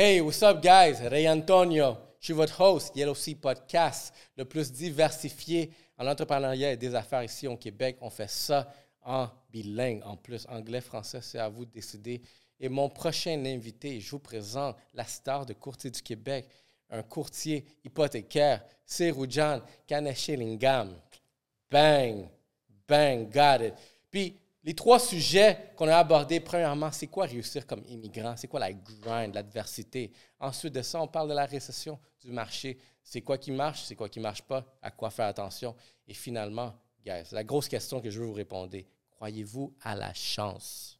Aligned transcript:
Hey, 0.00 0.20
what's 0.20 0.40
up, 0.44 0.62
guys? 0.62 1.00
Ray 1.10 1.28
Antonio. 1.28 1.98
Je 2.20 2.26
suis 2.26 2.32
votre 2.32 2.60
host, 2.60 2.94
Yellow 2.94 3.16
Sea 3.16 3.34
Podcast, 3.34 4.14
le 4.36 4.44
plus 4.44 4.70
diversifié 4.70 5.72
en 5.98 6.06
entrepreneuriat 6.06 6.70
et 6.70 6.76
des 6.76 6.94
affaires 6.94 7.24
ici 7.24 7.48
au 7.48 7.56
Québec. 7.56 7.96
On 8.00 8.08
fait 8.08 8.30
ça 8.30 8.72
en 9.02 9.28
bilingue, 9.50 10.00
en 10.04 10.16
plus. 10.16 10.46
Anglais, 10.48 10.80
français, 10.80 11.18
c'est 11.20 11.40
à 11.40 11.48
vous 11.48 11.64
de 11.64 11.72
décider. 11.72 12.22
Et 12.60 12.68
mon 12.68 12.88
prochain 12.88 13.44
invité, 13.44 13.98
je 13.98 14.08
vous 14.12 14.20
présente 14.20 14.76
la 14.94 15.04
star 15.04 15.44
de 15.44 15.52
courtier 15.52 15.90
du 15.90 16.00
Québec, 16.00 16.46
un 16.90 17.02
courtier 17.02 17.64
hypothécaire, 17.84 18.62
c'est 18.86 19.10
Rujan 19.10 19.60
Kaneshilingam. 19.84 20.94
Bang, 21.68 22.28
bang, 22.86 23.28
got 23.28 23.64
it. 23.64 23.74
Les 24.68 24.74
trois 24.74 24.98
sujets 24.98 25.72
qu'on 25.76 25.88
a 25.88 25.96
abordés, 25.96 26.40
premièrement, 26.40 26.92
c'est 26.92 27.06
quoi 27.06 27.24
réussir 27.24 27.66
comme 27.66 27.82
immigrant? 27.88 28.36
C'est 28.36 28.48
quoi 28.48 28.60
la 28.60 28.70
grind, 28.70 29.34
l'adversité? 29.34 30.12
Ensuite 30.38 30.74
de 30.74 30.82
ça, 30.82 31.00
on 31.00 31.08
parle 31.08 31.30
de 31.30 31.32
la 31.32 31.46
récession 31.46 31.98
du 32.20 32.30
marché. 32.32 32.76
C'est 33.02 33.22
quoi 33.22 33.38
qui 33.38 33.50
marche? 33.50 33.84
C'est 33.84 33.94
quoi 33.94 34.10
qui 34.10 34.18
ne 34.18 34.24
marche 34.24 34.42
pas? 34.42 34.66
À 34.82 34.90
quoi 34.90 35.08
faire 35.08 35.24
attention? 35.24 35.74
Et 36.06 36.12
finalement, 36.12 36.74
guys, 37.02 37.24
la 37.32 37.44
grosse 37.44 37.66
question 37.66 38.02
que 38.02 38.10
je 38.10 38.20
veux 38.20 38.26
vous 38.26 38.34
répondre, 38.34 38.76
croyez-vous 39.08 39.74
à 39.80 39.94
la 39.94 40.12
chance? 40.12 40.97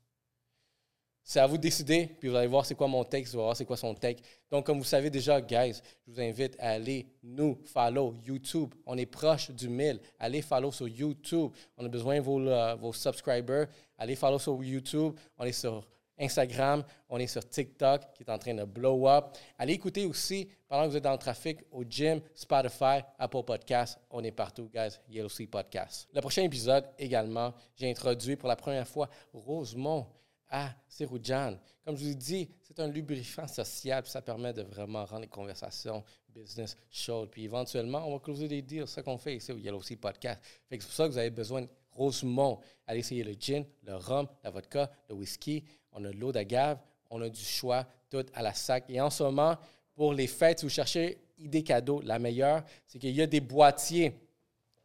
C'est 1.31 1.41
à 1.41 1.47
vous 1.47 1.59
de 1.59 1.63
décider, 1.63 2.07
puis 2.19 2.31
vous 2.31 2.37
allez 2.37 2.47
voir 2.47 2.65
c'est 2.65 2.75
quoi 2.75 2.89
mon 2.89 3.05
texte, 3.05 3.35
vous 3.35 3.41
allez 3.41 3.45
voir 3.49 3.57
c'est 3.57 3.67
quoi 3.67 3.77
son 3.77 3.95
texte. 3.95 4.25
Donc, 4.51 4.65
comme 4.65 4.79
vous 4.79 4.85
savez 4.85 5.11
déjà, 5.11 5.43
guys, 5.43 5.75
je 6.07 6.13
vous 6.13 6.21
invite 6.23 6.57
à 6.59 6.71
aller 6.71 7.07
nous 7.23 7.59
follow 7.67 8.15
YouTube. 8.25 8.75
On 8.87 8.97
est 8.97 9.05
proche 9.05 9.51
du 9.51 9.69
1000. 9.69 10.01
Allez 10.19 10.41
follow 10.41 10.73
sur 10.73 10.89
YouTube. 10.89 11.51
On 11.77 11.85
a 11.85 11.89
besoin 11.91 12.17
de 12.17 12.23
vos, 12.23 12.41
euh, 12.41 12.75
vos 12.77 12.95
subscribers. 12.95 13.67
Allez 13.99 14.17
follow 14.17 14.39
sur 14.39 14.65
YouTube. 14.65 15.13
On 15.37 15.45
est 15.45 15.53
sur 15.53 15.87
Instagram. 16.19 16.83
On 17.11 17.19
est 17.19 17.27
sur 17.27 17.47
TikTok 17.47 18.01
qui 18.15 18.23
est 18.23 18.31
en 18.31 18.39
train 18.39 18.55
de 18.55 18.65
blow 18.65 19.07
up. 19.07 19.37
Allez 19.59 19.75
écouter 19.75 20.07
aussi 20.07 20.49
pendant 20.67 20.85
que 20.85 20.93
vous 20.93 20.97
êtes 20.97 21.05
dans 21.05 21.13
le 21.13 21.19
trafic 21.19 21.59
au 21.71 21.85
gym, 21.85 22.23
Spotify, 22.35 23.03
Apple 23.19 23.43
Podcasts. 23.43 23.99
On 24.11 24.25
est 24.25 24.33
partout, 24.33 24.71
guys. 24.73 24.97
Yellow 25.11 25.29
Sea 25.29 25.47
Podcast. 25.47 26.09
Le 26.15 26.23
prochain 26.23 26.45
épisode 26.45 26.87
également, 26.99 27.53
j'ai 27.77 27.91
introduit 27.91 28.37
pour 28.37 28.49
la 28.49 28.57
première 28.57 28.89
fois 28.89 29.11
Rosemont 29.35 30.07
à 30.51 30.75
Seroujan. 30.89 31.59
Comme 31.85 31.97
je 31.97 32.05
vous 32.05 32.11
ai 32.11 32.15
dit, 32.15 32.49
c'est 32.63 32.79
un 32.81 32.89
lubrifiant 32.89 33.47
social, 33.47 34.05
ça 34.07 34.23
permet 34.23 34.53
de 34.53 34.63
vraiment 34.63 35.05
rendre 35.05 35.23
les 35.23 35.29
conversations 35.29 36.05
business 36.29 36.77
chaudes. 36.91 37.31
Puis 37.31 37.45
éventuellement, 37.45 38.07
on 38.07 38.13
va 38.13 38.19
closer 38.19 38.49
des 38.49 38.63
deals, 38.63 38.87
c'est 38.87 38.97
ça 38.97 39.03
qu'on 39.03 39.19
fait 39.19 39.37
ici 39.37 39.53
au 39.53 39.59
Yellow 39.59 39.83
Sea 39.83 39.97
Podcast. 39.97 40.41
c'est 40.71 40.79
pour 40.79 40.93
ça 40.93 41.07
que 41.07 41.13
vous 41.13 41.19
avez 41.19 41.31
besoin 41.31 41.67
Rosemont. 41.91 42.61
Allez 42.87 43.01
essayer 43.01 43.25
le 43.25 43.35
gin, 43.39 43.65
le 43.83 43.97
rhum, 43.97 44.27
la 44.45 44.51
vodka, 44.51 44.91
le 45.09 45.17
whisky. 45.17 45.65
On 45.93 46.05
a 46.05 46.11
de 46.11 46.17
l'eau 46.17 46.31
d'agave, 46.31 46.79
on 47.11 47.21
a 47.21 47.29
du 47.29 47.43
choix, 47.43 47.87
tout 48.09 48.25
à 48.35 48.43
la 48.43 48.55
sac. 48.55 48.85
Et 48.89 49.01
en 49.01 49.11
ce 49.11 49.25
moment, 49.25 49.57
pour 49.95 50.15
les 50.15 50.29
fêtes, 50.29 50.61
si 50.61 50.67
vous 50.67 50.71
cherchez 50.71 51.19
idée 51.39 51.63
cadeau, 51.63 52.01
la 52.03 52.19
meilleure, 52.19 52.63
c'est 52.87 52.99
qu'il 52.99 53.15
y 53.15 53.23
a 53.23 53.27
des 53.27 53.41
boîtiers, 53.41 54.13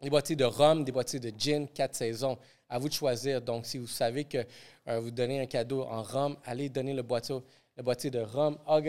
des 0.02 0.10
boîtiers 0.10 0.36
de 0.36 0.46
rhum, 0.46 0.84
des 0.84 0.92
boîtiers 0.92 1.20
de 1.20 1.32
gin, 1.38 1.68
quatre 1.68 1.96
saisons. 1.96 2.38
À 2.74 2.80
vous 2.80 2.90
de 2.90 2.94
choisir. 2.94 3.40
Donc, 3.40 3.68
si 3.68 3.78
vous 3.78 3.86
savez 3.86 4.24
que 4.24 4.40
euh, 4.88 5.00
vous 5.00 5.12
donnez 5.12 5.40
un 5.40 5.46
cadeau 5.46 5.84
en 5.84 6.02
rhum, 6.02 6.36
allez 6.44 6.70
donner 6.70 6.96
le 6.96 7.04
boîtier, 7.04 7.36
le 7.78 7.84
boîtier 7.84 8.10
de 8.10 8.20
rhum. 8.20 8.58
Oh, 8.68 8.80
ah, 8.80 8.82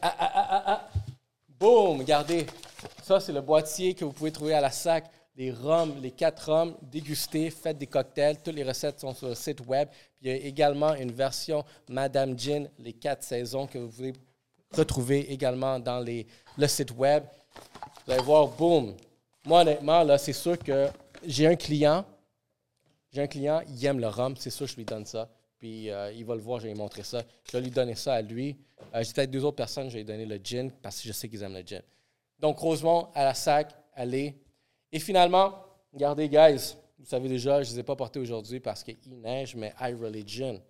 ah, 0.00 0.16
ah, 0.18 0.48
ah, 0.48 0.62
ah. 0.66 0.88
Boum! 1.60 1.98
Regardez. 1.98 2.46
Ça, 3.02 3.20
c'est 3.20 3.34
le 3.34 3.42
boîtier 3.42 3.92
que 3.92 4.06
vous 4.06 4.12
pouvez 4.14 4.32
trouver 4.32 4.54
à 4.54 4.62
la 4.62 4.70
sac. 4.70 5.04
Les 5.36 5.52
rhums, 5.52 6.00
les 6.00 6.12
quatre 6.12 6.50
rhums, 6.50 6.78
dégustez, 6.80 7.50
faites 7.50 7.76
des 7.76 7.86
cocktails. 7.86 8.38
Toutes 8.42 8.54
les 8.54 8.64
recettes 8.64 9.00
sont 9.00 9.12
sur 9.12 9.28
le 9.28 9.34
site 9.34 9.60
web. 9.66 9.86
il 10.22 10.28
y 10.28 10.30
a 10.30 10.36
également 10.36 10.94
une 10.94 11.12
version 11.12 11.62
Madame 11.90 12.38
Gin, 12.38 12.70
les 12.78 12.94
quatre 12.94 13.22
saisons, 13.22 13.66
que 13.66 13.76
vous 13.76 13.90
pouvez 13.90 14.14
retrouver 14.74 15.30
également 15.30 15.78
dans 15.78 16.00
les, 16.00 16.26
le 16.56 16.66
site 16.66 16.92
web. 16.92 17.24
Vous 18.06 18.12
allez 18.14 18.22
voir, 18.22 18.48
boum! 18.48 18.94
Moi, 19.44 19.60
honnêtement, 19.60 20.02
là, 20.04 20.16
c'est 20.16 20.32
sûr 20.32 20.58
que 20.58 20.88
j'ai 21.26 21.46
un 21.46 21.56
client 21.56 22.02
j'ai 23.16 23.22
un 23.22 23.26
client, 23.28 23.62
il 23.66 23.86
aime 23.86 23.98
le 23.98 24.08
rhum, 24.08 24.36
c'est 24.36 24.50
sûr 24.50 24.66
je 24.66 24.76
lui 24.76 24.84
donne 24.84 25.06
ça. 25.06 25.30
Puis 25.56 25.90
euh, 25.90 26.12
il 26.12 26.26
va 26.26 26.34
le 26.34 26.42
voir, 26.42 26.60
je 26.60 26.66
vais 26.66 26.74
lui 26.74 26.78
montrer 26.78 27.02
ça. 27.02 27.22
Je 27.44 27.52
vais 27.52 27.62
lui 27.62 27.70
donner 27.70 27.94
ça 27.94 28.12
à 28.12 28.20
lui. 28.20 28.58
Euh, 28.94 29.02
j'ai 29.02 29.10
peut-être 29.14 29.30
deux 29.30 29.42
autres 29.42 29.56
personnes, 29.56 29.88
je 29.88 29.94
vais 29.94 30.00
lui 30.00 30.04
donner 30.04 30.26
le 30.26 30.36
gin 30.36 30.70
parce 30.82 31.00
que 31.00 31.08
je 31.08 31.14
sais 31.14 31.26
qu'ils 31.26 31.42
aiment 31.42 31.54
le 31.54 31.62
gin. 31.62 31.80
Donc, 32.38 32.58
Rosemont, 32.58 33.08
à 33.14 33.24
la 33.24 33.32
sac, 33.32 33.74
allez. 33.94 34.38
Et 34.92 34.98
finalement, 34.98 35.54
regardez, 35.94 36.28
guys, 36.28 36.76
vous 36.98 37.06
savez 37.06 37.30
déjà, 37.30 37.62
je 37.62 37.70
ne 37.70 37.74
les 37.76 37.80
ai 37.80 37.82
pas 37.84 37.96
portés 37.96 38.18
aujourd'hui 38.18 38.60
parce 38.60 38.84
qu'il 38.84 39.18
neige, 39.18 39.56
mais 39.56 39.72
I 39.80 39.94
Religion. 39.94 40.62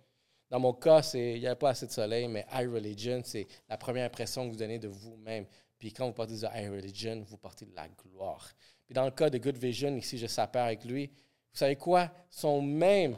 Dans 0.49 0.61
mon 0.61 0.71
cas, 0.71 1.01
il 1.15 1.41
n'y 1.41 1.47
avait 1.47 1.57
pas 1.57 1.71
assez 1.71 1.85
de 1.85 1.91
soleil, 1.91 2.29
mais 2.29 2.45
I 2.53 2.65
Religion, 2.65 3.21
c'est 3.25 3.45
la 3.67 3.77
première 3.77 4.05
impression 4.05 4.45
que 4.45 4.51
vous 4.51 4.57
donnez 4.57 4.79
de 4.79 4.87
vous-même. 4.87 5.45
Puis 5.77 5.91
quand 5.91 6.07
vous 6.07 6.13
portez 6.13 6.35
de 6.35 6.45
I 6.45 6.69
Religion, 6.69 7.25
vous 7.27 7.35
portez 7.35 7.65
de 7.65 7.75
la 7.75 7.89
gloire. 7.89 8.47
Puis 8.85 8.93
dans 8.93 9.03
le 9.03 9.11
cas 9.11 9.29
de 9.29 9.37
Good 9.37 9.57
Vision, 9.57 9.93
ici, 9.97 10.17
je 10.17 10.27
s'appelle 10.27 10.61
avec 10.61 10.85
lui, 10.85 11.11
vous 11.57 11.61
savez 11.61 11.75
quoi? 11.75 12.11
Sont 12.29 12.61
même 12.61 13.15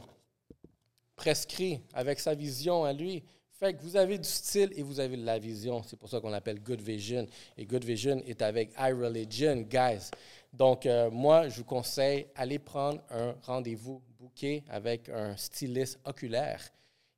prescrits 1.18 1.82
avec 1.94 2.22
sa 2.22 2.34
vision 2.34 2.86
à 2.86 2.94
lui. 2.94 3.22
Fait 3.52 3.74
que 3.74 3.82
vous 3.82 3.98
avez 3.98 4.18
du 4.18 4.30
style 4.30 4.72
et 4.78 4.82
vous 4.82 5.02
avez 5.02 5.18
de 5.18 5.26
la 5.26 5.38
vision. 5.38 5.84
C'est 5.84 5.98
pour 5.98 6.08
ça 6.08 6.22
qu'on 6.22 6.30
l'appelle 6.30 6.62
Good 6.62 6.80
Vision. 6.80 7.28
Et 7.58 7.66
Good 7.66 7.84
Vision 7.84 8.24
est 8.26 8.42
avec 8.42 8.72
iReligion, 8.80 9.66
guys. 9.70 10.10
Donc, 10.54 10.86
euh, 10.86 11.12
moi, 11.12 11.50
je 11.50 11.58
vous 11.58 11.66
conseille, 11.66 12.28
allez 12.34 12.60
prendre 12.60 13.02
un 13.10 13.36
rendez-vous 13.44 14.02
booké 14.18 14.64
avec 14.70 15.10
un 15.10 15.36
styliste 15.36 16.00
oculaire 16.06 16.62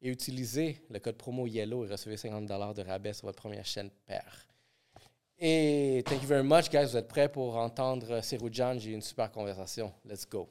et 0.01 0.09
utilisez 0.09 0.81
le 0.89 0.97
code 0.97 1.17
promo 1.17 1.45
YELLOW 1.45 1.85
et 1.85 1.89
recevez 1.89 2.17
50 2.17 2.47
de 2.47 2.81
rabais 2.81 3.13
sur 3.13 3.27
votre 3.27 3.37
première 3.39 3.65
chaîne 3.67 3.91
paire. 4.07 4.47
Et 5.37 6.03
thank 6.03 6.23
you 6.23 6.27
very 6.27 6.43
much, 6.43 6.67
guys. 6.71 6.85
Vous 6.85 6.97
êtes 6.97 7.07
prêts 7.07 7.29
pour 7.31 7.57
entendre 7.57 8.21
Seroujan? 8.21 8.79
J'ai 8.79 8.93
une 8.93 9.03
super 9.03 9.31
conversation. 9.31 9.93
Let's 10.03 10.27
go. 10.27 10.49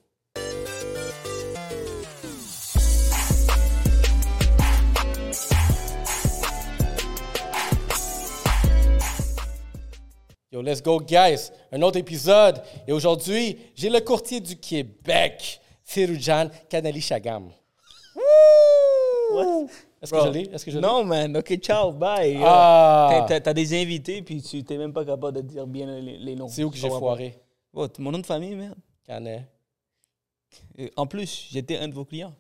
Yo, 10.52 10.62
let's 10.62 10.82
go, 10.82 10.98
guys. 11.00 11.52
Un 11.70 11.80
autre 11.82 11.98
épisode. 11.98 12.60
Et 12.86 12.92
aujourd'hui, 12.92 13.56
j'ai 13.74 13.88
le 13.88 14.00
courtier 14.00 14.40
du 14.40 14.56
Québec, 14.56 15.60
Sirujan 15.84 16.50
Kanali 16.68 17.00
Chagam. 17.00 17.50
Est-ce 20.02 20.12
que 20.12 20.20
je 20.20 20.28
l'ai? 20.28 20.50
Est-ce 20.52 20.64
que 20.64 20.70
je 20.70 20.78
Non, 20.78 21.04
man. 21.04 21.36
OK, 21.36 21.56
ciao, 21.58 21.92
bye. 21.92 22.40
Ah. 22.42 23.26
T'as 23.28 23.52
des 23.52 23.80
invités, 23.80 24.22
puis 24.22 24.42
tu 24.42 24.64
t'es 24.64 24.76
même 24.76 24.92
pas 24.92 25.04
capable 25.04 25.36
de 25.36 25.42
dire 25.42 25.66
bien 25.66 25.86
les, 26.00 26.34
noms. 26.34 26.48
C'est 26.48 26.64
où 26.64 26.70
que 26.70 26.76
j'ai 26.76 26.88
foiré? 26.88 27.36
mon 27.98 28.10
nom 28.10 28.18
de 28.18 28.26
famille, 28.26 28.54
merde. 28.54 28.78
Canet. 29.06 29.46
En 30.96 31.06
plus, 31.06 31.48
j'étais 31.50 31.76
un 31.78 31.88
de 31.88 31.94
vos 31.94 32.04
clients. 32.04 32.34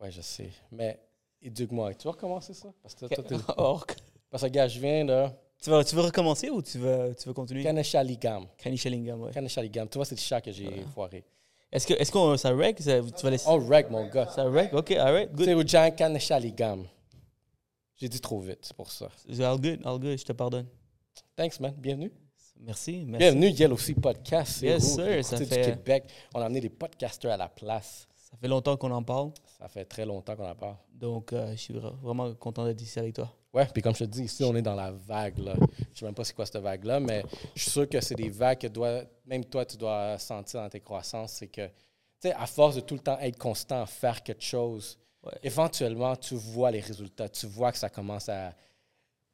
Ouais, 0.00 0.10
je 0.10 0.20
sais. 0.20 0.50
Mais 0.70 0.98
éduque-moi. 1.42 1.94
Tu 1.94 2.04
vas 2.04 2.12
recommencer 2.12 2.54
ça? 2.54 2.72
Parce 2.82 2.94
que 2.94 3.06
toi, 3.06 3.84
Parce 4.30 4.42
que, 4.42 4.48
gars, 4.48 4.68
je 4.68 4.78
viens 4.78 5.04
là. 5.04 5.34
Tu 5.60 5.70
veux, 5.70 5.84
tu 5.84 5.96
veux 5.96 6.02
recommencer 6.02 6.50
ou 6.50 6.62
tu 6.62 6.78
veux, 6.78 7.14
tu 7.18 7.26
veux 7.26 7.34
continuer? 7.34 7.62
Kaneshaligam. 7.62 8.46
Kaneshaligam, 8.56 9.22
ouais. 9.22 9.32
Kaneshaligam. 9.32 9.88
Tu 9.88 9.98
vois, 9.98 10.04
c'est 10.04 10.14
le 10.14 10.20
chat 10.20 10.40
que 10.40 10.52
j'ai 10.52 10.84
foiré. 10.94 11.24
Est-ce 11.72 11.86
que 11.86 11.94
est-ce 11.94 12.12
qu'on 12.12 12.36
ça 12.36 12.50
rec? 12.50 12.80
Ça, 12.80 13.02
tu 13.02 13.22
vas 13.22 13.30
laisser... 13.30 13.46
Oh, 13.48 13.58
rec, 13.58 13.90
mon 13.90 14.06
gars. 14.08 14.28
Ça 14.28 14.44
rec? 14.44 14.72
OK, 14.72 14.92
all 14.92 15.12
right, 15.12 15.34
good. 15.34 15.46
C'est 15.46 15.52
Ujan 15.52 15.90
Kaneshaligam. 15.90 16.86
J'ai 17.96 18.08
dit 18.08 18.20
trop 18.20 18.40
vite, 18.40 18.60
c'est 18.62 18.76
pour 18.76 18.90
ça. 18.90 19.08
All 19.28 19.60
good, 19.60 19.80
all 19.84 19.98
good, 19.98 20.18
je 20.18 20.24
te 20.24 20.32
pardonne. 20.32 20.66
Thanks, 21.34 21.58
man. 21.58 21.74
Bienvenue. 21.76 22.12
Merci, 22.60 23.04
merci. 23.06 23.18
Bienvenue, 23.18 23.50
Yellow 23.50 23.74
aussi 23.74 23.94
Podcast. 23.94 24.62
Yes, 24.62 24.94
sir. 24.94 25.24
Ça 25.24 25.36
fait... 25.36 25.44
du 25.44 25.70
Québec. 25.70 26.04
On 26.34 26.40
a 26.40 26.46
amené 26.46 26.60
des 26.60 26.68
podcasters 26.68 27.30
à 27.30 27.36
la 27.36 27.48
place. 27.48 28.08
Ça 28.16 28.36
fait 28.36 28.48
longtemps 28.48 28.76
qu'on 28.76 28.90
en 28.90 29.02
parle. 29.02 29.30
Ça 29.58 29.68
fait 29.68 29.84
très 29.84 30.04
longtemps 30.04 30.34
qu'on 30.34 30.48
en 30.48 30.54
parle. 30.54 30.76
Donc, 30.92 31.32
euh, 31.32 31.52
je 31.52 31.56
suis 31.56 31.74
vraiment 32.02 32.34
content 32.34 32.64
d'être 32.64 32.80
ici 32.82 32.98
avec 32.98 33.14
toi. 33.14 33.32
Ouais, 33.54 33.66
puis 33.72 33.80
comme 33.80 33.94
je 33.94 34.00
te 34.00 34.04
dis, 34.04 34.24
ici, 34.24 34.42
on 34.44 34.54
est 34.56 34.62
dans 34.62 34.74
la 34.74 34.90
vague. 34.90 35.38
Là. 35.38 35.54
Je 35.94 36.00
sais 36.00 36.04
même 36.04 36.14
pas 36.14 36.24
c'est 36.24 36.34
quoi 36.34 36.46
cette 36.46 36.60
vague-là, 36.60 37.00
mais 37.00 37.22
je 37.54 37.62
suis 37.62 37.70
sûr 37.70 37.88
que 37.88 38.00
c'est 38.00 38.16
des 38.16 38.28
vagues 38.28 38.58
que 38.58 38.66
doit, 38.66 39.02
même 39.24 39.44
toi, 39.44 39.64
tu 39.64 39.76
dois 39.76 40.18
sentir 40.18 40.60
dans 40.60 40.68
tes 40.68 40.80
croissances. 40.80 41.32
C'est 41.34 41.48
que, 41.48 41.66
tu 41.66 41.72
sais, 42.20 42.32
à 42.32 42.46
force 42.46 42.74
de 42.74 42.80
tout 42.80 42.94
le 42.94 43.00
temps 43.00 43.18
être 43.20 43.38
constant 43.38 43.86
faire 43.86 44.22
quelque 44.22 44.44
chose, 44.44 44.98
éventuellement, 45.42 46.16
tu 46.16 46.34
vois 46.34 46.70
les 46.70 46.80
résultats. 46.80 47.28
Tu 47.28 47.46
vois 47.46 47.72
que 47.72 47.78
ça 47.78 47.88
commence 47.88 48.28
à. 48.28 48.52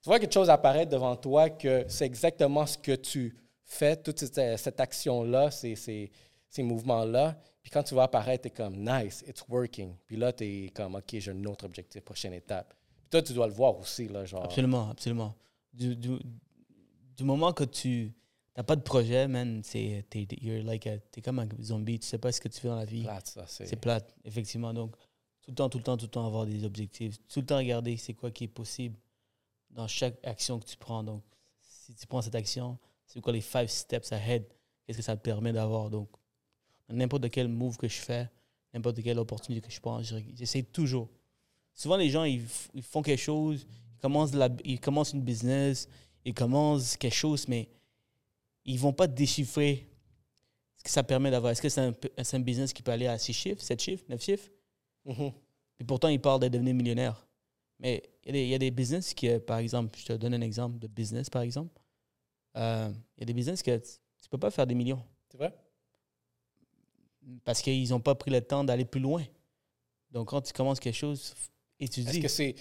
Tu 0.04 0.10
vois 0.10 0.20
quelque 0.20 0.34
chose 0.34 0.50
apparaître 0.50 0.90
devant 0.90 1.16
toi, 1.16 1.48
que 1.48 1.86
c'est 1.88 2.04
exactement 2.04 2.66
ce 2.66 2.76
que 2.76 2.94
tu 2.94 3.34
fais, 3.62 3.96
toute 3.96 4.18
cette, 4.18 4.58
cette 4.58 4.78
action-là, 4.78 5.50
ces, 5.50 5.76
ces, 5.76 6.10
ces 6.46 6.62
mouvements-là. 6.62 7.40
Puis 7.62 7.70
quand 7.70 7.82
tu 7.82 7.94
vois 7.94 8.02
apparaître, 8.02 8.42
tu 8.42 8.48
es 8.48 8.50
comme 8.50 8.76
nice, 8.76 9.24
it's 9.26 9.42
working. 9.48 9.96
Puis 10.04 10.16
là, 10.16 10.30
tu 10.30 10.44
es 10.44 10.68
comme 10.68 10.96
OK, 10.96 11.06
j'ai 11.08 11.30
un 11.30 11.44
autre 11.46 11.64
objectif, 11.64 12.02
prochaine 12.02 12.34
étape. 12.34 12.74
Puis 13.00 13.08
toi, 13.08 13.22
tu 13.22 13.32
dois 13.32 13.46
le 13.46 13.54
voir 13.54 13.78
aussi. 13.78 14.06
Là, 14.08 14.26
genre. 14.26 14.44
Absolument, 14.44 14.90
absolument. 14.90 15.34
Du, 15.72 15.96
du, 15.96 16.18
du 17.16 17.24
moment 17.24 17.54
que 17.54 17.64
tu 17.64 18.12
n'as 18.58 18.62
pas 18.62 18.76
de 18.76 18.82
projet, 18.82 19.26
man, 19.26 19.62
c'est 19.64 20.04
es, 20.14 20.62
like 20.62 20.86
es 20.86 21.22
comme 21.24 21.38
un 21.38 21.48
zombie. 21.62 21.98
Tu 21.98 22.06
sais 22.06 22.18
pas 22.18 22.30
ce 22.30 22.42
que 22.42 22.48
tu 22.48 22.60
fais 22.60 22.68
dans 22.68 22.76
la 22.76 22.84
vie. 22.84 23.04
Plate, 23.04 23.28
ça, 23.28 23.46
c'est 23.46 23.80
plate, 23.80 24.14
effectivement. 24.22 24.74
Donc, 24.74 24.96
tout 25.40 25.50
le 25.50 25.54
temps, 25.54 25.70
tout 25.70 25.78
le 25.78 25.84
temps, 25.84 25.96
tout 25.96 26.04
le 26.04 26.10
temps 26.10 26.26
avoir 26.26 26.44
des 26.44 26.62
objectifs. 26.62 27.16
Tout 27.26 27.40
le 27.40 27.46
temps 27.46 27.56
regarder 27.56 27.96
c'est 27.96 28.12
quoi 28.12 28.30
qui 28.30 28.44
est 28.44 28.48
possible 28.48 28.98
dans 29.74 29.88
chaque 29.88 30.16
action 30.24 30.58
que 30.58 30.64
tu 30.64 30.76
prends. 30.76 31.02
Donc, 31.02 31.22
si 31.60 31.94
tu 31.94 32.06
prends 32.06 32.22
cette 32.22 32.34
action, 32.34 32.78
c'est 33.06 33.20
quoi 33.20 33.32
les 33.32 33.40
five 33.40 33.68
steps 33.68 34.12
ahead? 34.12 34.44
Qu'est-ce 34.86 34.98
que 34.98 35.04
ça 35.04 35.16
te 35.16 35.22
permet 35.22 35.52
d'avoir? 35.52 35.90
Donc, 35.90 36.08
n'importe 36.88 37.30
quel 37.30 37.48
move 37.48 37.76
que 37.76 37.88
je 37.88 38.00
fais, 38.00 38.28
n'importe 38.72 39.02
quelle 39.02 39.18
opportunité 39.18 39.66
que 39.66 39.72
je 39.72 39.80
prends, 39.80 40.02
j'essaie 40.02 40.62
toujours. 40.62 41.08
Souvent, 41.74 41.96
les 41.96 42.10
gens, 42.10 42.24
ils, 42.24 42.42
ils, 42.74 42.82
font 42.82 43.02
quelque 43.02 43.20
chose, 43.20 43.66
ils 43.96 44.00
commencent, 44.00 44.34
la, 44.34 44.48
ils 44.64 44.80
commencent 44.80 45.12
une 45.12 45.22
business, 45.22 45.88
ils 46.24 46.34
commencent 46.34 46.96
quelque 46.96 47.14
chose, 47.14 47.48
mais 47.48 47.68
ils 48.64 48.78
vont 48.78 48.92
pas 48.92 49.06
déchiffrer 49.06 49.88
ce 50.76 50.84
que 50.84 50.90
ça 50.90 51.02
permet 51.02 51.30
d'avoir. 51.30 51.52
Est-ce 51.52 51.62
que 51.62 51.68
c'est 51.68 51.80
un, 51.80 51.92
un, 52.32 52.40
business 52.40 52.72
qui 52.72 52.82
peut 52.82 52.92
aller 52.92 53.06
à 53.06 53.18
6 53.18 53.32
chiffres, 53.32 53.62
7 53.62 53.80
chiffres, 53.80 54.04
9 54.08 54.22
chiffres? 54.22 54.50
Mm-hmm. 55.06 55.32
Et 55.80 55.84
pourtant, 55.84 56.08
ils 56.08 56.20
parlent 56.20 56.40
de 56.40 56.48
devenir 56.48 56.74
millionnaire. 56.74 57.26
Mais 57.80 58.02
il 58.26 58.36
y, 58.36 58.54
a 58.54 58.58
des 58.58 58.70
business 58.70 59.12
qui, 59.12 59.28
par 59.40 59.58
exemple, 59.58 59.98
je 59.98 60.06
te 60.06 60.12
donne 60.14 60.34
un 60.34 60.40
exemple 60.40 60.78
de 60.78 60.86
business, 60.86 61.28
par 61.28 61.42
exemple. 61.42 61.80
Euh, 62.56 62.90
il 63.16 63.20
y 63.20 63.22
a 63.24 63.26
des 63.26 63.34
business 63.34 63.62
que 63.62 63.76
tu 63.76 63.90
ne 64.24 64.28
peux 64.30 64.38
pas 64.38 64.50
faire 64.50 64.66
des 64.66 64.74
millions. 64.74 65.02
C'est 65.30 65.36
vrai? 65.36 65.54
Parce 67.44 67.60
qu'ils 67.60 67.88
n'ont 67.90 68.00
pas 68.00 68.14
pris 68.14 68.30
le 68.30 68.40
temps 68.40 68.64
d'aller 68.64 68.84
plus 68.84 69.00
loin. 69.00 69.24
Donc, 70.10 70.28
quand 70.28 70.40
tu 70.40 70.52
commences 70.52 70.80
quelque 70.80 70.96
chose, 70.96 71.34
étudie. 71.78 72.08
Est-ce 72.08 72.20
que 72.20 72.28
c'est. 72.28 72.54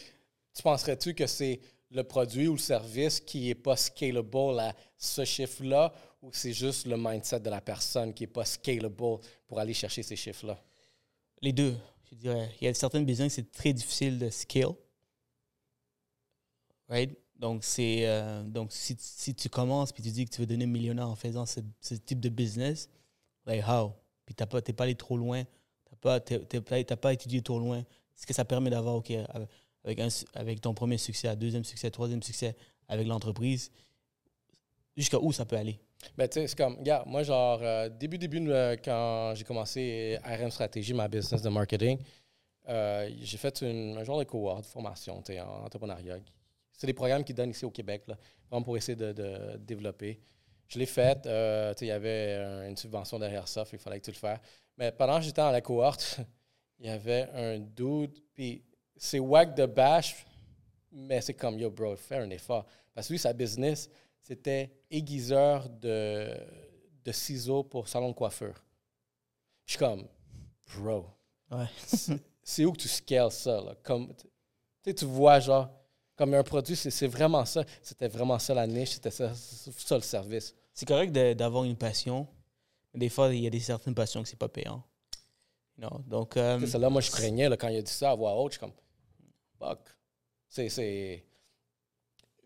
Tu 0.54 0.62
penserais-tu 0.62 1.14
que 1.14 1.28
c'est 1.28 1.60
le 1.90 2.04
produit 2.04 2.48
ou 2.48 2.54
le 2.54 2.60
service 2.60 3.20
qui 3.20 3.48
n'est 3.48 3.56
pas 3.56 3.78
scalable 3.78 4.60
à 4.60 4.76
ce 4.98 5.24
chiffre-là 5.26 5.94
ou 6.22 6.32
c'est 6.34 6.54
juste 6.54 6.88
le 6.88 6.98
mindset 6.98 7.40
de 7.40 7.50
la 7.50 7.62
personne 7.62 8.14
qui 8.14 8.24
n'est 8.24 8.28
pas 8.28 8.46
scalable 8.46 8.96
pour 8.96 9.60
aller 9.60 9.74
chercher 9.74 10.04
ces 10.04 10.16
chiffres-là? 10.16 10.60
Les 11.42 11.54
deux, 11.54 11.76
je 12.10 12.16
dirais. 12.16 12.50
Il 12.62 12.66
y 12.66 12.68
a 12.68 12.74
certaines 12.74 13.06
business 13.06 13.34
c'est 13.34 13.52
très 13.52 13.74
difficile 13.74 14.18
de 14.18 14.30
scale. 14.30 14.74
Right? 16.90 17.18
Donc, 17.44 17.64
c'est, 17.64 18.08
euh, 18.08 18.44
donc 18.44 18.72
si, 18.72 18.96
si, 18.98 19.36
tu 19.36 19.50
commences 19.50 19.92
puis 19.92 20.04
tu 20.04 20.12
dis 20.12 20.26
que 20.26 20.30
tu 20.30 20.42
veux 20.42 20.48
donner 20.48 20.66
millionnaire 20.66 21.10
en 21.10 21.16
faisant 21.16 21.46
ce, 21.46 21.60
type 22.06 22.20
de 22.20 22.30
business, 22.30 22.90
like 23.46 23.68
how? 23.68 23.94
Puis 24.26 24.36
tu 24.36 24.44
n'es 24.44 24.74
pas, 24.74 24.84
allé 24.84 24.96
trop 24.96 25.18
loin, 25.18 25.44
tu 25.44 26.08
n'as 26.08 26.22
pas, 26.62 26.96
pas 26.96 27.14
étudié 27.14 27.42
trop 27.42 27.60
loin. 27.60 27.84
Ce 28.16 28.26
que 28.26 28.34
ça 28.34 28.46
permet 28.46 28.70
d'avoir, 28.70 28.96
OK, 28.96 29.12
avec, 29.84 30.00
un, 30.00 30.08
avec 30.36 30.62
ton 30.62 30.74
premier 30.74 30.98
succès, 30.98 31.36
deuxième 31.36 31.66
succès, 31.66 31.90
troisième 31.92 32.24
succès 32.24 32.56
avec 32.88 33.08
l'entreprise, 33.08 33.72
jusqu'à 34.96 35.20
où 35.20 35.34
ça 35.34 35.44
peut 35.44 35.58
aller? 35.58 35.80
Ben, 36.18 36.28
tu 36.28 36.40
sais, 36.40 36.48
c'est 36.48 36.58
comme, 36.58 36.78
regarde, 36.78 37.08
moi, 37.08 37.24
genre, 37.24 37.60
euh, 37.62 37.90
début, 37.90 38.18
début, 38.18 38.48
euh, 38.50 38.78
quand 38.84 39.34
j'ai 39.36 39.44
commencé 39.44 40.18
RM 40.24 40.52
Stratégie, 40.52 40.94
ma 40.94 41.08
business 41.08 41.42
de 41.42 41.50
marketing, 41.50 41.98
j'ai 42.68 43.38
fait 43.38 43.62
une, 43.62 43.98
un 43.98 44.04
genre 44.04 44.20
de 44.20 44.24
cohort 44.24 44.62
de 44.62 44.66
formation, 44.66 45.22
tu 45.22 45.34
sais, 45.34 45.42
en 45.42 45.66
entrepreneuriat 45.66 46.20
c'est 46.78 46.88
des 46.88 46.94
programmes 46.94 47.24
qu'ils 47.24 47.36
donnent 47.36 47.52
ici 47.52 47.66
au 47.66 47.72
Québec, 47.72 48.04
là, 48.08 48.18
vraiment 48.50 48.64
pour 48.64 48.78
essayer 48.78 48.96
de, 48.96 49.58
développer. 49.58 50.20
Je 50.68 50.80
l'ai 50.80 50.86
fait. 50.86 51.26
Euh, 51.26 51.74
il 51.82 51.88
y 51.88 51.92
avait 51.92 52.68
une 52.68 52.76
subvention 52.76 53.20
derrière 53.20 53.48
ça, 53.48 53.64
il 53.72 53.80
fallait 53.80 54.00
que 54.00 54.06
tu 54.06 54.12
le 54.12 54.18
fasses. 54.18 54.40
Mais 54.78 54.92
pendant 54.92 55.18
que 55.18 55.26
j'étais 55.26 55.42
dans 55.42 55.52
la 55.52 55.62
cohorte, 55.62 56.20
il 56.80 56.88
y 56.88 56.90
avait 56.90 57.30
un 57.34 57.60
dude, 57.60 58.20
puis 58.34 58.64
c'est 58.98 59.20
whack 59.20 59.56
de 59.56 59.66
bash, 59.66 60.26
mais 60.92 61.22
c'est 61.22 61.34
comme, 61.34 61.58
yo, 61.60 61.70
bro, 61.70 61.96
fais 61.96 62.18
un 62.18 62.30
effort. 62.30 62.66
Parce 62.94 63.08
que 63.08 63.14
lui, 63.14 63.20
sa 63.20 63.34
business, 63.34 63.90
c'était 64.22 64.72
aiguiseur 64.90 65.70
de, 65.70 66.36
de 67.04 67.12
ciseaux 67.12 67.64
pour 67.64 67.88
salon 67.88 68.10
de 68.10 68.14
coiffeur. 68.14 68.64
Je 69.66 69.72
suis 69.72 69.80
comme, 69.80 70.08
bro, 70.76 71.06
c'est 72.44 72.66
où 72.66 72.72
que 72.72 72.78
tu 72.78 72.88
scales 72.88 73.32
ça? 73.32 73.62
Là? 73.62 73.76
Comme, 73.84 74.14
tu 74.84 75.06
vois, 75.06 75.40
genre, 75.40 75.70
comme 76.16 76.34
un 76.34 76.44
produit, 76.44 76.76
c'est 76.76 77.08
vraiment 77.08 77.46
ça. 77.46 77.64
C'était 77.82 78.08
vraiment 78.08 78.40
ça 78.40 78.54
la 78.54 78.68
niche, 78.68 78.92
c'était 78.92 79.12
ça, 79.12 79.34
ça, 79.34 79.96
le 79.96 80.02
service. 80.02 80.56
C'est 80.74 80.88
correct 80.88 81.12
d'avoir 81.12 81.64
une 81.64 81.76
passion. 81.76 82.28
Des 82.94 83.10
fois, 83.10 83.34
il 83.34 83.42
y 83.42 83.48
a 83.48 83.50
des 83.50 83.60
certaines 83.60 83.96
passions 83.96 84.22
que 84.22 84.30
c'est 84.30 84.38
pas 84.38 84.50
payant. 84.50 84.84
Non, 85.78 86.04
donc. 86.06 86.38
Euh, 86.38 86.60
c'est 86.68 86.78
là, 86.78 86.90
moi, 86.90 87.02
je 87.02 87.10
craignais 87.10 87.50
là, 87.50 87.58
quand 87.58 87.68
il 87.68 87.78
a 87.78 87.82
dit 87.82 87.92
ça 87.92 88.12
à 88.12 88.16
voix 88.16 88.36
haute. 88.36 88.54
Je 88.54 88.58
suis 88.58 88.60
comme, 88.60 88.74
fuck. 89.58 89.80
C'est. 90.50 90.70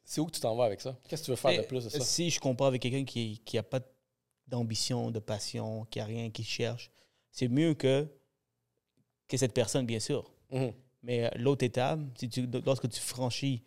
C'est 0.10 0.22
où 0.22 0.26
que 0.26 0.32
tu 0.32 0.40
t'en 0.40 0.56
vas 0.56 0.64
avec 0.64 0.80
ça? 0.80 0.98
Qu'est-ce 1.10 1.24
que 1.24 1.26
tu 1.26 1.32
veux 1.32 1.38
faire 1.38 1.62
de 1.62 1.68
plus 1.68 1.84
de 1.84 1.90
ça? 1.90 2.00
Si 2.00 2.30
je 2.30 2.40
compare 2.40 2.68
avec 2.68 2.82
quelqu'un 2.82 3.04
qui 3.04 3.42
n'a 3.54 3.64
pas 3.64 3.82
d'ambition, 4.48 5.12
de 5.12 5.20
passion, 5.20 5.84
qui 5.92 6.00
n'a 6.00 6.06
rien, 6.06 6.32
qui 6.32 6.46
cherche, 6.46 6.90
c'est 7.30 7.50
mieux 7.50 7.74
que, 7.74 8.08
que 9.28 9.36
cette 9.36 9.54
personne, 9.54 9.86
bien 9.86 10.00
sûr. 10.00 10.32
Mm-hmm. 10.52 10.74
Mais 11.08 11.24
euh, 11.24 11.30
l'autre 11.38 11.64
étape, 11.64 12.02
si 12.20 12.28
tu, 12.28 12.46
lorsque 12.66 12.90
tu 12.90 13.00
franchis 13.00 13.64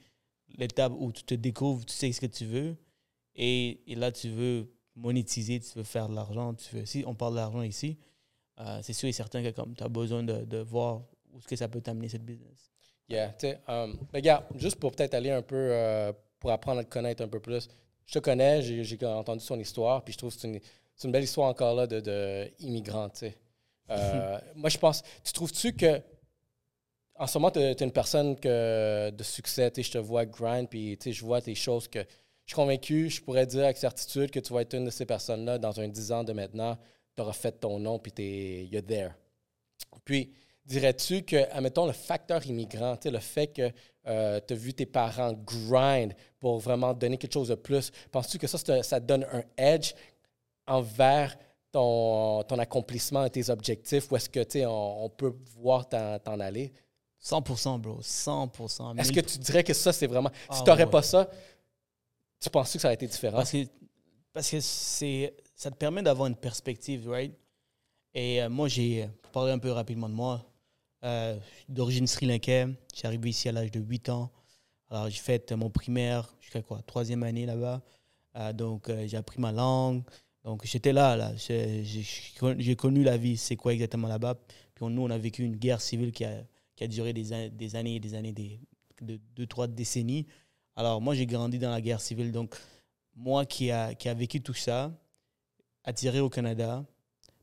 l'étape 0.59 0.93
où 0.95 1.11
tu 1.11 1.25
te 1.25 1.35
découvres, 1.35 1.87
tu 1.87 1.95
sais 1.95 2.13
ce 2.13 2.21
que 2.21 2.27
tu 2.27 2.45
veux, 2.45 2.77
et, 3.35 3.81
et 3.91 3.95
là, 3.95 4.13
tu 4.13 4.29
veux 4.29 4.71
monétiser, 4.95 5.59
tu 5.59 5.79
veux 5.79 5.85
faire 5.85 6.11
de 6.11 6.15
l'argent, 6.15 6.53
tu 6.53 6.77
veux, 6.77 6.85
si 6.85 7.03
on 7.07 7.15
parle 7.15 7.37
d'argent 7.37 7.63
ici, 7.63 7.99
euh, 8.61 8.81
c'est 8.83 8.93
sûr 8.93 9.09
et 9.09 9.13
certain 9.13 9.43
que 9.43 9.51
comme 9.51 9.75
tu 9.75 9.83
as 9.83 9.89
besoin 9.89 10.23
de, 10.23 10.45
de 10.45 10.59
voir 10.59 11.01
où 11.33 11.39
est-ce 11.39 11.49
que 11.49 11.57
ça 11.57 11.67
peut 11.67 11.81
t'amener 11.81 12.11
cette 12.11 12.25
business. 12.25 12.71
Yeah, 13.09 13.31
tu 13.31 13.47
sais, 13.47 13.61
um, 13.67 13.99
regarde, 14.13 14.45
juste 14.57 14.77
pour 14.77 14.93
peut-être 14.93 15.15
aller 15.15 15.31
un 15.31 15.43
peu, 15.43 15.57
euh, 15.57 16.13
pour 16.39 16.51
apprendre 16.51 16.81
à 16.81 16.85
te 16.85 16.91
connaître 16.91 17.23
un 17.25 17.29
peu 17.29 17.41
plus, 17.41 17.69
je 18.05 18.13
te 18.13 18.19
connais, 18.19 18.61
j'ai 18.61 19.07
entendu 19.07 19.43
son 19.43 19.59
histoire, 19.59 20.05
puis 20.05 20.13
je 20.13 20.19
trouve 20.19 20.35
que 20.35 20.41
c'est 20.41 20.49
une, 20.49 20.61
une, 21.05 21.11
belle 21.11 21.25
histoire 21.25 21.49
encore 21.49 21.75
là 21.75 21.87
de, 21.87 22.01
de 22.01 22.51
immigrant, 22.59 23.09
tu 23.09 23.21
sais. 23.21 23.39
moi, 24.55 24.69
je 24.69 24.79
pense, 24.79 25.03
tu 25.25 25.33
trouves-tu 25.33 25.73
que 25.73 26.03
en 27.21 27.27
ce 27.27 27.37
moment, 27.37 27.51
tu 27.51 27.61
es, 27.61 27.73
une 27.73 27.93
personne 27.93 28.35
de 28.35 29.23
succès. 29.23 29.71
Je 29.77 29.91
te 29.91 29.99
vois 29.99 30.25
grind, 30.25 30.69
puis 30.69 30.99
je 31.05 31.25
vois 31.25 31.43
tes 31.43 31.55
choses 31.55 31.87
que 31.87 31.99
je 31.99 32.55
suis 32.55 32.57
convaincu, 32.57 33.11
je 33.11 33.21
pourrais 33.23 33.47
dire 33.47 33.65
avec 33.65 33.77
certitude 33.77 34.31
que 34.31 34.41
tu 34.41 34.53
vas 34.53 34.63
être 34.63 34.75
une 34.75 34.87
de 34.87 34.91
ces 34.91 35.05
personnes-là 35.07 35.59
dans 35.59 35.79
un 35.79 35.87
10 35.87 36.13
ans 36.13 36.25
de 36.25 36.33
maintenant. 36.33 36.77
Tu 37.15 37.23
auras 37.23 37.35
fait 37.35 37.53
ton 37.53 37.79
nom, 37.79 37.99
puis 37.99 38.11
tu 38.11 38.23
es 38.23 38.83
there. 38.83 39.11
Puis, 40.05 40.33
dirais-tu 40.65 41.23
que, 41.23 41.49
admettons, 41.53 41.87
le 41.87 41.93
facteur 41.93 42.45
immigrant, 42.47 42.99
le 43.05 43.19
fait 43.19 43.49
que 43.49 43.71
euh, 44.07 44.41
tu 44.45 44.55
as 44.55 44.57
vu 44.57 44.73
tes 44.73 44.87
parents 44.87 45.33
grind 45.33 46.15
pour 46.39 46.59
vraiment 46.59 46.95
donner 46.95 47.19
quelque 47.19 47.35
chose 47.35 47.49
de 47.49 47.55
plus, 47.55 47.93
penses-tu 48.11 48.39
que 48.39 48.47
ça, 48.47 48.83
ça 48.83 48.99
donne 48.99 49.27
un 49.31 49.45
edge 49.59 49.93
envers 50.67 51.37
ton, 51.71 52.41
accomplissement 52.41 53.27
et 53.27 53.31
tes 53.31 53.51
objectifs, 53.51 54.11
ou 54.11 54.17
est-ce 54.17 54.31
que, 54.31 54.43
tu 54.43 54.65
on, 54.65 55.05
on 55.05 55.11
peut 55.11 55.37
voir 55.55 55.87
t'en 55.87 56.41
aller? 56.41 56.73
100%, 57.23 57.81
bro. 57.81 58.01
100%. 58.01 58.99
Est-ce 58.99 59.13
que 59.13 59.21
tu 59.21 59.39
dirais 59.39 59.63
que 59.63 59.75
ça, 59.75 59.93
c'est 59.93 60.07
vraiment. 60.07 60.31
si 60.31 60.47
ah, 60.49 60.63
tu 60.65 60.71
n'aurais 60.71 60.89
pas 60.89 61.03
ça, 61.03 61.29
tu 62.41 62.49
penses 62.49 62.73
que 62.73 62.79
ça 62.79 62.89
aurait 62.89 62.95
été 62.95 63.07
différent? 63.07 63.39
Parce 63.39 63.53
que, 63.53 63.67
parce 64.33 64.51
que 64.51 64.61
c'est, 64.61 65.35
ça 65.55 65.71
te 65.71 65.77
permet 65.77 66.03
d'avoir 66.03 66.29
une 66.29 66.37
perspective, 66.37 67.09
right? 67.09 67.35
Et 68.15 68.43
euh, 68.43 68.49
moi, 68.49 68.69
j'ai. 68.69 69.09
Pour 69.23 69.33
parler 69.33 69.53
un 69.53 69.59
peu 69.59 69.71
rapidement 69.71 70.09
de 70.09 70.15
moi, 70.15 70.45
euh, 71.05 71.37
d'origine 71.69 72.07
sri-lankaise, 72.07 72.75
j'ai 72.95 73.07
arrivé 73.07 73.31
ici 73.31 73.49
à 73.49 73.53
l'âge 73.53 73.71
de 73.71 73.81
8 73.81 74.09
ans. 74.09 74.31
Alors, 74.89 75.09
j'ai 75.09 75.21
fait 75.21 75.53
mon 75.53 75.71
primaire 75.71 76.35
jusqu'à 76.41 76.63
quoi? 76.63 76.81
Troisième 76.83 77.23
année 77.23 77.47
là-bas. 77.47 77.83
Euh, 78.37 78.53
donc, 78.53 78.91
j'ai 79.07 79.17
appris 79.17 79.41
ma 79.41 79.53
langue. 79.53 80.03
Donc, 80.43 80.65
j'étais 80.65 80.93
là, 80.93 81.17
là. 81.17 81.33
J'ai, 81.37 82.77
connu 82.77 83.05
la 83.05 83.17
vie, 83.19 83.37
c'est 83.37 83.57
quoi 83.57 83.75
exactement 83.75 84.09
là-bas? 84.09 84.37
Puis, 84.75 84.87
nous, 84.87 85.03
on 85.03 85.11
a 85.11 85.19
vécu 85.19 85.45
une 85.45 85.57
guerre 85.57 85.81
civile 85.81 86.13
qui 86.13 86.25
a 86.25 86.43
qui 86.81 86.85
a 86.85 86.89
duré 86.89 87.13
des, 87.13 87.51
des 87.51 87.77
années 87.77 87.97
et 87.97 88.01
des 88.01 88.15
années, 88.15 88.33
des, 88.33 88.59
de 89.03 89.21
deux, 89.37 89.47
trois 89.47 89.67
décennies. 89.67 90.27
Alors, 90.77 91.03
moi, 91.03 91.15
j'ai 91.15 91.27
grandi 91.27 91.59
dans 91.59 91.71
la 91.71 91.83
guerre 91.83 92.01
civile. 92.01 92.33
Donc, 92.33 92.55
moi 93.15 93.45
qui 93.45 93.71
a, 93.71 93.95
qui 93.95 94.09
a 94.09 94.15
vécu 94.15 94.41
tout 94.41 94.55
ça, 94.55 94.91
attiré 95.85 96.21
au 96.21 96.31
Canada, 96.31 96.83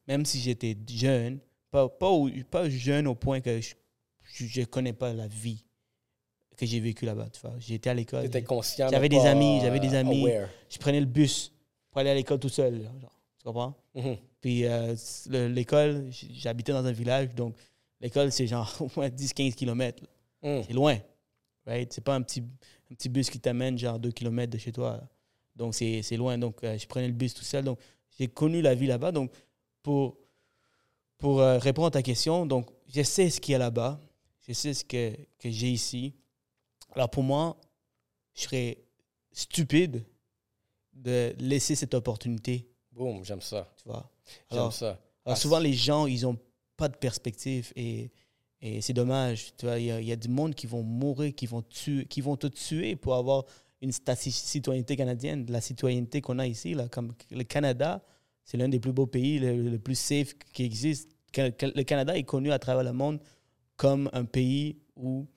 même 0.07 0.25
si 0.25 0.39
j'étais 0.39 0.75
jeune, 0.89 1.39
pas, 1.69 1.87
pas, 1.87 2.11
pas, 2.49 2.67
jeune 2.67 3.05
au 3.05 3.13
point 3.13 3.39
que 3.39 3.61
je 4.23 4.59
ne 4.59 4.65
connais 4.65 4.93
pas 4.93 5.13
la 5.13 5.27
vie 5.27 5.63
que 6.57 6.65
j'ai 6.65 6.79
vécue 6.79 7.05
là-bas. 7.05 7.27
J'étais 7.59 7.91
à 7.91 7.93
l'école. 7.93 8.23
J'étais 8.23 8.43
conscient. 8.43 8.89
J'avais 8.89 9.09
des 9.09 9.19
amis, 9.19 9.59
j'avais 9.61 9.79
des 9.79 9.93
amis. 9.93 10.27
Je 10.67 10.79
prenais 10.79 10.99
le 10.99 11.05
bus 11.05 11.53
pour 11.91 11.99
aller 11.99 12.09
à 12.09 12.15
l'école 12.15 12.39
tout 12.39 12.49
seul. 12.49 12.89
tu 13.37 13.43
comprends? 13.43 13.75
Mm-hmm. 13.95 14.17
Puis 14.41 14.65
euh, 14.65 14.95
l'école, 15.49 16.07
j'habitais 16.09 16.71
dans 16.71 16.85
un 16.87 16.91
village, 16.91 17.35
donc 17.35 17.55
L'école, 17.99 18.31
c'est 18.31 18.47
genre 18.47 18.73
au 18.79 18.89
moins 18.95 19.09
10-15 19.09 19.53
km. 19.55 20.03
Hmm. 20.41 20.61
C'est 20.65 20.73
loin. 20.73 20.97
Right? 21.65 21.91
C'est 21.91 22.03
pas 22.03 22.15
un 22.15 22.21
petit, 22.21 22.41
un 22.91 22.95
petit 22.95 23.09
bus 23.09 23.29
qui 23.29 23.39
t'amène 23.39 23.77
genre 23.77 23.99
2 23.99 24.11
km 24.11 24.51
de 24.51 24.57
chez 24.57 24.71
toi. 24.71 25.01
Donc, 25.55 25.73
c'est 25.73 26.17
loin. 26.17 26.37
Donc, 26.37 26.63
euh, 26.63 26.77
je 26.77 26.87
prenais 26.87 27.07
le 27.07 27.13
bus 27.13 27.33
tout 27.33 27.43
seul. 27.43 27.63
Donc, 27.63 27.79
j'ai 28.17 28.27
connu 28.27 28.61
la 28.61 28.75
vie 28.75 28.87
là-bas. 28.87 29.11
Donc, 29.11 29.31
pour, 29.81 30.17
pour 31.17 31.41
euh, 31.41 31.57
répondre 31.57 31.87
à 31.87 31.91
ta 31.91 32.03
question, 32.03 32.45
donc, 32.45 32.69
je 32.87 33.01
sais 33.01 33.29
ce 33.29 33.41
qu'il 33.41 33.53
y 33.53 33.55
a 33.55 33.57
là-bas. 33.57 33.99
Je 34.47 34.53
sais 34.53 34.73
ce 34.73 34.85
que, 34.85 35.13
que 35.39 35.49
j'ai 35.49 35.69
ici. 35.69 36.13
Alors, 36.93 37.09
pour 37.09 37.23
moi, 37.23 37.59
je 38.33 38.43
serais 38.43 38.77
stupide 39.31 40.05
de 40.93 41.35
laisser 41.39 41.75
cette 41.75 41.93
opportunité. 41.93 42.69
Boum, 42.91 43.23
j'aime 43.25 43.41
ça. 43.41 43.71
Tu 43.77 43.89
vois? 43.89 44.09
J'aime 44.51 44.71
ça. 44.71 44.99
Alors, 45.25 45.37
souvent, 45.37 45.59
les 45.59 45.73
gens, 45.73 46.05
ils 46.05 46.25
ont 46.25 46.37
pas 46.77 46.87
de 46.89 46.95
perspective 46.97 47.71
et, 47.75 48.11
Et 48.59 48.81
c'est 48.81 48.93
dommage. 48.93 49.53
Tu 49.57 49.65
vois, 49.67 49.77
il 49.79 49.85
y, 49.85 49.91
a- 49.91 50.01
il 50.01 50.07
y 50.07 50.11
a 50.11 50.15
du 50.15 50.29
monde 50.29 50.55
qui 50.55 50.65
vont 50.65 50.81
mourir, 50.81 51.35
qui 51.35 51.45
vont, 51.45 51.61
tuer, 51.61 52.05
qui 52.05 52.21
vont 52.21 52.37
te 52.37 52.47
tuer 52.47 52.95
pour 52.95 53.13
avoir 53.13 53.45
une 53.83 53.91
citoyenneté 53.91 54.95
canadienne, 54.95 55.45
la 55.49 55.61
citoyenneté 55.61 56.21
qu'on 56.21 56.39
a 56.39 56.47
ici. 56.47 56.73
Là, 56.73 56.87
comme 56.89 57.13
le 57.29 57.43
Canada, 57.43 58.01
c'est 58.43 58.57
l'un 58.57 58.67
des 58.67 58.79
plus 58.79 58.93
beaux 58.93 59.05
pays, 59.05 59.37
le, 59.37 59.69
le 59.69 59.77
plus 59.77 59.93
safe 59.99 60.33
qui 60.53 60.63
existe. 60.63 61.11
Le 61.37 61.83
Canada 61.83 62.17
est 62.17 62.23
connu 62.23 62.51
à 62.51 62.57
travers 62.57 62.83
le 62.83 62.93
monde 62.93 63.19
comme 63.75 64.09
un 64.11 64.25
pays 64.25 64.77
où 64.95 65.27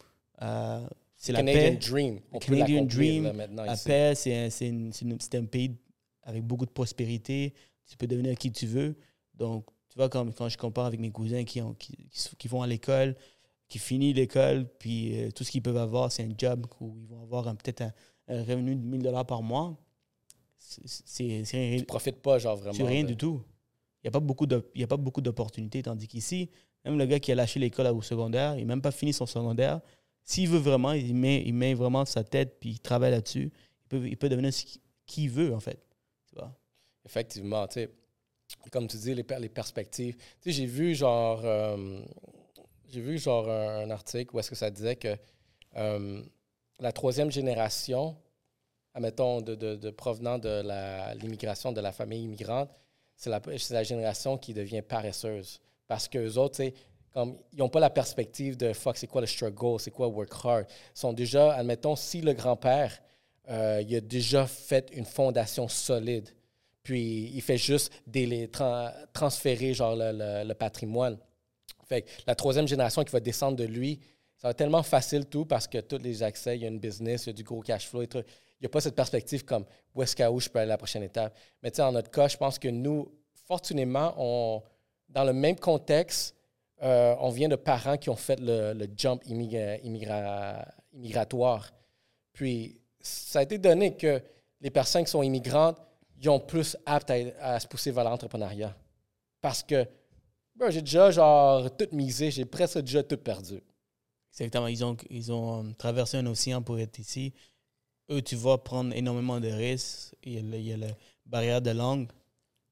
euh, 0.41 0.87
c'est 1.15 1.33
la 1.35 1.41
Canadian 1.41 1.73
paix. 1.73 1.77
Dream. 1.91 2.21
On 2.33 2.39
Le 2.39 2.47
peut 2.47 2.55
Canadian 2.55 2.85
Dream, 2.87 3.25
là, 3.25 3.33
maintenant 3.35 3.65
La 3.65 3.75
ici. 3.75 3.85
paix, 3.85 4.15
c'est 4.15 4.71
un, 4.71 5.41
un 5.43 5.45
pays 5.45 5.77
avec 6.23 6.43
beaucoup 6.43 6.65
de 6.65 6.71
prospérité. 6.73 7.53
Tu 7.87 7.99
peux 7.99 8.07
devenir 8.07 8.35
qui 8.39 8.51
tu 8.51 8.67
veux. 8.67 8.97
Donc, 9.35 9.67
tu 9.91 9.97
vois, 9.97 10.09
quand, 10.09 10.31
quand 10.35 10.49
je 10.49 10.57
compare 10.57 10.87
avec 10.87 10.99
mes 11.01 11.11
cousins 11.11 11.45
qui, 11.45 11.61
ont, 11.61 11.75
qui, 11.75 12.09
qui 12.39 12.49
vont 12.49 12.63
à 12.63 12.67
l'école, 12.67 13.15
qui 13.69 13.79
finissent 13.79 14.17
l'école, 14.17 14.67
puis 14.79 15.21
euh, 15.21 15.31
tout 15.31 15.45
ce 15.45 15.51
qu'ils 15.51 15.63
peuvent 15.63 15.77
avoir, 15.77 16.11
c'est 16.11 16.25
un 16.25 16.33
job 16.37 16.67
où 16.81 16.97
ils 16.99 17.07
vont 17.07 17.23
avoir 17.23 17.45
peut-être 17.57 17.83
un, 17.83 17.93
un 18.29 18.41
revenu 18.43 18.75
de 18.77 18.81
1000 18.83 19.03
dollars 19.03 19.27
par 19.27 19.43
mois. 19.43 19.77
C'est 20.59 21.43
rien, 21.53 21.79
Tu 21.79 21.85
profites 21.85 22.21
pas, 22.23 22.39
genre, 22.39 22.57
vraiment. 22.57 22.75
c'est 22.75 22.85
rien 22.85 23.03
de- 23.03 23.09
du 23.09 23.17
tout. 23.17 23.43
Il 24.03 24.07
n'y 24.07 24.09
a 24.09 24.11
pas 24.13 24.21
beaucoup 24.21 24.47
de- 24.47 24.69
il 24.75 24.81
y 24.81 24.85
a 24.85 24.87
pas 24.87 24.97
beaucoup 24.97 25.21
d'opportunités. 25.21 25.83
Tandis 25.83 26.07
qu'ici, 26.09 26.51
même 26.85 26.97
le 26.99 27.07
gars 27.07 27.19
qui 27.21 27.33
a 27.33 27.35
lâché 27.35 27.59
l'école 27.61 27.87
au 27.89 28.03
secondaire, 28.03 28.55
il 28.57 28.61
n'a 28.61 28.67
même 28.67 28.83
pas 28.83 28.91
fini 28.93 29.13
son 29.13 29.27
secondaire. 29.27 29.81
S'il 30.23 30.49
veut 30.49 30.59
vraiment, 30.59 30.93
il 30.93 31.15
met, 31.15 31.43
il 31.45 31.53
met 31.55 31.75
vraiment 31.75 32.05
sa 32.05 32.23
tête 32.25 32.59
puis 32.61 32.71
il 32.71 32.81
travaille 32.81 33.11
là-dessus. 33.11 33.51
Il 33.85 33.89
peut, 33.89 34.09
il 34.09 34.17
peut 34.17 34.29
devenir 34.29 34.53
ce 34.53 34.65
qui- 34.65 34.81
qui 35.07 35.25
il 35.25 35.31
veut, 35.31 35.55
en 35.55 35.61
fait. 35.61 35.81
Tu 36.29 36.35
vois? 36.37 36.57
Effectivement, 37.05 37.67
tu 37.67 37.75
sais. 37.75 37.91
Comme 38.71 38.87
tu 38.87 38.97
dis, 38.97 39.15
les, 39.15 39.25
les 39.39 39.49
perspectives. 39.49 40.17
Tu 40.17 40.25
sais, 40.41 40.53
j'ai 40.53 40.67
vu 40.67 40.95
genre. 40.95 41.41
euh, 41.45 42.01
j'ai 42.91 43.01
vu 43.01 43.19
genre 43.19 43.49
un, 43.49 43.91
article 43.91 44.35
où 44.35 44.41
est-ce 44.41 44.51
que 44.51 44.57
ça 44.57 44.71
disait 44.71 44.97
que 44.97 45.17
euh, 45.77 46.23
la 46.81 46.93
troisième 46.93 47.31
génération, 47.31 48.17
admettons, 48.95 49.41
de, 49.41 49.55
de, 49.55 49.91
provenant 49.91 50.39
de 50.39 50.63
l'immigration, 51.21 51.73
de 51.73 51.81
la 51.81 51.93
famille 51.93 52.25
immigrante, 52.25 52.71
c'est 53.17 53.31
la, 53.31 53.41
c'est 53.59 53.75
la 53.75 53.83
génération 53.85 54.39
qui 54.39 54.55
devient 54.55 54.83
paresseuse. 54.83 55.61
Parce 55.87 56.09
qu'eux 56.09 56.37
autres, 56.37 56.57
tu 56.57 56.65
sais, 56.65 56.75
comme, 57.13 57.37
ils 57.53 57.59
n'ont 57.59 57.69
pas 57.69 57.81
la 57.81 57.91
perspective 57.91 58.57
de 58.57 58.73
fuck, 58.73 58.97
c'est 58.97 59.07
quoi 59.07 59.21
le 59.21 59.27
struggle, 59.27 59.81
c'est 59.81 59.91
quoi 59.91 60.07
work 60.09 60.33
hard. 60.45 60.67
Ils 60.69 60.99
sont 60.99 61.13
déjà, 61.13 61.53
admettons, 61.55 61.97
si 61.97 62.21
le 62.21 62.33
grand-père, 62.33 63.01
euh, 63.49 63.83
il 63.87 63.95
a 63.97 64.01
déjà 64.01 64.47
fait 64.47 64.91
une 64.95 65.05
fondation 65.05 65.69
solide, 65.69 66.29
puis 66.91 67.31
il 67.33 67.41
fait 67.41 67.57
juste 67.57 67.93
transférer 69.13 69.75
le, 69.75 70.45
le- 70.49 70.55
patrimoine. 70.55 71.19
Fait 71.87 72.05
la 72.27 72.35
troisième 72.35 72.67
génération 72.67 73.05
qui 73.05 73.13
va 73.13 73.21
descendre 73.21 73.57
de 73.57 73.63
lui, 73.63 74.01
ça 74.37 74.49
va 74.49 74.51
être 74.51 74.57
tellement 74.57 74.83
facile 74.83 75.27
tout 75.27 75.45
parce 75.45 75.69
que 75.69 75.79
tous 75.79 75.99
les 75.99 76.25
accès, 76.25 76.57
il 76.57 76.63
y 76.63 76.65
a 76.65 76.69
une 76.69 76.81
business, 76.81 77.27
il 77.27 77.29
y 77.29 77.31
a 77.31 77.33
du 77.35 77.45
gros 77.45 77.61
cash 77.61 77.87
flow 77.87 78.03
et 78.03 78.09
tout. 78.09 78.19
Il 78.19 78.63
n'y 78.63 78.67
a 78.67 78.71
pas 78.71 78.81
cette 78.81 78.97
perspective 78.97 79.45
comme 79.45 79.65
où 79.95 80.03
est-ce 80.03 80.17
qu'à 80.17 80.33
où 80.33 80.41
je 80.41 80.49
peux 80.49 80.59
aller 80.59 80.73
à 80.73 80.75
la 80.75 80.79
prochaine 80.79 81.05
étape. 81.05 81.33
Mais 81.63 81.71
tu 81.71 81.81
en 81.81 81.93
notre 81.93 82.11
cas, 82.11 82.27
je 82.27 82.37
pense 82.37 82.59
que 82.59 82.67
nous, 82.67 83.09
fortunément, 83.47 84.65
dans 85.09 85.23
le 85.25 85.33
même 85.33 85.61
contexte, 85.61 86.35
euh, 86.83 87.15
on 87.21 87.29
vient 87.31 87.49
de 87.49 87.55
parents 87.55 87.99
qui 87.99 88.11
ont 88.11 88.17
fait 88.17 88.41
le, 88.41 88.89
jump 88.97 89.23
immigra- 89.27 89.79
immigratoire. 90.93 91.71
Puis, 92.33 92.81
ça 93.01 93.39
a 93.39 93.43
été 93.43 93.59
donné 93.59 93.97
que 93.97 94.21
les 94.61 94.71
personnes 94.71 95.05
qui 95.05 95.11
sont 95.13 95.23
immigrantes, 95.23 95.79
ils 96.21 96.29
ont 96.31 96.41
plus 96.41 96.77
aptes 96.87 97.11
à, 97.11 97.15
à 97.55 97.61
se 97.61 97.67
pousser 97.67 97.91
vers 97.91 98.05
l'entrepreneuriat. 98.05 98.77
Parce 99.41 99.63
que 99.63 99.87
bro, 100.55 100.71
j'ai 100.71 100.83
déjà 100.83 101.11
genre 101.11 101.75
tout 101.77 101.89
misé, 101.93 102.31
j'ai 102.31 102.45
presque 102.45 102.79
déjà 102.81 103.03
tout 103.03 103.17
perdu. 103.17 103.61
Exactement. 104.33 104.67
Ils 104.69 104.85
ont, 104.85 104.97
ils 105.11 105.33
ont 105.33 105.65
euh, 105.65 105.73
traversé 105.77 106.17
un 106.19 106.27
océan 106.27 106.63
pour 106.63 106.79
être 106.79 106.99
ici. 106.99 107.33
Eux, 108.11 108.23
tu 108.23 108.37
vas 108.37 108.59
prendre 108.59 108.95
énormément 108.95 109.41
de 109.41 109.49
risques. 109.49 110.15
Il 110.23 110.33
y 110.35 110.39
a, 110.39 110.43
le- 110.43 110.57
il 110.59 110.67
y 110.67 110.73
a 110.73 110.77
la 110.77 110.89
barrière 111.27 111.63
de 111.63 111.71
langue. 111.71 112.09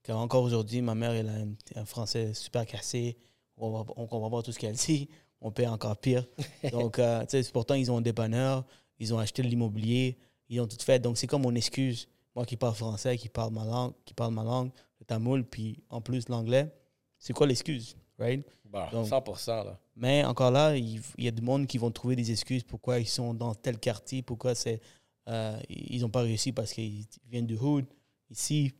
Car 0.02 0.18
encore 0.18 0.42
aujourd'hui, 0.42 0.80
ma 0.82 0.94
mère, 0.94 1.12
elle 1.12 1.28
a 1.28 1.32
un, 1.32 1.54
un 1.76 1.84
français 1.84 2.32
super 2.34 2.64
cassé. 2.66 3.16
On 3.56 3.78
ne 3.80 3.84
comprend 3.84 4.30
pas 4.30 4.42
tout 4.42 4.52
ce 4.52 4.58
qu'elle 4.58 4.74
dit. 4.76 5.08
Mon 5.40 5.50
père, 5.50 5.72
encore 5.72 5.96
pire. 5.96 6.24
Donc, 6.72 6.98
euh, 6.98 7.24
tu 7.26 7.42
sais, 7.42 7.50
pourtant, 7.52 7.74
ils 7.74 7.90
ont 7.90 7.98
un 7.98 8.02
dépanneur. 8.02 8.64
Ils 8.98 9.12
ont 9.14 9.18
acheté 9.18 9.42
de 9.42 9.48
l'immobilier. 9.48 10.16
Ils 10.48 10.60
ont 10.60 10.66
tout 10.66 10.76
fait. 10.80 10.98
Donc, 11.00 11.18
c'est 11.18 11.26
comme 11.26 11.42
mon 11.42 11.54
excuse. 11.54 12.08
Moi 12.38 12.46
qui 12.46 12.56
parle 12.56 12.76
français, 12.76 13.18
qui 13.18 13.28
parle 13.28 13.52
ma 13.52 13.64
langue, 13.64 13.94
qui 14.04 14.14
parle 14.14 14.32
ma 14.32 14.44
langue, 14.44 14.70
le 15.00 15.04
tamoul, 15.04 15.42
puis 15.44 15.82
en 15.90 16.00
plus 16.00 16.28
l'anglais. 16.28 16.72
C'est 17.18 17.32
quoi 17.32 17.48
l'excuse, 17.48 17.96
right? 18.16 18.46
Bah, 18.64 18.88
Donc- 18.92 19.08
100 19.08 19.64
là. 19.64 19.76
Mais 19.96 20.24
encore 20.24 20.52
là, 20.52 20.76
il, 20.76 21.02
il 21.16 21.24
y 21.24 21.26
a 21.26 21.32
du 21.32 21.42
monde 21.42 21.66
qui 21.66 21.78
vont 21.78 21.90
trouver 21.90 22.14
des 22.14 22.30
excuses 22.30 22.62
pourquoi 22.62 23.00
ils 23.00 23.08
sont 23.08 23.34
dans 23.34 23.56
tel 23.56 23.76
quartier, 23.80 24.22
pourquoi 24.22 24.54
c'est, 24.54 24.80
euh, 25.26 25.58
ils 25.68 26.00
n'ont 26.02 26.10
pas 26.10 26.20
réussi 26.20 26.52
parce 26.52 26.72
qu'ils 26.72 27.06
viennent 27.28 27.48
du 27.48 27.56
hood, 27.56 27.86
ici. 28.30 28.72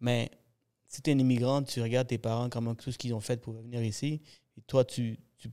Mais 0.00 0.28
si 0.88 1.00
tu 1.00 1.08
es 1.10 1.14
un 1.14 1.18
immigrant, 1.20 1.62
tu 1.62 1.80
regardes 1.80 2.08
tes 2.08 2.18
parents, 2.18 2.48
comment 2.50 2.74
tout 2.74 2.90
ce 2.90 2.98
qu'ils 2.98 3.14
ont 3.14 3.20
fait 3.20 3.40
pour 3.40 3.54
venir 3.54 3.80
ici, 3.84 4.22
et 4.58 4.60
toi, 4.62 4.84
tu, 4.84 5.20
tu 5.38 5.48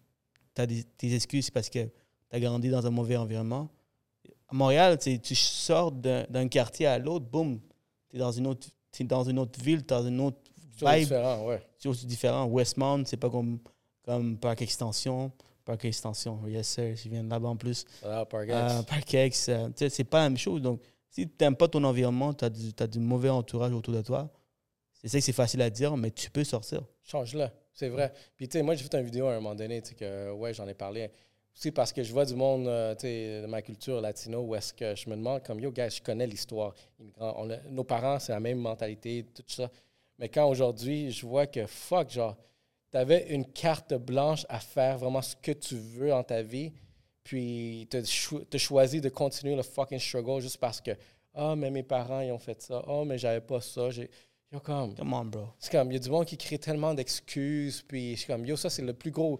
as 0.58 0.65
des, 0.65 0.84
tes 0.84 1.13
excuses 1.13 1.51
parce 1.51 1.70
que 1.70 1.84
tu 1.86 1.91
as 2.32 2.39
grandi 2.39 2.70
dans 2.70 2.88
un 2.88 2.89
mauvais 2.89 3.18
environnement. 3.18 3.70
À 4.51 4.55
Montréal, 4.55 4.98
tu 4.98 5.17
tu 5.20 5.34
sors 5.34 5.91
d'un 5.91 6.48
quartier 6.50 6.86
à 6.86 7.00
l'autre, 7.00 7.25
boum, 7.25 7.60
tu 8.10 8.17
es 8.17 8.20
dans 8.20 8.31
une 8.31 8.48
autre, 8.48 8.67
t'es 8.91 9.05
dans 9.05 9.24
une 9.24 9.39
autre 9.39 9.60
ville, 9.63 9.81
dans 9.84 10.05
une 10.05 10.20
autre 10.20 10.38
C'est 10.77 10.86
vibe 10.86 11.03
différent, 11.03 11.46
ouais. 11.46 11.62
c'est 11.77 11.88
aussi 11.88 12.05
différent. 12.05 12.46
Westmount, 12.46 13.05
c'est 13.05 13.17
pas 13.17 13.29
comme, 13.29 13.60
comme 14.03 14.38
Parc 14.38 14.62
Extension. 14.62 15.31
Parc 15.63 15.86
Extension, 15.86 16.46
yes 16.48 16.67
sir, 16.67 16.96
je 16.96 17.08
viens 17.08 17.24
de 17.24 17.29
là-bas 17.29 17.50
en 17.50 17.55
plus. 17.55 17.86
Ah, 18.03 18.25
Park 18.25 18.50
Euh, 18.50 18.79
X. 18.79 18.86
Parc 18.86 19.13
Ex, 19.13 19.50
euh, 19.50 19.67
tu 19.67 19.74
sais, 19.77 19.89
c'est 19.89 20.03
pas 20.03 20.24
la 20.24 20.29
même 20.29 20.38
chose. 20.38 20.62
Donc, 20.62 20.81
si 21.10 21.27
tu 21.27 21.34
n'aimes 21.39 21.55
pas 21.55 21.67
ton 21.70 21.84
environnement, 21.84 22.34
tu 22.34 22.43
as, 22.43 22.50
du 22.88 23.00
mauvais 23.00 23.29
entourage 23.29 23.72
autour 23.72 23.93
de 23.93 24.01
toi, 24.01 24.29
c'est 24.93 25.08
ça 25.08 25.20
que 25.20 25.24
c'est 25.24 25.31
facile 25.34 25.62
à 25.62 25.70
dire, 25.70 25.96
mais 25.96 26.12
tu 26.12 26.29
peux 26.29 26.43
sortir. 26.43 26.81
Change-le, 27.03 27.48
c'est 27.74 27.89
vrai. 27.89 28.12
Puis, 28.36 28.50
tu 28.50 28.58
sais, 28.58 28.63
moi, 28.63 28.75
j'ai 28.75 28.84
fait 28.84 29.00
une 29.00 29.05
vidéo 29.05 29.27
à 29.27 29.34
un 29.34 29.36
moment 29.36 29.55
donné, 29.55 29.81
tu 29.81 29.89
sais, 29.89 29.96
que, 29.96 30.31
ouais, 30.34 30.53
j'en 30.53 30.67
ai 30.67 30.74
parlé. 30.74 31.10
Aussi 31.55 31.72
parce 31.72 31.91
que 31.91 32.01
je 32.01 32.12
vois 32.12 32.25
du 32.25 32.34
monde, 32.36 32.67
euh, 32.67 32.96
tu 32.96 33.01
sais, 33.01 33.41
de 33.41 33.46
ma 33.48 33.62
culture 33.62 34.00
latino, 34.01 34.39
où 34.41 34.55
est-ce 34.55 34.74
que 34.74 34.96
je 34.96 35.10
me 35.10 35.15
demande, 35.15 35.43
comme, 35.43 35.60
yo, 35.60 35.72
gars, 35.72 35.89
je 35.89 36.01
connais 36.01 36.25
l'histoire 36.25 36.74
immigrant. 37.00 37.46
Nos 37.70 37.84
parents, 37.84 38.20
c'est 38.20 38.31
la 38.31 38.39
même 38.39 38.60
mentalité, 38.60 39.25
tout 39.36 39.43
ça. 39.48 39.70
Mais 40.17 40.29
quand 40.29 40.48
aujourd'hui, 40.50 41.12
je 41.12 41.25
vois 41.25 41.48
que, 41.48 41.65
fuck, 41.67 42.10
genre, 42.10 42.38
tu 42.91 42.98
avais 42.98 43.27
une 43.34 43.46
carte 43.46 43.93
blanche 43.93 44.46
à 44.50 44.60
faire 44.60 44.98
vraiment 44.98 45.22
ce 45.22 45.36
que 45.36 45.51
tu 45.51 45.75
veux 45.75 46.10
dans 46.10 46.24
ta 46.24 46.41
vie, 46.41 46.72
puis 47.24 47.88
tu 47.89 47.98
as 47.98 48.58
choisi 48.58 49.01
de 49.01 49.10
continuer 49.10 49.55
le 49.55 49.63
fucking 49.63 50.00
struggle 50.00 50.41
juste 50.41 50.58
parce 50.58 50.79
que, 50.81 50.91
ah, 51.34 51.55
mais 51.55 51.70
mes 51.70 51.84
parents, 51.84 52.22
ils 52.22 52.31
ont 52.31 52.39
fait 52.39 52.62
ça. 52.62 52.84
Ah, 52.88 53.03
mais 53.05 53.17
j'avais 53.17 53.41
pas 53.41 53.62
ça. 53.62 53.89
J'ai- 53.89 54.10
Yo, 54.51 54.60
comme, 54.60 54.93
Come 54.96 55.13
on, 55.13 55.24
bro. 55.25 55.48
c'est 55.60 55.72
comme, 55.72 55.89
il 55.91 55.93
y 55.93 55.98
a 55.98 56.00
du 56.00 56.10
monde 56.10 56.25
qui 56.25 56.36
crée 56.38 56.58
tellement 56.60 56.93
d'excuses, 56.93 57.81
puis 57.88 58.12
je 58.12 58.17
suis 58.17 58.27
comme, 58.27 58.46
yo, 58.46 58.58
ça, 58.58 58.70
c'est 58.70 58.81
le 58.81 58.91
plus 58.93 59.12
gros. 59.12 59.39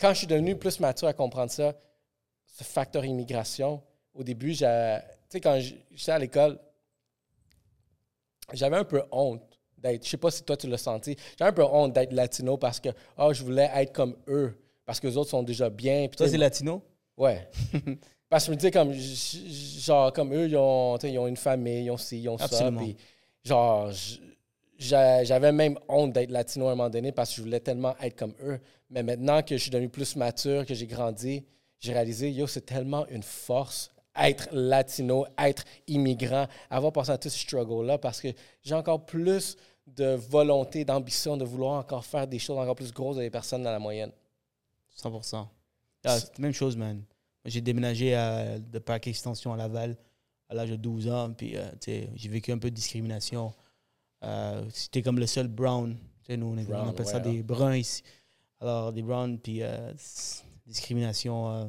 Quand 0.00 0.12
je 0.12 0.18
suis 0.18 0.26
devenu 0.26 0.56
plus 0.56 0.80
mature 0.80 1.08
à 1.08 1.12
comprendre 1.12 1.50
ça, 1.50 1.74
ce 2.46 2.64
facteur 2.64 3.04
immigration, 3.04 3.82
au 4.14 4.22
début. 4.22 4.52
Tu 4.52 4.58
sais, 4.58 5.40
quand 5.42 5.60
j'étais 5.60 6.12
à 6.12 6.18
l'école, 6.18 6.58
j'avais 8.52 8.76
un 8.76 8.84
peu 8.84 9.02
honte 9.10 9.42
d'être. 9.78 10.04
Je 10.04 10.10
sais 10.10 10.16
pas 10.16 10.30
si 10.30 10.42
toi, 10.42 10.56
tu 10.56 10.68
l'as 10.68 10.78
senti. 10.78 11.16
J'avais 11.38 11.50
un 11.50 11.54
peu 11.54 11.64
honte 11.64 11.92
d'être 11.92 12.12
latino 12.12 12.56
parce 12.56 12.80
que, 12.80 12.88
oh, 13.18 13.32
je 13.32 13.42
voulais 13.42 13.70
être 13.74 13.92
comme 13.92 14.16
eux, 14.28 14.58
parce 14.84 15.00
que 15.00 15.06
les 15.06 15.16
autres 15.16 15.30
sont 15.30 15.42
déjà 15.42 15.70
bien. 15.70 16.08
Toi, 16.08 16.28
c'est 16.28 16.38
latino? 16.38 16.82
Ouais. 17.16 17.48
Parce 18.30 18.44
que 18.44 18.46
je 18.46 18.50
me 18.52 18.56
disais, 18.56 18.70
comme, 18.70 18.92
genre, 18.92 20.12
comme 20.12 20.32
eux, 20.32 20.46
ils 20.46 20.56
ont, 20.56 20.96
ils 20.98 21.18
ont 21.18 21.26
une 21.26 21.36
famille, 21.36 21.86
ils 21.86 21.90
ont 21.90 21.96
ci, 21.96 22.20
ils 22.20 22.28
ont 22.28 22.36
Absolument. 22.36 22.78
ça. 22.78 22.84
Puis, 22.84 22.96
genre, 23.44 23.90
j'avais 24.80 25.52
même 25.52 25.78
honte 25.88 26.12
d'être 26.12 26.30
latino 26.30 26.68
à 26.68 26.72
un 26.72 26.74
moment 26.74 26.90
donné 26.90 27.12
parce 27.12 27.30
que 27.30 27.36
je 27.36 27.42
voulais 27.42 27.60
tellement 27.60 27.94
être 28.00 28.16
comme 28.16 28.34
eux. 28.42 28.58
Mais 28.88 29.02
maintenant 29.02 29.42
que 29.42 29.56
je 29.56 29.62
suis 29.62 29.70
devenu 29.70 29.88
plus 29.88 30.16
mature, 30.16 30.64
que 30.64 30.74
j'ai 30.74 30.86
grandi, 30.86 31.44
j'ai 31.78 31.92
réalisé, 31.92 32.30
yo, 32.30 32.46
c'est 32.46 32.66
tellement 32.66 33.06
une 33.08 33.22
force 33.22 33.90
être 34.16 34.48
latino, 34.52 35.26
être 35.38 35.64
immigrant, 35.86 36.46
avoir 36.68 36.92
passé 36.92 37.10
à 37.10 37.18
tout 37.18 37.28
ce 37.28 37.38
struggle-là 37.38 37.98
parce 37.98 38.20
que 38.20 38.28
j'ai 38.62 38.74
encore 38.74 39.06
plus 39.06 39.56
de 39.86 40.14
volonté, 40.14 40.84
d'ambition, 40.84 41.36
de 41.36 41.44
vouloir 41.44 41.78
encore 41.78 42.04
faire 42.04 42.26
des 42.26 42.38
choses 42.38 42.58
encore 42.58 42.74
plus 42.74 42.92
grosses 42.92 43.16
que 43.16 43.22
les 43.22 43.30
personnes 43.30 43.62
dans 43.62 43.72
la 43.72 43.78
moyenne. 43.78 44.12
100%. 44.96 45.46
Ah, 46.04 46.18
c'est 46.18 46.38
la 46.38 46.42
même 46.42 46.52
chose, 46.52 46.76
man. 46.76 47.02
J'ai 47.44 47.60
déménagé 47.60 48.14
à, 48.14 48.58
de 48.58 48.78
Parc 48.78 49.06
Extension 49.06 49.52
à 49.52 49.56
Laval 49.56 49.96
à 50.48 50.54
l'âge 50.54 50.70
de 50.70 50.76
12 50.76 51.08
ans, 51.08 51.32
puis 51.32 51.56
euh, 51.56 51.64
j'ai 51.86 52.28
vécu 52.28 52.50
un 52.52 52.58
peu 52.58 52.70
de 52.70 52.74
discrimination. 52.74 53.52
Euh, 54.22 54.64
C'était 54.72 55.02
comme 55.02 55.18
le 55.18 55.26
seul 55.26 55.48
brown. 55.48 55.96
Tu 55.96 56.26
sais, 56.32 56.36
nous, 56.36 56.46
on, 56.46 56.56
est- 56.58 56.66
on 56.66 56.70
Brown, 56.70 56.88
appelle 56.90 57.06
ouais, 57.06 57.12
ça 57.12 57.18
hein. 57.18 57.20
des 57.20 57.42
bruns 57.42 57.76
ici. 57.76 58.02
Alors, 58.60 58.92
des 58.92 59.02
browns, 59.02 59.38
puis 59.38 59.62
euh, 59.62 59.92
discrimination 60.66 61.50
euh, 61.50 61.64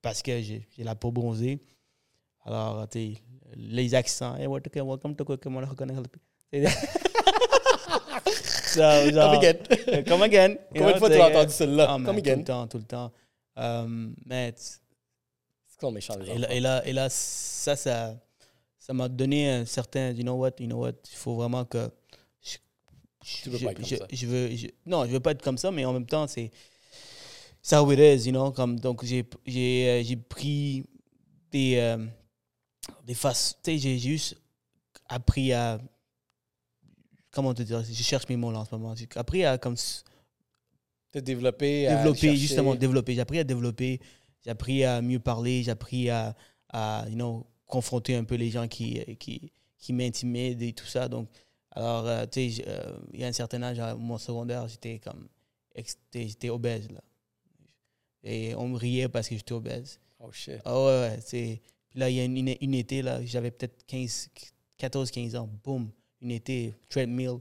parce 0.00 0.22
que 0.22 0.40
j'ai 0.40 0.66
la 0.78 0.94
peau 0.94 1.10
bronzée. 1.12 1.60
Alors, 2.44 2.88
tu 2.88 3.14
sais, 3.14 3.22
les 3.56 3.94
accents. 3.94 4.34
Hey, 4.36 4.46
welcome 4.46 5.14
to 5.14 5.24
Cook- 5.24 5.42
Come 5.42 5.58
again. 9.38 9.54
euh, 9.88 10.02
Come 10.04 10.22
again. 10.22 10.54
Combien 10.74 10.92
de 10.94 10.98
fois 10.98 11.10
tu 11.10 11.16
as 11.20 11.28
entendu 11.28 11.52
celle-là? 11.52 11.86
Man, 11.98 12.04
Come 12.06 12.14
Tout 12.16 12.20
again. 12.20 12.36
le 12.36 12.44
temps, 12.44 12.66
tout 12.66 12.78
le 12.78 12.84
temps. 12.84 13.12
Euh, 13.58 14.08
mais 14.24 14.52
tu- 14.52 14.62
C'est 15.66 15.80
qu'on 15.80 15.90
méchant, 15.90 16.14
les 16.18 16.26
Et 16.28 16.30
enfants. 16.32 16.40
là, 16.40 16.54
et 16.54 16.60
là, 16.60 16.86
et 16.86 16.92
là, 16.92 17.08
ça, 17.10 17.76
ça, 17.76 18.14
ça 18.88 18.94
m'a 18.94 19.08
donné 19.08 19.50
un 19.50 19.64
certain, 19.66 20.12
you 20.12 20.22
know 20.22 20.34
what, 20.36 20.52
you 20.58 20.66
know 20.66 20.78
what, 20.78 20.92
il 21.10 21.16
faut 21.16 21.36
vraiment 21.36 21.64
que 21.66 21.90
je, 22.42 22.56
Tu 23.42 23.50
veux 23.50 23.58
je, 23.58 23.64
pas 23.66 23.72
être 23.72 23.76
comme 23.80 23.86
je- 23.86 23.96
ça. 23.96 24.06
je 24.10 24.26
veux, 24.26 24.50
non, 24.86 25.04
je 25.04 25.10
veux 25.10 25.20
pas 25.20 25.32
être 25.32 25.42
comme 25.42 25.58
ça, 25.58 25.70
mais 25.70 25.84
en 25.84 25.92
même 25.92 26.06
temps, 26.06 26.26
c'est 26.26 26.50
ça 27.60 27.82
how 27.82 27.92
it 27.92 27.98
is, 27.98 28.26
you 28.26 28.32
know, 28.32 28.50
comme 28.50 28.80
donc 28.80 29.04
j'ai, 29.04 29.28
j'ai, 29.44 29.88
euh, 29.90 30.02
j'ai 30.02 30.16
pris 30.16 30.84
des, 31.52 31.76
euh, 31.76 32.06
des 33.04 33.14
faces, 33.14 33.58
tu 33.62 33.72
sais, 33.72 33.78
j'ai 33.78 33.98
juste 33.98 34.36
appris 35.06 35.52
à, 35.52 35.78
comment 37.30 37.52
te 37.52 37.62
dire, 37.62 37.84
je 37.84 37.92
cherche 38.02 38.26
mes 38.30 38.36
mots 38.36 38.52
là 38.52 38.60
en 38.60 38.64
ce 38.64 38.74
moment, 38.74 38.94
j'ai 38.94 39.06
appris 39.16 39.44
à 39.44 39.58
comme 39.58 39.76
à 41.86 41.94
développer, 41.96 42.20
chercher- 42.28 42.36
justement, 42.36 42.74
développer. 42.74 43.14
J'ai 43.14 43.20
appris 43.20 43.38
à 43.38 43.44
développer, 43.44 44.00
j'ai 44.44 44.50
appris 44.50 44.84
à 44.84 45.02
mieux 45.02 45.18
parler, 45.18 45.62
j'ai 45.62 45.70
appris 45.70 46.08
à, 46.08 46.34
à 46.70 47.04
you 47.08 47.14
know, 47.16 47.46
confronter 47.68 48.16
un 48.16 48.24
peu 48.24 48.34
les 48.34 48.50
gens 48.50 48.66
qui, 48.66 49.00
qui, 49.16 49.52
qui 49.78 49.92
m'intimident 49.92 50.60
et 50.64 50.72
tout 50.72 50.86
ça. 50.86 51.08
Donc, 51.08 51.28
alors, 51.70 52.06
euh, 52.08 52.26
tu 52.26 52.50
sais, 52.50 52.64
euh, 52.66 52.98
il 53.12 53.20
y 53.20 53.24
a 53.24 53.28
un 53.28 53.32
certain 53.32 53.62
âge, 53.62 53.78
à 53.78 53.94
mon 53.94 54.18
secondaire, 54.18 54.66
j'étais 54.66 54.98
comme, 54.98 55.28
j'étais 56.12 56.48
obèse, 56.50 56.90
là. 56.90 57.00
Et 58.24 58.54
on 58.56 58.68
me 58.68 58.76
riait 58.76 59.08
parce 59.08 59.28
que 59.28 59.36
j'étais 59.36 59.52
obèse. 59.52 60.00
Oh 60.18 60.32
shit. 60.32 60.60
Ah 60.64 60.76
ouais, 60.76 61.18
ouais. 61.32 61.60
Puis 61.90 61.98
là, 62.00 62.10
il 62.10 62.16
y 62.16 62.20
a 62.20 62.24
une, 62.24 62.36
une, 62.36 62.54
une 62.60 62.74
été, 62.74 63.00
là, 63.02 63.24
j'avais 63.24 63.50
peut-être 63.52 63.86
15, 63.86 64.30
14, 64.76 65.10
15 65.10 65.36
ans, 65.36 65.48
boum, 65.62 65.90
une 66.20 66.32
été, 66.32 66.74
treadmill, 66.88 67.36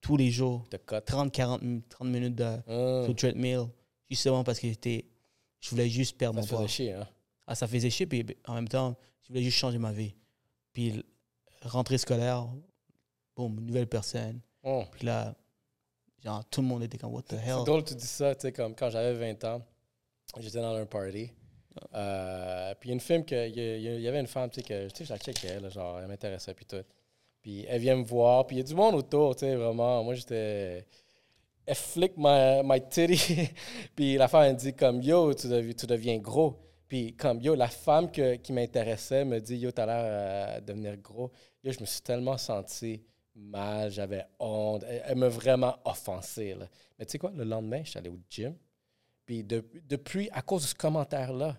tous 0.00 0.16
les 0.16 0.30
jours, 0.30 0.64
T'as 0.70 0.78
cut. 0.78 1.04
30, 1.04 1.30
40, 1.32 1.60
30 1.90 2.08
minutes 2.08 2.34
de, 2.36 2.56
sur 2.66 3.08
le 3.08 3.14
treadmill, 3.14 3.66
justement 4.08 4.42
parce 4.42 4.58
que 4.58 4.68
j'étais, 4.68 5.04
je 5.60 5.68
voulais 5.70 5.88
juste 5.90 6.16
perdre 6.16 6.36
Ça 6.36 6.40
mon 6.42 6.46
poids. 6.48 6.58
faisait 6.66 6.68
chier, 6.74 6.92
hein? 6.94 7.06
Ah, 7.46 7.54
ça 7.54 7.66
faisait 7.68 7.90
chier, 7.90 8.06
puis 8.06 8.24
en 8.46 8.54
même 8.54 8.68
temps, 8.68 8.96
je 9.30 9.34
voulais 9.34 9.44
juste 9.44 9.58
changer 9.58 9.78
ma 9.78 9.92
vie. 9.92 10.12
Puis 10.72 11.04
rentrée 11.62 11.98
scolaire, 11.98 12.48
boum, 13.36 13.60
nouvelle 13.60 13.86
personne. 13.86 14.40
Hum. 14.64 14.84
Puis 14.90 15.06
là, 15.06 15.36
genre, 16.24 16.44
tout 16.50 16.62
le 16.62 16.66
monde 16.66 16.82
était 16.82 16.98
comme, 16.98 17.14
what 17.14 17.22
the 17.22 17.36
C'est 17.36 17.46
hell? 17.46 17.64
drôle 17.64 17.84
que 17.84 17.90
tu 17.90 17.94
dis 17.94 18.06
ça, 18.06 18.34
tu 18.34 18.42
sais, 18.42 18.52
comme 18.52 18.74
quand 18.74 18.90
j'avais 18.90 19.14
20 19.14 19.44
ans, 19.44 19.62
j'étais 20.40 20.60
dans 20.60 20.74
un 20.74 20.84
party. 20.84 21.30
Euh, 21.94 22.74
puis 22.80 22.88
il 22.88 22.90
y 22.90 22.92
a 22.92 22.94
une 22.94 23.00
femme 23.00 23.24
que, 23.24 23.48
il 23.48 23.56
y, 23.56 24.02
y 24.02 24.08
avait 24.08 24.18
une 24.20 24.26
femme, 24.26 24.50
tu 24.50 24.56
sais, 24.60 24.62
que, 24.66 24.88
tu 24.88 24.96
sais, 24.98 25.04
je 25.04 25.12
la 25.12 25.18
checkais, 25.18 25.60
là, 25.60 25.68
genre, 25.68 26.00
elle 26.00 26.08
m'intéressait, 26.08 26.52
puis 26.54 26.66
tout. 26.66 26.82
Puis 27.40 27.64
elle 27.68 27.80
vient 27.80 27.94
me 27.96 28.02
voir, 28.04 28.46
puis 28.48 28.56
il 28.56 28.58
y 28.58 28.62
a 28.62 28.64
du 28.66 28.74
monde 28.74 28.96
autour, 28.96 29.36
tu 29.36 29.40
sais, 29.46 29.54
vraiment. 29.54 30.02
Moi, 30.02 30.14
j'étais. 30.14 30.84
Elle 31.66 31.74
flick 31.76 32.14
my, 32.16 32.62
my 32.64 32.80
titty, 32.88 33.48
puis 33.94 34.16
la 34.16 34.26
femme, 34.26 34.42
elle 34.42 34.56
dit 34.56 34.74
comme, 34.74 35.00
yo, 35.00 35.32
tu, 35.34 35.46
devi- 35.46 35.74
tu 35.76 35.86
deviens 35.86 36.18
gros. 36.18 36.58
Puis 36.90 37.14
comme, 37.14 37.40
yo, 37.40 37.54
la 37.54 37.68
femme 37.68 38.10
que- 38.10 38.34
qui 38.34 38.52
m'intéressait 38.52 39.24
me 39.24 39.40
dit, 39.40 39.56
yo, 39.58 39.70
t'as 39.70 39.86
l'air 39.86 40.02
euh, 40.02 40.60
de 40.60 40.66
devenir 40.66 40.96
gros. 40.96 41.30
Yo, 41.62 41.70
je 41.70 41.78
me 41.78 41.86
suis 41.86 42.00
tellement 42.00 42.36
senti 42.36 43.00
mal, 43.36 43.92
j'avais 43.92 44.26
honte. 44.40 44.82
Elle, 44.88 45.02
elle 45.06 45.16
m'a 45.18 45.28
vraiment 45.28 45.76
offensé, 45.84 46.52
là. 46.54 46.68
Mais 46.98 47.06
tu 47.06 47.12
sais 47.12 47.18
quoi, 47.18 47.30
le 47.32 47.44
lendemain, 47.44 47.80
je 47.84 47.90
suis 47.90 47.98
allé 48.00 48.08
au 48.08 48.18
gym. 48.28 48.56
Puis 49.24 49.44
de- 49.44 49.64
depuis, 49.88 50.28
à 50.32 50.42
cause 50.42 50.62
de 50.62 50.66
ce 50.66 50.74
commentaire-là, 50.74 51.56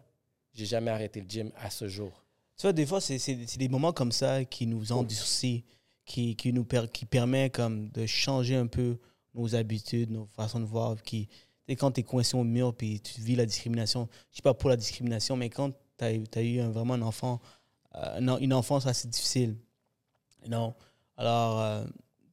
j'ai 0.53 0.65
jamais 0.65 0.91
arrêté 0.91 1.21
le 1.21 1.29
gym 1.29 1.49
à 1.55 1.69
ce 1.69 1.87
jour. 1.87 2.11
Tu 2.57 2.63
vois, 2.63 2.73
des 2.73 2.85
fois, 2.85 2.99
c'est 2.99 3.57
des 3.57 3.69
moments 3.69 3.93
comme 3.93 4.11
ça 4.11 4.43
qui 4.43 4.67
nous 4.67 4.91
endurcissent, 4.91 5.63
qui, 6.03 6.35
qui 6.35 6.51
nous 6.51 6.65
per, 6.65 6.87
qui 6.91 7.05
permet 7.05 7.49
comme 7.49 7.89
de 7.91 8.05
changer 8.05 8.55
un 8.57 8.67
peu 8.67 8.97
nos 9.33 9.55
habitudes, 9.55 10.11
nos 10.11 10.25
façons 10.35 10.59
de 10.59 10.65
voir. 10.65 11.01
Qui, 11.01 11.29
sais, 11.67 11.75
quand 11.75 11.91
tu 11.91 12.01
es 12.01 12.03
coincé 12.03 12.35
au 12.37 12.43
mur 12.43 12.73
puis 12.75 12.99
tu 13.01 13.21
vis 13.21 13.35
la 13.35 13.45
discrimination, 13.45 14.07
je 14.29 14.35
suis 14.35 14.41
pas 14.41 14.53
pour 14.53 14.69
la 14.69 14.77
discrimination, 14.77 15.35
mais 15.35 15.49
quand 15.49 15.71
tu 15.97 16.05
as, 16.05 16.41
eu 16.41 16.59
un- 16.59 16.69
vraiment 16.71 16.93
un 16.95 17.01
enfant, 17.01 17.39
euh, 17.95 18.19
une, 18.19 18.37
une 18.41 18.53
enfance 18.53 18.85
assez 18.87 19.07
difficile, 19.07 19.55
non. 20.47 20.73
Alors, 21.17 21.59
euh, 21.59 21.85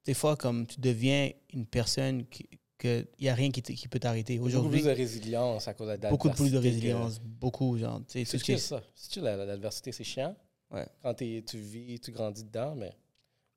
des 0.04 0.14
fois, 0.14 0.36
comme 0.36 0.66
tu 0.66 0.80
deviens 0.80 1.30
une 1.52 1.66
personne 1.66 2.24
qui 2.26 2.48
il 2.84 3.06
n'y 3.20 3.28
a 3.28 3.34
rien 3.34 3.50
qui, 3.50 3.60
peut 3.88 3.98
t'arrêter. 3.98 4.38
Beaucoup 4.38 4.68
plus 4.68 4.84
de 4.84 4.90
résilience 4.90 5.66
à 5.66 5.74
cause 5.74 5.88
de 5.88 6.00
la 6.00 6.10
beaucoup 6.10 6.30
plus 6.30 6.50
de 6.50 6.54
l'adversité 6.58 6.86
que- 6.88 6.94
résilience, 6.94 7.18
beaucoup, 7.20 7.76
genre, 7.76 8.00
C'est 8.06 8.24
ce 8.24 8.38
ça. 8.38 8.80
C'est 8.94 9.12
chill, 9.14 9.22
la- 9.24 9.36
la- 9.36 9.46
l'adversité, 9.46 9.90
c'est 9.90 10.04
chiant. 10.04 10.36
Ouais. 10.70 10.86
Quand 11.02 11.12
tu 11.14 11.42
vis, 11.54 11.98
tu 11.98 12.12
grandis 12.12 12.44
dedans, 12.44 12.76
mais 12.76 12.92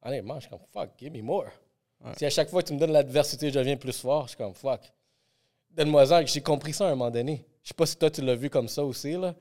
honnêtement, 0.02 0.36
je 0.36 0.42
suis 0.42 0.50
comme 0.50 0.66
fuck, 0.74 0.90
give 0.98 1.12
me 1.12 1.22
more. 1.22 1.46
Ouais. 2.04 2.14
Si 2.18 2.26
à 2.26 2.32
chaque 2.32 2.50
fois 2.50 2.64
que 2.64 2.70
tu 2.70 2.74
me 2.74 2.80
donnes 2.80 2.94
l'adversité, 2.94 3.50
je 3.52 3.60
deviens 3.60 3.78
plus 3.78 3.96
fort, 3.96 4.24
je 4.24 4.30
suis 4.30 4.38
comme 4.38 4.56
fuck. 4.56 4.92
Donne-moi-en, 5.76 6.26
j'ai 6.26 6.42
compris 6.42 6.74
ça 6.74 6.86
à 6.86 6.88
un 6.88 6.96
moment 6.96 7.12
donné. 7.12 7.46
Je 7.64 7.70
sais 7.70 7.74
pas 7.74 7.86
si 7.86 7.96
toi 7.98 8.10
tu 8.10 8.22
l'as 8.22 8.36
vu 8.36 8.50
comme 8.50 8.68
ça 8.68 8.84
aussi, 8.84 9.14
là, 9.14 9.36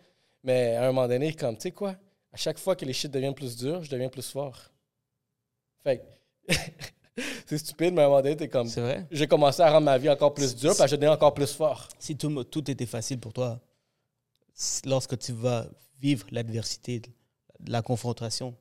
mais 0.44 0.76
à 0.76 0.84
un 0.84 0.86
moment 0.92 1.08
donné, 1.08 1.32
comme, 1.34 1.56
tu 1.56 1.62
sais 1.62 1.70
quoi, 1.72 1.96
à 2.32 2.36
chaque 2.36 2.58
fois 2.58 2.76
que 2.76 2.84
les 2.84 2.92
shit 2.92 3.10
deviennent 3.10 3.34
plus 3.34 3.56
durs, 3.56 3.82
je 3.82 3.90
deviens 3.90 4.08
plus 4.08 4.28
fort. 4.30 4.56
Fait 5.82 5.98
que, 6.46 6.54
c'est 7.46 7.58
stupide, 7.58 7.94
mais 7.94 8.02
à 8.02 8.06
un 8.06 8.08
moment 8.08 8.22
donné, 8.22 8.36
t'es 8.36 8.48
comme, 8.48 8.68
C'est 8.68 8.80
vrai? 8.80 9.06
j'ai 9.10 9.26
commencé 9.26 9.62
à 9.62 9.70
rendre 9.70 9.86
ma 9.86 9.98
vie 9.98 10.08
encore 10.10 10.34
plus 10.34 10.54
dure, 10.54 10.76
parce 10.76 10.90
que 10.90 10.96
je 10.96 10.96
deviens 10.96 11.12
encore 11.12 11.34
plus 11.34 11.52
fort. 11.52 11.88
si 11.98 12.16
tout, 12.16 12.44
tout 12.44 12.70
était 12.70 12.86
facile 12.86 13.18
pour 13.18 13.32
toi, 13.32 13.60
lorsque 14.84 15.18
tu 15.18 15.32
vas 15.32 15.66
vivre 16.00 16.26
l'adversité, 16.30 17.02
la 17.66 17.82
confrontation, 17.82 18.54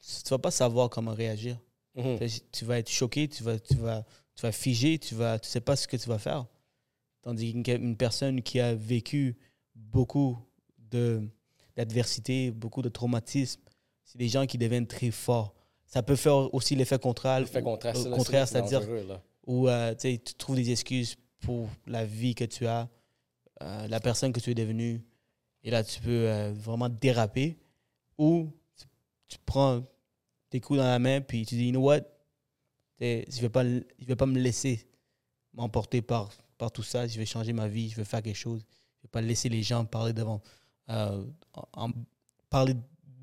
tu 0.00 0.12
ne 0.26 0.30
vas 0.30 0.38
pas 0.38 0.50
savoir 0.50 0.88
comment 0.90 1.14
réagir. 1.14 1.58
Mhm. 1.94 2.18
Tu- 2.18 2.40
Tu 2.52 2.64
vas 2.64 2.78
être 2.78 2.90
choqué, 2.90 3.26
tu 3.28 3.42
vas, 3.42 3.58
tu 3.58 3.74
vas, 3.76 4.04
tu 4.34 4.42
vas 4.42 4.52
figer, 4.52 4.98
tu 4.98 5.14
ne 5.14 5.38
tu 5.38 5.48
sais 5.48 5.60
pas 5.60 5.76
ce 5.76 5.88
que 5.88 5.96
tu 5.96 6.08
vas 6.08 6.18
faire. 6.18 6.46
Tandis 7.26 7.60
qu'une 7.60 7.82
une 7.82 7.96
personne 7.96 8.40
qui 8.40 8.60
a 8.60 8.76
vécu 8.76 9.36
beaucoup 9.74 10.38
d'adversité, 11.74 12.52
beaucoup 12.52 12.82
de 12.82 12.88
traumatisme, 12.88 13.60
c'est 14.04 14.16
des 14.16 14.28
gens 14.28 14.46
qui 14.46 14.58
deviennent 14.58 14.86
très 14.86 15.10
forts. 15.10 15.52
Ça 15.86 16.04
peut 16.04 16.14
faire 16.14 16.54
aussi 16.54 16.76
l'effet 16.76 17.00
contraire. 17.00 17.40
L'effet 17.40 17.62
contraire, 17.62 17.96
c'est 17.96 18.12
c'est-à-dire 18.46 18.80
où 19.44 19.68
euh, 19.68 19.92
tu 19.96 20.20
trouves 20.38 20.54
des 20.54 20.70
excuses 20.70 21.16
pour 21.40 21.68
la 21.88 22.04
vie 22.04 22.36
que 22.36 22.44
tu 22.44 22.64
as, 22.68 22.88
euh, 23.60 23.88
la 23.88 23.98
personne 23.98 24.32
que 24.32 24.38
tu 24.38 24.52
es 24.52 24.54
devenue. 24.54 25.04
Et 25.64 25.72
là, 25.72 25.82
tu 25.82 26.00
peux 26.00 26.28
euh, 26.28 26.52
vraiment 26.52 26.88
déraper. 26.88 27.58
Ou 28.18 28.52
tu, 28.76 28.86
tu 29.26 29.38
prends 29.44 29.82
tes 30.48 30.60
coups 30.60 30.78
dans 30.78 30.86
la 30.86 31.00
main, 31.00 31.20
puis 31.20 31.44
tu 31.44 31.56
dis, 31.56 31.64
you 31.64 31.72
know 31.72 31.82
what, 31.82 32.02
je 33.00 33.04
ne 33.04 33.48
vais, 33.48 33.84
vais 33.98 34.16
pas 34.16 34.26
me 34.26 34.38
laisser 34.38 34.86
m'emporter 35.52 36.02
par, 36.02 36.30
par 36.58 36.70
tout 36.72 36.82
ça. 36.82 37.06
Je 37.06 37.18
vais 37.18 37.26
changer 37.26 37.52
ma 37.52 37.68
vie, 37.68 37.88
je 37.90 37.96
vais 37.96 38.04
faire 38.04 38.22
quelque 38.22 38.36
chose. 38.36 38.60
Je 38.60 38.98
ne 39.00 39.02
vais 39.04 39.10
pas 39.10 39.20
laisser 39.20 39.48
les 39.48 39.62
gens 39.62 39.84
parler 39.84 40.12
devant, 40.12 40.40
euh, 40.90 41.24
en- 41.74 41.90
parler 42.50 42.74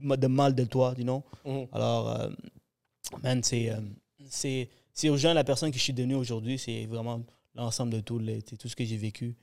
de 0.01 0.27
mal 0.27 0.53
de 0.55 0.63
toi, 0.65 0.93
you 0.97 1.03
know. 1.03 1.23
Mhm. 1.45 1.67
Alors, 1.71 2.09
euh, 2.09 2.29
man, 3.23 3.41
c'est, 3.43 3.69
euh, 3.69 3.79
c'est, 4.29 4.69
c'est 4.93 5.07
urgent. 5.07 5.33
La 5.33 5.43
personne 5.43 5.71
que 5.71 5.77
je 5.77 5.83
suis 5.83 5.93
devenue 5.93 6.15
aujourd'hui, 6.15 6.57
c'est 6.57 6.85
vraiment 6.85 7.21
l'ensemble 7.55 7.91
de 7.93 7.99
tout, 7.99 8.19
le- 8.19 8.39
c'est 8.47 8.57
tout 8.57 8.67
ce 8.69 8.75
que 8.75 8.85
j'ai 8.85 8.97
vécu. 8.97 9.35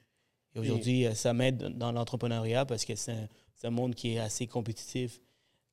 Et 0.55 0.59
aujourd'hui, 0.59 1.07
euh, 1.07 1.15
ça 1.15 1.33
m'aide 1.33 1.77
dans 1.79 1.93
l'entrepreneuriat 1.93 2.65
parce 2.67 2.85
que 2.85 2.95
c'est 2.97 3.13
un, 3.13 3.29
c'est 3.55 3.67
un 3.69 3.71
monde 3.71 3.95
qui 3.95 4.15
est 4.15 4.19
assez 4.19 4.47
compétitif, 4.47 5.21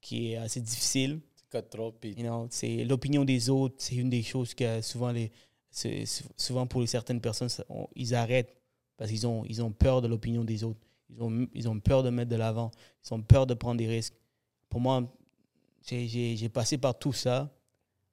qui 0.02 0.32
est 0.34 0.38
assez 0.38 0.62
difficile. 0.62 1.20
Trop, 1.72 1.94
You 2.04 2.24
know, 2.24 2.48
c'est 2.52 2.84
l'opinion 2.84 3.24
des 3.24 3.50
autres, 3.50 3.76
c'est 3.80 3.96
une 3.96 4.10
des 4.10 4.22
choses 4.22 4.54
que 4.54 4.82
souvent, 4.82 5.12
les, 5.14 5.32
c'est- 5.70 6.06
souvent 6.38 6.66
pour 6.68 6.88
certaines 6.88 7.22
personnes, 7.22 7.50
ils 7.96 8.16
arrêtent 8.16 8.56
parce 8.98 9.12
qu'ils 9.12 9.28
ont, 9.28 9.44
ils 9.46 9.62
ont 9.62 9.72
peur 9.72 10.02
de 10.02 10.08
l'opinion 10.08 10.44
des 10.44 10.64
autres. 10.64 10.80
Ils 11.10 11.22
ont, 11.22 11.48
ils 11.54 11.70
ont 11.70 11.80
peur 11.80 12.04
de 12.04 12.10
mettre 12.10 12.30
de 12.30 12.36
l'avant. 12.36 12.72
Ils 13.06 13.14
ont 13.14 13.22
peur 13.22 13.46
de 13.48 13.54
prendre 13.54 13.78
des 13.78 13.88
risques. 13.88 14.16
Pour 14.70 14.80
moi, 14.82 15.04
j'ai- 15.84 16.50
passé 16.50 16.78
par 16.78 16.98
tout 16.98 17.14
ça. 17.14 17.50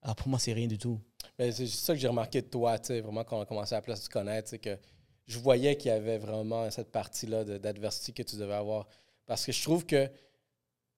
Alors 0.02 0.16
pour 0.16 0.28
moi, 0.28 0.38
c'est 0.38 0.52
rien 0.52 0.66
du 0.66 0.78
tout. 0.78 1.00
C'est 1.38 1.66
ça 1.66 1.94
que 1.94 1.98
j'ai 2.00 2.08
remarqué 2.08 2.42
de 2.42 2.46
toi, 2.46 2.78
tu 2.78 2.88
sais, 2.88 3.00
vraiment, 3.00 3.24
quand 3.24 3.38
on 3.38 3.40
a 3.40 3.46
commencé 3.46 3.74
à 3.74 3.80
plus 3.80 3.98
te 4.04 4.08
connaître, 4.10 4.50
c'est 4.50 4.58
que 4.58 4.78
je 5.26 5.38
voyais 5.38 5.76
qu'il 5.76 5.88
y 5.88 5.94
avait 5.94 6.18
vraiment 6.18 6.70
cette 6.70 6.92
partie-là 6.92 7.44
d'adversité 7.58 8.12
que 8.12 8.22
tu 8.22 8.36
devais 8.36 8.52
avoir. 8.54 8.86
Parce 9.26 9.46
que 9.46 9.52
je 9.52 9.62
trouve 9.62 9.86
que, 9.86 10.08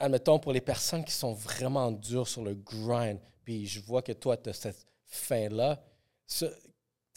admettons, 0.01 0.39
pour 0.41 0.53
les 0.53 0.61
personnes 0.61 1.05
qui 1.05 1.13
sont 1.13 1.33
vraiment 1.33 1.93
dures 1.93 2.27
sur 2.27 2.43
le 2.43 2.55
grind, 2.55 3.19
puis 3.45 3.67
je 3.67 3.81
vois 3.81 4.03
que 4.03 4.13
toi, 4.13 4.37
tu 4.37 4.51
as 4.51 4.53
cette 4.53 4.85
fin-là, 5.05 5.81
ça- 6.27 6.47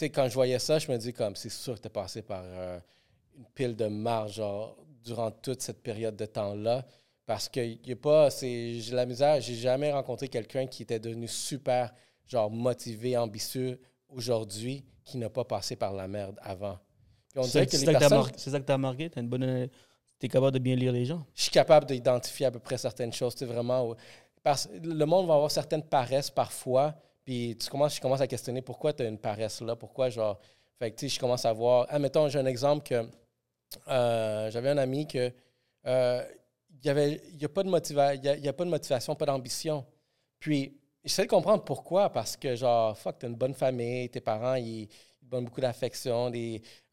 quand 0.02 0.28
je 0.30 0.34
voyais 0.34 0.60
ça, 0.60 0.80
je 0.80 0.92
me 0.92 0.98
dis 0.98 1.14
comme, 1.14 1.36
c'est 1.36 1.50
sûr 1.50 1.76
que 1.76 1.82
tu 1.82 1.88
as 1.88 1.92
passé 1.92 2.22
par 2.22 2.44
euh, 2.46 2.80
une 3.38 3.46
pile 3.54 3.76
de 3.76 3.88
marge, 3.88 4.34
genre, 4.36 4.78
durant 5.04 5.32
toute 5.32 5.62
cette 5.62 5.82
période 5.84 6.16
de 6.16 6.26
temps-là. 6.26 6.86
Parce 7.26 7.48
que 7.50 7.60
y 7.60 7.92
a 7.92 7.96
pas, 7.96 8.30
c'est, 8.32 8.80
j'ai 8.80 8.96
la 8.96 9.06
misère, 9.06 9.40
j'ai 9.42 9.56
jamais 9.56 9.92
rencontré 9.92 10.28
quelqu'un 10.30 10.66
qui 10.68 10.84
était 10.84 11.00
devenu 11.00 11.28
super, 11.28 11.94
genre, 12.28 12.50
motivé, 12.50 13.18
ambitieux 13.18 13.80
aujourd'hui, 14.10 14.84
qui 15.04 15.18
n'a 15.18 15.30
pas 15.30 15.44
passé 15.46 15.76
par 15.76 15.94
la 15.94 16.08
merde 16.08 16.38
avant. 16.42 16.80
Puis 17.32 17.40
on 17.40 17.48
C'est 17.48 17.52
dirait 17.52 17.66
que 17.68 17.72
c'est 17.72 17.78
les 17.78 17.86
ça 17.86 17.94
que 17.94 18.00
t'as 18.00 18.10
personnes, 18.10 18.18
mar- 18.20 18.32
c'est 18.38 18.50
ça 18.50 18.60
que 18.60 18.66
tu 18.66 18.72
as 18.72 18.78
marqué. 18.78 19.10
Tu 19.10 19.22
bonne. 19.24 19.70
es 20.22 20.28
capable 20.28 20.54
de 20.54 20.60
bien 20.60 20.76
lire 20.76 20.92
les 20.92 21.06
gens? 21.06 21.26
je 21.36 21.44
suis 21.44 21.52
capable 21.52 21.86
d'identifier 21.86 22.48
à 22.48 22.52
peu 22.52 22.60
près 22.60 22.78
certaines 22.78 23.14
choses. 23.14 23.34
C'est 23.38 23.46
vraiment. 23.46 23.96
Parce, 24.44 24.70
le 24.82 25.06
monde 25.06 25.28
va 25.28 25.36
avoir 25.36 25.52
certaines 25.52 25.84
paresses 25.84 26.30
parfois, 26.32 26.96
puis 27.30 27.56
tu 27.56 27.70
commences, 27.70 27.96
je 27.96 28.02
commence 28.02 28.22
à 28.22 28.28
questionner 28.28 28.64
pourquoi 28.64 28.92
tu 28.92 29.04
as 29.04 29.06
une 29.06 29.20
paresse 29.20 29.62
là, 29.62 29.76
pourquoi 29.76 30.10
genre. 30.10 30.40
Fait 30.80 30.90
que 30.90 30.96
tu 30.96 31.08
sais, 31.08 31.14
je 31.14 31.20
commence 31.20 31.46
à 31.46 31.54
voir. 31.54 31.86
Ah, 31.88 32.00
mettons, 32.00 32.28
j'ai 32.28 32.40
un 32.40 32.46
exemple 32.48 32.82
que 32.88 33.08
euh, 33.88 34.50
j'avais 34.50 34.70
un 34.70 34.80
ami 34.80 35.06
que 35.08 35.32
euh, 35.86 36.24
il 36.84 37.20
n'y 37.38 37.46
a 37.46 37.50
pas, 37.50 37.62
de 37.62 37.70
motiva 37.70 38.16
y 38.16 38.28
a, 38.28 38.36
il 38.36 38.44
y 38.44 38.48
a 38.48 38.54
pas 38.54 38.66
de 38.66 38.72
motivation, 38.72 39.14
pas 39.14 39.28
d'ambition. 39.28 39.86
Puis 40.40 40.76
j'essaie 41.04 41.26
de 41.26 41.30
comprendre 41.30 41.64
pourquoi, 41.64 42.10
parce 42.10 42.36
que 42.36 42.56
genre, 42.56 42.98
fuck, 42.98 43.20
t'as 43.20 43.28
une 43.28 43.36
bonne 43.36 43.54
famille, 43.54 44.10
tes 44.10 44.22
parents, 44.22 44.56
ils, 44.56 44.90
donnent 45.22 45.46
beaucoup 45.46 45.62
d'affection, 45.62 46.32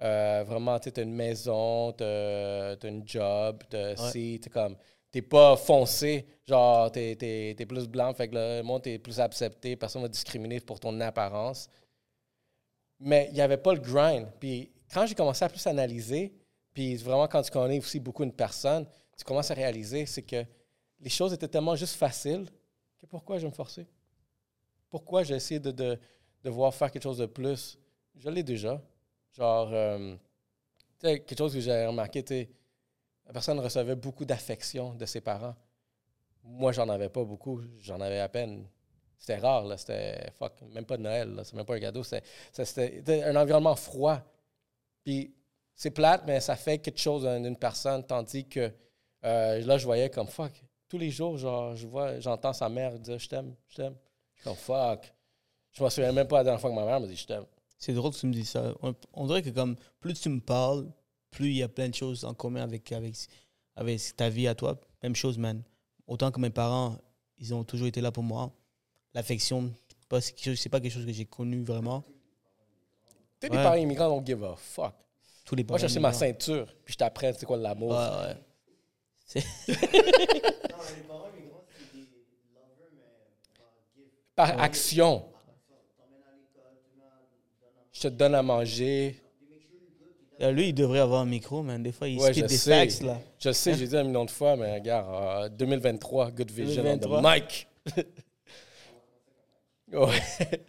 euh, 0.02 0.44
vraiment, 0.46 0.78
tu 0.78 0.90
as 0.94 1.02
une 1.02 1.14
maison, 1.14 1.92
t'as 1.92 2.72
as 2.72 2.86
une 2.86 3.08
job, 3.08 3.62
t'as 3.70 3.96
si, 3.96 4.38
t'es 4.42 4.50
comme, 4.50 4.76
t'es 5.16 5.22
pas 5.22 5.56
foncé, 5.56 6.26
genre, 6.46 6.92
t'es 6.92 7.16
es, 7.58 7.66
plus 7.66 7.88
blanc, 7.88 8.12
fait 8.12 8.28
que 8.28 8.34
le 8.34 8.60
monde 8.60 8.86
est 8.86 8.98
plus 8.98 9.18
accepté, 9.18 9.74
personne 9.74 10.02
va 10.02 10.08
discriminer 10.08 10.60
pour 10.60 10.78
ton 10.78 11.00
apparence. 11.00 11.70
Mais 13.00 13.28
il 13.30 13.34
n'y 13.34 13.40
avait 13.40 13.56
pas 13.56 13.72
le 13.72 13.80
grind. 13.80 14.28
Puis 14.38 14.70
quand 14.92 15.06
j'ai 15.06 15.14
commencé 15.14 15.42
à 15.42 15.48
plus 15.48 15.66
analyser, 15.66 16.34
puis 16.74 16.96
vraiment 16.96 17.26
quand 17.28 17.40
tu 17.40 17.50
connais 17.50 17.78
aussi 17.78 17.98
beaucoup 17.98 18.24
une 18.24 18.32
personne, 18.32 18.86
tu 19.16 19.24
commences 19.24 19.50
à 19.50 19.54
réaliser, 19.54 20.04
c'est 20.04 20.20
que 20.20 20.44
les 21.00 21.08
choses 21.08 21.32
étaient 21.32 21.48
tellement 21.48 21.76
juste 21.76 21.94
faciles 21.94 22.46
que 22.98 23.06
pourquoi 23.06 23.38
je 23.38 23.46
me 23.46 23.52
forcer? 23.52 23.86
Pourquoi 24.90 25.22
j'ai 25.22 25.36
essayé 25.36 25.58
de, 25.58 25.70
de, 25.70 25.98
devoir 26.44 26.74
faire 26.74 26.90
quelque 26.90 27.04
chose 27.04 27.18
de 27.18 27.26
plus? 27.26 27.78
Je 28.16 28.28
l'ai 28.28 28.42
déjà. 28.42 28.82
Genre, 29.32 29.70
euh, 29.72 30.14
quelque 31.00 31.38
chose 31.38 31.54
que 31.54 31.60
j'ai 31.60 31.86
remarqué, 31.86 32.22
tu 32.22 32.46
la 33.26 33.32
personne 33.32 33.58
recevait 33.60 33.96
beaucoup 33.96 34.24
d'affection 34.24 34.94
de 34.94 35.06
ses 35.06 35.20
parents. 35.20 35.54
Moi, 36.44 36.72
j'en 36.72 36.88
avais 36.88 37.08
pas 37.08 37.24
beaucoup. 37.24 37.60
J'en 37.80 38.00
avais 38.00 38.20
à 38.20 38.28
peine. 38.28 38.66
C'était 39.18 39.38
rare, 39.38 39.64
là. 39.64 39.76
C'était, 39.76 40.30
fuck, 40.38 40.52
même 40.72 40.84
pas 40.84 40.96
de 40.96 41.02
Noël. 41.02 41.40
C'est 41.44 41.54
même 41.54 41.64
pas 41.64 41.74
un 41.74 41.80
cadeau. 41.80 42.02
C'était 42.04 43.24
un 43.24 43.34
environnement 43.34 43.74
froid. 43.74 44.20
Puis, 45.02 45.34
c'est 45.74 45.90
plate, 45.90 46.22
mais 46.26 46.40
ça 46.40 46.56
fait 46.56 46.78
quelque 46.78 47.00
chose 47.00 47.24
d'une 47.24 47.56
personne, 47.56 48.04
tandis 48.04 48.48
que 48.48 48.72
euh, 49.24 49.60
là, 49.60 49.76
je 49.76 49.84
voyais 49.84 50.08
comme, 50.08 50.28
fuck, 50.28 50.52
tous 50.88 50.98
les 50.98 51.10
jours, 51.10 51.36
genre, 51.36 51.74
je 51.74 51.86
vois, 51.86 52.20
j'entends 52.20 52.52
sa 52.52 52.68
mère 52.68 52.98
dire 52.98 53.18
Je 53.18 53.28
t'aime, 53.28 53.54
je 53.68 53.76
t'aime. 53.76 53.94
Je 54.34 54.40
suis 54.40 54.44
comme 54.44 54.56
fuck. 54.56 55.12
Je 55.72 55.82
me 55.82 55.88
souviens 55.90 56.12
même 56.12 56.28
pas 56.28 56.38
la 56.38 56.44
dernière 56.44 56.60
fois 56.60 56.70
que 56.70 56.76
ma 56.76 56.84
mère 56.84 57.00
me 57.00 57.06
dit 57.06 57.16
Je 57.16 57.26
t'aime. 57.26 57.44
C'est 57.78 57.92
drôle 57.92 58.12
que 58.12 58.18
tu 58.18 58.26
me 58.26 58.32
dis 58.32 58.44
ça. 58.44 58.72
On, 59.12 59.26
dirait 59.26 59.42
que 59.42 59.50
comme 59.50 59.76
plus 60.00 60.14
tu 60.14 60.28
me 60.28 60.40
parles, 60.40 60.86
plus 61.36 61.48
il 61.48 61.56
y 61.58 61.62
a 61.62 61.68
plein 61.68 61.90
de 61.90 61.94
choses 61.94 62.24
en 62.24 62.32
commun 62.32 62.62
avec, 62.62 62.90
avec, 62.92 63.14
avec 63.76 64.16
ta 64.16 64.30
vie 64.30 64.48
à 64.48 64.54
toi. 64.54 64.80
Même 65.02 65.14
chose, 65.14 65.36
man. 65.36 65.62
Autant 66.06 66.30
que 66.30 66.40
mes 66.40 66.48
parents, 66.48 66.96
ils 67.38 67.52
ont 67.52 67.62
toujours 67.62 67.88
été 67.88 68.00
là 68.00 68.10
pour 68.10 68.22
moi. 68.22 68.50
L'affection, 69.12 69.70
c'est 70.10 70.70
pas 70.70 70.80
quelque 70.80 70.92
chose 70.92 71.04
que 71.04 71.12
j'ai 71.12 71.26
connu 71.26 71.62
vraiment. 71.62 72.04
Sais, 73.42 73.50
les 73.50 73.56
parents 73.56 73.74
immigrants 73.74 74.08
don't 74.08 74.24
give 74.26 74.42
a 74.44 74.56
fuck. 74.56 74.94
Tous 75.44 75.54
les 75.54 75.62
Moi, 75.62 75.76
je 75.76 75.98
ma 75.98 76.14
ceinture, 76.14 76.66
puis 76.84 76.94
je 76.94 76.98
t'apprends 76.98 77.32
c'est 77.38 77.44
quoi 77.44 77.58
l'amour. 77.58 77.90
Ouais, 77.90 78.08
ouais. 79.34 79.42
Par 84.34 84.58
action. 84.60 85.22
Je 87.92 88.00
te 88.00 88.08
donne 88.08 88.34
à 88.34 88.42
manger. 88.42 89.20
Lui, 90.40 90.68
il 90.68 90.74
devrait 90.74 90.98
avoir 90.98 91.22
un 91.22 91.26
micro, 91.26 91.62
mais 91.62 91.78
des 91.78 91.92
fois, 91.92 92.08
il 92.08 92.18
ouais, 92.20 92.32
des 92.32 92.48
sais. 92.48 92.86
là. 93.04 93.20
Je 93.38 93.52
sais, 93.52 93.74
j'ai 93.74 93.86
dit 93.86 93.96
un 93.96 94.04
million 94.04 94.24
de 94.24 94.30
fois, 94.30 94.56
mais 94.56 94.74
regarde, 94.74 95.56
2023, 95.56 96.30
Good 96.30 96.50
Vision 96.50 96.82
2023. 96.82 97.18
on 97.18 97.22
the 97.22 97.24
mic. 97.24 97.68
ouais. 99.92 100.64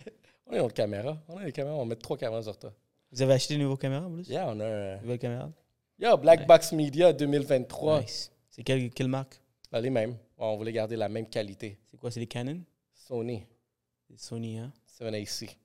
on 0.48 0.54
a 0.54 0.60
une 0.60 0.72
caméra. 0.72 1.18
On 1.28 1.38
a 1.38 1.46
des 1.46 1.52
caméras, 1.52 1.76
on 1.76 1.86
met 1.86 1.96
trois 1.96 2.18
caméras 2.18 2.44
sur 2.44 2.58
toi. 2.58 2.74
Vous 3.12 3.22
avez 3.22 3.34
acheté 3.34 3.56
une 3.56 3.62
nouvelle 3.62 3.78
caméra, 3.78 4.06
en 4.06 4.12
plus? 4.12 4.28
Yeah, 4.28 4.48
on 4.48 4.60
a 4.60 4.66
un... 4.66 4.98
Nouvelle 5.02 5.20
caméra? 5.20 5.52
Yo, 6.00 6.18
Black 6.18 6.46
Box 6.46 6.72
Media 6.74 7.12
2023. 7.12 8.02
Nice. 8.02 8.32
C'est 8.50 8.64
quelle, 8.64 8.90
quelle 8.92 9.08
marque? 9.08 9.42
Les 9.74 9.90
mêmes. 9.90 10.16
On 10.38 10.56
voulait 10.56 10.72
garder 10.72 10.96
la 10.96 11.10
même 11.10 11.28
qualité. 11.28 11.78
C'est 11.86 11.98
quoi? 11.98 12.12
C'est 12.12 12.20
des 12.20 12.28
Canon? 12.28 12.62
Sony. 12.94 13.44
Sony, 14.16 14.60
hein? 14.60 14.72
7AC. 15.00 15.56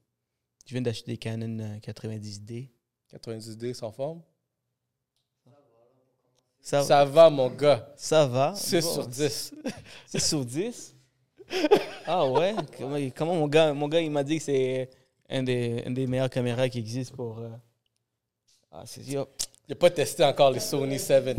Je 0.67 0.73
viens 0.73 0.83
d'acheter 0.83 1.13
des 1.13 1.19
Canon 1.19 1.79
90D. 1.81 2.69
Euh, 3.15 3.19
90D 3.19 3.75
sans 3.75 3.93
forme? 3.93 4.23
Ça, 6.61 6.83
ça 6.83 7.05
va, 7.05 7.29
mon 7.29 7.51
gars. 7.51 7.93
Ça 7.97 8.27
va. 8.27 8.55
6 8.55 8.93
sur 8.93 9.07
10. 9.07 9.55
6 10.07 10.19
sur 10.29 10.45
10? 10.45 10.95
ah 12.07 12.27
ouais? 12.29 12.55
Comment, 13.17 13.35
mon, 13.35 13.49
gars, 13.49 13.75
mon 13.75 13.89
gars, 13.89 14.01
il 14.01 14.11
m'a 14.11 14.23
dit 14.23 14.39
que 14.39 14.45
c'est 14.45 14.89
un 15.29 15.43
des, 15.43 15.83
un 15.85 15.91
des 15.91 16.07
meilleures 16.07 16.31
caméras 16.31 16.69
qui 16.69 16.79
existent 16.79 17.17
pour... 17.17 17.39
Euh, 17.41 17.49
ah, 18.71 18.85
c'est... 18.87 19.03
Il 19.03 19.17
n'a 19.69 19.75
pas 19.75 19.91
testé 19.91 20.25
encore 20.25 20.53
les 20.53 20.61
Sony 20.61 20.99
7. 20.99 21.37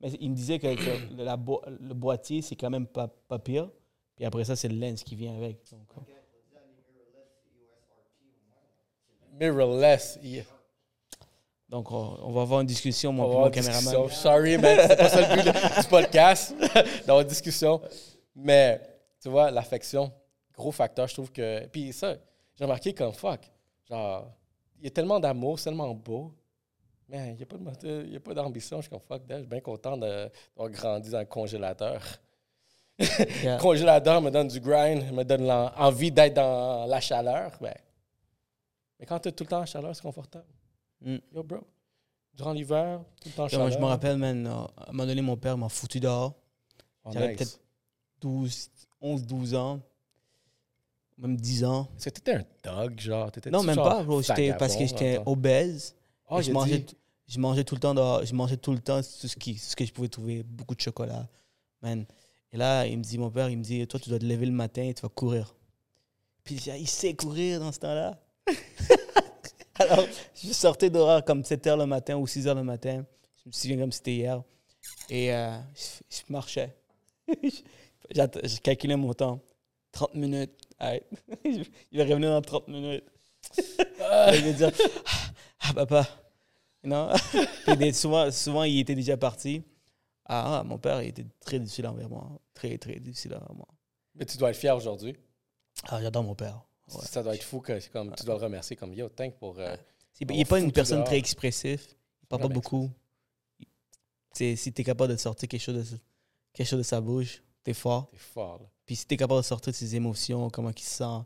Mais 0.00 0.10
il 0.20 0.30
me 0.30 0.34
disait 0.34 0.58
que, 0.58 0.66
le 0.66 1.94
boîtier, 1.94 2.42
c'est 2.42 2.56
quand 2.56 2.70
même 2.70 2.86
pas, 2.86 3.08
pas 3.08 3.38
pire. 3.38 3.68
Puis 4.16 4.24
après 4.24 4.44
ça, 4.44 4.54
c'est 4.54 4.68
le 4.68 4.78
lens 4.78 5.02
qui 5.02 5.14
vient 5.14 5.36
avec. 5.36 5.58
Donc, 5.72 5.88
euh. 5.96 6.19
Mirrorless, 9.40 10.18
Donc, 11.66 11.90
on, 11.90 12.30
va 12.30 12.42
avoir 12.42 12.60
une 12.60 12.66
discussion, 12.66 13.10
mon, 13.10 13.26
mon 13.26 13.50
caméraman. 13.50 14.10
Sorry, 14.10 14.58
man, 14.58 14.78
c'est 14.86 14.96
pas 14.96 15.08
ça 15.08 15.34
le 15.34 15.42
but 15.42 15.80
du 15.80 15.88
podcast, 15.88 16.54
d'avoir 17.06 17.20
une 17.22 17.28
discussion. 17.28 17.80
Mais, 18.36 18.78
tu 19.18 19.30
vois, 19.30 19.50
l'affection, 19.50 20.12
gros 20.54 20.72
facteur, 20.72 21.08
je 21.08 21.14
trouve 21.14 21.32
que. 21.32 21.66
Puis 21.68 21.90
ça, 21.94 22.16
j'ai 22.54 22.64
remarqué 22.64 22.92
comme 22.92 23.14
fuck. 23.14 23.40
Genre, 23.88 24.30
il 24.78 24.84
y 24.84 24.86
a 24.88 24.90
tellement 24.90 25.18
d'amour, 25.18 25.58
tellement 25.58 25.94
beau. 25.94 26.34
Mais 27.08 27.30
il 27.30 27.36
n'y 28.10 28.16
a 28.16 28.20
pas 28.20 28.34
d'ambition. 28.34 28.76
Je 28.76 28.82
suis 28.82 28.90
comme 28.90 29.00
fuck, 29.00 29.22
je 29.26 29.36
suis 29.36 29.46
bien 29.46 29.60
content 29.60 29.96
d'avoir 29.96 30.68
grandi 30.68 31.08
dans 31.08 31.18
le 31.18 31.24
congélateur. 31.24 32.02
Le 32.98 33.58
congélateur 33.58 34.20
me 34.20 34.30
donne 34.30 34.48
du 34.48 34.60
grind, 34.60 35.10
me 35.14 35.24
donne 35.24 35.50
envie 35.50 36.12
d'être 36.12 36.34
dans 36.34 36.84
la 36.84 37.00
chaleur. 37.00 37.52
Ben. 37.58 37.74
Mais 39.00 39.06
quand 39.06 39.18
tu 39.18 39.30
es 39.30 39.32
tout 39.32 39.44
le 39.44 39.48
temps 39.48 39.60
en 39.60 39.66
chaleur, 39.66 39.96
c'est 39.96 40.02
confortable. 40.02 40.44
Mm. 41.00 41.16
Yo, 41.34 41.42
bro. 41.42 41.66
Durant 42.34 42.52
l'hiver, 42.52 43.00
tout 43.20 43.30
le 43.30 43.34
temps 43.34 43.44
en 43.44 43.48
chaleur. 43.48 43.70
je 43.70 43.78
me 43.78 43.84
rappelle, 43.86 44.18
man, 44.18 44.46
à 44.46 44.68
un 44.88 44.92
moment 44.92 45.06
donné, 45.06 45.22
mon 45.22 45.36
père 45.36 45.56
m'a 45.56 45.68
foutu 45.68 45.98
dehors. 45.98 46.34
Oh, 47.04 47.10
J'avais 47.12 47.34
peut-être 47.34 47.58
12, 48.20 48.70
11, 49.00 49.26
12 49.26 49.54
ans. 49.54 49.80
Même 51.16 51.36
10 51.36 51.64
ans. 51.64 51.88
C'était 51.96 52.34
un 52.34 52.44
dog, 52.62 53.00
genre? 53.00 53.30
non, 53.50 53.62
même 53.62 53.76
pas, 53.76 54.02
bro. 54.04 54.20
Parce 54.58 54.76
que 54.76 54.86
j'étais 54.86 55.18
obèse. 55.24 55.96
Oh, 56.28 56.40
je 56.40 56.52
mangeais, 56.52 56.86
je 57.26 57.38
mangeais 57.38 57.64
tout 57.64 57.74
le 57.74 57.80
temps 57.80 57.94
dehors, 57.94 58.24
je 58.24 58.34
mangeais 58.34 58.56
tout 58.56 58.72
le 58.72 58.78
temps 58.78 59.00
tout 59.00 59.26
ce, 59.28 59.36
qui, 59.36 59.58
ce 59.58 59.74
que 59.74 59.84
je 59.84 59.92
pouvais 59.92 60.08
trouver, 60.08 60.44
beaucoup 60.44 60.76
de 60.76 60.80
chocolat, 60.80 61.28
man. 61.82 62.06
Et 62.52 62.56
là, 62.56 62.86
il 62.86 62.98
me 62.98 63.02
dit, 63.02 63.18
mon 63.18 63.30
père, 63.30 63.48
il 63.48 63.58
me 63.58 63.62
dit, 63.62 63.84
toi, 63.86 63.98
tu 63.98 64.08
dois 64.10 64.18
te 64.18 64.24
lever 64.24 64.46
le 64.46 64.52
matin 64.52 64.82
et 64.82 64.94
tu 64.94 65.02
vas 65.02 65.08
courir. 65.08 65.56
Puis 66.44 66.56
il 66.56 66.88
sait 66.88 67.14
courir 67.14 67.60
dans 67.60 67.72
ce 67.72 67.80
temps-là. 67.80 68.18
Alors, 69.78 70.04
je 70.34 70.52
sortais 70.52 70.90
dehors 70.90 71.24
comme 71.24 71.44
7 71.44 71.66
h 71.66 71.78
le 71.78 71.86
matin 71.86 72.16
ou 72.16 72.26
6 72.26 72.46
h 72.46 72.54
le 72.54 72.62
matin. 72.62 73.04
Je 73.42 73.48
me 73.48 73.52
souviens 73.52 73.78
comme 73.78 73.92
c'était 73.92 74.14
hier. 74.14 74.42
Et 75.08 75.32
euh, 75.34 75.56
je, 76.10 76.20
marchais. 76.28 76.74
je 77.28 78.60
calculais 78.60 78.96
mon 78.96 79.14
temps. 79.14 79.40
30 79.92 80.14
minutes. 80.14 80.52
il 81.44 81.98
va 81.98 82.04
revenir 82.04 82.30
dans 82.30 82.42
30 82.42 82.68
minutes. 82.68 83.04
il 83.58 84.44
va 84.44 84.52
dire 84.52 84.70
Ah, 85.60 85.72
papa, 85.74 86.06
non. 86.84 87.10
souvent, 87.92 88.30
souvent, 88.30 88.64
il 88.64 88.80
était 88.80 88.94
déjà 88.94 89.16
parti. 89.16 89.62
Ah, 90.24 90.62
mon 90.64 90.78
père 90.78 91.02
il 91.02 91.08
était 91.08 91.26
très 91.40 91.58
difficile 91.58 91.88
envers 91.88 92.08
moi. 92.08 92.30
Très, 92.54 92.78
très 92.78 93.00
difficile 93.00 93.34
envers 93.34 93.52
moi. 93.54 93.66
Mais 94.14 94.24
tu 94.24 94.38
dois 94.38 94.50
être 94.50 94.56
fier 94.56 94.76
aujourd'hui. 94.76 95.16
Ah, 95.88 96.00
j'adore 96.00 96.22
mon 96.22 96.34
père. 96.34 96.62
Ça 96.90 97.22
doit 97.22 97.34
être 97.34 97.42
fou 97.42 97.60
que 97.60 97.88
comme, 97.90 98.14
tu 98.14 98.24
dois 98.24 98.36
le 98.36 98.42
remercier 98.42 98.76
comme 98.76 98.92
yo, 98.92 99.08
thank 99.08 99.36
pour. 99.36 99.58
Euh, 99.58 99.76
il 100.20 100.26
n'est 100.26 100.44
pas 100.44 100.58
une 100.58 100.72
personne 100.72 101.04
très 101.04 101.16
expressive. 101.16 101.82
Il 102.22 102.26
parle 102.26 102.42
pas 102.42 102.48
beaucoup. 102.48 102.90
si 104.32 104.56
tu 104.56 104.80
es 104.80 104.84
capable 104.84 105.12
de 105.12 105.16
sortir 105.16 105.48
quelque 105.48 105.60
chose 105.60 105.92
de, 105.92 105.98
quelque 106.52 106.66
chose 106.66 106.78
de 106.78 106.84
sa 106.84 107.00
bouche, 107.00 107.42
tu 107.64 107.70
es 107.70 107.74
fort. 107.74 108.10
Tu 108.10 108.16
es 108.16 108.18
fort. 108.18 108.60
Puis 108.84 108.96
si 108.96 109.06
tu 109.06 109.14
es 109.14 109.16
capable 109.16 109.40
de 109.40 109.46
sortir 109.46 109.74
ses 109.74 109.96
émotions, 109.96 110.50
comment 110.50 110.70
il 110.70 110.82
se 110.82 110.90
sent, 110.90 111.24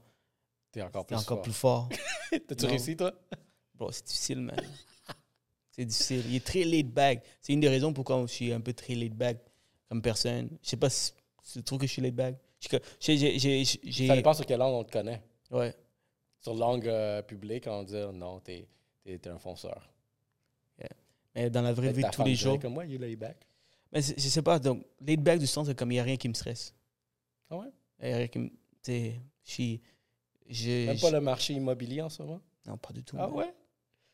tu 0.72 0.78
es 0.78 0.82
encore 0.82 1.06
plus 1.06 1.16
encore 1.16 1.38
fort. 1.38 1.42
Plus 1.42 1.52
fort. 1.52 1.88
T'as-tu 2.48 2.66
réussi, 2.66 2.96
toi? 2.96 3.12
Bro, 3.74 3.90
c'est 3.92 4.06
difficile, 4.06 4.40
man. 4.40 4.60
C'est 5.70 5.84
difficile. 5.84 6.22
Il 6.28 6.36
est 6.36 6.44
très 6.44 6.64
laid 6.64 6.84
back. 6.84 7.24
C'est 7.40 7.52
une 7.52 7.60
des 7.60 7.68
raisons 7.68 7.92
pourquoi 7.92 8.20
je 8.22 8.32
suis 8.32 8.52
un 8.52 8.60
peu 8.60 8.72
très 8.72 8.94
laid 8.94 9.14
back 9.14 9.38
comme 9.88 10.02
personne. 10.02 10.50
Je 10.62 10.68
sais 10.68 10.76
pas 10.76 10.90
si 10.90 11.12
tu 11.52 11.62
trouves 11.62 11.80
que 11.80 11.86
je 11.86 11.92
suis 11.92 12.02
laid 12.02 12.12
back? 12.12 12.36
J'ai, 13.00 13.64
Ça 13.64 14.16
dépend 14.16 14.32
sur 14.32 14.46
quelle 14.46 14.58
langue 14.58 14.74
on 14.74 14.84
te 14.84 14.92
connaît. 14.92 15.22
Ouais. 15.50 15.74
Sur 16.40 16.54
langue 16.54 16.88
euh, 16.88 17.22
publique, 17.22 17.66
on 17.66 17.82
dit 17.82 17.94
non, 18.12 18.40
t'es 18.40 18.68
es, 19.06 19.28
un 19.28 19.38
fonceur. 19.38 19.90
Mais 21.34 21.50
dans 21.50 21.62
la 21.62 21.72
vraie 21.72 21.92
vie 21.92 22.02
de 22.04 22.10
tous 22.10 22.22
les 22.22 22.36
jours. 22.36 22.60
comme 22.60 22.74
moi, 22.74 22.84
est 22.84 22.96
laid 22.98 23.16
back. 23.16 23.36
Mais 23.92 24.02
je 24.02 24.12
sais 24.28 24.42
pas. 24.42 24.58
Donc, 24.58 24.84
laid 25.00 25.16
back 25.20 25.38
du 25.40 25.46
sens, 25.46 25.66
c'est 25.66 25.74
comme 25.76 25.90
il 25.90 25.96
n'y 25.96 26.00
a 26.00 26.04
rien 26.04 26.16
qui 26.16 26.28
me 26.28 26.34
stresse. 26.34 26.72
Ah 27.50 27.56
ouais? 27.56 27.66
Il 28.00 28.08
n'y 28.08 28.12
a 28.12 28.16
rien 28.18 28.28
qui 28.28 28.38
me. 28.38 28.48
Tu 28.82 29.20
sais, 29.42 29.80
je 30.48 30.86
Même 30.86 31.00
pas 31.00 31.10
le 31.10 31.20
marché 31.20 31.54
immobilier 31.54 32.02
en 32.02 32.08
ce 32.08 32.22
moment? 32.22 32.40
Non, 32.66 32.76
pas 32.76 32.92
du 32.92 33.02
tout. 33.02 33.16
Ah 33.18 33.28
ouais? 33.28 33.52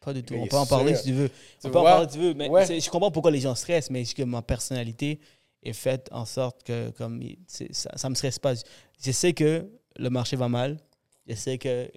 Pas 0.00 0.14
du 0.14 0.22
tout. 0.22 0.34
Mais 0.34 0.40
On 0.40 0.46
peut 0.46 0.56
en 0.56 0.66
parler 0.66 0.94
sûr. 0.94 0.98
si 1.02 1.08
tu 1.08 1.12
veux. 1.12 1.28
Tu 1.28 1.66
On 1.66 1.70
peut 1.70 1.78
en 1.78 1.82
parler 1.82 2.08
si 2.08 2.14
tu 2.14 2.22
veux. 2.22 2.34
Mais 2.34 2.48
Ouais. 2.48 2.80
je 2.80 2.90
comprends 2.90 3.10
pourquoi 3.10 3.30
les 3.30 3.40
gens 3.40 3.54
stressent, 3.54 3.90
mais 3.90 4.04
c'est 4.04 4.14
que 4.14 4.22
ma 4.22 4.42
personnalité 4.42 5.20
est 5.62 5.72
faite 5.72 6.08
en 6.12 6.24
sorte 6.24 6.62
que 6.62 6.90
comme 6.90 7.22
ça, 7.46 7.96
ça 7.96 8.08
me 8.08 8.14
stresse 8.14 8.38
pas. 8.38 8.54
Je 9.02 9.10
sais 9.10 9.34
que 9.34 9.70
le 9.96 10.10
marché 10.10 10.36
va 10.36 10.48
mal. 10.48 10.78
Je 11.30 11.36
sais 11.36 11.58
que 11.58 11.88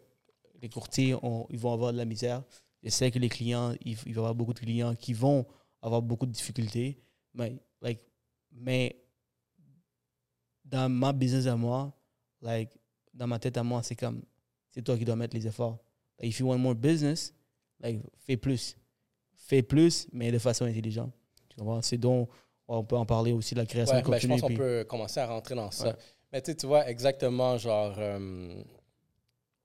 les 0.61 0.69
courtiers 0.69 1.15
ont- 1.15 1.47
ils 1.49 1.57
vont 1.57 1.73
avoir 1.73 1.91
de 1.91 1.97
la 1.97 2.05
misère. 2.05 2.43
Je 2.83 2.89
sais 2.89 3.09
que 3.09 3.17
les 3.17 3.29
clients, 3.29 3.73
il, 3.83 3.97
il 4.05 4.13
va 4.13 4.13
y 4.13 4.17
avoir 4.17 4.35
beaucoup 4.35 4.53
de 4.53 4.59
clients 4.59 4.93
qui 4.95 5.13
vont 5.13 5.43
avoir 5.81 6.01
beaucoup 6.03 6.27
de 6.27 6.31
difficultés. 6.31 6.99
Mais, 7.33 7.57
like, 7.81 7.99
mais 8.51 8.95
dans 10.63 10.87
ma 10.89 11.11
business 11.13 11.47
à 11.47 11.55
moi, 11.55 11.91
like, 12.41 12.69
dans 13.13 13.25
ma 13.27 13.39
tête 13.39 13.57
à 13.57 13.63
moi, 13.63 13.81
c'est 13.81 13.95
comme, 13.95 14.21
c'est 14.71 14.83
toi 14.83 14.97
qui 14.97 15.03
dois 15.05 15.15
mettre 15.15 15.35
les 15.35 15.47
efforts. 15.47 15.79
Like, 16.19 16.29
if 16.31 16.39
you 16.39 16.47
want 16.47 16.59
more 16.59 16.75
business, 16.75 17.33
like, 17.79 17.99
fais 18.19 18.37
plus. 18.37 18.75
Fais 19.35 19.63
plus, 19.63 20.07
mais 20.11 20.31
de 20.31 20.37
façon 20.39 20.65
intelligente. 20.65 21.11
Tu 21.49 21.57
comprends? 21.57 21.81
C'est 21.81 21.97
donc, 21.97 22.29
on 22.67 22.83
peut 22.83 22.95
en 22.97 23.05
parler 23.05 23.31
aussi 23.33 23.55
de 23.55 23.59
la 23.61 23.65
création 23.65 23.95
Ouais, 23.95 24.01
de 24.03 24.07
ben, 24.09 24.17
je 24.19 24.27
contenu. 24.27 24.41
pense 24.41 24.49
qu'on 24.51 24.55
peut 24.55 24.85
commencer 24.87 25.19
à 25.19 25.25
rentrer 25.27 25.55
dans 25.55 25.71
ça. 25.71 25.87
Ouais. 25.89 25.95
Mais 26.31 26.41
tu 26.41 26.65
vois, 26.65 26.87
exactement, 26.87 27.57
genre, 27.57 27.95
euh, 27.97 28.63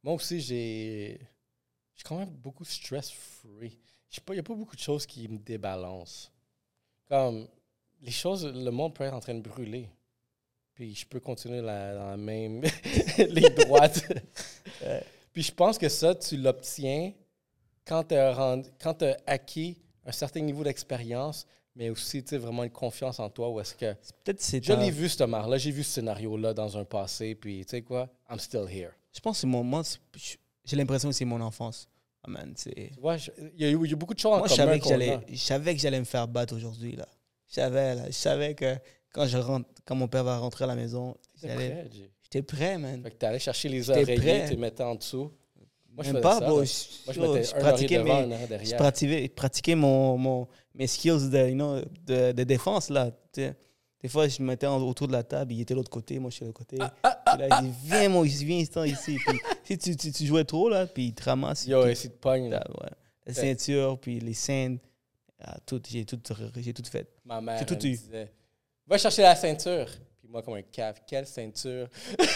moi 0.03 0.15
aussi, 0.15 0.41
j'ai 0.41 1.21
j'ai 1.95 2.03
quand 2.05 2.19
même 2.19 2.31
beaucoup 2.31 2.65
stress-free. 2.65 3.79
Je 4.09 4.21
il 4.29 4.33
n'y 4.35 4.39
a 4.39 4.43
pas 4.43 4.55
beaucoup 4.55 4.77
de 4.77 4.81
choses 4.81 5.05
qui 5.05 5.29
me 5.29 5.39
débalancent. 5.39 6.33
Comme, 7.09 7.49
les 8.01 8.11
choses, 8.11 8.47
le 8.47 8.71
monde 8.71 8.95
peut 8.95 9.05
être 9.05 9.15
en 9.15 9.21
train 9.21 9.35
de 9.35 9.41
brûler. 9.41 9.91
Puis 10.75 10.95
je 10.95 11.07
peux 11.07 11.19
continuer 11.19 11.61
la- 11.61 11.95
dans 11.95 12.11
la 12.11 12.17
même 12.17 12.63
ligne 13.19 13.49
droite. 13.55 14.05
Euh, 14.83 15.01
Puis 15.33 15.43
je 15.43 15.53
pense 15.53 15.77
que 15.77 15.89
ça, 15.89 16.15
tu 16.15 16.37
l'obtiens 16.37 17.13
quand 17.85 18.05
tu 18.05 18.15
as, 18.15 19.17
acquis 19.27 19.77
un 20.05 20.13
certain 20.13 20.41
niveau 20.41 20.63
d'expérience, 20.63 21.47
mais 21.75 21.91
aussi, 21.91 22.23
tu 22.25 22.37
vraiment 22.37 22.65
une 22.65 22.71
confiance 22.71 23.19
en 23.21 23.31
toi, 23.31 23.49
où 23.51 23.61
est-ce 23.61 23.75
que 23.75 23.93
Peut-être 24.25 24.41
c'est 24.41 24.63
je 24.65 24.73
l'ai 24.73 24.91
vu, 24.91 25.09
ce 25.09 25.25
marre-là. 25.25 25.59
J'ai 25.59 25.71
vu 25.71 25.85
ce 25.85 25.93
scénario-là 25.93 26.53
dans 26.55 26.77
un 26.77 26.85
passé. 26.85 27.35
Puis, 27.35 27.65
tu 27.65 27.71
sais 27.71 27.83
quoi? 27.83 28.09
I'm 28.29 28.39
still 28.39 28.67
here. 28.69 28.91
Je 29.12 29.21
pense 29.21 29.37
que 29.37 29.40
c'est 29.42 29.47
mon. 29.47 29.62
Moi, 29.64 29.83
j'ai 30.64 30.77
l'impression 30.77 31.09
que 31.09 31.14
c'est 31.14 31.25
mon 31.25 31.40
enfance. 31.40 31.88
Ah, 32.23 32.31
man, 32.31 32.53
c'est. 32.57 32.90
Tu 32.94 33.01
vois, 33.01 33.16
je- 33.16 33.31
il 33.57 33.62
y, 33.62 33.64
a 33.64 33.71
eu- 33.71 33.97
beaucoup 33.97 34.14
de 34.14 34.18
choses 34.18 34.33
en 34.35 34.38
Moi, 34.38 34.49
je 34.49 34.55
commun. 34.55 34.66
savais, 34.66 34.81
que 34.81 34.88
j'allais, 34.88 35.18
je 35.31 35.37
savais 35.37 35.75
que 35.75 35.81
j'allais 35.81 36.01
me 36.01 36.05
faire 36.05 36.27
battre 36.29 36.55
aujourd'hui, 36.57 36.97
là. 36.97 37.07
Je 37.49 37.55
savais, 37.55 37.94
là. 37.94 38.07
Je 38.09 38.12
savais 38.12 38.55
que 38.55 38.77
quand, 39.12 39.27
je 39.27 39.38
rentre, 39.38 39.68
quand 39.85 39.94
mon 39.94 40.09
père 40.09 40.25
va 40.25 40.37
rentrer 40.38 40.64
à 40.64 40.66
la 40.66 40.75
maison, 40.77 41.16
j'allais- 41.40 41.88
j'étais 42.23 42.42
prêt, 42.42 42.77
man. 42.77 43.03
Fait 43.03 43.11
que 43.11 43.16
t'allais 43.16 43.38
chercher 43.38 43.68
les 43.68 43.83
J'étais 43.83 44.03
oreillers, 44.03 44.16
prêt. 44.18 44.44
tu 44.47 44.51
les 44.51 44.57
mettais 44.61 44.83
en 44.83 44.94
dessous. 44.97 45.33
Moi, 45.90 46.05
je 46.05 46.12
Même 46.12 46.23
pas, 46.23 46.38
ça. 46.38 46.47
bro. 46.47 46.61
là. 46.61 46.64
Je, 46.64 46.73
Moi, 47.07 47.14
je 47.14 47.21
yo, 47.21 47.33
mettais 47.35 47.44
je 47.44 47.49
un 47.49 47.53
oreiller 47.55 47.68
pratiquais, 47.73 47.99
devant, 47.99 48.27
mes- 48.27 48.35
un 48.35 48.40
je 48.42 48.47
derrière. 48.47 48.77
pratiquais, 48.77 49.23
je 49.25 49.29
pratiquais 49.33 49.75
mon, 49.75 50.16
mon, 50.18 50.49
mes 50.75 50.87
skills 50.87 51.31
de, 51.31 51.49
you 51.49 51.55
know, 51.55 51.81
de, 52.07 52.33
de 52.33 52.44
défense, 52.44 52.90
là. 52.90 53.11
Des 54.01 54.09
fois, 54.09 54.29
je 54.29 54.41
me 54.41 54.47
mettais 54.47 54.67
autour 54.67 55.09
de 55.09 55.13
la 55.13 55.25
table, 55.25 55.53
il 55.53 55.61
était 55.61 55.75
de 55.75 55.79
l'autre 55.79 55.91
côté, 55.91 56.19
moi, 56.21 56.31
je 56.31 56.37
suis 56.37 56.43
de 56.43 56.47
l'autre 56.49 56.59
côté. 56.61 56.79
Ah, 56.81 57.21
Puis 57.27 57.49
là, 57.49 57.59
il 57.61 57.67
dit, 57.71 57.75
viens, 57.85 58.09
mon, 58.09 58.23
viens, 58.23 58.61
instant 58.61 58.85
ici. 58.85 59.19
Puis, 59.27 59.39
si 59.65 59.79
tu, 59.79 59.97
tu, 59.97 60.13
tu 60.13 60.25
jouais 60.25 60.45
trop, 60.45 60.69
là, 60.69 60.87
puis 60.87 61.07
il 61.07 61.15
te 61.15 61.25
ramasse. 61.25 61.67
Yo, 61.67 61.83
puis- 61.83 61.91
essaye 61.93 62.11
de 62.11 62.15
pogne. 62.15 62.53
Ah, 62.55 62.65
ouais. 62.81 62.91
La 63.27 63.35
ceinture, 63.35 63.99
puis 63.99 64.21
les 64.21 64.35
scènes, 64.35 64.79
ah, 65.41 65.57
tout, 65.67 65.83
j'ai 65.91 66.05
tout, 66.05 66.19
j'ai 66.57 66.73
tout 66.73 66.83
fait. 66.91 67.09
Ma 67.25 67.41
mère 67.41 67.67
tout 67.67 67.75
eu. 67.75 67.91
disait 67.91 68.33
Va 68.87 68.97
chercher 68.99 69.23
la 69.23 69.35
ceinture. 69.37 69.87
Puis 70.21 70.29
moi, 70.31 70.43
comme 70.43 70.55
un 70.55 70.63
cave, 70.63 71.01
quelle 71.07 71.27
ceinture? 71.27 71.89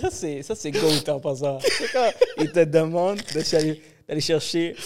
Ça, 0.00 0.08
c'est, 0.10 0.42
ça, 0.42 0.54
c'est 0.54 0.70
goat 0.70 1.08
en 1.08 1.18
passant. 1.18 1.58
Quand 1.92 2.10
ils 2.38 2.52
te 2.52 2.64
demandent 2.64 3.20
de 3.34 3.40
ch- 3.40 3.76
d'aller 4.06 4.20
chercher 4.20 4.76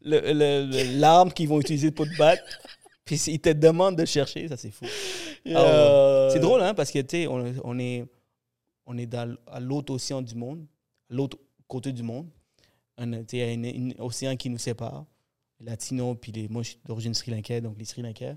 le, 0.00 0.20
le- 0.32 0.64
le- 0.70 0.98
l'arme 1.00 1.32
qu'ils 1.32 1.48
vont 1.48 1.60
utiliser 1.60 1.90
pour 1.90 2.06
te 2.06 2.16
battre. 2.16 2.42
Puis 3.08 3.16
ils 3.28 3.40
te 3.40 3.48
demandent 3.50 3.96
de 3.96 4.04
chercher, 4.04 4.46
ça, 4.48 4.56
c'est 4.56 4.70
fou. 4.70 4.84
Ouais. 5.46 6.28
C'est 6.32 6.40
drôle, 6.40 6.60
hein, 6.62 6.74
parce 6.74 6.90
que, 6.90 6.98
tu 6.98 7.22
sais, 7.22 7.26
on, 7.26 7.54
on 7.64 7.78
est, 7.78 8.04
on 8.84 8.98
est 8.98 9.06
dans, 9.06 9.34
à 9.46 9.60
l'autre 9.60 9.94
océan 9.94 10.20
du 10.20 10.34
monde, 10.34 10.66
à 11.10 11.14
l'autre 11.14 11.38
côté 11.66 11.90
du 11.92 12.02
monde. 12.02 12.28
Il 12.98 13.24
y 13.32 13.42
a 13.42 13.46
un, 13.46 14.04
océan 14.04 14.36
qui 14.36 14.50
nous 14.50 14.58
sépare, 14.58 15.06
les 15.60 15.66
Latinos, 15.66 16.16
puis 16.20 16.32
les, 16.32 16.48
moi, 16.48 16.62
je 16.62 16.70
suis 16.70 16.78
d'origine 16.84 17.14
sri 17.14 17.30
lankaise, 17.30 17.62
donc 17.62 17.78
les 17.78 17.84
Sri 17.86 18.02
Lankais. 18.02 18.36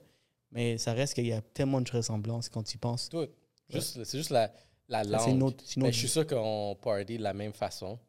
Mais 0.52 0.78
ça 0.78 0.94
reste 0.94 1.16
qu'il 1.16 1.26
y 1.26 1.34
a 1.34 1.42
tellement 1.42 1.82
de 1.82 1.92
ressemblances 1.92 2.48
quand 2.48 2.64
tu 2.64 2.78
penses. 2.78 3.10
Tout. 3.10 3.28
Juste, 3.70 4.04
C'est 4.06 4.18
juste 4.18 4.30
la, 4.30 4.54
la 4.88 5.04
langue. 5.04 5.22
C'est 5.26 5.32
une 5.32 5.44
autre, 5.44 5.64
c'est 5.66 5.76
une 5.78 5.82
Mais 5.82 5.88
autre- 5.90 5.96
je 5.96 6.00
suis 6.00 6.08
sûr 6.10 6.26
qu'on 6.28 6.78
party 6.82 7.18
de 7.18 7.24
la 7.24 7.34
même 7.34 7.54
façon. 7.54 8.00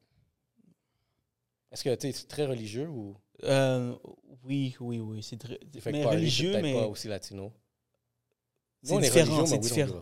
Est-ce 1.72 1.82
que 1.84 1.94
tu 1.94 2.08
es 2.08 2.12
très 2.12 2.46
religieux 2.46 2.88
ou? 2.88 3.16
Euh, 3.44 3.94
oui, 4.44 4.76
oui, 4.80 4.98
oui. 5.00 5.22
C'est 5.22 5.36
très. 5.38 5.58
Mais 5.86 6.04
religieux, 6.04 6.60
mais 6.60 6.74
pas 6.74 6.86
aussi 6.86 7.08
latino? 7.08 7.52
c'est 8.82 8.98
différent. 9.00 9.46
C'est 9.46 9.58
différent. 9.58 10.00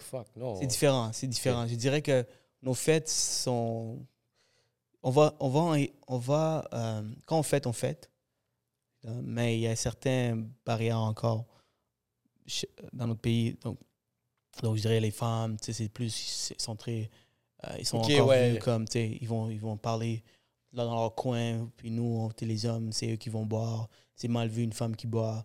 C'est 0.59 0.67
différent. 0.67 1.13
C'est 1.13 1.27
différent. 1.27 1.67
Je 1.67 1.75
dirais 1.75 2.03
que 2.03 2.25
nos 2.63 2.75
fêtes 2.75 3.09
sont. 3.09 4.05
On 5.03 5.11
va, 5.11 5.35
on 5.41 5.49
va, 5.49 5.77
on 6.09 6.19
va. 6.19 6.69
euh, 6.75 7.03
quand 7.27 7.39
on 7.39 7.43
fête, 7.43 7.67
on 7.67 7.73
fête. 7.73 8.11
Mais 9.05 9.57
il 9.57 9.61
y 9.63 9.67
a 9.67 9.77
certaines 9.77 10.51
barrières 10.67 10.99
encore 10.99 11.47
dans 12.93 13.07
notre 13.07 13.21
pays. 13.21 13.57
Donc, 13.63 13.79
donc 14.63 14.77
je 14.77 14.83
dirais 14.83 15.01
les 15.01 15.11
femmes, 15.11 15.59
tu 15.59 15.67
sais, 15.67 15.73
c'est 15.73 15.89
plus 15.89 16.53
centré. 16.59 17.11
euh, 17.67 17.77
ils 17.79 17.87
sont 17.87 17.99
Ok, 17.99 18.11
encore 18.11 18.29
ouais. 18.29 18.53
vus 18.53 18.59
comme, 18.59 18.85
ils 18.95 19.27
vont, 19.27 19.49
ils 19.49 19.61
vont 19.61 19.79
parler 19.79 20.23
là 20.73 20.85
dans 20.85 20.95
leur 20.95 21.15
coin. 21.15 21.69
Puis 21.77 21.91
nous, 21.91 22.31
les 22.41 22.67
hommes, 22.67 22.93
c'est 22.93 23.13
eux 23.13 23.17
qui 23.17 23.29
vont 23.29 23.45
boire. 23.47 23.89
C'est 24.15 24.29
mal 24.29 24.49
vu 24.49 24.63
une 24.63 24.73
femme 24.73 24.97
qui 24.97 25.07
boit. 25.07 25.45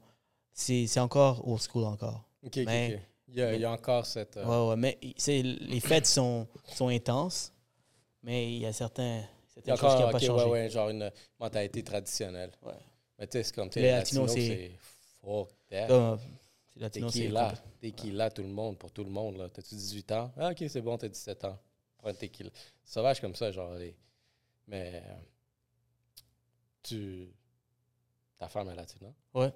C'est 0.54 1.00
encore 1.00 1.48
old 1.48 1.62
school 1.62 1.84
encore. 1.86 2.24
Ok, 2.44 2.58
ok, 2.58 2.64
Mais-. 2.66 3.00
Il 3.28 3.36
y, 3.36 3.42
a, 3.42 3.54
il 3.56 3.62
y 3.62 3.66
a 3.66 3.72
encore 3.72 4.06
cette. 4.06 4.38
euh, 4.38 4.46
Ouais, 4.46 4.70
ouais, 4.70 4.76
mais 4.78 4.98
les 5.02 5.80
fêtes 5.80 6.06
sont, 6.06 6.48
sont 6.74 6.88
intenses, 6.90 7.52
mais 8.22 8.54
il 8.54 8.60
y 8.60 8.66
a 8.68 8.72
certains, 8.72 9.24
il 9.58 9.68
y 9.68 9.72
a 9.72 9.76
certaines 9.76 9.78
choses 9.78 9.80
qui 9.80 9.82
encore 9.82 10.00
n'ont 10.06 10.12
pas 10.12 10.20
changé. 10.20 10.46
ouais, 10.46 10.52
ouais, 10.52 10.70
genre 10.70 10.90
une 10.90 11.12
mentalité 11.40 11.84
traditionnelle. 11.84 12.52
Ouais. 12.62 12.74
Mais 13.18 13.26
tu 13.28 13.38
sais, 13.40 13.44
c'est 13.44 13.56
comme 13.56 13.70
tu 13.70 13.80
Les 13.80 13.92
Latinos, 13.92 14.28
latino, 14.30 14.46
c'est- 14.56 14.72
fuck 15.22 15.50
that. 15.70 16.18
Latino, 16.78 17.10
c'est 17.10 17.26
complètement- 17.28 17.52
Tequila, 17.82 18.30
tout 18.30 18.44
le 18.44 18.50
monde, 18.50 18.78
pour 18.78 18.92
tout 18.92 19.04
le 19.04 19.10
monde. 19.10 19.38
là? 19.38 19.50
T'as-tu 19.50 19.74
18 19.76 20.12
ans? 20.12 20.32
Ah, 20.38 20.52
ok, 20.52 20.64
c'est 20.70 20.82
bon, 20.82 20.98
t'as 20.98 21.08
17 21.10 21.44
ans. 21.46 21.58
Prends 21.98 22.10
un 22.10 22.14
tequila. 22.14 22.52
Sauvage 22.86 23.20
comme 23.20 23.36
ça, 23.36 23.52
genre. 23.52 23.74
les- 23.74 23.96
Mais. 24.68 25.02
Tu. 26.84 27.30
Ta 28.38 28.48
femme 28.48 28.70
est 28.70 28.76
latino. 28.76 29.14
Ouais. 29.34 29.52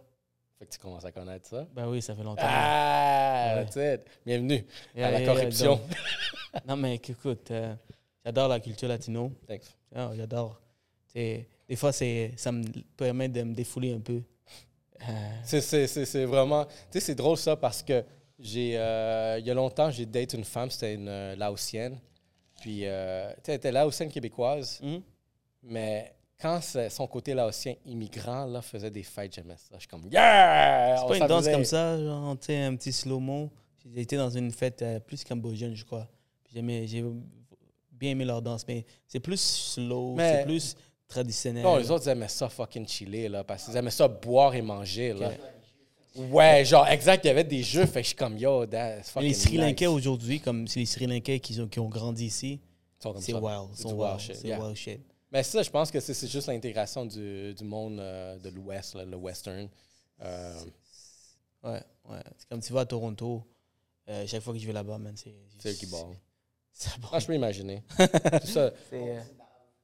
Fait 0.57 0.65
que 0.65 0.71
tu 0.71 0.79
commences 0.79 1.05
à 1.05 1.11
connaître 1.11 1.47
ça. 1.47 1.67
Ben 1.73 1.87
oui, 1.87 2.01
ça 2.01 2.15
fait 2.15 2.23
longtemps. 2.23 2.41
Ah! 2.45 3.63
Ouais. 3.75 3.99
Bienvenue 4.25 4.65
Yeah, 4.95 5.07
à 5.07 5.11
la 5.11 5.21
yeah, 5.21 5.33
corruption. 5.33 5.79
non, 6.67 6.75
mais 6.75 6.95
écoute, 6.95 7.51
euh, 7.51 7.73
j'adore 8.25 8.47
la 8.49 8.59
culture 8.59 8.87
latino. 8.89 9.31
Thanks. 9.47 9.75
Ah, 9.95 10.11
j'adore. 10.15 10.59
Des 11.15 11.75
fois, 11.75 11.91
ça 11.91 12.05
me 12.51 12.63
permet 12.97 13.29
de 13.29 13.43
me 13.43 13.53
défouler 13.53 13.93
un 13.93 13.99
peu. 13.99 14.21
Euh, 15.07 15.31
c'est 15.43 16.25
vraiment. 16.25 16.65
Tu 16.65 16.73
sais, 16.91 16.99
c'est 16.99 17.15
drôle 17.15 17.37
ça 17.37 17.55
parce 17.55 17.81
que 17.83 18.03
j'ai. 18.37 18.77
euh, 18.77 19.37
il 19.39 19.45
y 19.45 19.51
a 19.51 19.53
longtemps, 19.53 19.89
j'ai 19.91 20.05
date 20.05 20.33
une 20.33 20.43
femme, 20.43 20.69
c'était 20.69 20.95
une 20.95 21.07
euh, 21.07 21.35
Laotienne. 21.35 21.99
Puis, 22.59 22.81
euh, 22.83 23.29
tu 23.29 23.35
sais, 23.43 23.51
elle 23.53 23.57
était 23.57 23.71
Laotienne 23.71 24.09
québécoise. 24.09 24.79
hum? 24.83 25.01
Mais 25.63 26.13
quand 26.39 26.61
son 26.89 27.07
côté 27.07 27.33
laotien 27.33 27.75
immigrant 27.85 28.45
là, 28.45 28.61
faisait 28.61 28.89
des 28.91 29.03
fêtes, 29.03 29.35
j'aimais 29.35 29.57
ça. 29.57 29.75
Je 29.75 29.79
suis 29.79 29.87
comme 29.87 30.07
Yeah! 30.09 30.97
C'est 30.97 31.07
pas 31.07 31.17
une 31.17 31.27
danse 31.27 31.47
comme 31.49 31.65
ça, 31.65 32.01
genre, 32.01 32.37
tu 32.39 32.45
sais, 32.45 32.61
un 32.61 32.75
petit 32.75 32.93
slow-mo. 32.93 33.51
J'ai 33.93 34.01
été 34.01 34.15
dans 34.17 34.29
une 34.29 34.51
fête 34.51 34.81
euh, 34.81 34.99
plus 34.99 35.23
cambodgienne, 35.23 35.75
je 35.75 35.83
crois. 35.83 36.07
J'aimais, 36.53 36.87
j'ai 36.87 37.03
bien 37.91 38.11
aimé 38.11 38.25
leur 38.25 38.41
danse, 38.41 38.65
mais 38.67 38.85
c'est 39.07 39.19
plus 39.19 39.39
slow, 39.39 40.15
c'est 40.17 40.43
plus 40.45 40.75
traditionnel. 41.07 41.63
Non, 41.63 41.77
les 41.77 41.91
autres 41.91 42.05
ils 42.07 42.11
aimaient 42.11 42.27
ça 42.27 42.47
fucking 42.49 42.87
chiller 42.87 43.27
là, 43.27 43.43
parce 43.43 43.65
qu'ils 43.65 43.75
aimaient 43.75 43.89
ça 43.91 44.07
boire 44.07 44.55
et 44.55 44.61
manger 44.61 45.13
là. 45.13 45.31
Ouais, 46.15 46.65
genre 46.65 46.87
exact, 46.87 47.23
il 47.23 47.27
y 47.27 47.31
avait 47.31 47.43
des 47.43 47.63
jeux, 47.63 47.85
fait 47.85 47.99
que 48.01 48.03
je 48.03 48.07
suis 48.07 48.15
comme 48.15 48.37
yo, 48.37 48.65
that's 48.65 49.11
fucking 49.11 49.27
les 49.29 49.33
Sri 49.33 49.57
Lankais 49.57 49.85
nice. 49.85 49.95
aujourd'hui, 49.95 50.39
comme 50.39 50.67
c'est 50.67 50.79
les 50.79 50.85
Sri 50.85 51.05
Lankais 51.05 51.39
qui 51.39 51.59
ont, 51.61 51.67
qui 51.67 51.79
ont 51.79 51.87
grandi 51.87 52.25
ici, 52.25 52.59
c'est 52.99 53.31
ça. 53.31 53.39
wild. 53.39 53.69
C'est 53.73 53.85
wild, 53.85 53.99
wild 53.99 54.19
shit, 54.19 54.43
yeah. 54.43 54.59
wild 54.59 54.75
shit. 54.75 54.99
Mais 55.31 55.43
ça, 55.43 55.61
je 55.61 55.69
pense 55.69 55.91
que 55.91 55.99
c'est 55.99 56.27
juste 56.27 56.47
l'intégration 56.47 57.05
du, 57.05 57.53
du 57.53 57.63
monde 57.63 57.99
euh, 57.99 58.37
de 58.39 58.49
l'Ouest, 58.49 58.95
le 58.95 59.15
western. 59.15 59.69
Euh, 60.21 60.59
Ouais, 61.63 61.81
ouais. 62.09 62.21
C'est 62.37 62.47
comme 62.47 62.61
tu 62.61 62.71
vas 62.73 62.81
à 62.81 62.85
Toronto, 62.85 63.43
euh, 64.07 64.25
chaque 64.27 64.41
fois 64.41 64.53
que 64.53 64.59
je 64.59 64.65
vais 64.65 64.73
là-bas, 64.73 64.97
man, 64.97 65.13
c'est. 65.15 65.35
c'est 65.57 65.75
qui 65.75 65.85
brasse. 65.87 66.05
Ah, 67.11 67.19
je 67.19 67.27
peux 67.27 67.35
imaginer. 67.35 67.83
Tout 67.97 68.47
ça. 68.47 68.71
C'est 68.89 69.17
euh, 69.17 69.21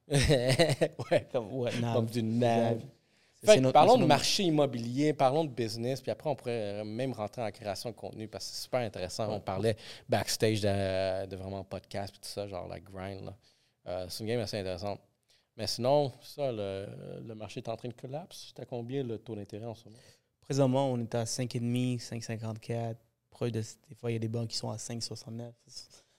ouais, 1.12 1.28
comme, 1.32 1.52
ouais, 1.54 1.72
comme 1.94 2.06
du 2.06 2.24
nav. 2.24 2.78
Fait 3.46 3.60
notre- 3.62 3.74
parlons 3.74 3.98
de 3.98 4.06
marché 4.06 4.44
immobilier, 4.44 5.14
parlons 5.14 5.44
de 5.46 5.50
business, 5.50 6.02
puis 6.02 6.12
après, 6.12 6.30
on 6.30 6.36
pourrait 6.36 6.84
même 6.84 7.14
rentrer 7.14 7.42
en 7.44 7.52
création 7.52 7.90
de 7.92 7.96
contenu 7.96 8.28
parce 8.28 8.46
que 8.50 8.56
c'est 8.56 8.64
super 8.64 8.80
intéressant. 8.82 9.32
On 9.32 9.40
parlait 9.40 9.76
backstage 10.10 10.62
de, 10.62 11.26
de 11.28 11.36
vraiment 11.36 11.64
podcast, 11.64 12.12
puis 12.14 12.20
tout 12.22 12.30
ça, 12.30 12.48
genre 12.48 12.68
la 12.68 12.80
grind. 12.80 13.26
là. 13.26 13.36
Euh, 13.88 14.06
c'est 14.10 14.24
une 14.24 14.30
game 14.30 14.40
assez 14.40 14.58
intéressante. 14.60 15.00
Mais 15.58 15.68
sinon, 15.68 16.12
ça, 16.22 16.52
le, 16.52 16.86
le 17.26 17.36
marché 17.36 17.60
est 17.62 17.70
en 17.70 17.78
train 17.78 17.88
de 17.88 17.94
collapse. 17.94 18.52
T'as 18.56 18.66
combien 18.66 19.04
le 19.04 19.18
taux 19.18 19.36
d'intérêt 19.36 19.66
en 19.66 19.76
ce 19.76 19.86
moment? 19.86 19.98
Présentement, 20.42 20.92
on 20.92 21.00
est 21.00 21.16
à 21.16 21.24
5,5, 21.24 22.02
5,54. 22.02 22.96
Proche 23.30 23.52
de, 23.52 23.62
des 23.90 23.96
fois, 23.96 24.12
il 24.12 24.14
y 24.14 24.18
a 24.18 24.20
des 24.20 24.28
banques 24.28 24.50
qui 24.50 24.58
sont 24.58 24.70
à 24.70 24.76
5,69. 24.78 25.52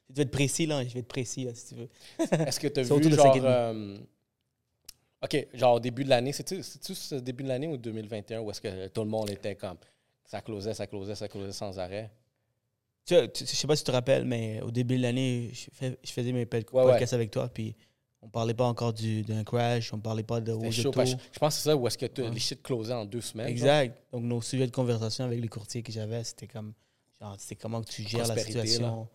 Tu 0.09 0.13
veux 0.15 0.23
être 0.23 0.31
précis, 0.31 0.67
là. 0.67 0.83
Je 0.85 0.93
vais 0.95 1.01
être 1.01 1.09
précis, 1.09 1.45
là, 1.45 1.55
si 1.55 1.69
tu 1.69 1.75
veux. 1.81 1.89
Est-ce 2.47 2.61
que 2.61 2.69
tu 2.69 2.81
as 2.81 2.83
vu, 2.97 3.13
genre... 3.15 3.37
5,5. 3.37 3.41
euh, 3.45 3.99
OK, 5.23 5.47
genre 5.55 5.75
au 5.77 5.81
début 5.81 6.05
de 6.05 6.11
l'année, 6.11 6.33
c'est-tu 6.33 6.63
ce 6.63 7.15
début 7.17 7.43
de 7.43 7.49
l'année 7.49 7.67
ou 7.69 7.77
2021 7.77 8.41
où 8.41 8.51
est-ce 8.51 8.61
que 8.61 8.89
tout 8.89 9.03
le 9.03 9.09
monde 9.09 9.31
était 9.31 9.55
comme... 9.57 9.79
Ça 10.25 10.41
closait, 10.41 10.75
ça 10.75 10.87
closait, 10.87 11.15
ça 11.15 11.29
closait 11.29 11.53
sans 11.53 11.79
arrêt? 11.79 12.11
Tu 13.07 13.15
tu- 13.33 13.45
je 13.47 13.51
sais 13.55 13.67
pas 13.69 13.77
si 13.77 13.85
tu 13.85 13.87
te 13.87 13.93
rappelles, 13.93 14.25
mais 14.25 14.61
au 14.63 14.71
début 14.73 14.97
de 14.97 15.03
l'année, 15.03 15.51
je, 15.55 15.67
fais- 15.73 15.97
je 16.03 16.11
faisais 16.11 16.33
mes 16.33 16.45
pod- 16.47 16.65
Ouais, 16.73 16.83
podcasts 16.83 17.13
avec 17.13 17.31
toi, 17.31 17.49
puis 17.49 17.77
on 18.21 18.29
parlait 18.29 18.53
pas 18.55 18.65
encore 18.67 18.93
du- 18.93 19.23
d'un 19.23 19.45
crash, 19.45 19.93
on 19.93 20.01
parlait 20.01 20.25
pas 20.25 20.41
de 20.41 20.51
hausse 20.51 20.75
Je 20.75 20.83
je 20.83 20.89
pense 20.89 21.15
que 21.15 21.19
c'est 21.51 21.69
ça 21.71 21.77
où 21.77 21.87
est-ce 21.87 21.97
que 21.97 22.07
tu- 22.07 22.23
Ouais. 22.23 22.31
les 22.31 22.41
shit 22.41 22.61
closaient 22.61 22.93
en 22.95 23.05
deux 23.05 23.21
semaines. 23.21 23.47
genre. 23.47 23.53
Exact. 23.69 23.97
Donc, 24.13 24.25
nos 24.25 24.43
sujets 24.43 24.67
de 24.67 24.73
conversation 24.73 25.25
avec 25.25 25.41
les 25.41 25.49
courtiers 25.49 25.83
que 25.85 25.93
j'avais, 25.93 26.25
c'était 26.25 26.49
comme, 26.49 26.73
genre, 27.21 27.37
c'était 27.39 27.55
comment 27.55 27.81
que 27.81 27.89
tu 27.89 28.03
gères 28.03 28.27
la 28.27 28.37
situation. 28.37 29.09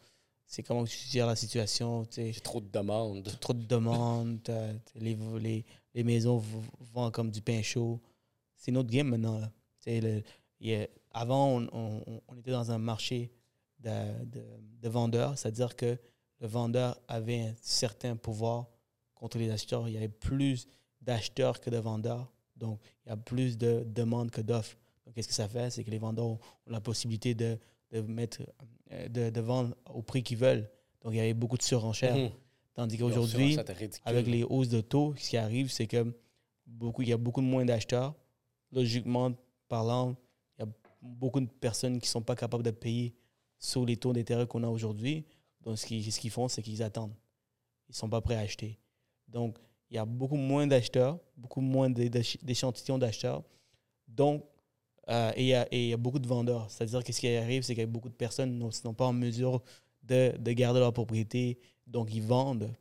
C'est 0.48 0.64
comment 0.64 0.86
que 0.86 0.90
tu 0.90 0.98
gères 1.10 1.28
la 1.28 1.36
situation. 1.36 2.06
J'ai 2.16 2.32
trop 2.42 2.62
de 2.62 2.70
demandes. 2.72 3.30
trop 3.42 3.54
de 3.54 3.66
demandes, 3.66 4.40
t'as- 4.44 4.74
t'as 4.74 5.00
les, 5.02 5.18
les, 5.42 5.66
les 5.94 6.04
maisons 6.04 6.42
vendent 6.80 7.12
comme 7.12 7.32
du 7.32 7.42
pain 7.42 7.62
chaud. 7.62 8.00
C'est 8.56 8.72
notre 8.72 8.90
game 8.90 9.08
maintenant. 9.08 9.40
Là. 9.40 9.52
Avant, 11.14 11.62
on, 11.74 12.36
était 12.38 12.52
dans 12.52 12.72
un 12.72 12.78
marché 12.78 13.32
de, 13.80 14.24
de- 14.26 14.46
de 14.82 14.90
vendeurs, 14.90 15.38
c'est-à-dire 15.38 15.76
que 15.76 15.98
le 16.40 16.48
vendeur 16.48 17.00
avait 17.08 17.42
un 17.42 17.54
certain 17.62 18.16
pouvoir 18.16 18.68
contre 19.14 19.38
les 19.38 19.50
acheteurs. 19.50 19.88
Il 19.88 19.94
y 19.94 19.98
avait 19.98 20.08
plus 20.08 20.68
d'acheteurs 21.02 21.60
que 21.60 21.70
de 21.70 21.78
vendeurs. 21.78 22.32
Donc, 22.56 22.80
il 23.06 23.10
y 23.10 23.12
a 23.12 23.18
plus 23.18 23.58
de 23.58 23.84
demandes 23.86 24.32
que 24.32 24.42
d'offres. 24.42 24.78
Donc, 25.06 25.16
qu'est-ce 25.16 25.28
que 25.28 25.34
ça 25.34 25.48
fait? 25.48 25.70
C'est 25.70 25.84
que 25.84 25.92
les 25.92 25.98
vendeurs 25.98 26.26
ont 26.26 26.40
la 26.68 26.82
possibilité 26.82 27.36
de, 27.36 27.58
mettre, 28.08 28.42
euh, 28.92 29.08
de, 29.10 29.42
vendre 29.42 29.76
au 29.94 30.02
prix 30.02 30.24
qu'ils 30.24 30.38
veulent. 30.38 30.70
Donc, 31.02 31.14
il 31.14 31.18
y 31.18 31.20
avait 31.20 31.34
beaucoup 31.34 31.58
de 31.58 31.64
surenchères. 31.64 32.16
Mhm. 32.18 32.32
Tandis 32.74 32.98
qu'aujourd'hui, 32.98 33.56
avec 34.06 34.28
les 34.28 34.44
hausses 34.44 34.70
de 34.70 34.82
taux, 34.82 35.14
ce 35.18 35.30
qui 35.30 35.38
arrive, 35.38 35.72
c'est 35.72 35.88
que 35.88 36.14
beaucoup, 36.66 37.02
il 37.02 37.10
y 37.10 37.14
a 37.14 37.18
beaucoup 37.18 37.42
de 37.42 37.46
moins 37.46 37.66
d'acheteurs. 37.66 38.16
Logiquement 38.72 39.32
parlant, 39.68 40.16
il 40.58 40.62
y 40.66 40.68
a 40.68 40.72
beaucoup 41.02 41.42
de 41.42 41.48
personnes 41.48 42.00
qui 42.00 42.08
ne 42.08 42.12
sont 42.12 42.22
pas 42.22 42.36
capables 42.36 42.64
de 42.64 42.72
payer 42.72 43.14
sur 43.60 43.86
les 43.86 43.98
taux 43.98 44.14
d'intérêt 44.14 44.48
qu'on 44.48 44.64
a 44.64 44.68
aujourd'hui. 44.70 45.26
Donc, 45.62 45.78
ce 45.78 45.86
qu'ils 45.86 46.32
font, 46.32 46.48
c'est 46.48 46.62
qu'ils 46.62 46.82
attendent. 46.82 47.14
Ils 47.90 47.92
ne 47.92 47.96
sont 47.96 48.10
pas 48.10 48.22
prêts 48.22 48.36
à 48.36 48.40
acheter. 48.40 48.80
Donc, 49.28 49.58
il 49.90 49.96
y 49.96 50.00
a 50.00 50.06
beaucoup 50.06 50.38
moins 50.38 50.66
d'acheteurs, 50.66 51.20
beaucoup 51.36 51.62
moins 51.62 51.90
d'é- 51.90 52.10
d'éch- 52.10 52.38
d'échantillons 52.42 52.98
d'acheteurs. 52.98 53.44
Donc, 54.08 54.46
euh, 55.10 55.32
et 55.36 55.42
il 55.44 55.48
y, 55.48 55.54
a- 55.54 55.68
et 55.74 55.84
il 55.84 55.90
y 55.90 55.94
a 55.94 55.98
beaucoup 55.98 56.20
de 56.20 56.28
vendeurs. 56.28 56.72
C'est-à-dire 56.72 57.04
que 57.04 57.12
ce 57.12 57.20
qui 57.20 57.28
arrive, 57.28 57.64
c'est 57.64 57.76
que 57.76 57.84
beaucoup 57.86 58.08
de 58.10 58.14
personnes 58.14 58.58
n'ont- 58.58 58.72
sont 58.72 58.94
pas 58.94 59.06
en 59.08 59.14
mesure 59.14 59.62
de, 60.04 60.36
de 60.38 60.52
garder 60.52 60.80
leur 60.80 60.94
propriété. 60.94 61.60
Donc, 61.88 62.14
ils 62.14 62.22
vendent 62.22 62.74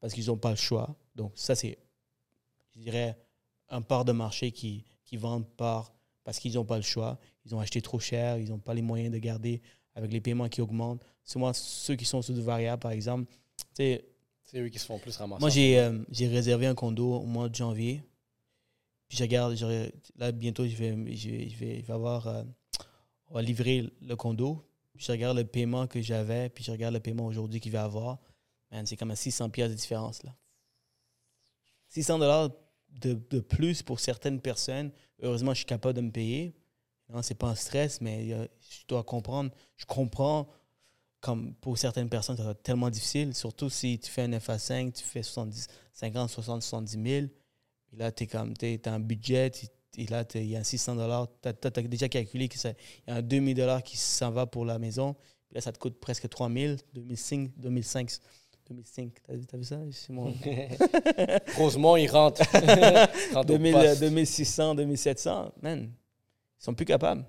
parce 0.00 0.12
qu'ils 0.12 0.26
n'ont 0.26 0.36
pas 0.36 0.50
le 0.50 0.56
choix. 0.56 0.94
Donc, 1.14 1.32
ça, 1.34 1.54
c'est, 1.54 1.78
je 2.74 2.80
dirais, 2.80 3.16
un 3.68 3.82
part 3.82 4.04
de 4.04 4.12
marché 4.12 4.52
qui, 4.52 4.84
qui 5.04 5.16
vendent 5.16 5.48
par, 5.56 5.92
parce 6.24 6.38
qu'ils 6.38 6.54
n'ont 6.54 6.64
pas 6.64 6.76
le 6.76 6.82
choix. 6.82 7.18
Ils 7.44 7.54
ont 7.54 7.60
acheté 7.60 7.80
trop 7.80 7.98
cher, 7.98 8.38
ils 8.38 8.50
n'ont 8.50 8.58
pas 8.58 8.74
les 8.74 8.82
moyens 8.82 9.12
de 9.12 9.18
garder 9.18 9.62
avec 9.94 10.12
les 10.12 10.20
paiements 10.20 10.48
qui 10.48 10.60
augmentent. 10.60 11.02
Souvent, 11.24 11.52
ceux 11.52 11.96
qui 11.96 12.04
sont 12.04 12.22
sous 12.22 12.34
du 12.34 12.42
variable, 12.42 12.80
par 12.80 12.92
exemple, 12.92 13.32
C'est 13.72 14.04
eux 14.54 14.68
qui 14.68 14.78
se 14.78 14.86
font 14.86 14.98
plus 14.98 15.16
ramasser. 15.16 15.40
moi, 15.40 15.50
j'ai 15.50 15.78
euh, 15.78 15.98
j'ai 16.10 16.28
réservé 16.28 16.66
un 16.66 16.74
condo 16.74 17.14
au 17.16 17.26
mois 17.26 17.48
de 17.48 17.54
janvier. 17.54 18.02
Puis 19.08 19.18
je 19.18 19.22
regarde, 19.22 19.56
là, 20.16 20.32
bientôt, 20.32 20.66
je 20.66 20.74
vais, 20.76 20.90
je 21.14 21.30
vais, 21.30 21.48
je 21.48 21.56
vais, 21.56 21.80
je 21.80 21.86
vais 21.86 21.92
avoir, 21.92 22.26
euh, 22.26 22.42
on 23.28 23.34
va 23.34 23.42
livrer 23.42 23.88
le 24.02 24.16
condo. 24.16 24.62
Je 24.98 25.12
regarde 25.12 25.36
le 25.36 25.44
paiement 25.44 25.86
que 25.86 26.00
j'avais, 26.00 26.48
puis 26.48 26.64
je 26.64 26.70
regarde 26.70 26.94
le 26.94 27.00
paiement 27.00 27.26
aujourd'hui 27.26 27.60
qu'il 27.60 27.72
va 27.72 27.84
avoir. 27.84 28.18
C'est 28.84 28.96
comme 28.96 29.10
à 29.10 29.16
600 29.16 29.50
pièces 29.50 29.70
de 29.70 29.74
différence, 29.74 30.22
là. 30.22 30.34
600 31.88 32.18
dollars 32.18 32.50
de, 32.90 33.40
plus 33.40 33.82
pour 33.82 34.00
certaines 34.00 34.40
personnes. 34.40 34.90
Heureusement, 35.22 35.52
je 35.52 35.58
suis 35.58 35.66
capable 35.66 35.94
de 35.94 36.00
me 36.00 36.10
payer. 36.10 36.54
Non, 37.08 37.22
c'est 37.22 37.34
pas 37.34 37.48
un 37.48 37.54
stress, 37.54 38.00
mais 38.00 38.32
a- 38.32 38.48
je 38.60 38.86
dois 38.88 39.04
comprendre. 39.04 39.50
Je 39.76 39.86
comprends 39.86 40.48
comme 41.20 41.54
pour 41.54 41.78
certaines 41.78 42.08
personnes, 42.08 42.36
ça 42.36 42.54
tellement 42.54 42.90
difficile, 42.90 43.34
surtout 43.34 43.68
si 43.70 43.98
tu 43.98 44.10
fais 44.10 44.22
un 44.22 44.32
FA5, 44.32 44.92
tu 44.92 45.02
fais 45.02 45.22
70, 45.22 45.66
50, 45.92 46.30
60, 46.30 46.62
70 46.62 46.92
000. 46.92 47.26
Et 47.92 47.96
là, 47.96 48.12
tu 48.12 48.24
es 48.24 48.26
comme, 48.26 48.56
tu 48.56 48.78
un 48.84 49.00
budget, 49.00 49.50
et 49.96 50.06
là, 50.06 50.24
t'es- 50.24 50.42
il 50.44 50.50
y 50.50 50.56
a 50.56 50.60
un 50.60 50.64
600 50.64 50.96
dollars. 50.96 51.28
Tu 51.42 51.48
as, 51.48 51.70
déjà 51.82 52.08
calculé 52.08 52.48
qu'il 52.48 52.60
y 52.60 53.10
a 53.10 53.14
un 53.16 53.22
2000 53.22 53.54
dollars 53.56 53.82
qui 53.82 53.96
s'en 53.96 54.30
va 54.30 54.46
pour 54.46 54.64
la 54.64 54.78
maison. 54.78 55.14
Puis 55.48 55.54
là, 55.54 55.60
ça 55.60 55.72
te 55.72 55.78
coûte 55.78 55.98
presque 56.00 56.28
3000, 56.28 56.76
2005, 56.94 57.50
2005. 57.56 58.10
2005, 58.68 59.12
t'as 59.22 59.56
vu, 59.56 59.62
ça? 59.64 59.78
Mon- 60.08 60.34
Rosemont, 61.56 61.96
il 61.96 62.08
rentre. 62.08 62.42
Il 62.54 62.70
rentre 63.34 63.40
au 63.40 63.44
2000, 63.44 63.72
poste. 63.72 64.00
2600, 64.00 64.74
2700, 64.74 65.52
man, 65.62 65.82
ils 66.60 66.64
sont 66.64 66.74
plus 66.74 66.84
capables. 66.84 67.24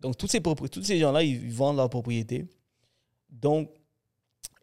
Donc, 0.00 0.16
tous 0.16 0.28
ces, 0.28 0.40
tous 0.40 0.82
ces 0.82 0.98
gens-là, 0.98 1.22
ils, 1.22 1.44
ils 1.44 1.52
vendent 1.52 1.76
leur 1.76 1.90
propriété. 1.90 2.46
Donc, 3.28 3.70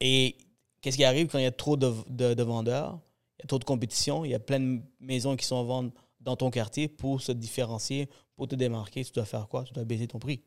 et 0.02 0.36
qu'est-ce 0.82 0.98
qui 0.98 1.04
arrive 1.04 1.28
quand 1.28 1.38
il 1.38 1.44
y 1.44 1.48
a 1.48 1.52
trop 1.52 1.78
de, 1.78 1.94
de- 2.10 2.34
de 2.34 2.44
vendeurs? 2.44 3.00
Il 3.38 3.44
y 3.44 3.46
a 3.46 3.48
trop 3.48 3.60
de 3.60 3.64
compétition. 3.66 4.26
Il 4.26 4.32
y 4.32 4.36
a 4.36 4.40
plein 4.40 4.60
de 4.60 4.82
maisons 5.00 5.36
qui 5.36 5.46
sont 5.46 5.58
en 5.58 5.64
vente 5.66 5.94
dans 6.26 6.36
ton 6.36 6.52
quartier 6.52 6.90
pour 6.90 7.22
se 7.22 7.32
différencier, 7.32 8.10
pour 8.36 8.50
te 8.50 8.56
démarquer. 8.56 9.06
Tu 9.06 9.14
dois 9.14 9.26
faire 9.26 9.48
quoi? 9.48 9.64
Tu 9.64 9.74
dois 9.74 9.86
baisser 9.86 10.08
ton 10.08 10.20
prix. 10.20 10.40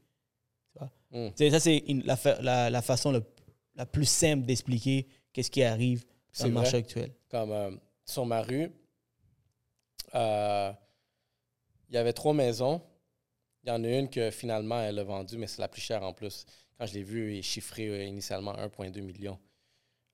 Tu 0.73 0.79
vois? 0.79 0.91
Mm. 1.13 1.51
Ça, 1.51 1.61
c'est 1.61 1.85
la, 2.05 2.17
fa- 2.17 2.41
la, 2.43 2.71
la 2.71 2.83
façon 2.83 3.13
le- 3.13 3.25
la 3.77 3.87
plus 3.87 4.05
simple 4.09 4.45
d'expliquer 4.45 5.07
qu'est-ce 5.33 5.51
qui 5.51 5.63
arrive 5.63 6.05
dans 6.05 6.11
C'est 6.33 6.49
le 6.49 6.53
marché 6.55 6.71
vrai. 6.73 6.79
actuel. 6.81 7.15
Comme 7.31 7.53
euh, 7.53 7.71
sur 8.05 8.27
ma 8.27 8.43
rue, 8.43 8.71
euh, 10.15 10.73
il 11.89 11.95
y 11.95 11.99
avait 11.99 12.13
trois 12.13 12.35
maisons. 12.35 12.83
Il 13.65 13.69
y 13.69 13.73
en 13.73 13.83
a 13.85 13.89
une 13.89 14.09
que 14.11 14.31
finalement 14.31 14.81
elle 14.81 14.99
a 14.99 15.05
vendue, 15.05 15.37
mais 15.39 15.47
c'est 15.47 15.61
la 15.61 15.69
plus 15.69 15.81
chère 15.83 16.03
en 16.03 16.13
plus. 16.13 16.45
Quand 16.79 16.87
je 16.87 16.95
l'ai 16.95 17.03
vue, 17.03 17.33
elle 17.33 17.39
est 17.39 17.43
chiffrée 17.43 17.89
euh, 17.89 18.05
initialement 18.05 18.53
à 18.53 18.67
1,2 18.67 19.01
million. 19.03 19.39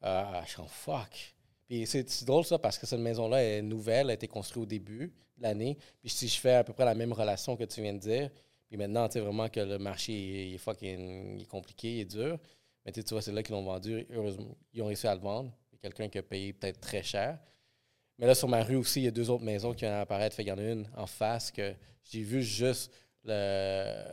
Euh, 0.05 0.43
je 0.45 0.51
suis 0.51 0.61
en 0.61 0.67
fuck. 0.69 1.34
Puis 1.67 1.87
c'est 1.87 2.25
drôle 2.25 2.45
ça 2.45 2.59
parce 2.59 2.79
que 2.79 2.87
cette 2.87 3.01
maison-là 3.01 3.43
est 3.43 3.63
nouvelle, 3.63 4.07
elle 4.07 4.11
a 4.11 4.15
été 4.15 4.29
construite 4.29 4.63
au 4.63 4.67
début 4.67 5.13
de 5.37 5.43
l'année. 5.43 5.79
Puis 6.01 6.11
si 6.11 6.29
je 6.29 6.39
fais 6.39 6.55
à 6.55 6.65
peu 6.65 6.73
près 6.73 6.85
la 6.85 6.95
même 6.95 7.13
relation 7.13 7.57
que 7.57 7.65
tu 7.65 7.81
viens 7.81 7.95
de 7.95 7.99
dire, 7.99 8.31
puis 8.69 8.77
maintenant, 8.77 9.07
tu 9.09 9.15
sais 9.15 9.21
vraiment 9.21 9.49
que 9.49 9.61
le 9.61 9.79
marché 9.79 10.55
est, 10.55 10.59
fucking 10.59 11.41
est 11.41 11.47
compliqué, 11.47 11.97
il 11.97 12.01
est 12.01 12.05
dur. 12.05 12.39
Mais 12.85 12.93
tu 12.93 13.03
vois, 13.11 13.23
c'est 13.23 13.33
là 13.33 13.43
qu'ils 13.43 13.55
l'ont 13.55 13.65
vendu. 13.65 14.07
Heureusement, 14.11 14.57
ils 14.73 14.83
ont 14.83 14.87
réussi 14.87 15.07
à 15.07 15.15
le 15.15 15.21
vendre. 15.21 15.53
Quelqu'un 15.81 16.09
qui 16.09 16.19
a 16.19 16.23
payé 16.23 16.53
peut-être 16.53 16.81
très 16.81 17.03
cher. 17.03 17.39
Mais 18.19 18.27
là, 18.27 18.35
sur 18.35 18.49
ma 18.49 18.63
rue 18.63 18.77
aussi, 18.77 19.01
il 19.01 19.05
y 19.05 19.09
a 19.09 19.11
deux 19.11 19.29
autres 19.29 19.45
maisons 19.45 19.73
qui 19.73 19.81
viennent 19.81 19.93
apparaître. 19.93 20.35
Fait 20.35 20.45
qu'il 20.45 20.51
y 20.51 20.55
en 20.55 20.59
a 20.59 20.63
une 20.63 20.89
en 20.97 21.07
face 21.07 21.51
que 21.51 21.75
j'ai 22.05 22.23
vu 22.23 22.43
juste 22.43 22.91
le. 23.25 24.05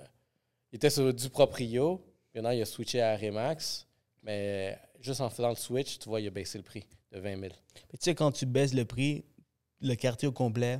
Il 0.71 0.77
était 0.77 0.89
sur 0.89 1.13
du 1.13 1.29
proprio. 1.29 2.03
Maintenant, 2.33 2.51
il 2.51 2.61
a 2.61 2.65
switché 2.65 3.01
à 3.01 3.15
Remax. 3.15 3.87
Mais 4.23 4.77
juste 4.99 5.21
en 5.21 5.29
faisant 5.29 5.49
le 5.49 5.55
switch, 5.55 5.99
tu 5.99 6.09
vois, 6.09 6.21
il 6.21 6.27
a 6.27 6.29
baissé 6.29 6.57
le 6.57 6.63
prix 6.63 6.85
de 7.11 7.19
20 7.19 7.39
000. 7.39 7.41
Mais 7.41 7.49
tu 7.93 7.97
sais, 8.01 8.15
quand 8.15 8.31
tu 8.31 8.45
baisses 8.45 8.73
le 8.73 8.85
prix, 8.85 9.23
le 9.81 9.95
quartier 9.95 10.27
au 10.27 10.31
complet 10.31 10.79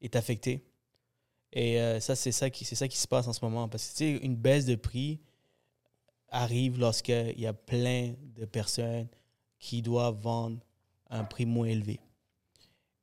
est 0.00 0.16
affecté. 0.16 0.64
Et 1.52 1.80
euh, 1.80 2.00
ça, 2.00 2.16
c'est 2.16 2.32
ça, 2.32 2.50
qui, 2.50 2.64
ça 2.64 2.88
qui 2.88 2.98
se 2.98 3.06
passe 3.06 3.28
en 3.28 3.32
ce 3.32 3.44
moment. 3.44 3.68
Parce 3.68 3.86
que 3.86 3.90
tu 3.92 3.96
sais, 3.98 4.10
une 4.24 4.36
baisse 4.36 4.66
de 4.66 4.74
prix 4.74 5.20
arrive 6.28 6.78
lorsqu'il 6.78 7.38
y 7.38 7.46
a 7.46 7.52
plein 7.52 8.14
de 8.36 8.44
personnes 8.44 9.08
qui 9.58 9.82
doivent 9.82 10.20
vendre 10.20 10.58
un 11.10 11.24
prix 11.24 11.46
moins 11.46 11.66
élevé. 11.66 12.00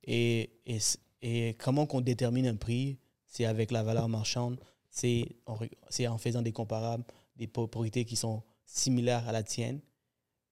Et, 0.04 0.50
et, 0.66 0.80
et 1.22 1.54
comment 1.56 1.86
qu'on 1.86 2.02
détermine 2.02 2.48
un 2.48 2.56
prix, 2.56 2.98
c'est 3.26 3.46
avec 3.46 3.72
la 3.72 3.84
valeur 3.84 4.10
marchande, 4.10 4.60
c'est 4.90 5.38
en 5.46 6.18
faisant 6.18 6.42
des 6.42 6.52
comparables, 6.52 7.06
des 7.38 7.48
propriétés 7.48 8.04
qui 8.04 8.18
sont 8.18 8.44
similaires 8.66 9.28
à 9.28 9.32
la 9.32 9.44
tienne. 9.44 9.80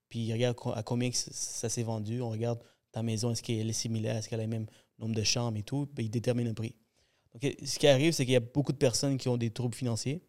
Puis 0.10 0.32
regarde 0.34 0.56
co- 0.56 0.74
à 0.74 0.84
combien 0.84 1.10
ça 1.14 1.70
s'est 1.70 1.84
vendu. 1.84 2.22
On 2.22 2.30
regarde 2.30 2.60
ta 2.92 3.04
maison, 3.04 3.32
est-ce 3.32 3.44
qu'elle 3.44 3.70
est 3.70 3.74
similaire, 3.74 4.16
est-ce 4.18 4.28
qu'elle 4.30 4.40
a 4.40 4.44
le 4.44 4.50
même 4.50 4.66
nombre 4.98 5.16
de 5.16 5.24
chambres 5.24 5.58
et 5.58 5.64
tout. 5.64 5.88
Puis 5.96 6.06
il 6.06 6.10
détermine 6.10 6.48
un 6.48 6.54
prix. 6.54 6.76
Donc, 7.34 7.44
euh, 7.44 7.52
ce 7.64 7.78
qui 7.78 7.88
arrive, 7.88 8.12
c'est 8.14 8.26
qu'il 8.26 8.34
y 8.34 8.38
a 8.38 8.40
beaucoup 8.42 8.72
de 8.72 8.78
personnes 8.78 9.18
qui 9.18 9.30
ont 9.30 9.38
des 9.38 9.52
troubles 9.52 9.76
financiers. 9.76 10.22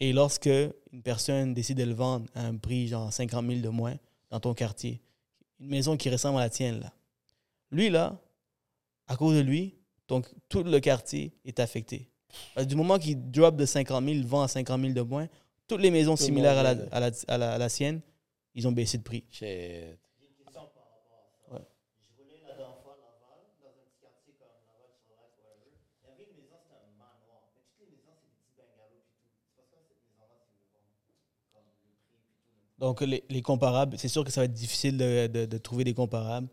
Et 0.00 0.12
lorsque 0.12 0.46
une 0.92 1.02
personne 1.02 1.52
décide 1.54 1.78
de 1.78 1.84
le 1.84 1.94
vendre 1.94 2.26
à 2.34 2.46
un 2.46 2.56
prix 2.56 2.88
genre 2.88 3.12
50 3.12 3.46
000 3.46 3.60
de 3.60 3.68
moins 3.68 3.96
dans 4.30 4.40
ton 4.40 4.54
quartier, 4.54 5.00
une 5.60 5.68
maison 5.68 5.96
qui 5.96 6.08
ressemble 6.10 6.38
à 6.38 6.42
la 6.42 6.50
tienne, 6.50 6.80
là, 6.80 6.92
lui, 7.70 7.90
là, 7.90 8.18
à 9.06 9.16
cause 9.16 9.36
de 9.36 9.40
lui, 9.40 9.74
Donc, 10.08 10.26
tout 10.48 10.62
le 10.62 10.78
quartier 10.78 11.32
est 11.44 11.58
affecté. 11.58 12.08
Parce 12.54 12.64
que 12.66 12.70
du 12.70 12.76
moment 12.76 12.96
qu'il 12.98 13.30
drop 13.30 13.56
de 13.56 13.66
50 13.66 14.04
000, 14.04 14.16
il 14.16 14.24
vend 14.26 14.42
à 14.42 14.48
50 14.48 14.80
000 14.80 14.92
de 14.92 15.00
moins, 15.00 15.26
toutes 15.66 15.80
les 15.80 15.90
maisons 15.90 16.14
Tout 16.14 16.22
le 16.22 16.26
similaires 16.26 16.58
à 16.58 16.62
la, 16.62 16.70
à, 16.92 17.00
la, 17.00 17.10
à 17.26 17.38
la- 17.38 17.54
à 17.54 17.58
la 17.58 17.68
sienne, 17.68 18.00
ils 18.56 18.66
ont 18.68 18.72
baissé 18.72 18.98
de 18.98 19.04
prix. 19.04 19.24
Shit. 19.30 20.00
Donc, 32.78 33.00
les, 33.00 33.24
les 33.30 33.42
comparables, 33.42 33.98
c'est 33.98 34.08
sûr 34.08 34.24
que 34.24 34.30
ça 34.30 34.40
va 34.42 34.44
être 34.46 34.52
difficile 34.52 34.98
de, 34.98 35.26
de- 35.28 35.46
de 35.46 35.58
trouver 35.58 35.84
des 35.84 35.94
comparables 35.94 36.48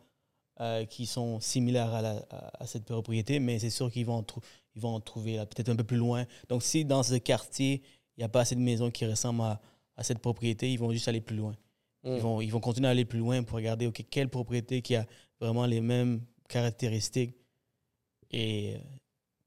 euh, 0.61 0.85
qui 0.85 1.05
sont 1.07 1.39
similaires 1.41 1.93
à, 1.93 2.01
la- 2.01 2.25
à- 2.31 2.63
à 2.63 2.67
cette 2.67 2.85
propriété, 2.85 3.39
mais 3.39 3.59
c'est 3.59 3.69
sûr 3.71 3.91
qu'ils 3.91 4.05
vont, 4.05 4.25
ils 4.75 4.81
vont 4.81 4.95
en 4.95 5.01
trouver 5.01 5.37
peut-être 5.47 5.69
un 5.69 5.75
peu 5.75 5.83
plus 5.85 5.97
loin. 5.97 6.25
Donc, 6.49 6.63
si 6.63 6.85
dans 6.85 7.03
ce 7.03 7.15
quartier, 7.15 7.83
il 8.17 8.21
n'y 8.21 8.23
a 8.25 8.29
pas 8.29 8.41
assez 8.41 8.55
de 8.55 8.61
maisons 8.61 8.91
qui 8.91 9.05
ressemblent 9.05 9.41
à, 9.43 9.61
à 9.97 10.03
cette 10.03 10.19
propriété, 10.19 10.71
ils 10.71 10.79
vont 10.79 10.91
juste 10.91 11.07
aller 11.09 11.21
plus 11.21 11.37
loin. 11.37 11.55
Mm. 12.03 12.15
Ils, 12.15 12.21
vont, 12.21 12.41
ils 12.41 12.51
vont 12.51 12.59
continuer 12.59 12.87
à 12.87 12.91
aller 12.91 13.05
plus 13.05 13.19
loin 13.19 13.43
pour 13.43 13.55
regarder 13.57 13.87
ok, 13.87 14.03
quelle 14.09 14.29
propriété 14.29 14.81
qui 14.81 14.95
a 14.95 15.05
vraiment 15.39 15.65
les 15.65 15.81
mêmes 15.81 16.21
caractéristiques. 16.49 17.35
Et 18.31 18.75
euh, 18.75 18.79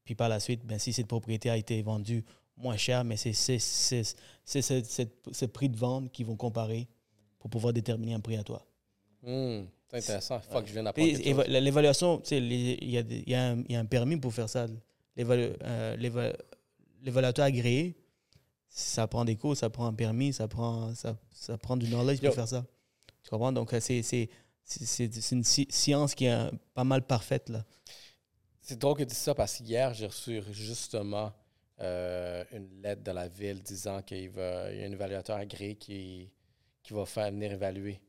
puis 0.03 0.15
par 0.15 0.29
la 0.29 0.39
suite, 0.39 0.65
ben, 0.65 0.79
si 0.79 0.93
cette 0.93 1.07
propriété 1.07 1.49
a 1.49 1.57
été 1.57 1.81
vendue 1.81 2.23
moins 2.55 2.77
cher, 2.77 3.03
mais 3.03 3.17
c'est 3.17 3.33
ce, 3.33 4.15
prix 5.45 5.69
de 5.69 5.77
vente 5.77 6.11
qu'ils 6.11 6.25
vont 6.25 6.35
comparer 6.35 6.87
pour 7.39 7.49
pouvoir 7.49 7.73
déterminer 7.73 8.13
un 8.13 8.19
prix 8.19 8.37
à 8.37 8.43
toi. 8.43 8.65
Mm. 9.23 9.61
C'est 9.89 9.97
intéressant. 9.97 10.39
Fuck, 10.41 10.67
je 10.67 10.73
viens 10.73 10.83
d'apprendre. 10.83 11.43
L'évaluation, 11.47 12.21
il 12.31 12.53
y, 12.83 12.97
a 12.97 13.01
y, 13.01 13.35
a 13.35 13.55
y 13.69 13.75
a 13.75 13.79
un 13.79 13.85
permis 13.85 14.17
pour 14.17 14.33
faire 14.33 14.49
ça. 14.49 14.67
Euh, 15.19 15.95
l'éva- 15.97 16.33
L'évaluateur 17.03 17.45
agréé, 17.45 17.95
ça 18.69 19.07
prend 19.07 19.25
des 19.25 19.35
cours, 19.35 19.55
ça 19.57 19.69
prend 19.69 19.87
un 19.87 19.93
permis, 19.93 20.33
ça 20.33 20.47
prend, 20.47 20.93
ça, 20.95 21.17
ça 21.31 21.57
prend 21.57 21.77
du 21.77 21.87
knowledge 21.87 22.19
Yo. 22.21 22.27
pour 22.29 22.35
faire 22.35 22.47
ça. 22.47 22.65
Tu 23.23 23.29
comprends? 23.29 23.51
Donc, 23.51 23.73
euh, 23.73 23.79
c'est 23.79 24.29
une 25.31 25.43
sci- 25.43 25.67
science 25.69 26.15
qui 26.15 26.25
est 26.25 26.31
euh, 26.33 26.51
pas 26.73 26.83
mal 26.83 27.01
parfaite. 27.05 27.49
Là. 27.49 27.65
C'est 28.61 28.77
drôle 28.77 28.95
que 28.97 29.03
tu 29.03 29.07
dis 29.09 29.15
ça 29.15 29.33
parce 29.33 29.57
qu'hier, 29.57 29.93
j'ai 29.93 30.07
reçu 30.07 30.41
justement 30.51 31.31
euh, 31.79 32.43
une 32.51 32.81
lettre 32.81 33.03
de 33.03 33.11
la 33.11 33.27
ville 33.27 33.61
disant 33.61 34.01
qu'il 34.01 34.25
y 34.25 34.39
a 34.39 34.65
un 34.65 34.91
évaluateur 34.91 35.37
agréé 35.37 35.75
qui, 35.75 36.29
qui 36.83 36.93
va 36.93 37.05
faire 37.05 37.31
venir 37.31 37.51
évaluer. 37.53 37.99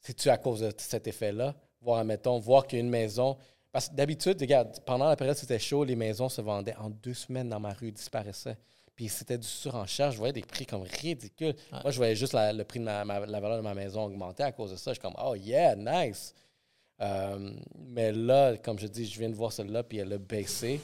C'est-tu 0.00 0.28
à 0.30 0.38
cause 0.38 0.60
de 0.60 0.72
cet 0.78 1.06
effet-là? 1.08 1.54
Voir, 1.80 1.98
admettons, 2.00 2.38
voir 2.38 2.66
qu'il 2.66 2.78
y 2.78 2.82
a 2.82 2.84
une 2.84 2.90
maison. 2.90 3.36
Parce 3.72 3.88
que 3.88 3.94
d'habitude, 3.94 4.40
regarde, 4.40 4.78
pendant 4.86 5.08
la 5.08 5.16
période 5.16 5.36
où 5.36 5.40
c'était 5.40 5.58
chaud, 5.58 5.84
les 5.84 5.96
maisons 5.96 6.28
se 6.28 6.40
vendaient 6.40 6.76
en 6.76 6.88
deux 6.90 7.14
semaines 7.14 7.48
dans 7.48 7.60
ma 7.60 7.72
rue, 7.72 7.90
disparaissaient. 7.92 8.56
Puis 8.96 9.08
c'était 9.10 9.36
du 9.38 9.46
surenchère. 9.46 10.10
Je 10.10 10.16
voyais 10.16 10.32
des 10.32 10.40
prix 10.42 10.64
comme 10.66 10.82
ridicules. 10.82 11.54
Ouais. 11.72 11.78
Moi, 11.82 11.90
je 11.90 11.96
voyais 11.98 12.16
juste 12.16 12.32
la- 12.32 12.52
le 12.52 12.64
prix 12.64 12.80
de 12.80 12.84
ma, 12.84 13.04
ma- 13.04 13.26
la 13.26 13.40
valeur 13.40 13.58
de 13.58 13.62
ma 13.62 13.74
maison 13.74 14.04
augmenter 14.06 14.42
à 14.42 14.52
cause 14.52 14.70
de 14.70 14.76
ça. 14.76 14.92
Je 14.92 14.94
suis 14.94 15.02
comme, 15.02 15.14
oh 15.22 15.34
yeah, 15.34 15.76
nice. 15.76 16.34
Euh, 17.02 17.52
mais 17.90 18.10
là, 18.12 18.56
comme 18.56 18.78
je 18.78 18.86
dis, 18.86 19.04
je 19.06 19.18
viens 19.18 19.28
de 19.28 19.34
voir 19.34 19.52
celle-là, 19.52 19.82
puis 19.82 19.98
elle 19.98 20.12
a 20.14 20.18
baissé. 20.18 20.80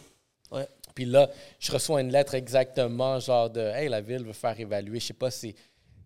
Ouais. 0.50 0.68
Puis 0.94 1.06
là, 1.06 1.30
je 1.58 1.72
reçois 1.72 2.02
une 2.02 2.12
lettre 2.12 2.34
exactement, 2.34 3.18
genre 3.18 3.48
de 3.48 3.60
Hey, 3.62 3.88
la 3.88 4.02
ville 4.02 4.22
veut 4.24 4.34
faire 4.34 4.58
évaluer. 4.60 5.00
Je 5.00 5.06
sais 5.06 5.14
pas 5.14 5.30
si 5.30 5.54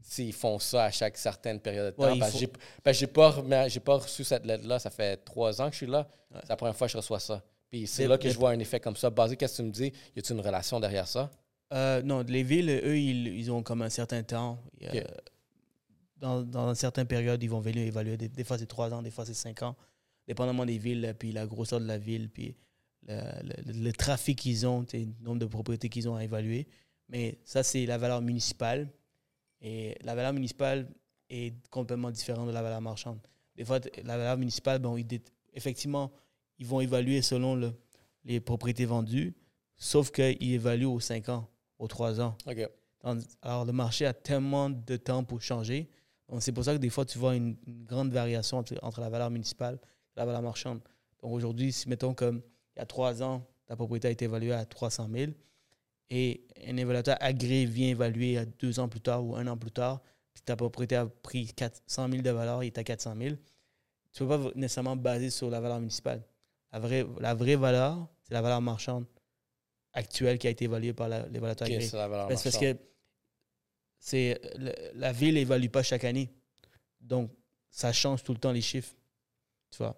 s'ils 0.00 0.32
font 0.32 0.60
ça 0.60 0.84
à 0.84 0.90
chaque 0.92 1.16
certaine 1.18 1.58
période 1.58 1.86
de 1.86 1.90
temps. 1.96 2.12
Ouais, 2.12 2.18
parce 2.20 2.30
faut- 2.30 2.38
que 2.38 2.92
j'ai 2.92 3.06
pas, 3.08 3.34
j'ai 3.66 3.80
pas 3.80 3.94
reçu 3.96 4.22
cette 4.22 4.46
lettre-là. 4.46 4.78
Ça 4.78 4.90
fait 4.90 5.16
trois 5.24 5.60
ans 5.60 5.66
que 5.66 5.72
je 5.72 5.78
suis 5.78 5.86
là. 5.86 6.06
Ouais. 6.32 6.38
C'est 6.42 6.50
la 6.50 6.56
première 6.56 6.76
fois 6.76 6.86
que 6.86 6.92
je 6.92 6.96
reçois 6.98 7.18
ça. 7.18 7.42
Puis 7.68 7.88
c'est 7.88 8.06
là 8.06 8.16
que 8.16 8.30
je 8.30 8.38
vois 8.38 8.50
un 8.50 8.58
effet 8.60 8.78
comme 8.78 8.94
ça. 8.94 9.10
Basé, 9.10 9.36
qu'est-ce 9.36 9.54
que 9.54 9.62
tu 9.62 9.62
me 9.64 9.72
dis? 9.72 9.92
Y 10.14 10.20
a-t-il 10.20 10.34
une 10.36 10.40
relation 10.46 10.78
derrière 10.78 11.08
ça? 11.08 11.28
Euh, 11.72 12.02
non, 12.02 12.22
les 12.22 12.42
villes, 12.42 12.70
eux, 12.84 12.98
ils, 12.98 13.26
ils 13.28 13.50
ont 13.50 13.62
comme 13.62 13.82
un 13.82 13.88
certain 13.90 14.22
temps. 14.22 14.62
Dans, 16.18 16.42
dans 16.42 16.74
certaines 16.74 17.06
périodes, 17.06 17.42
ils 17.42 17.50
vont 17.50 17.60
venir 17.60 17.86
évaluer. 17.86 18.16
Des, 18.16 18.28
des 18.28 18.44
fois, 18.44 18.56
c'est 18.58 18.66
trois 18.66 18.92
ans, 18.94 19.02
des 19.02 19.10
fois, 19.10 19.26
c'est 19.26 19.34
cinq 19.34 19.62
ans. 19.62 19.76
Dépendamment 20.26 20.64
des 20.64 20.78
villes, 20.78 21.14
puis 21.18 21.30
la 21.32 21.46
grosseur 21.46 21.78
de 21.80 21.84
la 21.86 21.98
ville, 21.98 22.30
puis 22.30 22.56
le, 23.06 23.14
le- 23.42 23.72
le 23.84 23.92
trafic 23.92 24.38
qu'ils 24.38 24.66
ont, 24.66 24.84
le 24.92 25.06
nombre 25.22 25.38
de 25.40 25.46
propriétés 25.46 25.88
qu'ils 25.88 26.08
ont 26.08 26.16
à 26.16 26.24
évaluer. 26.24 26.66
Mais 27.08 27.38
ça, 27.44 27.62
c'est 27.62 27.84
la 27.86 27.98
valeur 27.98 28.22
municipale. 28.22 28.88
Et 29.60 29.94
la 30.02 30.14
valeur 30.14 30.32
municipale 30.32 30.88
est 31.28 31.54
complètement 31.70 32.10
différente 32.10 32.48
de 32.48 32.52
la 32.52 32.62
valeur 32.62 32.80
marchande. 32.80 33.18
Des 33.56 33.64
fois, 33.64 33.78
la 34.04 34.16
valeur 34.16 34.36
municipale, 34.38 34.78
bon, 34.78 34.96
ils 34.96 35.04
dé- 35.06 35.22
effectivement, 35.54 36.10
ils 36.58 36.66
vont 36.66 36.80
évaluer 36.80 37.20
selon 37.22 37.54
le- 37.56 37.72
les 38.24 38.40
propriétés 38.40 38.86
vendues, 38.86 39.34
sauf 39.76 40.10
qu'ils 40.10 40.52
évaluent 40.54 40.86
aux 40.86 41.00
5 41.00 41.28
ans, 41.28 41.48
aux 41.78 41.88
3 41.88 42.20
ans. 42.20 42.36
Alors, 43.42 43.64
le 43.64 43.72
marché 43.72 44.06
a 44.06 44.12
tellement 44.12 44.70
de 44.70 44.96
temps 44.96 45.22
pour 45.22 45.40
changer. 45.40 45.88
Donc, 46.28 46.42
c'est 46.42 46.52
pour 46.52 46.64
ça 46.64 46.72
que 46.72 46.78
des 46.78 46.90
fois, 46.90 47.04
tu 47.04 47.18
vois 47.18 47.36
une, 47.36 47.56
une 47.66 47.84
grande 47.84 48.12
variation 48.12 48.58
entre, 48.58 48.74
entre 48.82 49.00
la 49.00 49.08
valeur 49.08 49.30
municipale 49.30 49.78
et 50.16 50.18
la 50.18 50.26
valeur 50.26 50.42
marchande. 50.42 50.80
Donc, 51.22 51.32
aujourd'hui, 51.32 51.72
si 51.72 51.88
mettons 51.88 52.14
comme 52.14 52.42
il 52.74 52.80
y 52.80 52.82
a 52.82 52.86
trois 52.86 53.22
ans, 53.22 53.46
ta 53.66 53.76
propriété 53.76 54.08
a 54.08 54.10
été 54.10 54.24
évaluée 54.24 54.52
à 54.52 54.64
300 54.64 55.08
000 55.12 55.32
et 56.10 56.46
un 56.66 56.76
évaluateur 56.76 57.16
agréé 57.20 57.66
vient 57.66 57.88
évaluer 57.88 58.38
à 58.38 58.44
deux 58.44 58.78
ans 58.78 58.88
plus 58.88 59.00
tard 59.00 59.24
ou 59.24 59.34
un 59.36 59.46
an 59.46 59.56
plus 59.56 59.72
tard, 59.72 60.00
puis 60.32 60.42
ta 60.42 60.56
propriété 60.56 60.96
a 60.96 61.06
pris 61.06 61.46
400 61.46 62.08
000 62.10 62.22
de 62.22 62.30
valeur, 62.30 62.62
il 62.62 62.68
est 62.68 62.78
à 62.78 62.84
400 62.84 63.14
000, 63.18 63.36
tu 64.12 64.22
ne 64.22 64.28
peux 64.28 64.38
pas 64.38 64.50
nécessairement 64.54 64.96
baser 64.96 65.30
sur 65.30 65.50
la 65.50 65.60
valeur 65.60 65.80
municipale. 65.80 66.22
La 66.72 66.78
vraie, 66.78 67.06
la 67.20 67.34
vraie 67.34 67.56
valeur, 67.56 68.08
c'est 68.22 68.34
la 68.34 68.42
valeur 68.42 68.60
marchande 68.60 69.04
actuelle 69.96 70.38
qui 70.38 70.46
a 70.46 70.50
été 70.50 70.64
évaluée 70.66 70.92
par 70.92 71.08
l'évaluateur 71.08 71.66
OK, 71.66 71.72
agréé. 71.74 71.88
c'est 71.88 71.96
la 71.96 72.08
valeur 72.08 72.28
Ben, 72.28 72.36
c'est 72.36 72.50
parce 72.50 72.58
que 72.62 72.76
c'est 73.98 74.40
la 74.94 75.12
ville 75.12 75.34
n'évalue 75.34 75.68
pas 75.68 75.82
chaque 75.82 76.04
année. 76.04 76.30
Donc, 77.00 77.30
ça 77.70 77.92
change 77.92 78.22
tout 78.22 78.32
le 78.32 78.38
temps 78.38 78.52
les 78.52 78.60
chiffres. 78.60 78.94
Tu 79.70 79.78
vois? 79.78 79.96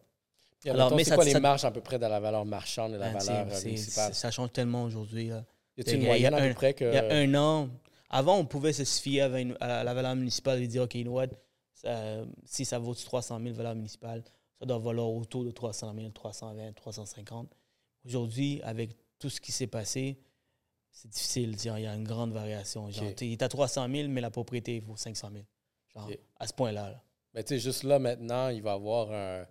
Alors, 0.66 0.94
mais 0.94 1.04
c'est 1.04 1.10
ça- 1.10 1.14
quoi 1.16 1.24
les 1.24 1.38
marges 1.38 1.64
à 1.64 1.70
peu 1.70 1.80
près 1.80 1.98
de 1.98 2.06
la 2.06 2.18
valeur 2.20 2.44
marchande 2.44 2.94
et 2.94 2.98
la 2.98 3.10
Ben, 3.12 3.18
valeur 3.18 3.46
euh, 3.50 3.64
municipale? 3.64 4.14
ça 4.14 4.30
change 4.30 4.52
tellement 4.52 4.84
aujourd'hui. 4.84 5.26
Y 5.26 5.32
a-t-il 5.80 5.94
une 5.96 6.02
il 6.02 6.04
y 6.04 6.06
a- 6.06 6.08
a 6.08 6.08
moyenne 6.08 6.34
à 6.34 6.38
un- 6.38 6.48
peu 6.48 6.54
près 6.54 6.74
que. 6.74 6.84
Il 6.84 6.94
y 6.94 6.98
a 6.98 7.12
un 7.12 7.34
an, 7.34 7.68
avant, 8.10 8.38
on 8.38 8.44
pouvait 8.44 8.72
se 8.72 8.82
fier 8.84 9.22
à, 9.22 9.40
une- 9.40 9.56
à 9.60 9.84
la 9.84 9.94
valeur 9.94 10.16
municipale 10.16 10.62
et 10.62 10.66
dire, 10.66 10.82
OK, 10.82 10.94
you 10.96 11.02
know 11.02 11.12
what, 11.12 11.28
ça- 11.74 12.24
si 12.44 12.64
ça 12.64 12.78
vaut 12.78 12.94
300 12.94 13.38
000 13.40 13.54
valeur 13.54 13.74
municipale, 13.74 14.24
ça 14.58 14.66
doit 14.66 14.78
valoir 14.78 15.10
autour 15.10 15.44
de 15.44 15.50
300 15.52 15.94
000, 15.94 16.10
320, 16.10 16.72
350. 16.72 17.48
Aujourd'hui, 18.04 18.60
avec 18.64 18.96
tout 19.18 19.30
ce 19.30 19.40
qui 19.40 19.52
s'est 19.52 19.66
passé, 19.66 20.18
c'est 20.90 21.08
difficile. 21.08 21.54
Il 21.64 21.82
y 21.82 21.86
a 21.86 21.94
une 21.94 22.04
grande 22.04 22.32
variation. 22.32 22.90
Genre, 22.90 23.04
Il 23.20 23.32
est 23.32 23.42
à 23.42 23.48
300 23.48 23.88
000, 23.90 24.08
mais 24.08 24.20
la 24.20 24.30
propriété 24.30 24.80
vaut 24.80 24.96
500 24.96 25.30
000. 25.32 25.44
Genre, 25.94 26.10
à 26.38 26.46
ce 26.46 26.52
point-là. 26.52 26.90
là. 26.90 27.02
Mais 27.34 27.42
tu 27.44 27.48
sais, 27.54 27.60
juste 27.60 27.82
là, 27.84 27.98
maintenant, 27.98 28.48
il 28.48 28.62
va 28.62 28.72
y 28.72 28.74
avoir 28.74 29.10
un. 29.12 29.46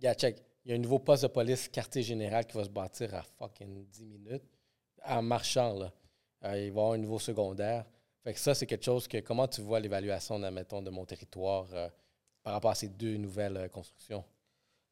Yeah, 0.00 0.14
check. 0.14 0.42
Il 0.64 0.70
y 0.70 0.74
a 0.74 0.76
un 0.76 0.80
nouveau 0.80 0.98
poste 1.00 1.22
de 1.24 1.28
police 1.28 1.68
quartier 1.68 2.02
général 2.02 2.46
qui 2.46 2.56
va 2.56 2.64
se 2.64 2.68
bâtir 2.68 3.12
à 3.14 3.22
fucking 3.22 3.86
10 3.88 4.04
minutes. 4.06 4.44
En 5.04 5.22
marchant, 5.22 5.74
là. 5.78 5.92
Euh, 6.44 6.52
il 6.58 6.60
va 6.60 6.64
y 6.64 6.68
avoir 6.68 6.92
un 6.92 6.98
nouveau 6.98 7.18
secondaire. 7.18 7.84
Fait 8.22 8.32
que 8.32 8.38
ça, 8.38 8.54
c'est 8.54 8.66
quelque 8.66 8.84
chose 8.84 9.08
que. 9.08 9.18
Comment 9.18 9.48
tu 9.48 9.60
vois 9.60 9.80
l'évaluation, 9.80 10.40
admettons, 10.42 10.82
de 10.82 10.90
mon 10.90 11.04
territoire 11.04 11.66
euh, 11.72 11.88
par 12.42 12.52
rapport 12.54 12.70
à 12.70 12.74
ces 12.76 12.88
deux 12.88 13.16
nouvelles 13.16 13.56
euh, 13.56 13.68
constructions? 13.68 14.24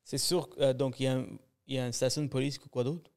C'est 0.02 0.18
sûr, 0.18 0.48
donc 0.74 0.98
il 0.98 1.04
y, 1.04 1.06
a 1.06 1.12
un- 1.18 1.26
il 1.66 1.74
y 1.76 1.78
a 1.78 1.86
une 1.86 1.92
station 1.92 2.22
de 2.22 2.28
police, 2.28 2.58
quoi 2.58 2.82
d'autre? 2.82 3.10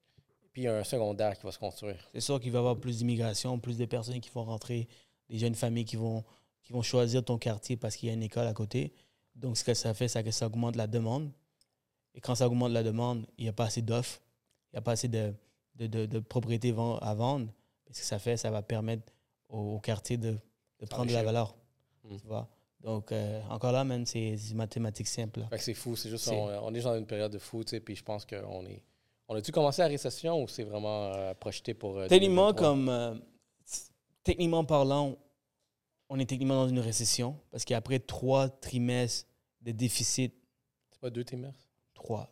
Puis 0.54 0.62
il 0.62 0.66
y 0.66 0.68
a 0.68 0.78
un 0.78 0.84
secondaire 0.84 1.38
qui 1.38 1.44
va 1.44 1.52
se 1.52 1.58
construire. 1.60 1.98
C'est 2.14 2.22
sûr 2.22 2.40
qu'il 2.40 2.52
va 2.52 2.60
y 2.60 2.62
avoir 2.62 2.80
plus 2.80 3.00
d'immigration, 3.00 3.58
plus 3.60 3.78
de 3.78 3.86
personnes 3.86 4.22
qui 4.22 4.30
vont 4.30 4.44
rentrer, 4.46 4.88
des 5.30 5.40
jeunes 5.40 5.56
familles 5.56 5.86
qui 5.86 5.96
vont, 5.96 6.24
qui 6.64 6.72
vont 6.74 6.82
choisir 6.84 7.24
ton 7.26 7.38
quartier 7.40 7.76
parce 7.76 7.96
qu'il 7.96 8.08
y 8.08 8.12
a 8.12 8.14
une 8.14 8.24
école 8.24 8.46
à 8.48 8.54
côté. 8.54 8.94
Donc, 9.36 9.58
ce 9.58 9.64
que 9.64 9.74
ça 9.74 9.94
fait, 9.96 10.08
c'est 10.08 10.24
que 10.24 10.30
ça 10.32 10.46
augmente 10.46 10.76
la 10.76 10.86
demande. 10.86 11.32
Et 12.14 12.22
quand 12.22 12.36
ça 12.36 12.46
augmente 12.48 12.72
la 12.72 12.84
demande, 12.84 13.26
il 13.40 13.46
n'y 13.46 13.50
a 13.50 13.54
pas 13.54 13.66
assez 13.66 13.82
d'offres, 13.82 14.22
il 14.72 14.76
n'y 14.76 14.78
a 14.78 14.82
pas 14.82 14.92
assez 14.92 15.08
de, 15.08 15.34
de, 15.76 15.88
de- 15.88 16.06
de 16.06 16.20
propriétés 16.20 16.74
à 17.02 17.14
vendre. 17.16 17.48
Et 17.90 17.94
ce 17.94 18.02
que 18.02 18.06
ça 18.06 18.20
fait, 18.20 18.38
ça 18.38 18.52
va 18.52 18.62
permettre 18.62 19.12
au, 19.50 19.58
au 19.76 19.80
quartier 19.80 20.18
de, 20.18 20.38
de 20.80 20.86
prendre 20.86 21.08
de 21.10 21.14
la 21.14 21.24
valeur. 21.24 21.56
Mm. 22.04 22.18
Tu 22.18 22.28
vois? 22.28 22.48
Donc, 22.80 23.12
euh, 23.12 23.42
encore 23.50 23.72
là, 23.72 23.84
même, 23.84 24.06
c'est 24.06 24.38
c'est 24.38 24.54
mathématiques 24.54 25.08
simples. 25.08 25.48
c'est 25.58 25.74
fou. 25.74 25.96
C'est 25.96 26.10
juste, 26.12 26.28
on, 26.28 26.46
on 26.68 26.74
est 26.76 26.82
dans 26.82 26.96
une 26.96 27.08
période 27.08 27.32
de 27.32 27.40
fou, 27.40 27.64
tu 27.64 27.72
sais. 27.72 27.80
Puis 27.80 27.96
je 27.96 28.04
pense 28.04 28.26
qu'on 28.26 28.66
est. 28.68 28.84
On 29.28 29.36
a-tu 29.36 29.52
commencé 29.52 29.82
la 29.82 29.88
récession 29.88 30.42
ou 30.44 30.48
c'est 30.48 30.64
vraiment 30.64 31.14
euh, 31.14 31.34
projeté 31.34 31.74
pour. 31.74 31.98
euh, 31.98 32.08
Techniquement, 32.08 32.52
2023? 32.52 32.54
comme, 32.70 32.90
euh, 32.90 33.14
techniquement 34.24 34.66
parlant, 34.66 35.16
on 36.10 36.20
est 36.20 36.26
techniquement 36.26 36.56
dans 36.56 36.68
une 36.70 36.80
récession 36.80 37.38
parce 37.52 37.64
qu'après 37.66 38.00
trois 38.00 38.50
trimestres 38.50 39.28
de 39.62 39.72
déficit, 39.72 40.34
C'est 40.92 41.00
pas 41.00 41.10
deux 41.10 41.24
trimestres? 41.24 41.68
trois, 41.94 42.30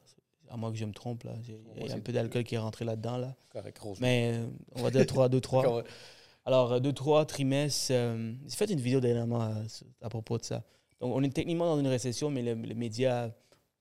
à 0.50 0.58
moins 0.58 0.72
que 0.72 0.78
je 0.78 0.86
me 0.86 0.92
trompe, 0.94 1.24
là, 1.24 1.34
il 1.48 1.88
y 1.88 1.92
a 1.92 1.96
un 1.96 2.00
peu 2.00 2.12
d'alcool 2.12 2.44
qui 2.44 2.56
est 2.56 2.60
rentré 2.60 2.84
là-dedans, 2.86 3.18
là. 3.18 3.36
Correct, 3.50 3.78
gros. 3.80 3.96
mais 4.00 4.34
euh, 4.36 4.48
on 4.76 4.84
va 4.84 4.92
dire 4.92 5.06
trois, 5.06 5.30
deux, 5.30 5.42
trois. 5.42 5.84
Alors, 6.46 6.82
deux, 6.82 6.92
trois 6.92 7.26
trimestres, 7.26 7.92
j'ai 7.94 8.56
fait 8.56 8.70
une 8.72 8.80
vidéo 8.82 9.00
dernièrement 9.00 9.42
à, 9.42 9.54
à 10.02 10.10
propos 10.10 10.38
de 10.40 10.44
ça. 10.44 10.64
Donc, 11.00 11.16
on 11.16 11.22
est 11.24 11.30
techniquement 11.34 11.66
dans 11.68 11.80
une 11.80 11.88
récession, 11.88 12.30
mais 12.32 12.42
le- 12.42 12.56
les 12.56 12.74
médias 12.74 13.30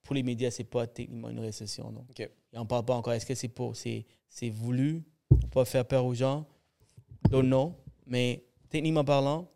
pour 0.03 0.14
les 0.14 0.22
médias, 0.22 0.51
c'est 0.51 0.64
pas 0.64 0.86
techniquement 0.86 1.28
une 1.28 1.40
récession. 1.40 1.90
Donc. 1.90 2.05
OK. 2.11 2.20
Et 2.20 2.59
on 2.59 2.66
parle 2.66 2.84
pas 2.84 2.94
encore. 2.94 3.12
Est-ce 3.12 3.26
que 3.26 3.34
c'est 3.34 3.48
pour, 3.48 3.76
c'est, 3.76 4.05
c'est 4.28 4.51
voulu, 4.51 5.03
pour 5.28 5.51
pas 5.51 5.64
faire 5.64 5.86
peur 5.86 6.05
aux 6.05 6.14
gens? 6.14 6.46
Donc 7.30 7.44
non. 7.44 7.76
Mais 8.07 8.44
techniquement 8.68 9.05
parlant, 9.05 9.48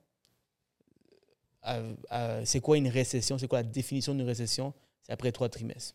euh, 1.67 1.95
euh, 2.13 2.43
c'est 2.45 2.61
quoi 2.61 2.77
une 2.77 2.89
récession? 2.89 3.39
C'est 3.39 3.49
quoi 3.49 3.61
la 3.63 3.69
définition 3.69 4.15
d'une 4.15 4.27
récession? 4.27 4.75
C'est 5.03 5.13
après 5.13 5.33
trois 5.33 5.49
trimestres. 5.49 5.95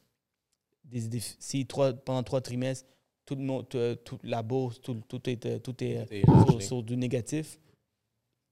Des- 0.83 1.07
des- 1.07 1.19
si 1.39 1.65
trois, 1.65 1.93
pendant 1.93 2.23
trois 2.23 2.41
trimestres, 2.41 2.87
tout 3.25 3.35
le 3.35 3.43
monde, 3.43 3.69
tout, 3.69 3.95
tout- 4.03 4.19
la 4.23 4.41
bourse, 4.41 4.81
tout, 4.81 4.95
tout 5.07 5.29
est, 5.29 5.45
euh, 5.45 5.59
tout 5.59 5.83
est, 5.83 5.97
euh, 6.11 6.59
sur, 6.59 6.81
du 6.81 6.97
négatif, 6.97 7.59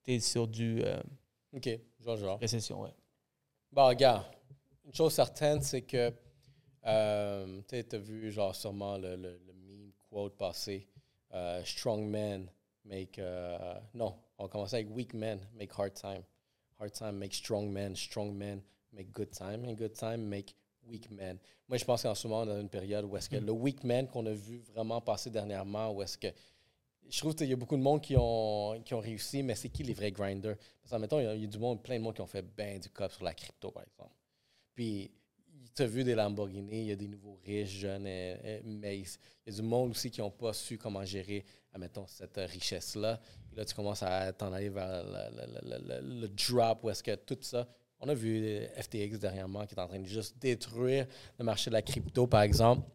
tu 0.03 0.13
es 0.13 0.19
sur 0.19 0.47
du 0.47 0.83
euh, 0.83 1.01
OK, 1.53 1.67
genre, 1.99 2.17
genre. 2.17 2.39
récession. 2.39 2.81
Ouais. 2.83 2.93
Bon, 3.71 3.87
regarde, 3.87 4.23
une 4.87 4.93
chose 4.93 5.13
certaine, 5.13 5.61
c'est 5.61 5.81
que 5.81 6.13
euh, 6.85 7.61
tu 7.67 7.75
as 7.75 7.97
vu, 7.97 8.31
genre, 8.31 8.55
sûrement 8.55 8.97
le, 8.97 9.15
le, 9.17 9.39
le 9.45 9.53
meme 9.53 9.91
quote 10.09 10.37
passé 10.37 10.87
euh, 11.33 11.61
Strong 11.65 12.05
men 12.09 12.49
make. 12.85 13.19
euh, 13.19 13.75
non, 13.93 14.15
on 14.37 14.47
commencer 14.47 14.77
avec 14.77 14.89
Weak 14.95 15.13
men 15.13 15.39
make 15.53 15.71
hard 15.77 15.93
time. 15.93 16.23
Hard 16.79 16.93
time 16.93 17.17
make 17.17 17.33
strong 17.33 17.69
men. 17.69 17.95
Strong 17.95 18.33
men 18.33 18.61
make 18.93 19.11
good 19.11 19.31
time. 19.31 19.65
And 19.65 19.73
good 19.75 19.93
time 19.93 20.29
make 20.29 20.55
weak 20.83 21.11
men. 21.11 21.37
Moi, 21.67 21.77
je 21.77 21.83
pense 21.83 22.03
qu'en 22.03 22.15
ce 22.15 22.27
moment, 22.27 22.41
on 22.41 22.43
est 22.45 22.55
dans 22.55 22.61
une 22.61 22.69
période 22.69 23.03
où 23.03 23.17
est-ce 23.17 23.29
que 23.29 23.35
le 23.35 23.51
weak 23.51 23.83
man 23.83 24.07
qu'on 24.07 24.25
a 24.25 24.31
vu 24.31 24.59
vraiment 24.59 25.01
passer 25.01 25.29
dernièrement, 25.29 25.91
où 25.91 26.01
est-ce 26.01 26.17
que. 26.17 26.27
Je 27.09 27.19
trouve 27.19 27.35
qu'il 27.35 27.47
y 27.47 27.53
a 27.53 27.55
beaucoup 27.55 27.77
de 27.77 27.81
monde 27.81 28.01
qui 28.01 28.15
ont, 28.17 28.81
qui 28.83 28.93
ont 28.93 28.99
réussi, 28.99 29.41
mais 29.41 29.55
c'est 29.55 29.69
qui 29.69 29.83
les 29.83 29.93
vrais 29.93 30.11
grinders? 30.11 30.57
Parce 30.81 30.91
que, 30.91 30.97
mettons, 30.97 31.19
il 31.19 31.37
y, 31.37 31.41
y 31.41 31.45
a 31.45 31.47
du 31.47 31.57
monde, 31.57 31.81
plein 31.81 31.97
de 31.97 32.03
monde 32.03 32.13
qui 32.15 32.21
ont 32.21 32.27
fait 32.27 32.41
ben 32.41 32.79
du 32.79 32.89
cop 32.89 33.11
sur 33.11 33.23
la 33.23 33.33
crypto, 33.33 33.71
par 33.71 33.83
exemple. 33.83 34.11
Puis, 34.77 35.09
tu 35.75 35.81
as 35.81 35.87
vu 35.87 36.03
des 36.03 36.13
Lamborghini, 36.13 36.81
il 36.81 36.87
y 36.89 36.91
a 36.91 36.95
des 36.95 37.07
nouveaux 37.07 37.39
riches, 37.43 37.79
jeunes, 37.79 38.05
euh, 38.05 38.35
euh, 38.45 38.59
mais 38.63 38.99
il 38.99 39.07
y 39.47 39.49
a 39.49 39.51
du 39.51 39.63
monde 39.63 39.89
aussi 39.89 40.11
qui 40.11 40.21
n'ont 40.21 40.29
pas 40.29 40.53
su 40.53 40.77
comment 40.77 41.03
gérer, 41.03 41.43
admettons, 41.73 42.05
cette 42.05 42.37
richesse-là. 42.37 43.19
Là, 43.55 43.65
tu 43.65 43.73
commences 43.73 44.03
à 44.03 44.31
t'en 44.33 44.53
aller 44.53 44.69
vers 44.69 45.03
le, 45.03 45.35
le- 45.35 45.79
le- 45.79 46.19
le- 46.21 46.27
drop, 46.27 46.83
où 46.83 46.91
est-ce 46.91 47.01
que 47.01 47.15
tout 47.15 47.39
ça. 47.41 47.67
On 47.99 48.07
a 48.07 48.13
vu 48.13 48.39
euh, 48.45 48.67
FTX 48.79 49.17
dernièrement 49.17 49.65
qui 49.65 49.73
est 49.73 49.79
en 49.79 49.87
train 49.87 49.97
de 49.99 50.05
juste 50.05 50.37
détruire 50.37 51.07
le 51.39 51.43
marché 51.43 51.71
de 51.71 51.73
la 51.73 51.81
crypto, 51.81 52.27
par 52.27 52.43
exemple. 52.43 52.87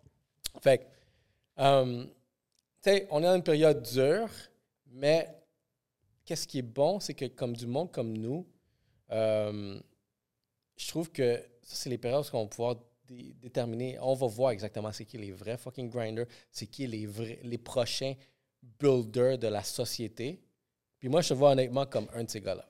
Fait 0.60 0.78
que, 0.78 0.84
tu 2.04 2.08
sais, 2.82 3.08
on 3.10 3.18
est 3.18 3.26
dans 3.26 3.34
une 3.34 3.42
période 3.42 3.82
dure, 3.82 4.28
mais 4.86 5.28
qu'est-ce 6.24 6.46
qui 6.46 6.60
est 6.60 6.62
bon, 6.62 7.00
c'est 7.00 7.14
que 7.14 7.24
comme 7.24 7.56
du 7.56 7.66
monde 7.66 7.90
comme 7.90 8.16
nous, 8.16 8.46
je 9.10 10.88
trouve 10.88 11.10
que 11.10 11.42
c'est 11.62 11.90
les 11.90 11.98
périodes 11.98 12.24
où 12.32 12.36
on 12.36 12.42
va 12.44 12.48
pouvoir 12.48 12.76
dé- 13.06 13.34
déterminer, 13.40 13.98
on 14.00 14.14
va 14.14 14.26
voir 14.26 14.50
exactement 14.50 14.92
c'est 14.92 15.04
qui 15.04 15.18
les 15.18 15.32
vrais 15.32 15.56
fucking 15.56 15.88
grinders, 15.90 16.26
c'est 16.50 16.66
qui 16.66 16.86
les, 16.86 17.06
vrais, 17.06 17.38
les 17.42 17.58
prochains 17.58 18.14
builders 18.80 19.38
de 19.38 19.48
la 19.48 19.62
société. 19.62 20.40
Puis 20.98 21.08
moi, 21.08 21.20
je 21.22 21.30
te 21.30 21.34
vois 21.34 21.52
honnêtement 21.52 21.86
comme 21.86 22.08
un 22.14 22.24
de 22.24 22.30
ces 22.30 22.40
gars-là. 22.40 22.66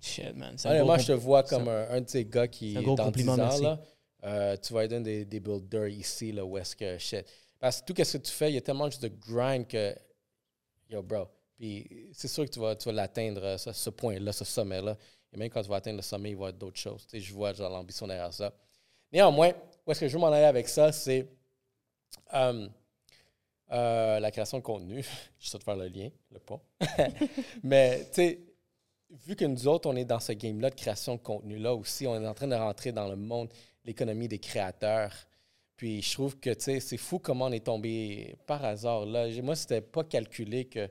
Shit, 0.00 0.36
man. 0.36 0.56
Honnêtement, 0.64 0.98
je 0.98 1.06
te 1.08 1.12
vois 1.12 1.42
comme 1.44 1.68
un, 1.68 1.88
un 1.90 2.00
de 2.00 2.08
ces 2.08 2.24
gars 2.24 2.48
qui, 2.48 2.72
c'est 2.72 2.78
un 2.78 2.82
gros 2.82 2.96
dans 2.96 3.10
10 3.10 3.24
compliment, 3.24 3.32
ans, 3.34 3.36
merci. 3.36 3.62
là, 3.62 3.80
euh, 4.24 4.56
tu 4.56 4.72
vas 4.72 4.84
être 4.84 4.92
un 4.94 5.00
des, 5.00 5.24
des 5.24 5.40
builders 5.40 5.88
ici, 5.88 6.32
là, 6.32 6.44
où 6.44 6.58
est-ce 6.58 6.74
que 6.76 6.98
shit. 6.98 7.24
Parce 7.58 7.80
que 7.80 7.92
tout 7.92 8.04
ce 8.04 8.16
que 8.18 8.22
tu 8.22 8.32
fais, 8.32 8.50
il 8.50 8.54
y 8.54 8.58
a 8.58 8.60
tellement 8.60 8.90
juste 8.90 9.02
de 9.02 9.08
grind 9.08 9.66
que, 9.66 9.94
yo, 10.90 11.02
bro. 11.02 11.26
Puis 11.56 12.08
c'est 12.12 12.28
sûr 12.28 12.44
que 12.44 12.50
tu 12.50 12.58
vas, 12.60 12.74
tu 12.76 12.86
vas 12.86 12.92
l'atteindre, 12.92 13.42
euh, 13.44 13.58
ce, 13.58 13.72
ce 13.72 13.90
point-là, 13.90 14.32
ce 14.32 14.44
sommet-là. 14.44 14.96
Et 15.32 15.36
même 15.36 15.48
quand 15.48 15.62
tu 15.62 15.68
vas 15.68 15.76
atteindre 15.76 15.96
le 15.96 16.02
sommet, 16.02 16.30
il 16.30 16.36
va 16.36 16.46
y 16.46 16.48
avoir 16.48 16.52
d'autres 16.52 16.78
choses. 16.78 17.06
Tu 17.06 17.18
sais, 17.18 17.20
je 17.20 17.32
vois 17.32 17.52
l'ambition 17.52 18.06
derrière 18.06 18.32
ça. 18.32 18.52
Néanmoins, 19.12 19.52
où 19.86 19.90
est-ce 19.90 20.00
que 20.00 20.08
je 20.08 20.12
veux 20.14 20.20
m'en 20.20 20.28
aller 20.28 20.44
avec 20.44 20.68
ça, 20.68 20.92
c'est 20.92 21.26
euh, 22.34 22.68
euh, 23.72 24.20
la 24.20 24.30
création 24.30 24.58
de 24.58 24.62
contenu. 24.62 25.04
je 25.38 25.48
sais 25.48 25.58
de 25.58 25.62
faire 25.62 25.76
le 25.76 25.88
lien, 25.88 26.10
le 26.30 26.38
pont. 26.38 26.60
Mais, 27.62 28.04
tu 28.06 28.14
sais, 28.14 28.40
vu 29.10 29.36
que 29.36 29.44
nous 29.44 29.66
autres, 29.68 29.88
on 29.88 29.96
est 29.96 30.04
dans 30.04 30.20
ce 30.20 30.32
game-là 30.32 30.70
de 30.70 30.74
création 30.74 31.16
de 31.16 31.20
contenu-là 31.20 31.74
aussi, 31.74 32.06
on 32.06 32.14
est 32.20 32.26
en 32.26 32.34
train 32.34 32.48
de 32.48 32.54
rentrer 32.54 32.92
dans 32.92 33.08
le 33.08 33.16
monde, 33.16 33.52
l'économie 33.84 34.28
des 34.28 34.38
créateurs. 34.38 35.12
Puis 35.76 36.02
je 36.02 36.12
trouve 36.12 36.38
que, 36.38 36.50
c'est 36.58 36.96
fou 36.96 37.18
comment 37.18 37.46
on 37.46 37.52
est 37.52 37.64
tombé 37.64 38.36
par 38.46 38.64
hasard 38.64 39.04
là. 39.06 39.28
Moi, 39.42 39.56
c'était 39.56 39.80
pas 39.80 40.04
calculé 40.04 40.66
que 40.66 40.88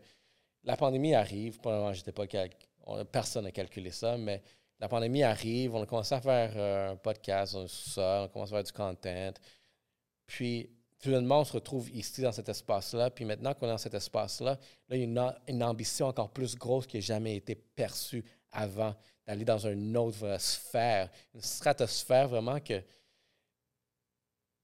la 0.64 0.76
pandémie 0.76 1.14
arrive. 1.16 1.60
Probablement, 1.60 1.94
j'étais 1.94 2.12
pas 2.12 2.28
cal- 2.28 2.50
on- 2.86 3.04
personne 3.06 3.44
n'a 3.46 3.52
calculé 3.52 3.92
ça, 3.92 4.18
mais 4.18 4.42
la 4.80 4.88
pandémie 4.88 5.24
arrive, 5.24 5.76
on 5.76 5.84
a 5.84 5.86
commencé 5.86 6.16
à 6.16 6.22
faire 6.22 6.54
euh, 6.56 6.92
un 6.94 6.96
podcast, 6.96 7.56
on, 7.56 7.68
ça, 7.68 8.24
on 8.24 8.28
commence 8.30 8.50
à 8.52 8.56
faire 8.56 8.64
du 8.64 8.72
content. 8.72 9.32
Puis, 10.26 10.70
finalement, 10.98 11.42
on 11.42 11.44
se 11.44 11.54
retrouve 11.54 11.90
ici 11.92 12.22
dans 12.22 12.32
cet 12.32 12.50
espace-là. 12.50 13.10
Puis 13.10 13.26
maintenant 13.26 13.54
qu'on 13.54 13.68
est 13.68 13.72
dans 13.72 13.78
cet 13.78 13.94
espace-là, 13.94 14.58
là, 14.90 14.96
il 14.96 15.00
y 15.02 15.18
a 15.18 15.36
une, 15.48 15.64
ambition 15.64 16.08
encore 16.08 16.30
plus 16.32 16.56
grosse 16.56 16.88
qui 16.88 16.98
n'a 16.98 17.02
jamais 17.02 17.36
été 17.36 17.56
perçue 17.56 18.24
avant, 18.52 18.96
d'aller 19.26 19.46
dans 19.46 19.60
une 19.60 19.96
autre 19.98 20.40
sphère, 20.40 21.10
une 21.34 21.42
stratosphère 21.42 22.28
vraiment 22.28 22.60
que. 22.60 22.82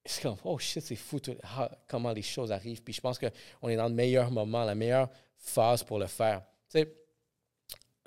C'est 0.05 0.21
comme, 0.21 0.37
oh 0.45 0.57
shit, 0.57 0.81
c'est 0.81 0.95
fou 0.95 1.19
tout- 1.19 1.35
ah, 1.43 1.69
comment 1.85 2.13
les 2.13 2.21
choses 2.21 2.51
arrivent. 2.51 2.81
Puis 2.81 2.93
je 2.93 3.01
pense 3.01 3.19
qu'on 3.19 3.67
est 3.67 3.75
dans 3.75 3.89
le 3.89 3.93
meilleur 3.93 4.31
moment, 4.31 4.63
la 4.63 4.73
meilleure 4.73 5.09
phase 5.35 5.83
pour 5.83 5.99
le 5.99 6.07
faire. 6.07 6.41
Tu 6.69 6.79
sais, 6.79 6.93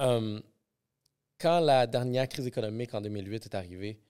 euh, 0.00 0.40
quand 1.38 1.60
la 1.60 1.86
dernière 1.86 2.28
crise 2.28 2.46
économique 2.46 2.94
en 2.94 3.00
2008 3.00 3.46
est 3.46 3.54
arrivée, 3.54 4.00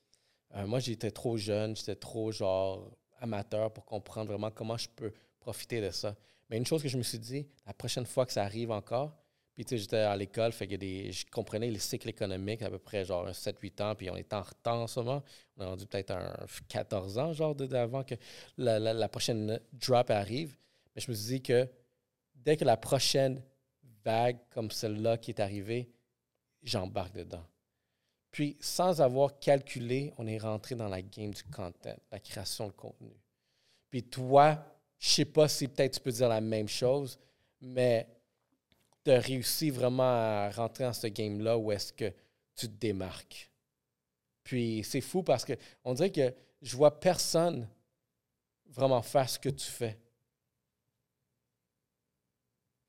euh, 0.57 0.67
moi, 0.67 0.81
j'étais 0.81 1.11
trop 1.11 1.37
jeune, 1.37 1.77
j'étais 1.77 1.95
trop 1.97 2.33
genre 2.33 2.91
amateur 3.21 3.73
pour 3.73 3.85
comprendre 3.85 4.31
vraiment 4.31 4.51
comment 4.51 4.77
je 4.77 4.89
peux 4.89 5.13
profiter 5.39 5.81
de 5.81 5.91
ça. 5.91 6.17
Mais 6.49 6.57
une 6.57 6.67
chose 6.67 6.83
que 6.83 6.89
je 6.89 6.97
me 6.97 7.03
suis 7.03 7.19
dit, 7.19 7.47
la 7.67 7.73
prochaine 7.73 8.07
fois 8.07 8.27
que 8.27 8.33
ça 8.33 8.43
arrive 8.43 8.71
encore, 8.73 9.17
puis 9.55 9.65
tu 9.65 9.71
sais, 9.77 9.79
j'étais 9.79 9.97
à 9.99 10.17
l'école, 10.17 10.53
fait 10.53 10.67
que 10.67 10.75
je 10.81 11.27
comprenais 11.31 11.71
les 11.71 11.79
cycles 11.79 12.09
économiques 12.09 12.63
à 12.63 12.71
peu 12.71 12.79
près 12.79 13.05
genre 13.05 13.29
7-8 13.33 13.81
ans, 13.83 13.95
puis 13.95 14.11
on 14.11 14.17
est 14.17 14.33
en 14.33 14.43
retard 14.43 14.79
en 14.81 14.87
ce 14.87 15.01
moment. 15.01 15.23
On 15.57 15.63
est 15.63 15.67
rendu 15.67 15.87
peut-être 15.87 16.13
un 16.13 16.35
14 16.69 17.19
ans, 17.19 17.33
genre, 17.33 17.55
avant 17.75 18.03
que 18.03 18.15
la- 18.57 18.79
la 18.79 19.09
prochaine 19.09 19.61
drop 19.73 20.11
arrive. 20.11 20.57
Mais 20.95 21.03
je 21.03 21.11
me 21.11 21.17
suis 21.17 21.27
dit 21.37 21.43
que 21.43 21.69
dès 22.35 22.57
que 22.57 22.65
la 22.65 22.77
prochaine 22.77 23.43
vague 24.05 24.39
comme 24.51 24.71
celle-là 24.71 25.19
qui 25.19 25.31
est 25.31 25.41
arrivée, 25.41 25.91
j'embarque 26.63 27.15
dedans. 27.15 27.45
Puis, 28.31 28.57
sans 28.61 29.01
avoir 29.01 29.39
calculé, 29.39 30.13
on 30.19 30.27
est 30.27 30.39
rentré 30.39 30.75
dans 30.75 30.89
la 30.89 31.03
game 31.03 31.33
du 31.33 31.43
content, 31.45 31.97
la 32.13 32.21
création 32.21 32.69
de 32.69 32.73
contenu. 32.73 33.13
Puis 33.89 34.05
toi, 34.05 34.65
je 34.99 35.09
sais 35.09 35.25
pas 35.25 35.49
si 35.49 35.67
peut-être 35.67 35.95
tu 35.95 36.01
peux 36.01 36.13
dire 36.13 36.29
la 36.29 36.41
même 36.41 36.69
chose, 36.69 37.19
mais 37.61 38.07
tu 39.05 39.11
as 39.11 39.19
réussi 39.19 39.71
vraiment 39.71 40.03
à 40.03 40.51
rentrer 40.51 40.85
dans 40.85 40.93
ce 40.93 41.09
game-là 41.09 41.59
où 41.59 41.73
est-ce 41.73 41.93
que 41.93 42.13
tu 42.55 42.69
te 42.69 42.79
démarques. 42.79 43.51
Puis 44.45 44.85
c'est 44.85 45.01
fou 45.01 45.23
parce 45.23 45.45
que 45.45 45.55
on 45.85 45.95
dirait 45.95 46.13
que 46.13 46.33
je 46.63 46.77
vois 46.77 47.01
personne 47.01 47.69
vraiment 48.67 49.03
faire 49.03 49.29
ce 49.29 49.39
que 49.39 49.49
tu 49.49 49.67
fais. 49.67 49.99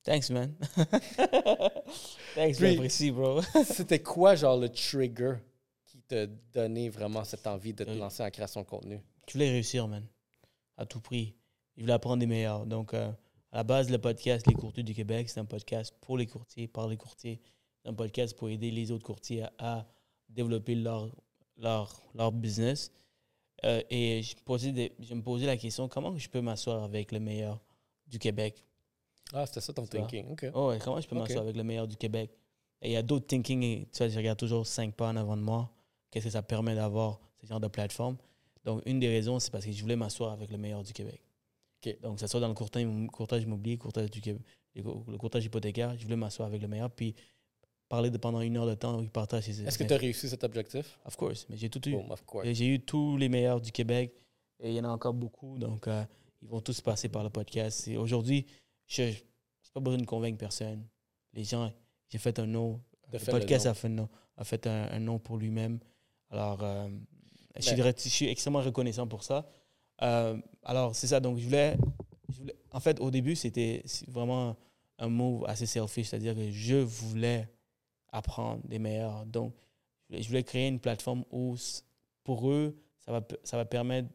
Thanks, 0.04 0.30
man. 0.32 0.56
Thanks, 2.36 2.58
j'apprécie, 2.60 3.12
bro. 3.12 3.42
C'était 3.66 4.02
quoi, 4.02 4.36
genre, 4.36 4.58
le 4.58 4.70
trigger 4.70 5.36
qui 5.86 6.00
t'a 6.00 6.26
donné 6.26 6.90
vraiment 6.90 7.24
cette 7.24 7.46
envie 7.46 7.74
de 7.74 7.84
te 7.84 7.90
Euh, 7.90 7.96
lancer 7.96 8.24
en 8.24 8.30
création 8.32 8.62
de 8.62 8.66
contenu? 8.66 9.00
Je 9.28 9.34
voulais 9.34 9.50
réussir, 9.52 9.88
man. 9.88 10.06
À 10.78 10.86
tout 10.86 11.00
prix. 11.02 11.36
Je 11.78 11.82
voulais 11.82 11.94
apprendre 11.94 12.18
des 12.20 12.26
meilleurs. 12.26 12.66
Donc, 12.66 12.94
euh, 12.94 13.12
à 13.52 13.58
la 13.58 13.64
base, 13.64 13.90
le 13.90 13.98
podcast 14.00 14.48
Les 14.48 14.54
Courtiers 14.54 14.84
du 14.84 14.94
Québec, 14.96 15.30
c'est 15.30 15.40
un 15.40 15.46
podcast 15.46 15.94
pour 16.02 16.18
les 16.18 16.26
courtiers, 16.26 16.68
par 16.68 16.88
les 16.88 16.98
courtiers. 16.98 17.40
C'est 17.84 17.90
un 17.90 17.94
podcast 17.94 18.36
pour 18.36 18.50
aider 18.50 18.72
les 18.72 18.92
autres 18.92 19.06
courtiers 19.06 19.44
à, 19.44 19.52
à 19.60 19.86
développer 20.30 20.76
leur, 20.76 21.10
leur, 21.58 22.02
leur 22.16 22.32
business. 22.32 22.92
Euh, 23.66 23.82
et 23.92 24.24
je, 24.24 24.36
posais 24.44 24.72
des- 24.72 24.94
je 25.00 25.14
me 25.14 25.22
posais 25.22 25.46
la 25.46 25.58
question 25.58 25.88
comment 25.88 26.18
je 26.18 26.28
peux 26.30 26.42
m'asseoir 26.42 26.84
avec 26.84 27.12
le 27.12 27.20
meilleur 27.20 27.60
du 28.08 28.18
Québec 28.18 28.66
Ah, 29.34 29.46
c'était 29.46 29.62
ça 29.62 29.74
ton 29.74 29.86
thinking. 29.86 30.32
OK. 30.32 30.46
Oh, 30.54 30.70
ouais, 30.70 30.80
comment 30.84 31.00
je 31.00 31.08
peux 31.08 31.16
Ok. 31.16 31.22
m'asseoir 31.24 31.44
avec 31.44 31.56
le 31.56 31.64
meilleur 31.64 31.88
du 31.88 31.96
Québec? 31.96 32.32
Et 32.82 32.90
il 32.90 32.94
y 32.94 32.98
a 32.98 33.02
d'autres 33.04 33.28
thinking, 33.28 33.62
et, 33.64 33.88
tu 33.92 33.98
vois, 34.00 34.08
je 34.10 34.18
regarde 34.18 34.40
toujours 34.40 34.66
cinq 34.66 34.96
pas 34.96 35.10
en 35.10 35.16
avant 35.16 35.38
de 35.38 35.42
moi. 35.42 35.70
Qu'est-ce 36.10 36.26
que 36.26 36.32
ça 36.32 36.42
permet 36.42 36.76
d'avoir 36.76 37.20
ce 37.42 37.48
genre 37.48 37.60
de 37.60 37.68
plateforme? 37.68 38.18
Donc, 38.66 38.82
une 38.86 39.00
des 39.00 39.08
raisons, 39.08 39.40
c'est 39.40 39.52
parce 39.52 39.66
que 39.66 39.72
je 39.72 39.82
voulais 39.82 39.96
m'asseoir 39.96 40.32
avec 40.34 40.52
le 40.52 40.58
meilleur 40.58 40.84
du 40.84 40.92
Québec. 40.94 41.22
Ok. 41.86 42.00
Donc, 42.02 42.20
ça 42.20 42.28
soit 42.28 42.40
dans 42.40 42.48
le 42.48 42.54
courtage, 42.54 42.86
courtage 43.12 43.44
immobilier, 43.44 43.78
courtage 43.78 44.10
du 44.12 44.22
Québec, 44.22 44.42
le 44.76 45.18
courtage 45.18 45.46
hypothécaire, 45.46 45.96
je 45.98 46.04
voulais 46.04 46.16
m'asseoir 46.16 46.48
avec 46.48 46.62
le 46.62 46.68
meilleur, 46.68 46.90
puis 46.92 47.16
parler 47.90 48.10
de 48.10 48.18
pendant 48.18 48.40
une 48.42 48.56
heure 48.56 48.68
de 48.68 48.74
temps 48.74 49.02
il 49.02 49.10
partage 49.10 49.44
ses 49.44 49.64
Est-ce 49.64 49.78
que 49.78 49.84
tu 49.84 49.94
as 49.94 49.98
réussi 49.98 50.30
cet 50.30 50.44
objectif? 50.44 50.98
Of 51.06 51.18
course, 51.18 51.46
mais 51.50 51.58
j'ai 51.58 51.70
tout 51.70 51.88
eu. 51.90 51.96
Et 52.44 52.54
J'ai 52.54 52.68
eu 52.68 52.80
tous 52.80 53.18
les 53.18 53.28
meilleurs 53.28 53.60
du 53.60 53.72
Québec 53.72 54.14
et 54.62 54.70
il 54.70 54.76
y 54.76 54.80
en 54.80 54.86
a 54.86 54.90
encore 54.90 55.14
beaucoup. 55.14 55.58
Donc, 55.58 55.88
euh, 55.88 56.04
ils 56.42 56.48
vont 56.48 56.62
tous 56.62 56.80
passer 56.82 57.10
par 57.10 57.24
le 57.24 57.30
podcast. 57.30 57.88
Et 57.88 57.98
aujourd'hui, 57.98 58.46
je 58.92 59.04
n'ai 59.04 59.16
pas 59.74 59.80
besoin 59.80 60.00
de 60.00 60.06
convaincre 60.06 60.38
personne. 60.38 60.86
Les 61.34 61.44
gens, 61.44 61.72
j'ai 62.10 62.18
fait 62.18 62.38
un 62.40 62.46
nom. 62.46 62.82
Le 63.12 63.20
fait 63.20 63.32
le 63.32 63.40
podcast 63.40 63.66
nom. 63.66 63.72
a 63.72 63.74
fait, 63.74 63.88
un 63.88 63.92
nom, 63.92 64.10
a 64.38 64.44
fait 64.44 64.68
un, 64.68 64.88
un 64.92 65.00
nom 65.00 65.20
pour 65.20 65.38
lui-même. 65.38 65.80
Alors, 66.30 66.62
euh, 66.64 66.90
Je 67.58 67.62
suis, 67.62 67.76
je 67.82 68.10
suis 68.10 68.28
extrêmement 68.28 68.62
reconnaissant 68.62 69.08
pour 69.08 69.24
ça. 69.24 69.48
Euh, 70.02 70.38
alors, 70.64 70.96
c'est 70.96 71.08
ça. 71.08 71.20
Donc, 71.20 71.38
je 71.38 71.46
voulais, 71.46 71.78
je 72.30 72.38
voulais- 72.38 72.56
En 72.72 72.80
fait, 72.80 73.00
au 73.00 73.12
début, 73.12 73.36
c'était 73.36 73.84
vraiment 74.08 74.56
un 74.98 75.10
move 75.10 75.46
assez 75.48 75.66
selfish, 75.66 76.08
c'est-à-dire 76.08 76.36
que 76.36 76.50
je 76.52 76.76
voulais 76.78 77.50
apprendre 78.12 78.62
des 78.66 78.80
meilleurs. 78.80 79.26
Donc, 79.26 79.54
je 80.10 80.26
voulais- 80.28 80.44
créer 80.44 80.68
une 80.68 80.80
plateforme 80.80 81.24
où, 81.32 81.56
pour 82.24 82.50
eux, 82.50 82.78
ça 83.00 83.12
va, 83.12 83.22
ça 83.44 83.58
va 83.58 83.66
permettre 83.66 84.10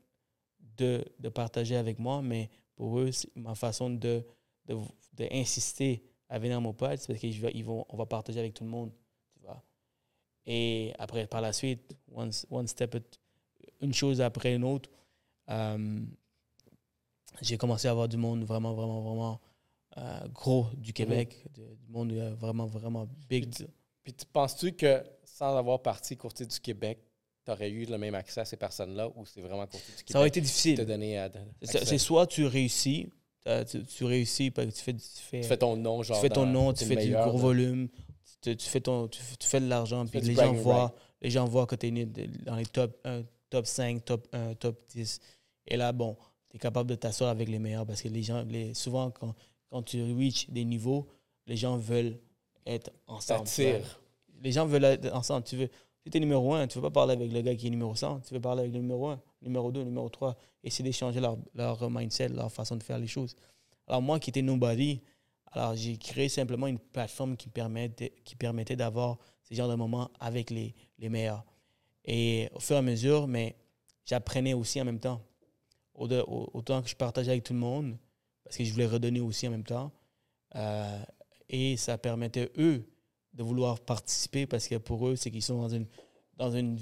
de, 0.79 1.05
de 1.19 1.29
partager 1.29 1.77
avec 1.77 1.99
moi, 1.99 2.23
mais 2.23 2.51
pour 2.77 2.99
eux, 3.01 3.11
c'est 3.13 3.35
ma 3.37 3.55
façon 3.55 3.91
de, 3.91 4.25
de, 4.67 4.77
de 5.15 5.29
insister 5.33 6.03
à 6.29 6.39
venir 6.39 6.57
à 6.57 6.61
mon 6.61 6.73
pod, 6.73 6.97
c'est 6.99 7.07
parce 7.07 7.21
qu'ils 7.21 7.65
vont, 7.65 7.85
on 7.89 7.97
va 7.97 8.07
partager 8.07 8.39
avec 8.41 8.55
tout 8.55 8.65
le 8.65 8.71
monde. 8.71 8.91
Tu 9.35 9.41
vois. 9.41 9.63
Et 10.47 10.93
après, 10.99 11.27
par 11.27 11.41
la 11.41 11.53
suite, 11.53 11.97
one, 12.13 12.31
one 12.51 12.67
step, 12.67 12.97
une 13.81 13.95
chose 13.95 14.21
après 14.21 14.55
une 14.55 14.65
autre, 14.65 14.91
euh, 15.51 16.01
j'ai 17.43 17.57
commencé 17.59 17.89
à 17.89 17.91
avoir 17.91 18.09
du 18.09 18.17
monde 18.17 18.45
vraiment, 18.45 18.75
vraiment, 18.75 19.01
vraiment 19.03 19.41
euh, 19.99 20.29
gros 20.29 20.67
du 20.77 20.93
Québec, 20.93 21.45
du 21.55 21.63
monde 21.89 22.13
euh, 22.13 22.35
vraiment, 22.35 22.67
vraiment 22.67 23.09
big. 23.29 23.53
Puis 24.03 24.13
tu 24.15 24.27
penses-tu 24.27 24.73
que 24.73 25.03
sans 25.25 25.57
avoir 25.57 25.83
parti 25.83 26.17
Courtier 26.17 26.47
du 26.47 26.59
Québec, 26.61 26.99
tu 27.45 27.51
aurais 27.51 27.71
eu 27.71 27.85
le 27.85 27.99
même 27.99 28.15
accès 28.15 28.41
à 28.41 28.45
ces 28.45 28.57
personnes-là 28.57 29.09
ou 29.17 29.25
c'est 29.27 29.41
vraiment 29.41 29.67
Courtier 29.67 29.95
du 29.95 30.03
Québec 30.05 30.13
Ça 30.13 30.19
aurait 30.19 30.29
été 30.29 30.41
difficile. 30.41 30.77
à- 31.79 31.85
C'est 31.85 31.99
soit 31.99 32.27
tu 32.27 32.45
réussis, 32.47 33.09
tu, 33.65 33.85
tu 33.85 34.05
réussis 34.05 34.51
tu 34.53 34.61
fais, 34.61 34.67
tu 34.95 35.03
fais, 35.23 35.41
Tu 35.41 35.47
fais 35.49 35.57
ton 35.57 35.77
nom, 35.77 36.03
genre. 36.03 36.17
tu 36.17 36.23
fais 36.23 36.29
ton 36.29 36.47
nom, 36.47 36.73
tu 36.73 36.85
fais 36.85 36.97
du 36.97 37.13
gros 37.13 37.33
de- 37.33 37.39
volume, 37.39 37.89
tu, 38.41 38.57
tu 38.57 38.67
fais 38.69 38.81
ton, 38.81 39.09
tu, 39.09 39.21
tu 39.39 39.47
fais 39.47 39.61
de 39.61 39.69
l'argent, 39.69 40.05
puis 40.07 40.21
les 40.21 40.35
gens, 40.35 40.53
voient, 40.53 40.95
les 41.21 41.31
gens 41.31 41.45
voient 41.47 41.67
que 41.67 41.77
tu 41.77 41.87
es 41.87 42.07
dans 42.45 42.57
les 42.57 42.67
top 42.67 42.99
1, 43.05 43.23
top 43.51 43.67
5, 43.67 44.05
top 44.05 44.27
1, 44.33 44.55
top 44.55 44.79
10. 44.91 45.21
Et 45.69 45.77
là, 45.77 45.93
bon, 45.93 46.17
tu 46.51 46.57
es 46.57 46.59
capable 46.59 46.91
de 46.91 46.95
t'asseoir 46.95 47.31
avec 47.31 47.49
les 47.49 47.59
meilleurs 47.59 47.87
parce 47.87 48.03
que 48.03 48.09
les 48.09 48.23
gens, 48.23 48.45
les, 48.49 48.75
souvent, 48.75 49.11
quand, 49.11 49.35
quand 49.71 49.83
tu 49.83 50.03
reach 50.15 50.49
des 50.51 50.65
niveaux, 50.65 51.07
les 51.47 51.57
gens 51.57 51.77
veulent 51.77 52.19
être 52.67 52.91
Ça 53.07 53.13
ensemble. 53.37 53.45
tire. 53.49 54.01
Les 54.43 54.53
gens 54.53 54.67
veulent 54.67 54.85
être 54.85 55.15
ensemble. 55.15 55.45
Tu 55.45 55.57
veux, 55.57 55.69
si 56.07 56.11
tu 56.11 56.19
es 56.19 56.21
numéro 56.21 56.55
1, 56.55 56.69
tu 56.69 56.79
ne 56.79 56.83
veux 56.83 56.89
pas 56.89 57.01
parler 57.01 57.15
avec 57.15 57.33
le 57.33 57.41
gars 57.41 57.57
qui 57.57 57.67
est 57.67 57.71
numéro 57.71 57.93
100. 57.93 58.21
Tu 58.21 58.35
veux 58.35 58.41
parler 58.41 58.61
avec 58.61 58.73
le 58.73 58.79
numéro 58.79 59.09
1, 59.09 59.21
numéro 59.43 59.73
2, 59.73 59.83
numéro 59.83 60.09
3. 60.09 60.37
Essayer 60.63 60.85
d'échanger 60.85 61.19
leur, 61.21 61.91
mindset, 61.91 62.29
leur 62.29 62.53
façon 62.53 62.77
de 62.77 62.85
faire 62.85 62.99
les 63.01 63.09
choses. 63.09 63.35
Alors, 63.89 64.03
moi 64.03 64.21
qui 64.21 64.31
étais 64.31 64.41
nobody, 64.41 65.03
alors 65.51 65.75
j'ai 65.75 65.97
créé 65.97 66.29
simplement 66.29 66.69
une 66.69 66.79
plateforme 66.79 67.37
qui, 67.37 67.49
permettait 67.49 68.77
d'avoir 68.77 69.19
ce 69.43 69.53
genre 69.53 69.69
de 69.69 69.75
moments 69.75 70.09
avec 70.21 70.51
les, 70.51 70.77
les 71.01 71.09
meilleurs. 71.09 71.45
Et 72.05 72.51
au 72.55 72.61
fur 72.61 72.77
et 72.77 72.79
à 72.79 72.83
mesure, 72.83 73.27
mais 73.27 73.57
j'apprenais 74.05 74.55
aussi 74.55 74.81
en 74.81 74.85
même 74.85 75.01
temps. 75.01 75.21
Autant 75.97 76.83
que 76.83 76.89
je 76.89 76.95
partageais 76.95 77.33
avec 77.33 77.43
tout 77.43 77.53
le 77.53 77.59
monde, 77.59 77.97
parce 78.45 78.57
que 78.57 78.63
je 78.63 78.73
voulais 78.73 78.87
redonner 78.87 79.19
aussi 79.19 79.49
en 79.49 79.51
même 79.51 79.65
temps. 79.65 79.91
Euh, 80.55 81.03
et 81.49 81.77
ça 81.77 81.99
permettait, 81.99 82.53
eux, 82.59 82.87
de 83.37 83.43
vouloir 83.43 83.79
participer 83.81 84.47
parce 84.47 84.67
que 84.67 84.77
pour 84.77 85.07
eux, 85.09 85.17
c'est 85.17 85.31
qu'ils 85.31 85.43
sont 85.43 85.61
dans 85.61 85.69
une, 85.69 85.87
dans 86.37 86.51
une 86.51 86.79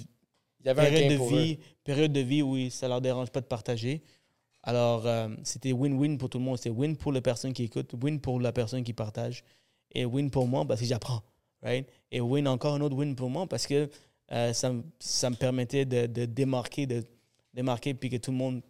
un 0.65 0.75
période 0.75 1.11
de 1.11 1.17
vie, 1.37 1.55
eux. 1.55 1.65
période 1.85 2.13
de 2.13 2.21
vie 2.21 2.43
où 2.43 2.71
ça 2.71 2.89
leur 2.89 3.01
dérange 3.01 3.31
pas 3.31 3.41
de 3.43 3.47
partager. 3.47 4.03
Alors, 4.63 5.07
euh, 5.07 5.29
c'était 5.43 5.73
win-win 5.73 6.17
pour 6.17 6.31
tout 6.31 6.39
le 6.39 6.45
monde. 6.45 6.57
C'était 6.57 6.71
win 6.71 6.97
pour 6.97 7.13
la 7.13 7.21
personne 7.21 7.53
qui 7.53 7.65
écoute, 7.65 7.93
win 8.03 8.19
pour 8.21 8.41
la 8.41 8.51
personne 8.53 8.83
qui 8.83 8.95
partage, 8.95 9.45
et 9.93 10.07
win 10.07 10.31
pour 10.31 10.47
moi 10.49 10.65
parce 10.65 10.81
que 10.81 10.87
j'apprends. 10.87 11.23
Right? 11.63 11.87
Et 12.11 12.21
win 12.21 12.47
encore 12.49 12.75
un 12.75 12.81
autre 12.81 12.97
win 12.97 13.15
pour 13.15 13.29
moi 13.31 13.47
parce 13.47 13.67
que 13.67 13.91
euh, 14.33 14.53
ça, 14.55 14.73
me- 14.73 14.83
ça 15.01 15.29
me 15.31 15.37
permettait 15.37 15.85
de, 15.85 16.07
de 16.07 16.25
démarquer, 16.25 16.87
de 16.87 17.03
démarquer, 17.53 17.93
puis 17.95 18.09
que 18.09 18.17
tout 18.17 18.31
le 18.31 18.37
monde 18.39 18.63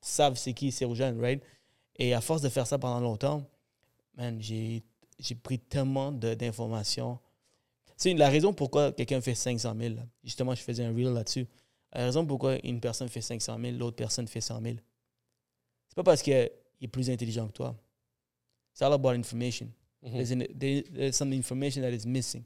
sache 0.00 0.38
c'est 0.38 0.52
qui 0.52 0.70
Cyrogène, 0.70 1.20
right? 1.20 1.42
Et 1.96 2.14
à 2.14 2.20
force 2.20 2.40
de 2.42 2.48
faire 2.48 2.66
ça 2.66 2.78
pendant 2.78 3.00
longtemps, 3.00 3.42
man, 4.16 4.36
j'ai 4.40 4.82
j'ai 5.18 5.34
pris 5.34 5.58
tellement 5.58 6.10
d'informations. 6.12 7.18
C'est 7.96 8.14
la 8.14 8.28
raison 8.28 8.52
pourquoi 8.52 8.92
quelqu'un 8.92 9.20
fait 9.20 9.34
500 9.34 9.74
000. 9.78 9.94
là. 9.94 10.02
Justement, 10.24 10.54
je 10.54 10.62
faisais 10.62 10.84
un 10.84 10.92
reel 10.94 11.12
là-dessus. 11.12 11.46
La 11.92 12.04
raison 12.06 12.24
pourquoi 12.26 12.56
une 12.64 12.80
personne 12.80 13.08
fait 13.08 13.20
500 13.20 13.58
000, 13.60 13.76
l'autre 13.76 13.96
personne 13.96 14.26
fait 14.26 14.40
100 14.40 14.60
000. 14.62 14.76
C'est 15.88 15.94
pas 15.94 16.02
parce 16.02 16.22
qu'il 16.22 16.32
est 16.32 16.88
plus 16.90 17.10
intelligent 17.10 17.46
que 17.48 17.52
toi. 17.52 17.76
It's 18.72 18.80
all 18.82 18.92
about 18.94 19.10
information. 19.10 19.68
Mhm. 20.02 20.12
There's, 20.12 20.32
an- 20.32 20.58
there- 20.58 20.82
there's 20.92 21.14
some 21.16 21.32
information 21.32 21.82
that 21.82 21.90
is 21.90 22.06
missing 22.06 22.42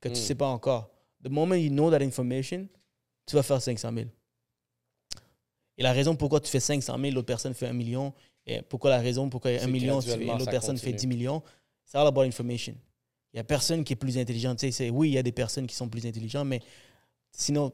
que 0.00 0.08
tu 0.08 0.14
Mm. 0.14 0.22
sais 0.24 0.34
pas 0.34 0.48
encore. 0.48 0.90
The 1.22 1.28
moment 1.28 1.54
you 1.54 1.68
know 1.70 1.90
that 1.90 2.02
information, 2.02 2.66
tu 3.26 3.36
vas 3.36 3.42
faire 3.42 3.60
500 3.62 3.92
000. 3.92 4.06
Et 5.78 5.82
la 5.82 5.92
raison 5.92 6.16
pourquoi 6.16 6.40
tu 6.40 6.50
fais 6.50 6.60
500 6.60 6.98
000, 6.98 7.12
l'autre 7.14 7.26
personne 7.26 7.54
fait 7.54 7.66
1 7.66 7.72
million, 7.72 8.12
et 8.46 8.62
pourquoi 8.62 8.90
la 8.90 8.98
raison 9.00 9.28
pourquoi 9.30 9.50
C'est 9.58 9.64
1 9.64 9.66
million, 9.68 10.00
tu 10.00 10.08
graduellement, 10.08 10.38
l'autre 10.38 10.50
personne 10.50 10.76
fait 10.76 10.92
continue. 10.92 11.12
10 11.12 11.16
millions, 11.18 11.42
c'est 11.84 11.98
all 11.98 12.06
about 12.06 12.22
information. 12.22 12.74
Il 13.32 13.36
n'y 13.36 13.40
a 13.40 13.44
personne 13.44 13.82
qui 13.84 13.94
est 13.94 13.96
plus 13.96 14.18
intelligent. 14.18 14.54
Tu 14.54 14.70
sais, 14.70 14.90
oui, 14.90 15.10
il 15.10 15.14
y 15.14 15.18
a 15.18 15.22
des 15.22 15.32
personnes 15.32 15.66
qui 15.66 15.74
sont 15.74 15.88
plus 15.88 16.06
intelligentes, 16.06 16.46
mais 16.46 16.60
sinon, 17.30 17.72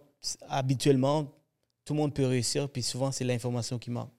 habituellement, 0.48 1.24
tout 1.84 1.94
le 1.94 2.00
monde 2.00 2.14
peut 2.14 2.26
réussir, 2.26 2.68
puis 2.68 2.82
souvent, 2.82 3.10
c'est 3.10 3.24
l'information 3.24 3.78
qui 3.78 3.90
manque. 3.90 4.10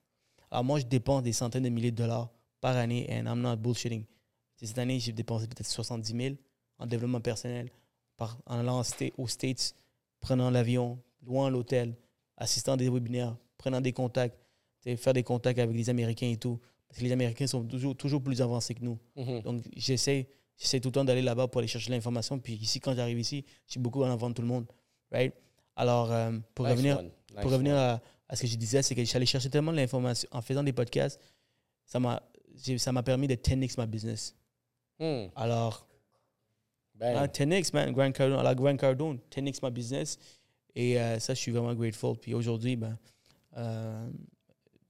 Alors 0.52 0.64
moi, 0.64 0.80
je 0.80 0.86
dépense 0.86 1.24
des 1.24 1.34
centaines 1.34 1.64
de 1.64 1.70
milliers 1.70 1.92
de 1.92 1.98
dollars 1.98 2.30
par 2.60 2.76
année, 2.76 3.08
and 3.10 3.26
I'm 3.26 3.42
not 3.42 3.58
bullshitting. 3.58 4.04
Cette 4.56 4.78
année, 4.80 5.00
j'ai 5.00 5.14
dépensé 5.14 5.48
peut-être 5.48 5.70
70 5.70 6.12
000 6.12 6.36
en 6.80 6.86
développement 6.86 7.22
personnel, 7.22 7.70
en 8.20 8.60
allant 8.60 8.82
aux 9.18 9.28
States, 9.28 9.76
prenant 10.20 10.50
l'avion, 10.50 11.00
loin 11.26 11.50
l'hôtel, 11.50 11.96
assistant 12.36 12.74
à 12.74 12.78
des 12.78 12.90
webinaires, 12.90 13.38
prenant 13.58 13.80
des 13.80 13.94
contacts, 13.94 14.38
faire 14.98 15.14
des 15.14 15.24
contacts 15.24 15.60
avec 15.60 15.76
les 15.76 15.90
Américains 15.90 16.28
et 16.28 16.38
tout. 16.38 16.60
Parce 16.90 17.00
que 17.00 17.06
les 17.06 17.12
Américains 17.12 17.48
sont 17.48 17.64
toujours, 17.64 17.96
toujours 17.96 18.22
plus 18.22 18.42
avancés 18.42 18.74
que 18.74 18.84
nous. 18.84 18.98
Mhm. 19.16 19.42
Donc, 19.42 19.64
j'essaie, 19.78 20.28
j'essaie 20.58 20.80
tout 20.80 20.90
le 20.90 20.94
temps 20.94 21.06
d'aller 21.06 21.22
là-bas 21.22 21.48
pour 21.48 21.60
aller 21.60 21.68
chercher 21.68 21.92
l'information. 21.92 22.38
Puis 22.40 22.54
ici, 22.56 22.80
quand 22.80 22.94
j'arrive 22.96 23.20
ici, 23.20 23.46
je 23.68 23.72
suis 23.74 23.80
beaucoup 23.80 24.04
en 24.04 24.12
avant 24.12 24.30
de 24.30 24.34
tout 24.34 24.42
le 24.42 24.48
monde. 24.48 24.66
Right? 25.12 25.34
Alors, 25.76 26.12
euh, 26.12 26.32
pour 26.56 26.66
Nice 26.66 26.74
revenir, 26.76 26.98
one. 27.00 27.06
Nice 27.06 27.42
pour 27.42 27.52
revenir 27.52 27.76
à, 27.78 28.02
à 28.28 28.36
ce 28.36 28.42
que 28.42 28.48
je 28.48 28.58
disais, 28.58 28.82
c'est 28.82 28.96
que 28.96 29.04
j'allais 29.06 29.26
chercher 29.26 29.50
tellement 29.50 29.72
l'information 29.72 30.28
en 30.32 30.42
faisant 30.42 30.64
des 30.64 30.74
podcasts. 30.74 31.22
Ça 31.86 32.00
m'a, 32.00 32.22
j'ai- 32.56 32.78
ça 32.78 32.92
m'a 32.92 33.04
permis 33.04 33.28
de 33.28 33.36
10x 33.36 33.78
ma 33.78 33.86
business. 33.86 34.36
Hmm. 35.00 35.28
Alors, 35.36 35.88
Ben, 36.96 37.16
ah, 37.18 37.28
10x, 37.28 37.72
man, 37.74 37.94
Grant 37.94 38.12
Cardone, 38.12 38.40
alors 38.40 38.56
Grant 38.56 38.76
Cardone, 38.76 39.20
10x 39.32 39.60
ma 39.62 39.70
business. 39.70 40.18
Et 40.76 41.00
euh, 41.00 41.18
ça, 41.20 41.34
je 41.34 41.40
suis 41.40 41.52
vraiment 41.52 41.74
grateful. 41.74 42.18
Puis 42.18 42.34
aujourd'hui, 42.34 42.76
ben, 42.76 42.98
euh, 43.58 44.10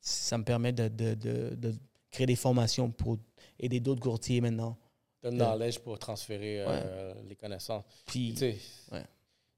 ça 0.01 0.37
me 0.37 0.43
permet 0.43 0.71
de, 0.73 0.87
de, 0.87 1.13
de, 1.13 1.55
de 1.55 1.75
créer 2.11 2.25
des 2.27 2.35
formations 2.35 2.89
pour 2.91 3.17
aider 3.59 3.79
d'autres 3.79 4.01
courtiers 4.01 4.41
maintenant. 4.41 4.77
de 5.21 5.29
knowledge 5.31 5.79
pour 5.79 5.99
transférer 5.99 6.65
Ouais. 6.65 6.81
euh, 6.85 7.13
les 7.27 7.35
connaissances. 7.35 7.83
Puis, 8.05 8.31
Tu 8.33 8.37
sais, 8.39 8.57
ouais. 8.91 9.03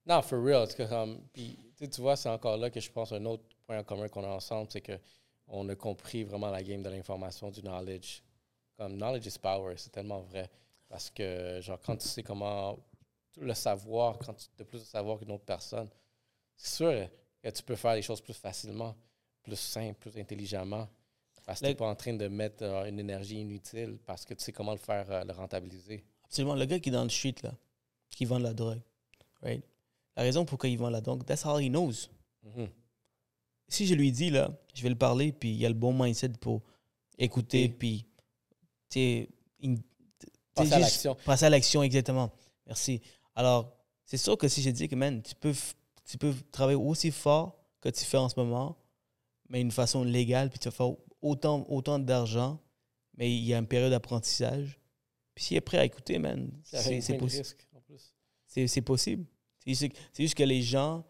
Non, 0.08 0.22
for 0.24 0.44
real. 0.44 0.68
puis, 1.32 1.56
tu 1.78 2.02
vois, 2.02 2.16
c'est 2.16 2.30
encore 2.30 2.58
là 2.58 2.70
que 2.72 2.80
je 2.80 2.90
pense 2.92 3.12
un 3.12 3.24
autre 3.26 3.44
point 3.68 3.78
en 3.80 3.84
commun 3.84 4.08
qu'on 4.08 4.24
a 4.24 4.28
ensemble, 4.30 4.68
c'est 4.72 4.82
que 4.82 4.98
on 5.48 5.68
a 5.70 5.76
compris 5.76 6.24
vraiment 6.24 6.50
la 6.50 6.64
game 6.64 6.82
de 6.82 6.90
l'information, 6.90 7.52
du 7.52 7.62
knowledge. 7.62 8.24
Comme 8.78 8.98
knowledge 8.98 9.28
is 9.28 9.38
power, 9.40 9.76
c'est 9.78 9.92
tellement 9.92 10.22
vrai. 10.22 10.50
Parce 10.90 11.10
que, 11.12 11.60
genre, 11.62 11.80
quand 11.86 11.96
tu 11.98 12.08
sais 12.08 12.24
comment 12.24 12.80
le 13.38 13.54
savoir, 13.54 14.18
quand 14.18 14.34
tu 14.34 14.48
as 14.60 14.66
plus 14.66 14.80
de 14.80 14.86
savoir 14.86 15.20
qu'une 15.20 15.32
autre 15.32 15.46
personne, 15.46 15.90
c'est 16.56 16.76
sûr 16.78 17.08
que 17.44 17.50
tu 17.50 17.62
peux 17.64 17.76
faire 17.76 17.94
les 17.96 18.02
choses 18.02 18.22
plus 18.22 18.34
facilement, 18.34 18.96
plus 19.44 19.60
simple, 19.60 20.00
plus 20.10 20.20
intelligemment. 20.20 20.88
Parce 21.52 21.60
que 21.60 21.66
tu 21.66 21.72
n'es 21.72 21.76
pas 21.76 21.90
en 21.90 21.96
train 21.96 22.14
de 22.14 22.30
mettre 22.30 22.64
euh, 22.64 22.86
une 22.86 22.98
énergie 22.98 23.42
inutile 23.42 24.00
parce 24.06 24.24
que 24.24 24.34
tu 24.34 24.42
sais 24.42 24.54
comment 24.54 24.72
le 24.72 24.78
faire, 24.78 25.12
euh, 25.12 25.26
le 25.26 25.34
rentabiliser. 25.34 26.06
absolument, 26.24 26.56
le 26.56 26.64
gars 26.64 26.80
qui 26.80 26.88
est 26.88 26.94
dans 26.94 27.04
le 27.04 27.10
street, 27.10 27.36
là, 27.44 27.54
qui 28.10 28.24
vend 28.24 28.40
de 28.40 28.44
la 28.44 28.54
drogue, 28.54 28.80
right? 29.42 29.62
La 30.16 30.24
raison 30.24 30.46
pourquoi 30.46 30.70
il 30.70 30.78
vend 30.78 30.90
la 30.90 31.02
drogue, 31.02 31.26
that's 31.26 31.46
all 31.46 31.62
he 31.62 31.68
knows. 31.68 32.08
Mhm. 32.44 32.70
si 33.68 33.86
je 33.86 33.96
lui 33.96 34.14
dis, 34.14 34.30
là, 34.30 34.58
je 34.74 34.82
vais 34.82 34.88
le 34.88 34.98
parler, 34.98 35.34
puis 35.34 35.50
il 35.50 35.58
y 35.58 35.66
a 35.66 35.70
le 35.70 35.76
bon 35.76 35.92
mindset 35.92 36.30
pour 36.40 36.62
écouter, 37.18 37.68
puis, 37.68 38.06
tu 38.90 39.28
Passer 40.56 40.74
à 40.74 40.80
l'action. 40.80 41.18
Passer 41.26 41.46
à 41.46 41.50
l'action, 41.50 41.84
exactement. 41.84 42.32
Merci. 42.66 43.02
Alors, 43.36 43.76
c'est 44.06 44.18
sûr 44.18 44.38
que 44.38 44.48
si 44.48 44.62
je 44.62 44.70
dis 44.70 44.88
que, 44.88 44.96
man, 44.96 45.22
tu 45.22 45.36
peux, 45.36 45.54
tu 46.06 46.18
peux 46.18 46.34
travailler 46.52 46.78
aussi 46.78 47.12
fort 47.12 47.58
que 47.82 47.90
tu 47.90 48.06
fais 48.06 48.18
en 48.18 48.30
ce 48.30 48.40
moment, 48.40 48.78
mais 49.50 49.60
d'une 49.60 49.72
façon 49.72 50.06
légale, 50.06 50.50
puis 50.50 50.58
tu 50.58 50.70
vas 50.70 50.72
faire 50.72 50.92
autant, 51.22 51.66
autant 51.70 52.00
d'argent, 52.00 52.60
mais 53.18 53.32
il 53.32 53.44
y 53.44 53.54
a 53.54 53.58
une 53.58 53.68
période 53.68 53.92
d'apprentissage. 53.92 54.80
Puis 55.36 55.46
s'il 55.46 55.58
est 55.58 55.62
prêt 55.62 55.78
à 55.78 55.86
écouter, 55.86 56.20
man, 56.20 56.50
c'est 56.64 57.18
possible. 57.18 57.46
C'est 58.48 58.82
possible. 58.82 59.26
C'est 59.66 59.94
juste, 60.24 60.36
que 60.36 60.44
les 60.44 60.62
gens, 60.62 61.06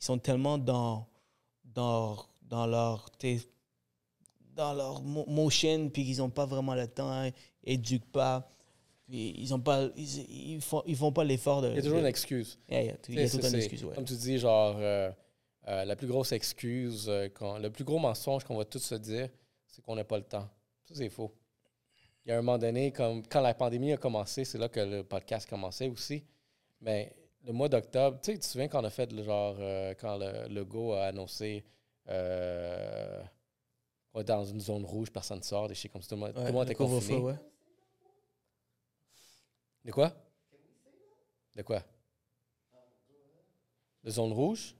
ils 0.00 0.04
sont 0.04 0.18
tellement 0.18 0.58
dans, 0.58 1.06
dans, 1.64 2.16
dans 2.42 2.66
leur, 2.66 3.10
dans 4.56 4.72
leur 4.74 5.02
mo- 5.02 5.26
motion, 5.26 5.88
puis 5.90 6.04
qu'ils 6.04 6.18
n'ont 6.18 6.30
pas 6.30 6.46
vraiment 6.46 6.74
le 6.74 6.86
temps, 6.88 7.10
hein, 7.10 7.30
ils 7.62 7.74
éduquent 7.74 8.10
pas, 8.10 8.50
puis 9.06 9.34
ils 9.38 9.52
ont 9.54 9.60
pas, 9.60 9.88
ils, 9.96 10.54
ils 10.54 10.60
font, 10.60 10.82
ils 10.86 10.96
font 10.96 11.12
pas 11.12 11.24
l'effort 11.24 11.62
de. 11.62 11.68
Il 11.68 11.76
y 11.76 11.78
a 11.78 11.82
toujours 11.82 11.96
de- 11.98 12.02
une 12.02 12.06
excuse. 12.08 12.58
Yeah, 12.68 12.82
yeah, 12.82 12.96
il 13.08 13.14
y 13.14 13.18
a 13.18 13.26
Tu 13.26 13.28
sais, 13.28 13.38
tout 13.38 13.46
un 13.46 13.50
c'est- 13.50 13.56
excuse, 13.58 13.84
ouais. 13.84 13.94
Comme 13.94 14.04
tu 14.04 14.14
dis, 14.14 14.38
genre, 14.38 14.76
euh, 14.78 15.10
euh, 15.68 15.84
la 15.84 15.94
plus 15.96 16.06
grosse 16.06 16.32
excuse, 16.32 17.06
euh, 17.08 17.28
qu'on- 17.28 17.58
le 17.58 17.70
plus 17.70 17.84
gros 17.84 17.98
mensonge 17.98 18.44
qu'on 18.44 18.56
va 18.56 18.64
tous 18.64 18.80
se 18.82 18.94
dire, 18.96 19.28
c'est 19.80 19.86
qu'on 19.86 19.94
n'a 19.94 20.04
pas 20.04 20.18
le 20.18 20.24
temps. 20.24 20.46
Ça, 20.84 20.94
c'est 20.94 21.08
faux. 21.08 21.32
Il 22.24 22.28
y 22.28 22.32
a 22.32 22.38
un 22.38 22.42
moment 22.42 22.58
donné, 22.58 22.92
comme, 22.92 23.26
quand 23.26 23.40
la 23.40 23.54
pandémie 23.54 23.92
a 23.92 23.96
commencé, 23.96 24.44
c'est 24.44 24.58
là 24.58 24.68
que 24.68 24.80
le 24.80 25.02
podcast 25.02 25.48
commençait 25.48 25.88
aussi. 25.88 26.22
Mais 26.82 27.16
le 27.44 27.52
mois 27.52 27.68
d'octobre, 27.68 28.18
tu 28.22 28.26
sais, 28.26 28.34
tu 28.34 28.40
te 28.40 28.44
souviens 28.44 28.68
quand 28.68 28.82
on 28.82 28.84
a 28.84 28.90
fait 28.90 29.10
le 29.10 29.22
genre, 29.22 29.56
euh, 29.58 29.94
quand 29.98 30.18
le, 30.18 30.48
le 30.48 30.64
go 30.64 30.92
a 30.92 31.06
annoncé 31.06 31.64
euh, 32.08 33.22
on 34.12 34.20
est 34.20 34.24
dans 34.24 34.44
une 34.44 34.60
zone 34.60 34.84
rouge, 34.84 35.10
personne 35.10 35.38
ne 35.38 35.42
sort, 35.44 35.68
des 35.68 35.74
shit 35.74 35.90
comme 35.92 36.02
ça, 36.02 36.08
tout 36.08 36.16
le 36.16 36.20
monde, 36.20 36.34
tout 36.34 36.40
le 36.40 36.52
monde 36.52 36.66
le 36.66 36.72
était 36.72 36.74
confiné. 36.74 37.18
ouais. 37.18 37.34
De 39.84 39.92
quoi? 39.92 40.12
De 41.56 41.62
quoi? 41.62 41.82
De 44.04 44.10
zone 44.10 44.32
rouge? 44.32 44.74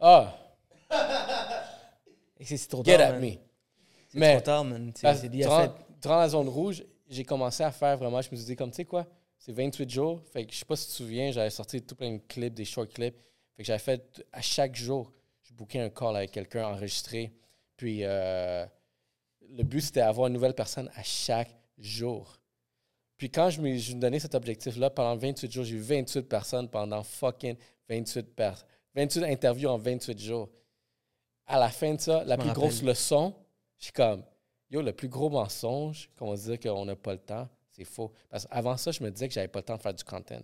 Ah, 0.00 0.36
Et 2.38 2.44
c'est- 2.44 2.68
trop 2.68 2.84
get 2.84 2.96
tard, 2.96 3.08
at 3.08 3.12
man. 3.12 3.20
me. 3.22 3.30
C'est 4.08 4.18
Mais- 4.18 4.34
trop 4.36 4.44
tard, 4.44 4.64
man. 4.64 4.92
C'est 4.94 5.28
durant, 5.28 5.74
durant 6.00 6.18
la 6.18 6.28
zone 6.28 6.48
rouge, 6.48 6.84
j'ai 7.08 7.24
commencé 7.24 7.62
à 7.62 7.70
faire 7.72 7.96
vraiment, 7.96 8.20
je 8.22 8.30
me 8.30 8.36
suis 8.36 8.46
dit, 8.46 8.56
comme 8.56 8.70
tu 8.70 8.76
sais 8.76 8.84
quoi, 8.84 9.06
c'est 9.38 9.52
28 9.52 9.88
jours. 9.90 10.22
Fait 10.32 10.44
que 10.44 10.52
je 10.52 10.58
sais 10.58 10.64
pas 10.64 10.76
si 10.76 10.86
tu 10.86 10.90
te 10.92 10.96
souviens, 10.96 11.30
j'avais 11.30 11.50
sorti 11.50 11.82
tout 11.82 11.94
plein 11.94 12.12
de 12.12 12.20
clips, 12.28 12.54
des 12.54 12.64
short 12.64 12.92
clips. 12.92 13.16
Fait 13.56 13.62
que 13.62 13.66
j'avais 13.66 13.78
fait 13.78 14.24
à 14.32 14.40
chaque 14.40 14.74
jour, 14.76 15.12
je 15.42 15.52
bookais 15.52 15.80
un 15.80 15.90
call 15.90 16.16
avec 16.16 16.30
quelqu'un 16.32 16.66
enregistré. 16.66 17.32
Puis 17.76 18.00
euh, 18.02 18.64
le 19.50 19.62
but, 19.62 19.80
c'était 19.80 20.00
d'avoir 20.00 20.26
une 20.28 20.34
nouvelle 20.34 20.54
personne 20.54 20.90
à 20.94 21.02
chaque 21.02 21.54
jour. 21.78 22.38
Puis 23.16 23.30
quand 23.30 23.50
je 23.50 23.60
me, 23.60 23.76
je 23.76 23.94
me 23.94 24.00
donnais 24.00 24.20
cet 24.20 24.34
objectif-là, 24.34 24.90
pendant 24.90 25.16
28 25.16 25.50
jours, 25.50 25.64
j'ai 25.64 25.76
eu 25.76 25.80
28 25.80 26.22
personnes 26.28 26.68
pendant 26.68 27.02
fucking 27.02 27.56
28 27.88 28.34
personnes. 28.34 28.66
28 28.94 29.24
interviews 29.24 29.68
en 29.68 29.78
28 29.78 30.18
jours. 30.20 30.48
À 31.48 31.58
la 31.58 31.70
fin 31.70 31.94
de 31.94 32.00
ça, 32.00 32.22
la 32.24 32.36
plus 32.36 32.48
grosse 32.54 32.82
leçon, 32.88 33.34
je 33.78 33.84
suis 33.84 33.92
comme, 33.92 34.22
yo, 34.70 34.82
le 34.82 34.92
plus 34.92 35.08
gros 35.08 35.30
mensonge 35.30 36.08
qu'on 36.18 36.30
va 36.30 36.36
se 36.36 36.50
dire 36.50 36.60
qu'on 36.60 36.84
n'a 36.84 36.94
pas 36.94 37.12
le 37.14 37.18
temps, 37.18 37.48
c'est 37.70 37.84
faux. 37.84 38.12
Parce 38.28 38.46
qu'avant 38.46 38.76
ça, 38.76 38.90
je 38.92 39.02
me 39.02 39.10
disais 39.10 39.28
que 39.28 39.34
j'avais 39.34 39.48
pas 39.48 39.60
le 39.60 39.64
temps 39.64 39.76
de 39.76 39.82
faire 39.82 39.94
du 39.94 40.04
content. 40.04 40.40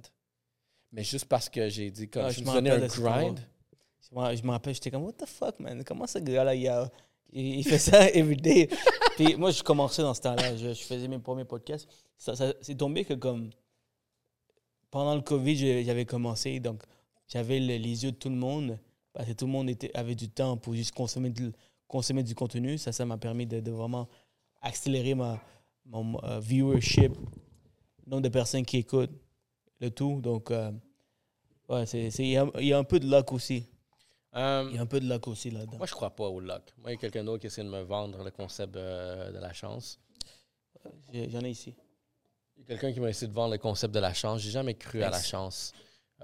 Mais 0.92 1.04
juste 1.04 1.26
parce 1.26 1.48
que 1.48 1.68
j'ai 1.68 1.90
dit, 1.90 2.08
comme, 2.08 2.24
Ah, 2.24 2.30
je 2.30 2.36
je 2.40 2.40
me 2.40 2.46
donnais 2.54 2.70
un 2.70 2.78
grind. 2.86 3.40
Je 4.10 4.18
me- 4.18 4.36
Je 4.36 4.42
me 4.44 4.50
rappelle, 4.50 4.74
j'étais 4.74 4.90
comme, 4.90 5.04
what 5.04 5.12
the 5.12 5.26
fuck, 5.26 5.58
man? 5.60 5.82
Comment 5.84 6.06
ce 6.06 6.18
gars-là, 6.18 6.54
il, 6.54 6.66
a- 6.68 6.90
il- 7.32 7.58
il 7.58 7.64
fait 7.64 7.78
ça 7.78 8.08
everyday? 8.14 8.68
Puis 9.16 9.34
moi, 9.36 9.50
je 9.50 9.62
commençais 9.62 10.02
dans 10.02 10.14
ce 10.14 10.20
temps-là. 10.22 10.56
Je, 10.56 10.72
je 10.72 10.82
faisais 10.84 11.08
mes 11.08 11.18
premiers 11.18 11.44
podcasts. 11.44 11.88
Ça, 12.16 12.34
ça- 12.36 12.54
c'est 12.62 12.76
tombé 12.76 13.04
que, 13.04 13.14
comme, 13.14 13.50
pendant 14.90 15.14
le 15.14 15.20
COVID, 15.22 15.84
j'avais 15.84 16.04
commencé. 16.06 16.60
Donc, 16.60 16.82
j'avais 17.28 17.58
le- 17.60 17.76
les 17.76 18.04
yeux 18.04 18.12
de 18.12 18.16
tout 18.16 18.28
le 18.30 18.36
monde. 18.36 18.78
Parce 19.14 19.26
que 19.28 19.32
tout 19.32 19.46
le 19.46 19.52
monde 19.52 19.70
était, 19.70 19.90
avait 19.96 20.14
du 20.16 20.28
temps 20.28 20.56
pour 20.58 20.74
juste 20.74 20.92
consommer 20.92 21.30
du, 21.30 21.50
consommer 21.88 22.22
du 22.22 22.34
contenu. 22.34 22.76
Ça, 22.76 22.92
ça 22.92 23.06
m'a 23.06 23.16
permis 23.16 23.46
de, 23.46 23.60
de 23.60 23.70
vraiment 23.70 24.08
accélérer 24.60 25.14
ma, 25.14 25.40
mon 25.86 26.22
euh, 26.24 26.40
viewership, 26.40 27.12
le 28.06 28.10
nombre 28.10 28.22
de 28.22 28.28
personnes 28.28 28.64
qui 28.66 28.78
écoutent, 28.78 29.12
le 29.80 29.90
tout. 29.90 30.20
Donc, 30.20 30.50
euh, 30.50 30.70
ouais, 31.68 31.86
c'est, 31.86 32.10
c'est- 32.10 32.24
il 32.24 32.30
y, 32.30 32.36
a, 32.36 32.46
il 32.58 32.66
y 32.66 32.72
a 32.72 32.78
un 32.78 32.84
peu 32.84 32.98
de 33.00 33.08
luck 33.08 33.32
aussi. 33.32 33.66
Euh, 34.34 34.66
Il 34.70 34.74
y 34.74 34.78
a 34.78 34.82
un 34.82 34.86
peu 34.86 34.98
de 34.98 35.08
luck 35.08 35.28
aussi 35.28 35.48
là-dedans. 35.50 35.78
moi, 35.78 35.86
je 35.86 35.92
crois 35.92 36.10
pas 36.10 36.26
au 36.26 36.40
luck. 36.40 36.62
Moi, 36.78 36.90
il 36.90 36.94
y 36.94 36.96
a 36.96 37.00
quelqu'un 37.00 37.22
d'autre 37.22 37.40
qui 37.40 37.46
essaie 37.46 37.62
de 37.62 37.68
me 37.68 37.82
vendre 37.82 38.24
le 38.24 38.32
concept 38.32 38.74
euh, 38.74 39.30
de 39.30 39.38
la 39.38 39.52
chance. 39.52 40.00
J'en 41.12 41.40
ai 41.44 41.50
ici. 41.50 41.72
Il 42.56 42.62
y 42.62 42.64
a 42.64 42.66
quelqu'un 42.66 42.92
qui 42.92 42.98
m'a 43.00 43.10
essayé 43.10 43.28
de 43.28 43.32
vendre 43.32 43.52
le 43.52 43.58
concept 43.58 43.94
de 43.94 44.00
la 44.00 44.12
chance. 44.12 44.40
J'ai 44.42 44.50
jamais 44.50 44.74
cru 44.74 45.02
à 45.04 45.10
la 45.10 45.22
chance. 45.22 45.72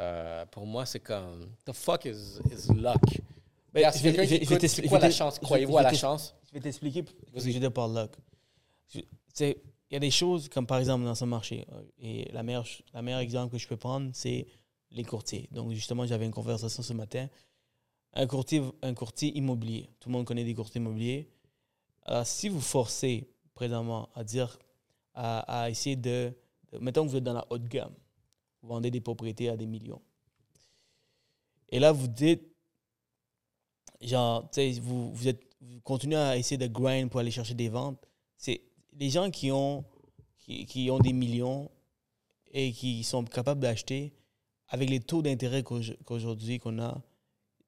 Euh, 0.01 0.47
pour 0.47 0.67
moi, 0.67 0.87
c'est 0.87 1.01
comme, 1.01 1.47
the 1.67 1.73
fuck 1.73 2.07
is, 2.07 2.39
is 2.51 2.73
luck? 2.75 2.97
Regarde, 3.75 3.95
si 3.95 4.01
je 4.03 4.05
vais- 4.09 4.17
quelqu'un 4.17 4.27
qui 4.27 4.43
écoute, 4.43 4.67
c'est 4.67 4.89
quoi 4.89 4.99
la 4.99 5.11
chance? 5.11 5.39
Croyez-vous 5.39 5.77
à 5.79 5.83
la 5.83 5.93
chance? 5.93 6.35
Je 6.49 6.55
vais 6.55 6.61
t'expliquer 6.61 7.05
ce 7.37 7.45
que 7.45 7.49
je 7.51 7.55
veux 7.55 7.61
dire 7.61 7.73
par 7.73 7.87
luck. 7.89 8.11
Il 9.39 9.55
y 9.91 9.97
a 9.97 9.99
des 10.01 10.11
choses 10.11 10.49
comme 10.49 10.67
par 10.67 10.79
exemple 10.79 11.05
dans 11.05 11.15
ce 11.15 11.25
marché. 11.25 11.67
euh, 11.73 11.83
Et 12.01 12.31
la 12.33 12.43
meilleure, 12.43 12.67
la 12.95 13.03
meilleure 13.03 13.21
exemple 13.21 13.53
que 13.53 13.59
je 13.59 13.67
peux 13.69 13.77
prendre, 13.77 14.11
c'est 14.15 14.47
les 14.91 15.05
courtiers. 15.05 15.49
Donc 15.53 15.73
justement, 15.73 16.07
j'avais 16.07 16.25
une 16.27 16.33
conversation 16.33 16.83
ce 16.83 16.93
matin. 16.93 17.29
Un 18.15 18.27
courtier, 18.27 18.63
un 18.83 18.95
courtier 18.95 19.37
immobilier. 19.37 19.89
Tout 20.01 20.09
le 20.09 20.15
monde 20.15 20.25
connaît 20.27 20.45
des 20.45 20.55
courtiers 20.55 20.81
immobiliers. 20.81 21.29
Alors, 22.05 22.27
si 22.27 22.49
vous 22.49 22.61
forcez 22.61 23.29
présentement 23.55 24.09
à 24.15 24.25
dire, 24.25 24.59
à, 25.15 25.63
à 25.63 25.71
essayer 25.71 25.97
de, 25.97 26.33
de- 26.73 26.79
Mettons 26.79 27.05
que 27.05 27.11
vous 27.11 27.17
êtes 27.17 27.25
dans 27.25 27.35
la 27.35 27.47
haute 27.51 27.69
gamme. 27.69 27.93
Vous 28.63 28.69
vendez 28.69 28.91
des 28.91 29.01
propriétés 29.01 29.49
à 29.49 29.57
des 29.57 29.67
millions. 29.67 30.03
Et 31.71 31.79
là, 31.79 31.93
vous 31.93 32.09
dites, 32.09 32.43
genre, 34.01 34.49
vous, 34.81 35.13
vous, 35.13 35.29
êtes, 35.29 35.41
vous 35.61 35.81
continuez 35.81 36.17
à 36.17 36.37
essayer 36.37 36.59
de 36.59 36.67
grind 36.67 37.11
pour 37.11 37.21
aller 37.21 37.31
chercher 37.31 37.55
des 37.55 37.69
ventes. 37.69 38.09
C'est 38.37 38.63
les 38.93 39.11
gens 39.11 39.31
qui 39.31 39.51
ont, 39.51 39.85
qui, 40.39 40.89
ont 40.91 40.99
des 40.99 41.13
millions 41.13 41.71
et 42.53 42.73
qui 42.73 43.05
sont 43.05 43.25
capables 43.25 43.61
d'acheter 43.61 44.13
avec 44.69 44.91
les 44.91 45.01
taux 45.01 45.23
d'intérêt 45.23 45.63
qu'auj- 45.63 45.97
qu'aujourd'hui 46.05 46.59
qu'on 46.59 46.79
a, 46.81 47.01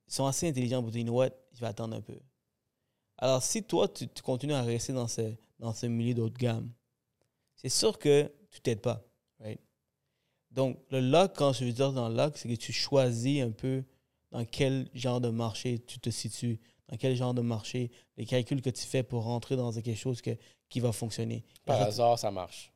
sont 0.09 0.26
assez 0.26 0.49
intelligents 0.49 0.82
pour 0.82 0.90
dire, 0.90 1.07
you 1.07 1.22
je 1.55 1.61
vais 1.61 1.66
attendre 1.66 1.97
un 1.97 2.01
peu. 2.01 2.18
Alors, 3.18 3.43
si 3.43 3.62
toi, 3.62 3.88
tu, 3.88 4.09
continues 4.22 4.53
à 4.53 4.62
rester 4.62 4.93
dans 4.93 5.07
ce, 5.09 5.34
dans 5.59 5.72
ce 5.72 5.86
milieu 5.86 6.14
d'haute 6.14 6.36
gamme, 6.36 6.70
c'est 7.55 7.68
sûr 7.68 7.99
que 7.99 8.30
tu 8.51 8.61
t'aides 8.61 8.80
pas. 8.80 9.03
Donc, 10.55 10.78
le 10.90 11.00
lock, 11.00 11.32
quand 11.36 11.53
je 11.53 11.64
veux 11.64 11.72
dire 11.72 11.92
dans 11.92 12.09
le 12.09 12.14
lock, 12.16 12.36
c'est 12.36 12.48
que 12.48 12.55
tu 12.55 12.72
choisis 12.72 13.42
un 13.42 13.50
peu 13.50 13.82
dans 14.30 14.44
quel 14.44 14.88
genre 14.94 15.20
de 15.20 15.28
marché 15.28 15.78
tu 15.78 15.98
te 15.98 16.11
situes, 16.11 16.61
dans 16.88 16.96
quel 16.96 17.16
genre 17.16 17.34
de 17.34 17.40
marché, 17.42 17.90
les 18.16 18.26
calculs 18.26 18.61
que 18.62 18.70
tu 18.70 18.82
fais 18.86 19.03
pour 19.03 19.24
rentrer 19.24 19.57
dans 19.57 19.72
quelque 19.72 19.94
chose 19.94 20.20
que, 20.20 20.30
qui 20.68 20.80
va 20.80 20.92
fonctionner. 20.92 21.44
Par 21.64 21.80
hasard, 21.80 22.18
ça 22.18 22.30
marche. 22.30 22.70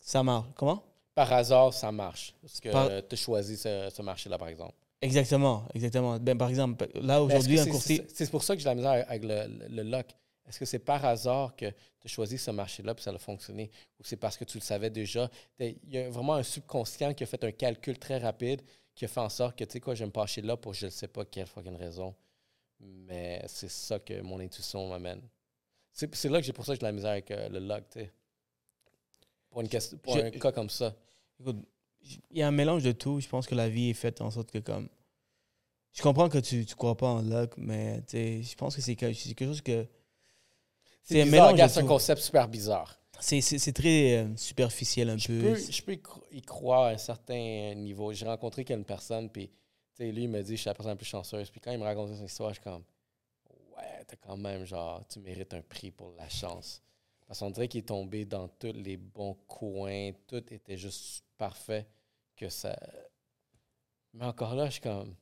Ça 0.00 0.22
marche. 0.22 0.48
Comment? 0.56 0.82
Par 1.14 1.32
hasard, 1.32 1.72
ça 1.72 1.92
marche. 1.92 2.34
Parce 2.42 2.60
que 2.60 2.70
Par- 2.70 2.88
tu 3.08 3.14
as 3.14 3.16
choisi 3.16 3.56
ce, 3.56 3.88
ce 3.94 4.02
marché-là, 4.02 4.38
par 4.38 4.48
exemple. 4.48 4.74
Exactement, 5.00 5.66
exactement. 5.74 6.18
Ben, 6.18 6.38
par 6.38 6.48
exemple, 6.48 6.88
là, 6.94 7.22
aujourd'hui, 7.22 7.58
un 7.58 7.64
c'est- 7.64 7.70
courtier... 7.70 8.04
C'est 8.08 8.24
c'est 8.24 8.30
pour 8.30 8.42
ça 8.44 8.54
que 8.54 8.60
j'ai 8.62 8.68
la 8.68 8.74
misère 8.74 9.04
avec 9.08 9.22
le, 9.24 9.46
le, 9.68 9.82
le 9.82 9.90
lock. 9.90 10.06
Est-ce 10.52 10.58
que 10.58 10.66
c'est 10.66 10.80
par 10.80 11.02
hasard 11.02 11.56
que 11.56 11.64
tu 11.70 11.74
as 12.04 12.08
choisi 12.08 12.36
ce 12.36 12.50
marché-là 12.50 12.92
et 12.94 13.00
ça 13.00 13.10
a 13.10 13.16
fonctionné? 13.16 13.70
Ou 13.98 14.04
c'est 14.04 14.18
parce 14.18 14.36
que 14.36 14.44
tu 14.44 14.58
le 14.58 14.62
savais 14.62 14.90
déjà? 14.90 15.30
Il 15.58 15.78
y 15.86 15.96
a 15.96 16.10
vraiment 16.10 16.34
un 16.34 16.42
subconscient 16.42 17.14
qui 17.14 17.24
a 17.24 17.26
fait 17.26 17.42
un 17.42 17.52
calcul 17.52 17.98
très 17.98 18.18
rapide 18.18 18.60
qui 18.94 19.06
a 19.06 19.08
fait 19.08 19.20
en 19.20 19.30
sorte 19.30 19.58
que, 19.58 19.64
tu 19.64 19.72
sais 19.72 19.80
quoi, 19.80 19.94
je 19.94 20.00
vais 20.00 20.06
me 20.08 20.12
pencher 20.12 20.42
là 20.42 20.58
pour 20.58 20.74
je 20.74 20.84
ne 20.84 20.90
sais 20.90 21.08
pas 21.08 21.24
quelle 21.24 21.46
fucking 21.46 21.74
raison. 21.76 22.14
Mais 22.80 23.42
c'est 23.46 23.70
ça 23.70 23.98
que 23.98 24.20
mon 24.20 24.40
intuition 24.40 24.86
m'amène. 24.90 25.22
C'est 25.90 26.14
c'est 26.14 26.28
là 26.28 26.38
que 26.38 26.44
j'ai 26.44 26.52
pour 26.52 26.66
ça 26.66 26.72
que 26.72 26.76
j'ai 26.76 26.80
de 26.80 26.84
la 26.84 26.92
misère 26.92 27.12
avec 27.12 27.30
euh, 27.30 27.48
le 27.48 27.58
lock, 27.60 27.84
tu 27.90 28.00
sais. 28.00 28.10
Pour, 29.48 29.62
une 29.62 29.70
question, 29.70 29.96
pour 29.96 30.16
Je- 30.18 30.20
un 30.20 30.30
cas 30.32 30.52
comme 30.52 30.68
ça. 30.68 30.94
Écoute, 31.40 31.64
il 32.30 32.36
y 32.38 32.42
a 32.42 32.48
un 32.48 32.50
mélange 32.52 32.82
de 32.82 32.92
tout. 32.92 33.20
Je 33.20 33.28
pense 33.28 33.46
que 33.46 33.54
la 33.54 33.70
vie 33.70 33.88
est 33.88 33.94
faite 33.94 34.20
en 34.20 34.30
sorte 34.30 34.50
que 34.50 34.58
comme... 34.58 34.90
Je 35.94 36.02
comprends 36.02 36.28
que 36.28 36.36
tu 36.38 36.56
ne 36.56 36.74
crois 36.74 36.96
pas 36.98 37.08
en 37.08 37.22
luck, 37.22 37.54
mais 37.56 38.02
je 38.12 38.54
pense 38.54 38.76
que- 38.76 38.82
c'est 38.82 38.96
quelque 38.96 39.46
chose 39.46 39.62
que... 39.62 39.86
C'est 41.02 41.22
un 41.22 41.26
mélange 41.26 41.52
regarde, 41.52 41.70
C'est 41.70 41.80
un 41.80 41.86
concept 41.86 42.20
super 42.22 42.48
bizarre. 42.48 42.98
C'est 43.20 43.72
très 43.72 44.16
euh, 44.18 44.36
superficiel 44.36 45.10
un 45.10 45.16
Je 45.16 45.28
peu. 45.28 45.40
peux, 45.40 45.56
je 45.56 45.82
peux 45.82 45.92
y 45.92 45.96
cro- 45.98 46.24
y 46.32 46.42
croire 46.42 46.84
à 46.84 46.88
un 46.90 46.96
certain 46.98 47.74
niveau. 47.74 48.12
J'ai 48.12 48.26
rencontré 48.26 48.64
une 48.68 48.84
personne, 48.84 49.30
puis 49.30 49.48
tu 49.48 49.54
sais, 49.94 50.10
lui, 50.12 50.24
il 50.24 50.28
me 50.28 50.42
dit 50.42 50.56
je 50.56 50.62
suis 50.62 50.68
la 50.68 50.74
personne 50.74 50.92
la 50.92 50.96
plus 50.96 51.06
chanceuse. 51.06 51.50
Puis 51.50 51.60
quand 51.60 51.70
il 51.70 51.78
me 51.78 51.84
racontait 51.84 52.16
son 52.16 52.24
histoire, 52.24 52.50
je 52.50 52.54
suis 52.54 52.64
comme 52.64 52.82
Ouais, 53.76 54.04
t'as 54.06 54.16
quand 54.16 54.36
même, 54.36 54.64
genre, 54.64 55.06
tu 55.08 55.18
mérites 55.20 55.54
un 55.54 55.62
prix 55.62 55.90
pour 55.90 56.12
la 56.18 56.28
chance. 56.28 56.82
Parce 57.26 57.38
qu'on 57.38 57.50
dirait 57.50 57.68
qu'il 57.68 57.80
est 57.80 57.88
tombé 57.88 58.24
dans 58.24 58.48
tous 58.48 58.72
les 58.74 58.96
bons 58.96 59.34
coins, 59.46 60.10
tout 60.26 60.42
était 60.52 60.76
juste 60.76 61.24
parfait. 61.38 61.86
Que 62.36 62.48
ça. 62.48 62.76
Mais 64.14 64.24
encore 64.24 64.54
là, 64.54 64.66
je 64.66 64.72
suis 64.72 64.80
comme 64.80 65.14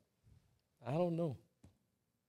I 0.87 0.93
don't 0.93 1.13
know. 1.15 1.37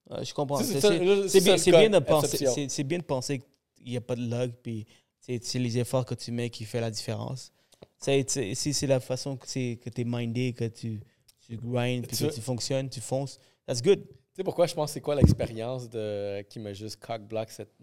Je 0.10 0.34
comprends. 0.34 0.58
C'est- 0.58 1.40
bien, 1.42 1.56
bien 1.56 1.90
de 1.90 2.00
penser. 2.00 2.68
C'est 2.70 2.84
bien 2.84 2.98
de 3.00 3.04
penser 3.04 3.42
qu'il 3.76 3.86
n'y 3.92 3.98
a 3.98 4.02
pas 4.02 4.16
de 4.16 4.22
luck, 4.30 4.52
puis 4.62 4.86
c'est 5.20 5.56
les 5.60 5.78
efforts 5.78 6.06
que 6.06 6.16
tu 6.16 6.32
mets 6.32 6.50
qui 6.50 6.66
fait 6.66 6.82
la 6.82 6.92
différence. 6.92 7.52
Si 8.00 8.74
c'est 8.74 8.88
la 8.88 9.00
façon 9.00 9.38
que 9.38 9.46
tu 9.48 9.80
es 10.02 10.04
mindé, 10.04 10.54
que 10.54 10.66
tu, 10.66 11.00
tu 11.48 11.56
grindes, 11.58 12.08
puis 12.08 12.18
Tu- 12.18 12.28
que 12.28 12.34
tu 12.34 12.42
fonctionnes, 12.42 12.90
tu 12.90 13.00
fonces, 13.02 13.40
that's 13.66 13.82
good. 13.82 14.02
Tu 14.04 14.38
sais 14.38 14.44
pourquoi 14.44 14.66
je 14.66 14.74
pense 14.74 14.90
que 14.90 14.94
c'est 14.96 15.02
quoi 15.02 15.16
l'expérience 15.16 15.90
de 15.90 16.42
qui 16.44 16.60
m'a 16.60 16.74
juste 16.74 16.98
cock-block 17.00 17.50
cette, 17.52 17.74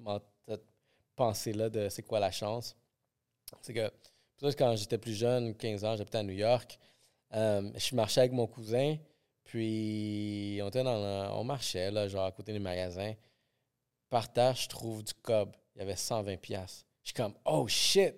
cette 0.46 0.64
pensée-là 1.14 1.68
de 1.68 1.88
c'est 1.88 2.02
quoi 2.02 2.20
la 2.20 2.30
chance? 2.30 2.74
C'est 3.62 3.74
que 3.74 3.90
quand 4.56 4.76
j'étais 4.76 4.98
plus 4.98 5.14
jeune, 5.14 5.54
15 5.54 5.84
ans, 5.84 5.96
j'habitais 5.96 6.18
à 6.18 6.22
New 6.22 6.32
York, 6.34 6.78
euh, 7.34 7.70
je 7.76 7.94
marchais 7.94 8.20
avec 8.20 8.32
mon 8.32 8.46
cousin, 8.46 8.96
puis 9.49 10.61
on 10.62 10.68
était 10.68 10.84
dans 10.84 10.96
le- 10.99 11.32
on 11.32 11.42
marchait 11.44 11.90
là, 11.90 12.07
genre 12.07 12.26
à 12.26 12.32
côté 12.32 12.53
des 12.53 12.59
magasins. 12.59 13.14
Par 14.11 14.30
terre, 14.32 14.55
je 14.55 14.68
trouve 14.68 15.03
du 15.03 15.12
cob. 15.22 15.51
Il 15.74 15.78
y 15.80 15.82
avait 15.82 15.96
120 15.96 16.36
pièces. 16.38 16.84
Je 17.03 17.09
suis 17.09 17.14
comme 17.14 17.32
oh 17.46 17.66
shit. 17.66 18.14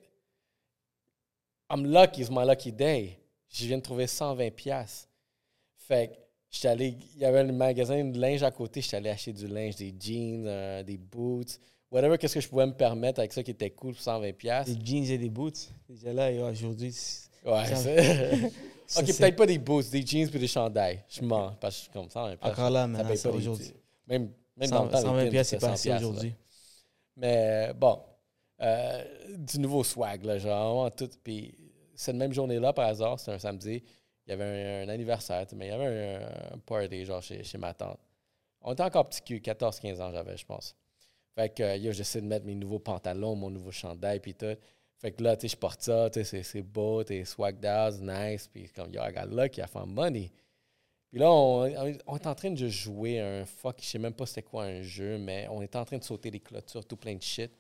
I'm 1.71 1.87
lucky, 1.87 2.23
it's 2.23 2.31
my 2.31 2.45
lucky 2.45 2.73
day. 2.73 3.17
Je 3.49 3.67
viens 3.67 3.79
de 3.79 3.83
trouver 3.83 4.07
120 4.09 4.51
pièces. 4.51 5.09
Fait 5.77 6.09
que 6.09 6.15
j'étais 6.51 6.69
allé, 6.69 6.97
il 7.15 7.21
y 7.21 7.25
avait 7.25 7.41
un 7.41 7.53
magasin 7.53 8.05
de 8.05 8.19
linge 8.19 8.43
à 8.43 8.51
côté, 8.51 8.81
j'étais 8.81 8.97
allé 8.97 9.11
acheter 9.11 9.33
du 9.33 9.47
linge, 9.47 9.77
des 9.77 9.95
jeans, 9.99 10.45
euh, 10.47 10.83
des 10.83 10.99
boots, 10.99 11.59
whatever, 11.91 12.19
qu'est-ce 12.19 12.35
que 12.35 12.41
je 12.41 12.49
pouvais 12.49 12.67
me 12.67 12.75
permettre 12.75 13.21
avec 13.21 13.33
ça 13.33 13.43
qui 13.45 13.53
était 13.53 13.71
cool 13.71 13.95
pour 13.95 14.03
120$. 14.03 14.33
piastres. 14.33 14.75
Des 14.77 14.85
jeans 14.85 15.05
et 15.05 15.19
des 15.19 15.31
boots. 15.31 15.71
Déjà 15.89 16.13
là, 16.13 16.31
aujourd'hui. 16.51 16.93
c'est- 16.93 17.29
Ouais, 17.45 17.65
Ça- 18.93 19.01
c'est. 19.01 19.01
ok, 19.03 19.07
c'est- 19.15 19.23
peut-être 19.23 19.37
pas 19.37 19.47
des 19.47 19.59
boots, 19.59 19.89
des 19.91 20.05
jeans 20.05 20.29
puis 20.29 20.39
des 20.41 20.49
chandails. 20.49 21.05
Je 21.09 21.23
mens, 21.23 21.53
parce 21.61 21.75
que 21.75 21.79
je 21.79 21.83
suis 21.85 21.91
comme 21.93 22.11
ça. 22.11 22.25
Encore 22.41 22.71
là, 22.71 22.87
maintenant, 22.87 23.09
les- 23.09 23.27
aujourd'hui. 23.27 23.73
Même, 24.09 24.33
même 24.57 24.71
dans 24.71 24.85
le 24.85 24.91
100 24.91 24.93
temps, 24.93 24.99
les 24.99 25.03
120 25.05 25.25
pins, 25.25 25.31
piastres, 25.31 25.51
c'est 25.51 25.57
pas 25.59 25.67
100 25.69 25.73
assez 25.75 25.89
piastres, 25.91 26.03
là. 26.03 26.09
aujourd'hui. 26.09 26.35
Mais 27.17 27.73
bon, 27.75 28.01
euh, 28.61 29.05
du 29.39 29.59
nouveau 29.61 29.85
swag, 29.85 30.25
là, 30.25 30.39
genre, 30.39 30.91
tout. 30.95 31.09
Puis 31.23 31.55
cette 31.95 32.17
même 32.17 32.33
journée-là, 32.33 32.73
par 32.73 32.89
hasard, 32.89 33.19
c'était 33.19 33.33
un 33.33 33.39
samedi, 33.39 33.83
il 34.27 34.31
y 34.31 34.33
avait 34.33 34.45
un, 34.83 34.89
un 34.89 34.93
anniversaire, 34.93 35.47
mais 35.55 35.67
il 35.67 35.71
y 35.71 35.73
avait 35.73 36.17
un, 36.51 36.55
un 36.55 36.59
party, 36.59 37.05
genre, 37.05 37.23
chez, 37.23 37.43
chez 37.45 37.59
ma 37.59 37.75
tante. 37.75 37.99
On 38.63 38.73
était 38.73 38.83
encore 38.83 39.09
petit 39.09 39.23
cul, 39.23 39.39
14-15 39.41 40.01
ans 40.01 40.11
j'avais, 40.13 40.37
je 40.37 40.45
pense. 40.45 40.75
Fait 41.35 41.49
que, 41.49 41.63
euh, 41.63 41.77
yo, 41.77 41.93
j'essaie 41.93 42.21
de 42.21 42.27
mettre 42.27 42.45
mes 42.45 42.55
nouveaux 42.55 42.81
pantalons, 42.81 43.35
mon 43.37 43.51
nouveau 43.51 43.71
chandail, 43.71 44.21
puis 44.21 44.35
tout. 44.35 44.57
Fait 45.01 45.13
que 45.13 45.23
là, 45.23 45.35
tu 45.37 45.49
sais, 45.49 45.55
je 45.55 45.57
porte 45.57 45.81
ça, 45.83 46.11
tu 46.11 46.23
sais, 46.25 46.43
c'est- 46.43 46.63
beau, 46.63 47.03
t'es 47.03 47.25
swagged 47.25 47.65
out, 47.65 48.01
nice, 48.03 48.47
puis 48.49 48.69
comme, 48.69 48.93
yo, 48.93 49.01
I 49.03 49.13
got 49.13 49.27
lucky, 49.35 49.61
I 49.63 49.67
found 49.67 49.95
money. 49.95 50.31
Puis 51.09 51.19
là, 51.19 51.31
on, 51.33 51.65
on- 51.65 51.99
on 52.07 52.17
est 52.17 52.27
en 52.27 52.35
train 52.35 52.51
de 52.51 52.69
jouer 52.69 53.19
un 53.19 53.47
fuck, 53.47 53.77
je 53.81 53.87
sais 53.87 53.99
même 53.99 54.13
pas 54.13 54.27
c'était 54.27 54.43
quoi 54.43 54.65
un 54.65 54.83
jeu, 54.83 55.17
mais 55.19 55.49
on 55.51 55.63
est 55.63 55.75
en 55.75 55.85
train 55.87 55.97
de 55.99 56.05
sauter 56.05 56.31
des 56.31 56.41
clôtures, 56.41 56.85
tout 56.85 56.97
plein 56.97 57.15
de 57.15 57.23
shit. 57.23 57.51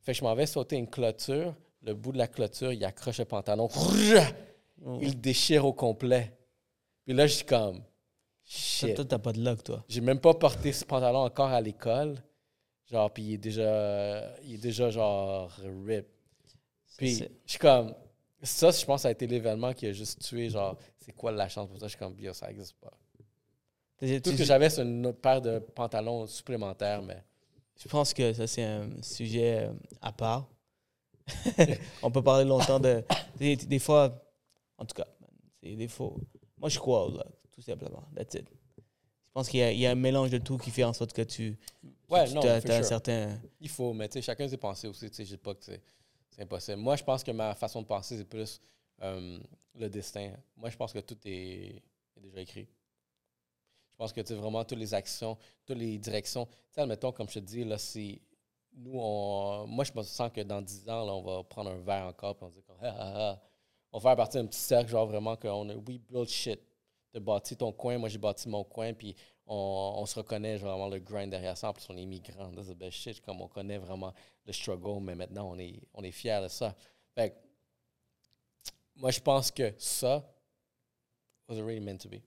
Fait 0.00 0.12
que 0.12 0.18
je 0.18 0.24
m'en 0.24 0.34
vais 0.34 0.46
sauter 0.46 0.76
une 0.76 0.88
clôture, 0.88 1.54
le 1.82 1.92
bout 1.94 2.12
de 2.12 2.18
la 2.18 2.28
clôture, 2.28 2.72
il 2.72 2.82
accroche 2.84 3.18
le 3.18 3.24
pantalon, 3.26 3.68
Oh. 4.86 4.98
il 5.02 5.20
déchire 5.20 5.64
au 5.66 5.72
complet. 5.72 6.32
Puis 7.04 7.14
là, 7.14 7.26
je 7.26 7.34
suis 7.34 7.44
comme, 7.44 7.82
shit. 8.44 8.94
toi, 8.96 9.04
t'as 9.04 9.18
pas 9.18 9.32
de 9.32 9.42
luck, 9.44 9.62
toi. 9.62 9.84
J'ai 9.88 10.00
même 10.00 10.18
pas 10.20 10.32
porté 10.34 10.72
ce 10.72 10.84
pantalon 10.84 11.20
encore 11.20 11.50
à 11.50 11.60
l'école. 11.60 12.16
Genre, 12.90 13.10
puis 13.12 13.22
il 13.22 13.34
est 13.34 13.38
déjà, 13.38 14.34
il 14.42 14.54
est 14.54 14.58
déjà 14.58 14.90
genre 14.90 15.50
rip. 15.86 16.06
Puis 16.96 17.16
je 17.16 17.24
suis 17.46 17.58
comme, 17.58 17.94
ça, 18.42 18.70
je 18.70 18.84
pense, 18.84 19.02
ça 19.02 19.08
a 19.08 19.10
été 19.10 19.26
l'événement 19.26 19.72
qui 19.72 19.86
a 19.86 19.92
juste 19.92 20.20
tué, 20.22 20.48
genre, 20.50 20.76
c'est 20.98 21.12
quoi 21.12 21.32
la 21.32 21.48
chance 21.48 21.68
pour 21.68 21.78
ça? 21.78 21.86
Je 21.86 21.90
suis 21.90 21.98
comme, 21.98 22.14
bio, 22.14 22.32
ça 22.32 22.50
existe 22.50 22.74
pas. 22.80 22.92
Tout 23.98 24.30
ce 24.32 24.36
que 24.36 24.44
j'avais, 24.44 24.68
c'est 24.70 24.82
une 24.82 25.06
autre 25.06 25.20
paire 25.20 25.40
de 25.40 25.58
pantalons 25.58 26.26
supplémentaires, 26.26 27.00
mais 27.02 27.22
Je 27.82 27.88
pense 27.88 28.12
que 28.12 28.32
ça, 28.32 28.46
c'est 28.46 28.62
un 28.64 28.90
sujet 29.02 29.66
euh, 29.68 29.72
à 30.02 30.12
part. 30.12 30.46
On 32.02 32.10
peut 32.10 32.22
parler 32.22 32.44
longtemps 32.44 32.78
de. 32.80 33.02
Des, 33.38 33.56
des 33.56 33.78
fois, 33.78 34.22
en 34.76 34.84
tout 34.84 34.94
cas, 34.94 35.06
c'est 35.62 35.74
des 35.74 35.88
fois. 35.88 36.12
Moi, 36.58 36.68
je 36.68 36.78
crois 36.78 37.10
tout 37.52 37.62
simplement. 37.62 38.04
That's 38.14 38.34
it. 38.34 38.46
Je 38.76 39.32
pense 39.32 39.48
qu'il 39.48 39.60
y, 39.60 39.62
a- 39.62 39.72
il 39.72 39.78
y 39.78 39.86
a 39.86 39.90
un 39.92 39.94
mélange 39.96 40.30
de 40.30 40.38
tout 40.38 40.58
qui 40.58 40.70
fait 40.70 40.84
en 40.84 40.92
sorte 40.92 41.12
que 41.12 41.22
tu. 41.22 41.56
ouais, 42.10 42.26
tu 42.28 42.34
non, 42.34 42.42
as, 42.42 42.60
for 42.60 42.70
un 42.72 42.82
certain. 42.82 43.38
il 43.60 43.68
faut, 43.68 43.92
mais 43.92 44.08
tu 44.08 44.14
sais, 44.14 44.22
chacun 44.22 44.46
ses 44.48 44.56
pensées 44.58 44.86
aussi, 44.88 45.08
tu 45.10 45.16
sais, 45.16 45.24
je 45.24 45.30
dis 45.30 45.36
pas 45.38 45.54
que 45.54 45.64
c'est 45.64 45.80
c'est 46.34 46.42
impossible. 46.42 46.78
Moi, 46.78 46.96
je 46.96 47.04
pense 47.04 47.22
que 47.22 47.30
ma 47.30 47.54
façon 47.54 47.80
de 47.80 47.86
penser, 47.86 48.18
c'est 48.18 48.24
plus 48.24 48.60
euh, 49.02 49.38
le 49.74 49.88
destin. 49.88 50.32
Moi, 50.56 50.68
je 50.68 50.76
pense 50.76 50.92
que 50.92 50.98
tout 50.98 51.16
est, 51.24 51.80
déjà 52.16 52.40
écrit. 52.40 52.66
Je 53.92 53.96
pense 53.96 54.12
que, 54.12 54.20
tu 54.20 54.34
vraiment, 54.34 54.64
toutes 54.64 54.78
les 54.78 54.92
actions, 54.94 55.38
toutes 55.64 55.78
les 55.78 55.96
directions, 55.98 56.46
tu 56.46 56.52
sais, 56.72 56.80
admettons, 56.80 57.12
comme 57.12 57.28
je 57.28 57.34
te 57.34 57.38
dis, 57.38 57.62
là, 57.62 57.78
c'est, 57.78 58.20
nous, 58.72 58.98
on, 58.98 59.66
moi, 59.68 59.84
je 59.84 59.92
me 59.94 60.02
sens 60.02 60.30
que 60.32 60.40
dans 60.40 60.60
10 60.60 60.88
ans, 60.88 61.06
là, 61.06 61.14
on 61.14 61.22
va 61.22 61.44
prendre 61.44 61.70
un 61.70 61.78
verre 61.78 62.06
encore, 62.06 62.34
puis 62.34 62.46
on 62.46 62.50
dit, 62.50 62.62
comme, 62.62 62.78
ah, 62.82 62.96
ah, 62.98 63.12
ah. 63.14 63.42
on 63.92 63.98
va 63.98 64.10
faire 64.10 64.16
partie 64.16 64.38
d'un 64.38 64.46
petit 64.46 64.58
cercle, 64.58 64.90
genre 64.90 65.06
vraiment, 65.06 65.36
qu'on 65.36 65.68
a, 65.68 65.74
we 65.74 65.98
build 65.98 66.28
shit. 66.28 66.60
Tu 67.12 67.20
bâti 67.20 67.56
ton 67.56 67.70
coin, 67.70 67.96
moi, 67.96 68.08
j'ai 68.08 68.18
bâti 68.18 68.48
mon 68.48 68.64
coin, 68.64 68.92
puis 68.92 69.14
on, 69.46 69.94
on 69.98 70.06
se 70.06 70.16
reconnaît 70.18 70.56
vraiment 70.56 70.88
le 70.88 70.98
grind 70.98 71.30
derrière 71.30 71.56
ça. 71.56 71.68
En 71.68 71.72
plus, 71.72 71.86
on 71.90 71.96
est 71.96 72.06
migrants. 72.06 72.52
That's 72.52 72.68
the 72.68 72.74
best 72.74 72.98
shit. 72.98 73.20
Comme 73.20 73.40
on 73.40 73.48
connaît 73.48 73.78
vraiment 73.78 74.12
le 74.46 74.52
struggle, 74.52 75.02
mais 75.02 75.14
maintenant, 75.14 75.50
on 75.50 75.58
est, 75.58 75.80
on 75.92 76.02
est 76.02 76.10
fiers 76.12 76.40
de 76.42 76.48
ça. 76.48 76.74
Fait 77.14 77.30
que, 77.30 77.34
moi, 78.96 79.10
je 79.10 79.20
pense 79.20 79.50
que 79.50 79.74
ça 79.78 80.24
was 81.48 81.56
really 81.56 81.80
meant 81.80 81.98
to 81.98 82.08
be. 82.08 82.22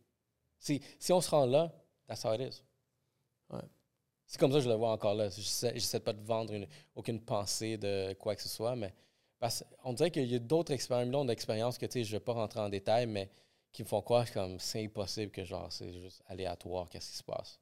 Si, 0.60 0.82
si 1.00 1.12
on 1.14 1.22
se 1.22 1.30
rend 1.30 1.46
là, 1.46 1.72
that's 2.08 2.24
how 2.24 2.34
it 2.34 2.42
is. 2.42 2.64
Ouais. 3.50 3.62
C'est 4.26 4.40
comme 4.40 4.52
ça 4.52 4.58
que 4.58 4.64
je 4.66 4.70
le 4.70 4.76
vois 4.76 4.92
encore 4.92 5.16
là. 5.16 5.30
J'essaie 5.30 5.72
j'essaie 5.74 6.00
pas 6.02 6.14
de 6.14 6.22
vendre 6.22 6.54
une- 6.54 6.68
aucune 6.96 7.22
pensée 7.22 7.78
de 7.78 8.14
quoi 8.20 8.36
que 8.36 8.42
ce 8.42 8.50
soit, 8.50 8.76
mais 8.76 8.94
parce 9.40 9.64
on 9.84 9.94
dirait 9.94 10.12
qu'il 10.12 10.26
y 10.26 10.36
a 10.36 10.40
d'autres 10.40 10.74
expériences, 10.74 11.26
d'expériences 11.26 11.78
que 11.78 11.88
je 11.90 12.12
vais 12.12 12.20
pas 12.20 12.34
rentrer 12.34 12.60
en 12.60 12.70
détail, 12.70 13.06
mais 13.06 13.30
qui 13.72 13.84
me 13.84 13.88
font 13.88 14.02
croire 14.02 14.32
comme 14.34 14.60
c'est 14.60 14.84
impossible 14.84 15.32
que 15.32 15.44
genre 15.46 15.72
c'est 15.72 15.94
juste 16.02 16.24
aléatoire 16.28 16.90
qu'est-ce 16.90 17.12
qui 17.12 17.18
se 17.18 17.24
passe. 17.24 17.60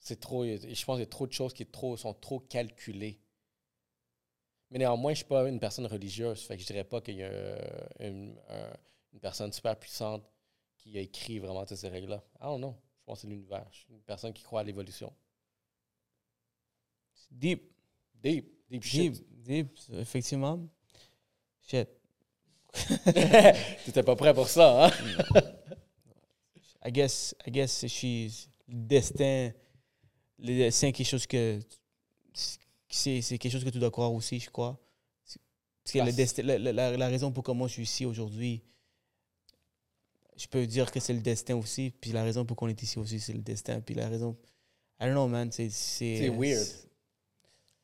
C'est 0.00 0.18
trop, 0.20 0.44
je 0.44 0.84
pense 0.84 0.96
qu'il 0.96 1.00
y 1.00 1.02
a 1.02 1.06
trop 1.06 1.26
de 1.28 1.32
choses 1.32 1.52
qui 1.54 1.64
trop, 1.66 1.96
sont 1.96 2.12
trop 2.14 2.40
calculées. 2.40 3.20
Mais 4.70 4.78
néanmoins, 4.78 5.12
je 5.12 5.18
suis 5.18 5.24
pas 5.26 5.48
une 5.48 5.58
personne 5.60 5.86
religieuse, 5.86 6.42
fait 6.42 6.56
que 6.56 6.62
je 6.62 6.66
dirais 6.66 6.84
pas 6.84 7.00
qu'il 7.00 7.16
y 7.16 7.22
a 7.24 7.30
une, 8.00 8.38
un- 8.48 8.72
une 9.12 9.20
personne 9.20 9.52
super 9.52 9.78
puissante 9.78 10.24
qui 10.76 10.96
a 10.96 11.00
écrit 11.00 11.38
vraiment 11.38 11.64
toutes 11.66 11.76
ces 11.76 11.88
règles-là. 11.88 12.22
Ah 12.40 12.46
non, 12.48 12.58
non. 12.58 12.76
Je 13.00 13.04
pense 13.04 13.18
que 13.18 13.22
c'est 13.22 13.28
l'univers. 13.28 13.66
Je 13.72 13.78
suis 13.78 13.92
une 13.94 14.02
personne 14.02 14.32
qui 14.32 14.42
croit 14.44 14.60
à 14.60 14.64
l'évolution. 14.64 15.12
Deep. 17.30 17.62
Deep, 18.22 18.46
deep 18.68 18.82
shit. 18.84 19.12
Deep. 19.12 19.24
Deep, 19.44 19.70
effectivement. 19.94 20.68
Shit. 21.62 21.88
T'étais 23.84 24.02
pas 24.02 24.16
prêt 24.16 24.32
pour 24.34 24.48
ça, 24.48 24.86
hein? 24.86 24.90
I 26.84 26.90
guess, 26.92 27.34
I 27.46 27.50
guess 27.50 27.86
she's 27.88 28.48
le 28.68 28.74
destin. 28.86 29.50
Le 30.38 30.56
destin, 30.56 30.86
c'est 30.88 30.92
quelque 30.92 31.06
chose 31.08 31.26
que. 31.26 31.60
C'est 32.88 33.20
c'est 33.20 33.38
quelque 33.38 33.52
chose 33.52 33.64
que 33.64 33.70
tu 33.70 33.78
dois 33.78 33.90
croire 33.90 34.12
aussi, 34.12 34.40
je 34.40 34.50
crois. 34.50 34.78
Parce 35.84 35.92
que 35.92 35.98
le 35.98 36.12
destin, 36.12 36.42
la, 36.42 36.58
la- 36.58 36.72
la- 36.72 36.96
la 36.96 37.08
raison 37.08 37.30
pour 37.32 37.42
comment 37.44 37.66
je 37.68 37.74
suis 37.74 37.82
ici 37.82 38.04
aujourd'hui, 38.06 38.62
je 40.36 40.46
peux 40.46 40.66
dire 40.66 40.90
que 40.90 41.00
c'est 41.00 41.12
le 41.12 41.20
destin 41.20 41.56
aussi. 41.56 41.90
Puis 42.00 42.12
la 42.12 42.22
raison 42.24 42.44
pour 42.44 42.56
qu'on 42.56 42.68
est 42.68 42.82
ici 42.82 42.98
aussi, 42.98 43.20
c'est 43.20 43.32
le 43.32 43.42
destin. 43.42 43.80
Puis 43.80 43.94
la 43.94 44.08
raison. 44.08 44.36
I 45.00 45.04
don't 45.04 45.12
know, 45.12 45.28
man. 45.28 45.50
C'est. 45.52 45.68
C'est 45.70 46.16
C'est 46.18 46.28
weird. 46.30 46.66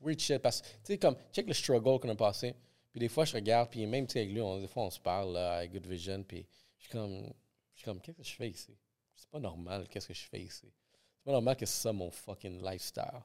Weird 0.00 0.20
shit. 0.20 0.38
Parce 0.38 0.60
que, 0.62 0.66
tu 0.66 0.72
sais, 0.84 0.98
comme, 0.98 1.16
check 1.32 1.46
le 1.46 1.54
struggle 1.54 1.98
qu'on 2.00 2.08
a 2.10 2.14
passé. 2.16 2.54
Puis 2.96 3.00
des 3.00 3.08
fois, 3.10 3.26
je 3.26 3.34
regarde, 3.34 3.68
puis 3.68 3.84
même, 3.84 4.06
avec 4.08 4.30
lui, 4.30 4.40
on- 4.40 4.58
des 4.58 4.68
fois, 4.68 4.84
on 4.84 4.90
se 4.90 4.98
parle 4.98 5.34
là, 5.34 5.56
avec 5.58 5.70
Good 5.70 5.86
Vision, 5.86 6.22
puis 6.22 6.46
je 6.78 6.84
suis 6.84 6.92
comme, 6.92 7.24
je 7.74 7.80
suis 7.80 7.84
comme, 7.84 8.00
qu'est-ce 8.00 8.16
que 8.16 8.24
je 8.24 8.34
fais 8.34 8.48
ici? 8.48 8.74
C'est 9.14 9.28
pas 9.28 9.38
normal, 9.38 9.86
qu'est-ce 9.86 10.08
que 10.08 10.14
je 10.14 10.24
fais 10.26 10.40
ici? 10.40 10.72
C'est 11.14 11.22
pas 11.22 11.32
normal 11.32 11.58
que 11.58 11.66
c'est 11.66 11.82
ça 11.82 11.92
mon 11.92 12.10
fucking 12.10 12.64
lifestyle. 12.64 13.22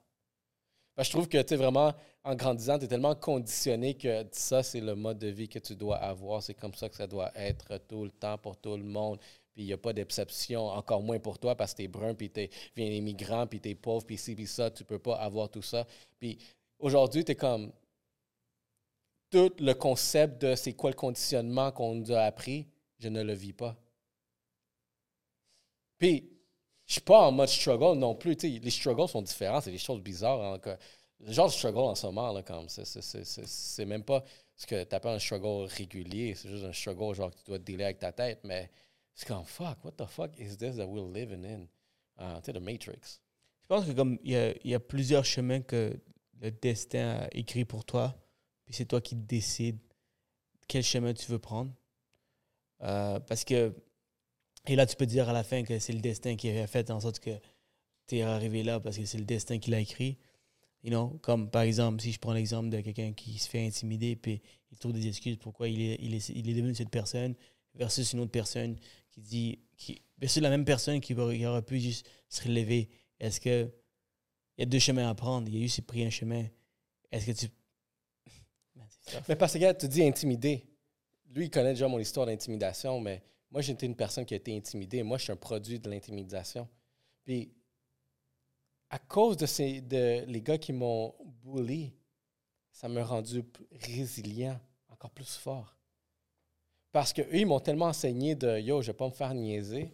Parce 0.94 1.08
je 1.08 1.14
trouve 1.14 1.30
que, 1.30 1.42
tu 1.42 1.56
vraiment, 1.56 1.94
en 2.26 2.36
grandissant, 2.36 2.80
tu 2.80 2.84
es 2.84 2.88
tellement 2.90 3.16
conditionné 3.16 3.94
que 3.94 4.26
ça, 4.34 4.62
c'est 4.62 4.82
le 4.82 4.94
mode 4.94 5.20
de 5.20 5.30
vie 5.30 5.48
que 5.48 5.60
tu 5.60 5.74
dois 5.74 5.96
avoir. 6.00 6.44
C'est 6.44 6.54
comme 6.54 6.74
ça 6.74 6.90
que 6.90 6.98
ça 6.98 7.08
doit 7.08 7.32
être 7.34 7.78
tout 7.88 8.04
le 8.04 8.12
temps 8.12 8.38
pour 8.38 8.58
tout 8.58 8.76
le 8.76 8.84
monde. 8.84 9.20
Puis 9.54 9.64
il 9.64 9.68
n'y 9.68 9.74
a 9.74 9.78
pas 9.78 9.94
d'exception, 9.94 10.66
encore 10.66 11.02
moins 11.02 11.20
pour 11.20 11.40
toi 11.40 11.56
parce 11.56 11.72
que 11.72 11.78
tu 11.78 11.84
es 11.84 11.88
brun, 11.88 12.14
puis 12.14 12.30
tu 12.30 12.50
viens 12.76 12.88
immigrant, 12.88 13.48
puis 13.48 13.62
tu 13.62 13.70
es 13.70 13.76
pauvre, 13.76 14.06
puis 14.06 14.18
ci, 14.18 14.36
puis 14.36 14.48
ça. 14.48 14.70
Tu 14.70 14.84
peux 14.84 15.00
pas 15.00 15.16
avoir 15.16 15.50
tout 15.50 15.62
ça. 15.62 15.88
Puis 16.20 16.38
aujourd'hui, 16.78 17.24
tu 17.24 17.32
es 17.32 17.36
comme. 17.36 17.72
Tout 19.32 19.54
le 19.60 19.74
concept 19.74 20.42
de 20.42 20.56
c'est 20.56 20.74
quoi 20.74 20.92
le 20.92 20.96
conditionnement 20.96 21.72
qu'on 21.72 21.96
nous 21.96 22.12
a 22.12 22.22
appris, 22.22 22.68
je 23.00 23.08
ne 23.08 23.24
le 23.24 23.34
vis 23.34 23.54
pas. 23.54 23.76
Puis, 25.98 26.30
je 26.86 26.94
suis 26.94 27.02
pas 27.02 27.28
en 27.28 27.32
mode 27.32 27.48
struggle 27.48 27.98
non 27.98 28.14
plus. 28.14 28.36
Les 28.44 28.70
struggles 28.70 29.08
sont 29.08 29.22
différents, 29.22 29.62
c'est 29.62 29.72
des 29.72 29.78
choses 29.78 30.02
bizarres. 30.02 30.42
hein, 30.42 30.60
le 31.20 31.32
genre 31.32 31.48
de 31.48 31.54
struggle 31.54 31.80
en 31.80 31.96
ce 31.96 32.06
moment, 32.08 32.34
là, 32.34 32.44
comme, 32.44 32.68
c'est, 32.68 33.86
même 33.86 34.04
pas 34.04 34.24
ce 34.56 34.66
que 34.66 34.84
tu 34.84 34.96
appelles 34.96 35.16
un 35.16 35.20
struggle 35.20 35.66
régulier, 35.66 36.36
c'est 36.36 36.50
juste 36.50 36.66
un 36.66 36.74
struggle 36.74 37.16
genre 37.16 37.32
que 37.32 37.38
tu 37.38 37.44
dois 37.46 37.60
dealer 37.60 37.86
avec 37.86 38.00
ta 38.00 38.12
tête, 38.12 38.42
mais 38.44 38.70
c'est 39.14 39.28
comme 39.28 39.46
fuck, 39.46 39.84
what 39.84 39.92
the 39.92 40.06
fuck 40.06 40.38
is 40.38 40.58
this 40.58 40.78
that 40.78 40.86
we're 40.86 41.08
living 41.08 41.46
in? 41.46 41.68
Ah, 42.18 42.40
tu 42.44 42.52
sais, 42.52 42.60
the 42.60 42.62
Matrix. 42.62 43.20
Je 43.62 43.68
pense 43.68 43.86
que 43.86 43.92
comme 43.92 44.18
il 44.24 44.60
y 44.64 44.76
a 44.76 44.80
plusieurs 44.80 45.24
chemins 45.24 45.62
que 45.62 45.98
le 46.42 46.52
destin 46.52 47.22
a 47.22 47.28
écrit 47.32 47.66
pour 47.66 47.86
toi, 47.86 48.16
c'est 48.72 48.86
toi 48.86 49.02
qui 49.02 49.16
décides 49.16 49.80
quel 50.68 50.84
chemin 50.84 51.14
tu 51.14 51.30
veux 51.32 51.40
prendre. 51.40 51.74
Euh, 52.82 53.20
parce 53.20 53.44
que, 53.44 53.76
et 54.68 54.76
là, 54.76 54.86
tu 54.86 54.96
peux 54.96 55.06
dire 55.06 55.30
à 55.30 55.34
la 55.34 55.44
fin 55.44 55.64
que 55.64 55.80
c'est 55.80 55.94
le 55.94 56.02
destin 56.02 56.36
qui 56.36 56.50
a 56.50 56.68
fait 56.68 56.90
en 56.92 57.00
sorte 57.00 57.20
que 57.20 57.32
tu 58.08 58.18
es 58.18 58.22
arrivé 58.22 58.64
là 58.64 58.80
parce 58.80 58.98
que 58.98 59.06
c'est 59.06 59.18
le 59.18 59.26
destin 59.26 59.60
qui 59.60 59.72
l'a 59.72 59.80
écrit. 59.80 60.18
You 60.84 60.90
know, 60.90 61.20
comme 61.22 61.50
par 61.50 61.62
exemple, 61.62 62.02
si 62.02 62.12
je 62.12 62.20
prends 62.20 62.34
l'exemple 62.34 62.70
de 62.70 62.82
quelqu'un 62.82 63.14
qui 63.14 63.38
se 63.38 63.48
fait 63.48 63.66
intimider 63.66 64.16
puis 64.16 64.42
il 64.72 64.80
trouve 64.80 64.94
des 64.94 65.08
excuses 65.08 65.38
pourquoi 65.38 65.68
il 65.68 65.80
est, 65.80 65.98
il 66.02 66.16
est, 66.16 66.30
il 66.30 66.50
est 66.50 66.54
devenu 66.56 66.74
cette 66.74 66.90
personne 66.90 67.36
versus 67.76 68.14
une 68.14 68.20
autre 68.22 68.32
personne 68.32 68.78
qui 69.12 69.22
dit, 69.22 69.60
qui, 69.78 70.02
versus 70.18 70.42
la 70.42 70.50
même 70.50 70.66
personne 70.66 71.00
qui 71.00 71.14
aurait, 71.14 71.62
pu 71.62 71.80
juste 71.80 72.10
se 72.30 72.44
relever. 72.44 72.90
Est-ce 73.20 73.40
que 73.40 73.72
il 74.58 74.62
y 74.62 74.64
a 74.64 74.66
deux 74.66 74.80
chemins 74.80 75.10
à 75.10 75.16
prendre? 75.16 75.48
Il 75.48 75.56
y 75.56 75.58
a 75.60 75.62
juste 75.62 75.82
pris 75.82 76.04
un 76.04 76.10
chemin. 76.10 76.46
Est-ce 77.12 77.26
que 77.26 77.32
tu. 77.32 77.48
Mais 79.28 79.36
parce 79.36 79.54
que, 79.54 79.74
tu 79.74 79.88
dis 79.88 80.04
intimider. 80.04 80.66
Lui, 81.34 81.46
il 81.46 81.50
connaît 81.50 81.74
déjà 81.74 81.88
mon 81.88 82.00
histoire 82.00 82.26
d'intimidation, 82.26 83.00
mais 83.00 83.24
moi, 83.50 83.62
j'étais 83.62 83.86
une 83.86 83.96
personne 83.96 84.26
qui 84.26 84.34
a 84.34 84.38
été 84.38 84.56
intimidée. 84.56 85.04
Moi, 85.04 85.18
je 85.18 85.24
suis 85.24 85.32
un 85.34 85.38
produit 85.38 85.80
de 85.80 85.90
l'intimidation. 85.90 86.68
Puis, 87.26 87.54
à 88.90 89.00
cause 89.00 89.38
de, 89.38 89.46
ces, 89.46 89.82
de 89.82 90.26
les 90.28 90.42
gars 90.42 90.58
qui 90.58 90.74
m'ont 90.74 91.14
bully, 91.44 91.94
ça 92.72 92.88
m'a 92.88 93.04
rendu 93.04 93.44
résilient, 93.82 94.60
encore 94.90 95.12
plus 95.12 95.36
fort. 95.36 95.76
Parce 96.92 97.14
qu'eux, 97.14 97.28
ils 97.34 97.46
m'ont 97.46 97.60
tellement 97.60 97.86
enseigné 97.86 98.36
de 98.36 98.60
yo, 98.60 98.82
je 98.82 98.88
vais 98.88 98.98
pas 98.98 99.08
me 99.08 99.14
faire 99.14 99.34
niaiser, 99.34 99.94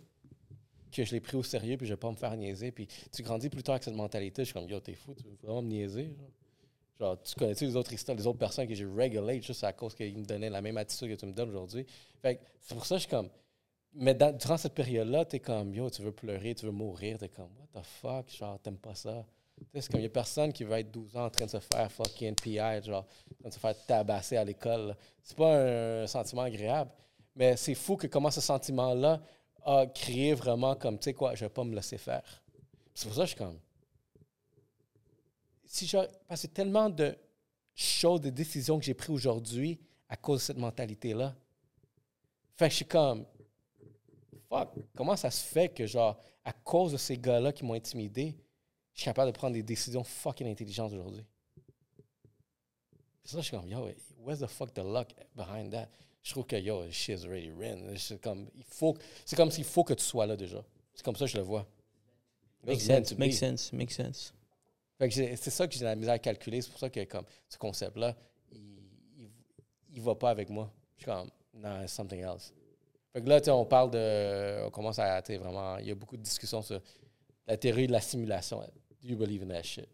que 0.92 1.04
je 1.04 1.12
l'ai 1.12 1.20
pris 1.20 1.38
au 1.38 1.44
sérieux, 1.44 1.78
puis 1.78 1.86
je 1.86 1.94
vais 1.94 2.00
pas 2.00 2.10
me 2.10 2.16
faire 2.16 2.36
niaiser. 2.36 2.72
Puis 2.72 2.88
tu 3.12 3.22
grandis 3.22 3.50
plus 3.50 3.62
tard 3.62 3.74
avec 3.74 3.84
cette 3.84 3.94
mentalité. 3.94 4.44
Je 4.44 4.46
suis 4.46 4.54
comme 4.54 4.68
yo, 4.68 4.80
t'es 4.80 4.96
fou, 4.96 5.14
tu 5.14 5.24
veux 5.24 5.38
vraiment 5.44 5.62
me 5.62 5.70
niaiser? 5.70 6.16
Genre, 7.00 7.22
tu 7.22 7.36
connais-tu 7.36 7.66
les 7.66 7.76
autres 7.76 7.94
histoires, 7.94 8.18
les 8.18 8.26
autres 8.26 8.40
personnes 8.40 8.68
que 8.68 8.74
j'ai 8.74 8.86
regulate 8.86 9.44
juste 9.44 9.64
à 9.64 9.74
cause 9.74 9.94
qu'ils 9.94 10.18
me 10.18 10.26
donnaient 10.26 10.50
la 10.50 10.62
même 10.62 10.78
attitude 10.78 11.10
que 11.10 11.16
tu 11.16 11.26
me 11.26 11.34
donnes 11.34 11.50
aujourd'hui? 11.50 11.86
Fait 12.22 12.40
c'est 12.62 12.74
pour 12.74 12.86
ça 12.86 12.96
que 12.96 13.02
je 13.02 13.08
suis 13.08 13.12
comme. 13.12 13.30
Mais 13.94 14.14
durant 14.14 14.58
cette 14.58 14.74
période-là, 14.74 15.26
t'es 15.26 15.40
comme 15.40 15.74
yo, 15.74 15.90
tu 15.90 16.02
veux 16.02 16.12
pleurer, 16.12 16.56
tu 16.56 16.66
veux 16.66 16.72
mourir, 16.72 17.18
t'es 17.18 17.30
comme 17.30 17.50
what 17.58 17.82
the 17.82 17.86
fuck, 17.86 18.30
genre, 18.30 18.60
t'aimes 18.60 18.78
pas 18.78 18.96
ça. 18.96 19.26
C'est 19.74 19.92
comme 19.92 20.00
il 20.00 20.04
y 20.04 20.08
a 20.08 20.10
personne 20.10 20.54
qui 20.54 20.64
va 20.64 20.80
être 20.80 20.92
12 20.92 21.18
ans 21.18 21.26
en 21.26 21.30
train 21.30 21.46
de 21.46 21.50
se 21.50 21.60
faire 21.60 21.92
fucking 21.92 22.36
PI, 22.36 22.84
genre, 22.84 23.06
en 23.06 23.40
train 23.40 23.50
de 23.50 23.54
se 23.54 23.60
faire 23.60 23.86
tabasser 23.86 24.38
à 24.38 24.44
l'école. 24.44 24.96
C'est 25.24 25.38
pas 25.38 26.02
un 26.04 26.08
sentiment 26.08 26.44
agréable. 26.44 26.92
Mais 27.36 27.56
c'est 27.58 27.76
fou 27.76 27.96
que 27.96 28.08
comment 28.08 28.32
ce 28.32 28.42
sentiment-là 28.42 29.22
a 29.66 29.86
créé 29.88 30.34
vraiment 30.34 30.76
comme, 30.76 30.98
tu 30.98 31.06
sais 31.06 31.14
quoi, 31.14 31.36
je 31.36 31.46
vais 31.46 31.50
pas 31.50 31.64
me 31.64 31.76
laisser 31.76 31.98
faire. 31.98 32.44
C'est 32.94 33.08
pour 33.08 33.16
ça 33.16 33.22
que 33.22 33.28
je 33.28 33.36
suis 33.36 33.44
comme. 33.44 33.60
Si 35.68 35.86
je, 35.86 35.98
parce 36.28 36.42
que 36.42 36.48
tellement 36.48 36.90
de 36.90 37.16
choses, 37.76 38.22
de 38.22 38.30
décisions 38.32 38.80
que 38.80 38.86
j'ai 38.86 38.94
prises 38.96 39.12
aujourd'hui 39.12 39.80
à 40.10 40.16
cause 40.16 40.40
de 40.40 40.44
cette 40.46 40.58
mentalité-là. 40.58 41.36
Fait 42.56 42.66
que 42.66 42.72
je 42.72 42.76
suis 42.78 42.86
comme, 42.86 43.26
fuck, 44.50 44.70
comment 44.96 45.16
ça 45.16 45.30
se 45.30 45.44
fait 45.46 45.70
que, 45.70 45.86
genre, 45.86 46.20
à 46.44 46.54
cause 46.54 46.94
de 46.94 46.98
ces 46.98 47.18
gars-là 47.18 47.52
qui 47.52 47.64
m'ont 47.64 47.74
intimidé, 47.74 48.36
je 48.94 49.02
suis 49.02 49.06
capable 49.06 49.32
de 49.32 49.38
prendre 49.38 49.54
des 49.54 49.64
décisions 49.64 50.04
fucking 50.04 50.48
intelligentes 50.48 50.94
aujourd'hui? 50.94 51.24
C'est 53.24 53.34
ça, 53.34 53.42
je 53.42 53.48
suis 53.48 53.58
comme, 53.58 53.68
yo, 53.68 53.90
where's 54.20 54.40
the 54.40 54.48
fuck 54.48 54.74
the 54.74 54.80
luck 54.80 55.10
behind 55.36 55.72
that? 55.72 55.88
Je 56.24 56.32
trouve 56.32 56.46
que, 56.46 56.56
yo, 56.56 56.90
shit's 56.90 57.26
already 57.26 57.52
written. 57.52 57.96
C'est 57.98 58.20
comme, 58.20 58.50
il 58.56 58.64
faut, 58.64 58.98
c'est 59.26 59.36
comme 59.36 59.52
s'il 59.52 59.66
faut 59.66 59.84
que 59.84 59.94
tu 59.94 60.04
sois 60.04 60.26
là 60.26 60.36
déjà. 60.36 60.64
C'est 60.94 61.04
comme 61.04 61.16
ça 61.16 61.26
que 61.26 61.32
je 61.32 61.38
le 61.38 61.44
vois. 61.44 61.68
Make 62.64 62.78
It's 62.78 62.88
meant 62.88 63.06
sense, 63.06 63.10
to 63.10 63.18
make 63.18 63.32
be. 63.32 63.36
sense, 63.36 63.72
make 63.72 63.92
sense. 63.92 64.34
Fait 64.98 65.08
que 65.10 65.14
j'ai- 65.14 65.36
c'est 65.36 65.50
ça 65.52 65.68
que 65.68 65.74
j'ai 65.76 65.86
la 65.86 65.96
misère 65.96 66.14
à 66.14 66.20
calculer. 66.20 66.62
C'est 66.62 66.70
pour 66.72 66.80
ça 66.80 66.90
que 66.90 67.04
comme 67.06 67.26
ce 67.48 67.58
concept-là, 67.58 68.16
il, 68.52 68.60
il, 69.18 69.30
il 69.94 70.02
va 70.02 70.16
pas 70.16 70.30
avec 70.32 70.50
moi. 70.50 70.72
Je 70.96 71.04
suis 71.04 71.12
comme, 71.12 71.30
non, 71.54 71.82
it's 71.84 71.94
something 71.94 72.20
else. 72.22 72.54
Fait 73.14 73.22
que 73.22 73.30
là, 73.30 73.40
tu 73.40 73.46
sais, 73.46 73.52
on 73.52 73.66
parle 73.66 73.92
de. 73.92 74.66
On 74.66 74.72
commence 74.72 75.00
à. 75.00 75.22
vraiment. 75.22 75.78
Il 75.78 75.88
y 75.88 75.92
a 75.92 75.96
beaucoup 75.96 76.18
de 76.18 76.22
discussions 76.24 76.62
sur 76.62 76.82
la 77.46 77.58
théorie 77.58 77.88
de 77.88 77.92
la 77.92 78.02
simulation. 78.02 78.60
Do 78.60 78.66
you 79.10 79.16
believe 79.18 79.44
in 79.44 79.48
that 79.48 79.64
shit? 79.64 79.88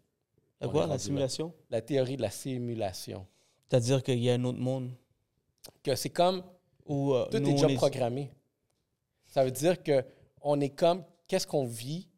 La 0.60 0.68
quoi, 0.68 0.86
là. 0.86 0.98
simulation? 0.98 1.52
La 1.70 1.80
théorie 1.82 2.16
de 2.16 2.22
la 2.22 2.30
simulation. 2.30 3.26
C'est-à-dire 3.68 4.02
qu'il 4.02 4.18
y 4.18 4.30
a 4.30 4.34
un 4.34 4.44
autre 4.44 4.58
monde? 4.58 4.90
Que 5.82 5.94
c'est 5.94 6.10
comme. 6.10 6.42
où 6.86 7.12
euh, 7.14 7.26
Tout 7.30 7.38
nous, 7.38 7.50
est 7.50 7.52
déjà 7.52 7.68
est- 7.70 7.74
programmé. 7.76 8.30
Ça 9.26 9.44
veut 9.44 9.50
dire 9.50 9.82
que 9.82 10.02
on 10.40 10.60
est 10.60 10.70
comme. 10.70 11.04
Qu'est-ce 11.26 11.46
qu'on 11.46 11.66
vit? 11.66 12.08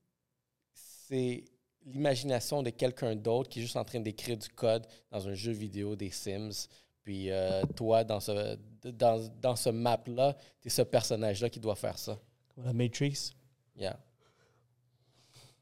C'est 0.72 1.44
l'imagination 1.86 2.62
de 2.62 2.70
quelqu'un 2.70 3.16
d'autre 3.16 3.48
qui 3.48 3.60
est 3.60 3.62
juste 3.62 3.76
en 3.76 3.84
train 3.84 4.00
d'écrire 4.00 4.36
du 4.36 4.48
code 4.48 4.86
dans 5.10 5.26
un 5.28 5.34
jeu 5.34 5.52
vidéo 5.52 5.96
des 5.96 6.10
Sims. 6.10 6.68
Puis 7.02 7.30
euh, 7.30 7.62
toi, 7.76 8.02
dans 8.04 8.18
ce, 8.20 8.58
dans, 8.82 9.28
dans 9.40 9.54
ce 9.56 9.70
map-là, 9.70 10.36
tu 10.60 10.68
es 10.68 10.70
ce 10.70 10.82
personnage-là 10.82 11.48
qui 11.48 11.60
doit 11.60 11.76
faire 11.76 11.96
ça. 11.98 12.18
comme 12.54 12.64
la 12.64 12.72
Matrix. 12.72 13.30
Yeah. 13.76 13.98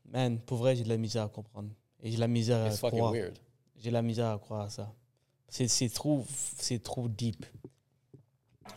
Man, 0.07 0.39
pour 0.41 0.59
vrai, 0.59 0.77
j'ai 0.77 0.85
de 0.85 0.89
la 0.89 0.97
misère 0.97 1.25
à 1.25 1.29
comprendre. 1.29 1.71
Et 2.03 2.11
j'ai 2.11 2.17
de 2.17 2.21
la 2.21 2.29
misère 2.29 2.65
à 2.65 2.71
fucking 2.71 2.99
croire. 2.99 3.13
weird. 3.13 3.39
J'ai 3.77 3.91
de 3.91 3.95
la 3.95 4.03
misère 4.03 4.31
à 4.31 4.39
croire 4.39 4.63
à 4.63 4.71
ça. 4.71 4.93
C'est 5.49 5.69
c'est 5.69 5.89
trop, 5.89 6.25
c'est 6.57 6.83
trop 6.83 7.09
deep. 7.09 7.45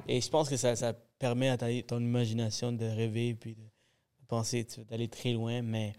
Et 0.07 0.19
je 0.19 0.29
pense 0.29 0.49
que 0.49 0.57
ça, 0.57 0.75
ça 0.75 0.93
permet 0.93 1.49
à 1.49 1.57
ta- 1.57 1.81
ton 1.83 1.99
imagination 1.99 2.71
de 2.71 2.85
rêver 2.85 3.33
puis 3.35 3.55
de 3.55 4.25
penser, 4.27 4.67
d'aller 4.89 5.07
très 5.07 5.31
loin, 5.33 5.61
mais 5.61 5.93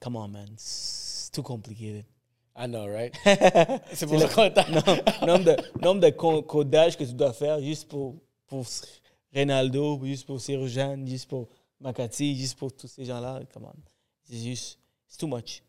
come 0.00 0.16
on, 0.16 0.28
man, 0.28 0.48
c'est 0.56 1.30
too 1.32 1.42
complicated. 1.42 2.04
I 2.56 2.66
know, 2.66 2.86
right? 2.86 3.14
C'est 3.94 4.06
pour 4.06 4.20
ça 4.20 4.50
t'a- 4.50 4.68
Non, 4.68 5.26
nombre 5.26 5.44
de, 5.44 5.56
nombre 5.80 6.00
de 6.00 6.10
co- 6.10 6.42
codages 6.42 6.96
que 6.96 7.04
tu 7.04 7.12
dois 7.14 7.32
faire 7.32 7.60
juste 7.60 7.88
pour, 7.88 8.16
pour 8.48 8.64
Ronaldo, 9.34 10.00
juste 10.04 10.26
pour 10.26 10.40
Serjan, 10.40 11.06
juste 11.06 11.28
pour 11.28 11.48
Makati, 11.80 12.36
juste 12.36 12.58
pour 12.58 12.74
tous 12.74 12.88
ces 12.88 13.04
gens-là. 13.04 13.40
Come 13.54 13.64
on. 13.66 13.72
C'est 14.24 14.36
juste, 14.36 14.78
c'est 15.08 15.18
too 15.18 15.28
much. 15.28 15.62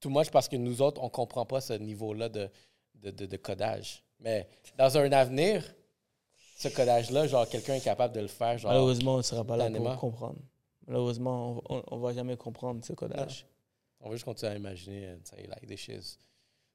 Too 0.00 0.08
much 0.10 0.30
parce 0.30 0.48
que 0.48 0.56
nous 0.56 0.80
autres, 0.82 1.00
on 1.02 1.08
comprend 1.10 1.44
pas 1.44 1.60
ce 1.60 1.74
niveau-là 1.74 2.28
de, 2.28 2.48
de, 2.96 3.10
de- 3.10 3.26
de 3.26 3.36
codage. 3.36 4.02
Mais 4.18 4.48
dans 4.78 4.96
un 4.96 5.12
avenir, 5.12 5.62
ce 6.56 6.68
codage-là, 6.68 7.26
genre, 7.26 7.46
quelqu'un 7.48 7.74
est 7.74 7.84
capable 7.84 8.14
de 8.14 8.20
le 8.20 8.28
faire, 8.28 8.56
genre. 8.58 8.70
Malheureusement, 8.72 9.14
on 9.14 9.18
ne 9.18 9.22
sera 9.22 9.44
pas 9.44 9.56
là 9.56 9.66
pour 9.70 9.96
comprendre. 9.98 10.38
Malheureusement, 10.86 11.62
on 11.68 11.96
ne 11.96 12.02
va 12.02 12.12
jamais 12.14 12.36
comprendre 12.36 12.84
ce 12.84 12.92
codage. 12.94 13.46
On 14.04 14.10
veut 14.10 14.16
juste 14.16 14.26
continuer 14.26 14.52
à 14.52 14.56
imaginer, 14.56 15.06
euh, 15.06 15.16
tu 15.24 15.34
sais, 15.34 15.46
like 15.46 15.66
this 15.66 15.80
shit. 15.80 16.18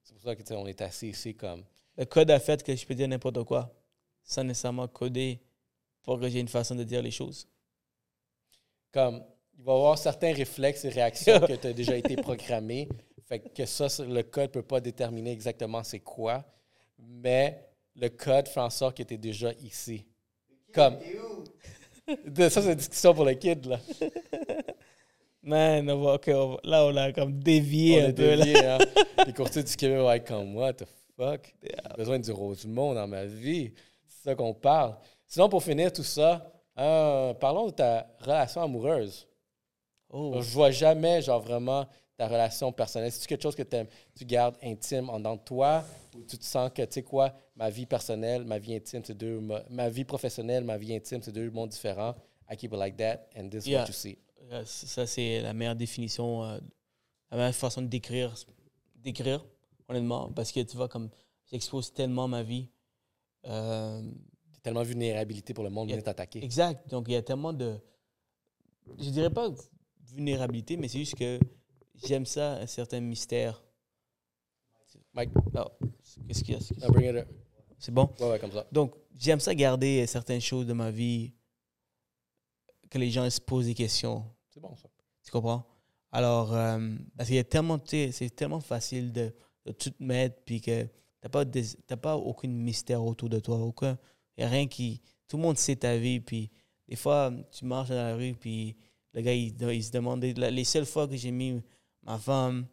C'est 0.04 0.14
pour 0.16 0.24
ça 0.24 0.36
que, 0.36 0.54
on 0.56 0.66
est 0.66 0.82
assis 0.82 1.10
ici 1.10 1.36
comme. 1.36 1.64
Le 1.96 2.06
code 2.06 2.32
a 2.32 2.40
fait 2.40 2.64
que 2.64 2.76
je 2.76 2.86
peux 2.86 2.96
dire 2.96 3.08
n'importe 3.08 3.44
quoi 3.44 3.72
sans 4.24 4.44
nécessairement 4.44 4.88
coder 4.88 5.40
pour 6.02 6.20
que 6.20 6.28
j'ai 6.28 6.40
une 6.40 6.48
façon 6.48 6.74
de 6.76 6.84
dire 6.84 7.02
les 7.02 7.12
choses. 7.12 7.48
comme 8.92 9.24
il 9.58 9.64
va 9.64 9.74
y 9.74 9.76
avoir 9.76 9.98
certains 9.98 10.34
réflexes 10.34 10.86
et 10.86 10.90
réactions 10.90 11.40
que 11.42 11.54
tu 11.54 11.68
as 11.68 11.74
déjà 11.74 11.96
été 11.98 12.16
programmés. 12.22 12.88
Fait 13.26 13.40
que 13.40 13.66
ça, 13.66 13.88
le 14.04 14.24
code 14.24 14.50
ne 14.50 14.54
peut 14.54 14.64
pas 14.64 14.82
déterminer 14.82 15.32
exactement 15.32 15.84
c'est 15.84 16.00
quoi, 16.00 16.44
mais 16.98 17.64
le 17.96 18.10
code 18.10 18.48
fait 18.48 18.60
en 18.60 18.70
sorte 18.72 18.98
que 18.98 19.04
tu 19.04 19.14
es 19.14 19.18
déjà 19.18 19.52
ici. 19.62 20.04
Comme. 20.74 20.98
Ça, 22.38 22.50
c'est 22.50 22.72
une 22.72 22.76
discussion 22.76 23.14
pour 23.14 23.26
le 23.26 23.36
kid, 23.36 23.68
là. 23.68 23.80
Man, 25.42 25.90
on 25.90 26.02
va- 26.04 26.14
ok, 26.16 26.28
on 26.34 26.48
va- 26.52 26.60
là, 26.64 26.86
on 26.86 26.96
a 26.98 27.12
comme 27.14 27.40
dévié 27.40 28.04
On 28.04 28.10
un 28.10 28.12
peu. 28.14 28.36
là. 28.36 28.46
dévié, 28.46 28.66
hein. 28.66 28.78
Les 29.28 29.34
courtiers 29.34 29.64
du 29.64 29.76
Québec 29.76 29.98
vont 30.00 30.12
être 30.12 30.28
comme, 30.28 30.56
what 30.56 30.74
the 30.74 30.86
fuck? 31.16 31.54
J'ai 31.64 31.96
besoin 31.98 32.20
du 32.20 32.32
Rosemont 32.32 32.94
dans 32.94 33.08
ma 33.08 33.26
vie. 33.26 33.72
C'est 34.08 34.30
ça 34.30 34.36
qu'on 34.36 34.54
parle. 34.54 34.96
Sinon, 35.26 35.48
pour 35.48 35.64
finir 35.64 35.94
tout 35.94 36.04
ça, 36.04 36.52
euh, 36.78 37.34
parlons 37.36 37.68
de 37.68 37.72
ta 37.72 38.08
relation 38.20 38.62
amoureuse. 38.62 39.28
Oh, 40.10 40.34
Je 40.42 40.52
vois 40.52 40.72
jamais, 40.72 41.22
genre, 41.22 41.42
vraiment 41.42 41.86
ta 42.18 42.28
relation 42.28 42.72
personnelle. 42.74 43.12
C'est 43.12 43.26
quelque 43.28 43.44
chose 43.44 43.56
que 43.56 43.64
tu 43.64 44.26
gardes 44.26 44.56
intime 44.62 45.10
en 45.10 45.20
dedans 45.20 45.36
de 45.36 45.42
toi? 45.42 45.84
Ou 46.18 46.24
tu 46.24 46.38
te 46.38 46.44
sens 46.44 46.70
que, 46.74 46.82
tu 46.82 46.94
sais 46.96 47.04
quoi, 47.04 47.32
ma 47.56 47.70
vie 47.70 47.86
personnelle, 47.86 48.44
ma 48.44 48.58
vie 48.60 48.76
intime, 48.76 49.04
c'est 49.06 49.14
deux. 49.18 49.40
Ma, 49.40 49.62
ma 49.70 49.88
vie 49.90 50.04
professionnelle, 50.04 50.64
ma 50.66 50.76
vie 50.78 50.96
intime, 50.96 51.22
c'est 51.22 51.32
deux 51.32 51.50
mondes 51.52 51.70
différents? 51.70 52.16
I 52.52 52.58
keep 52.58 52.74
it 52.74 52.78
like 52.80 52.98
that, 52.98 53.28
and 53.38 53.48
this 53.50 53.66
is 53.66 53.70
Yeah. 53.70 53.82
what 53.82 53.88
you 53.88 53.94
see. 53.94 54.18
Euh, 54.52 54.64
ça, 54.66 55.06
c'est 55.08 55.42
la 55.42 55.54
meilleure 55.54 55.76
définition, 55.76 56.44
euh, 56.44 56.60
la 57.32 57.38
meilleure 57.38 57.56
façon 57.56 57.82
de 57.82 57.88
décrire, 57.88 58.34
décrire, 58.96 59.46
honnêtement, 59.88 60.32
parce 60.32 60.52
que 60.52 60.60
tu 60.62 60.76
vois, 60.78 60.90
comme 60.90 61.10
j'expose 61.52 61.94
tellement 61.94 62.28
ma 62.28 62.44
vie. 62.44 62.70
euh, 63.46 64.02
tellement 64.62 64.82
de 64.82 64.88
vulnérabilité 64.88 65.54
pour 65.54 65.64
le 65.64 65.70
monde, 65.70 65.88
vient 65.88 66.02
t'attaquer. 66.02 66.44
Exact. 66.44 66.90
Donc, 66.90 67.06
il 67.08 67.14
y 67.14 67.16
a 67.16 67.22
tellement 67.22 67.54
de. 67.54 67.80
Je 69.00 69.10
dirais 69.10 69.30
pas 69.30 69.50
vulnérabilité, 70.12 70.76
mais 70.76 70.88
c'est 70.90 71.00
juste 71.00 71.16
que 71.16 71.40
j'aime 72.06 72.26
ça, 72.26 72.56
un 72.58 72.68
certain 72.68 73.00
mystère. 73.00 73.64
Mike, 75.14 75.30
Oh, 75.56 75.88
Qu'est-ce 76.28 76.44
qu'il 76.44 76.56
y 76.56 76.58
a? 76.58 77.26
C'est 77.78 77.92
bon? 77.94 78.10
Ouais, 78.20 78.32
ouais, 78.32 78.40
comme 78.40 78.52
ça. 78.52 78.68
Donc, 78.72 78.96
j'aime 79.18 79.40
ça 79.40 79.56
garder 79.56 80.06
certaines 80.08 80.42
choses 80.42 80.66
de 80.66 80.74
ma 80.74 80.92
vie 80.92 81.34
que 82.90 82.98
les 82.98 83.10
gens 83.12 83.30
se 83.30 83.40
posent 83.40 83.68
des 83.68 83.74
questions. 83.76 84.26
C'est 84.60 84.68
bon, 84.68 84.76
ça. 84.76 84.90
Tu 85.24 85.32
comprends? 85.32 85.66
Alors, 86.12 86.54
euh, 86.54 86.96
parce 87.16 87.28
qu'il 87.28 87.36
y 87.38 87.40
a 87.40 87.44
tellement, 87.44 87.80
c'est 87.86 88.36
tellement 88.36 88.60
facile 88.60 89.12
de, 89.14 89.34
de 89.66 89.72
tout 89.72 89.94
mettre, 90.00 90.38
puis 90.44 90.60
que 90.60 90.88
t'as 91.22 91.30
pas, 91.30 91.46
des- 91.46 91.76
pas 92.02 92.18
aucun 92.18 92.48
mystère 92.48 93.04
autour 93.04 93.30
de 93.30 93.40
toi, 93.40 93.58
aucun, 93.58 93.98
y 94.38 94.44
a 94.44 94.50
rien 94.50 94.68
qui, 94.68 95.02
tout 95.28 95.38
le 95.38 95.44
monde 95.44 95.58
sait 95.58 95.76
ta 95.76 95.96
vie, 95.98 96.20
puis 96.20 96.50
des 96.88 96.96
fois, 96.96 97.32
tu 97.52 97.66
marches 97.66 97.90
dans 97.90 97.96
la 97.96 98.16
rue, 98.16 98.34
puis 98.34 98.76
le 99.14 99.22
gars, 99.22 99.34
il, 99.34 99.56
il 99.62 99.84
se 99.84 99.92
demande, 99.92 100.24
les 100.24 100.64
seules 100.64 100.86
fois 100.86 101.08
que 101.08 101.16
j'ai 101.16 101.32
mis 101.32 101.62
ma 102.04 102.18
femme 102.18 102.66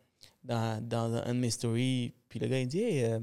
dans, 0.43 0.83
dans 0.87 1.13
un 1.15 1.35
de 1.35 1.39
mes 1.39 1.51
stories, 1.51 2.15
puis 2.29 2.39
le 2.41 2.49
gars, 2.49 2.61
il 2.61 2.69
dit, 2.69 2.81
hey, 2.81 3.05
euh, 3.05 3.21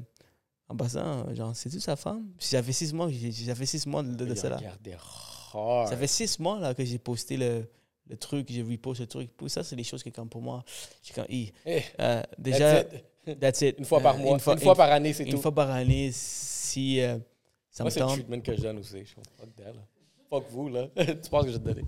en 0.69 0.75
passant, 0.77 1.33
genre, 1.33 1.55
c'est-tu 1.55 1.79
sa 1.79 1.95
femme? 1.95 2.31
Ça 2.37 2.61
fait 2.61 2.71
six 2.71 2.93
mois, 2.93 3.09
ça 3.11 3.55
fait 3.55 3.65
six 3.65 3.85
mois 3.87 4.03
de, 4.03 4.13
de 4.25 4.35
regardait 4.57 4.93
hard. 4.93 5.89
Ça 5.89 5.97
fait 5.97 6.07
six 6.07 6.37
mois 6.39 6.59
là, 6.59 6.73
que 6.75 6.83
j'ai 6.85 6.99
posté 6.99 7.37
le, 7.37 7.67
le 8.13 8.17
truc, 8.17 8.47
j'ai 8.49 8.61
repost 8.63 9.01
le 9.01 9.07
truc. 9.07 9.29
Ça, 9.47 9.63
c'est 9.63 9.75
des 9.75 9.83
choses 9.83 10.01
que, 10.03 10.09
comme 10.09 10.29
pour 10.29 10.41
moi, 10.41 10.63
je 11.01 11.05
suis 11.07 11.13
comme, 11.13 11.25
Hi, 11.29 11.51
Eh, 11.65 11.81
euh, 11.99 12.21
déjà, 12.37 12.83
that's 12.83 12.93
it. 13.27 13.39
that's 13.39 13.61
it. 13.61 13.75
Une 13.79 13.85
fois 13.85 13.99
par 14.01 14.15
Euh, 14.15 14.19
mois. 14.19 14.33
Une 14.33 14.39
fois, 14.39 14.75
par 14.75 14.91
année, 14.91 15.13
c'est 15.13 15.23
une 15.25 15.31
tout. 15.31 15.41
fois 15.41 15.51
par 15.53 15.69
année, 15.71 16.09
si 16.13 17.01
euh, 17.01 17.17
ça 17.69 17.83
Moi, 17.83 17.85
me 17.85 17.89
c'est 17.93 17.99
le 17.99 18.05
tente. 18.05 18.15
treatment 18.15 18.41
que 18.41 18.55
je 18.55 18.61
donne 18.61 18.77
aussi. 18.79 19.03
Je 19.05 19.13
fuck 19.15 19.55
that, 19.55 19.63
là. 19.73 19.85
Fuck 20.29 20.45
vous, 20.49 20.69
là. 20.69 20.87
tu 20.97 21.29
penses 21.29 21.45
que 21.45 21.51
je 21.51 21.57
vais 21.57 21.63
te 21.63 21.69
donner? 21.69 21.83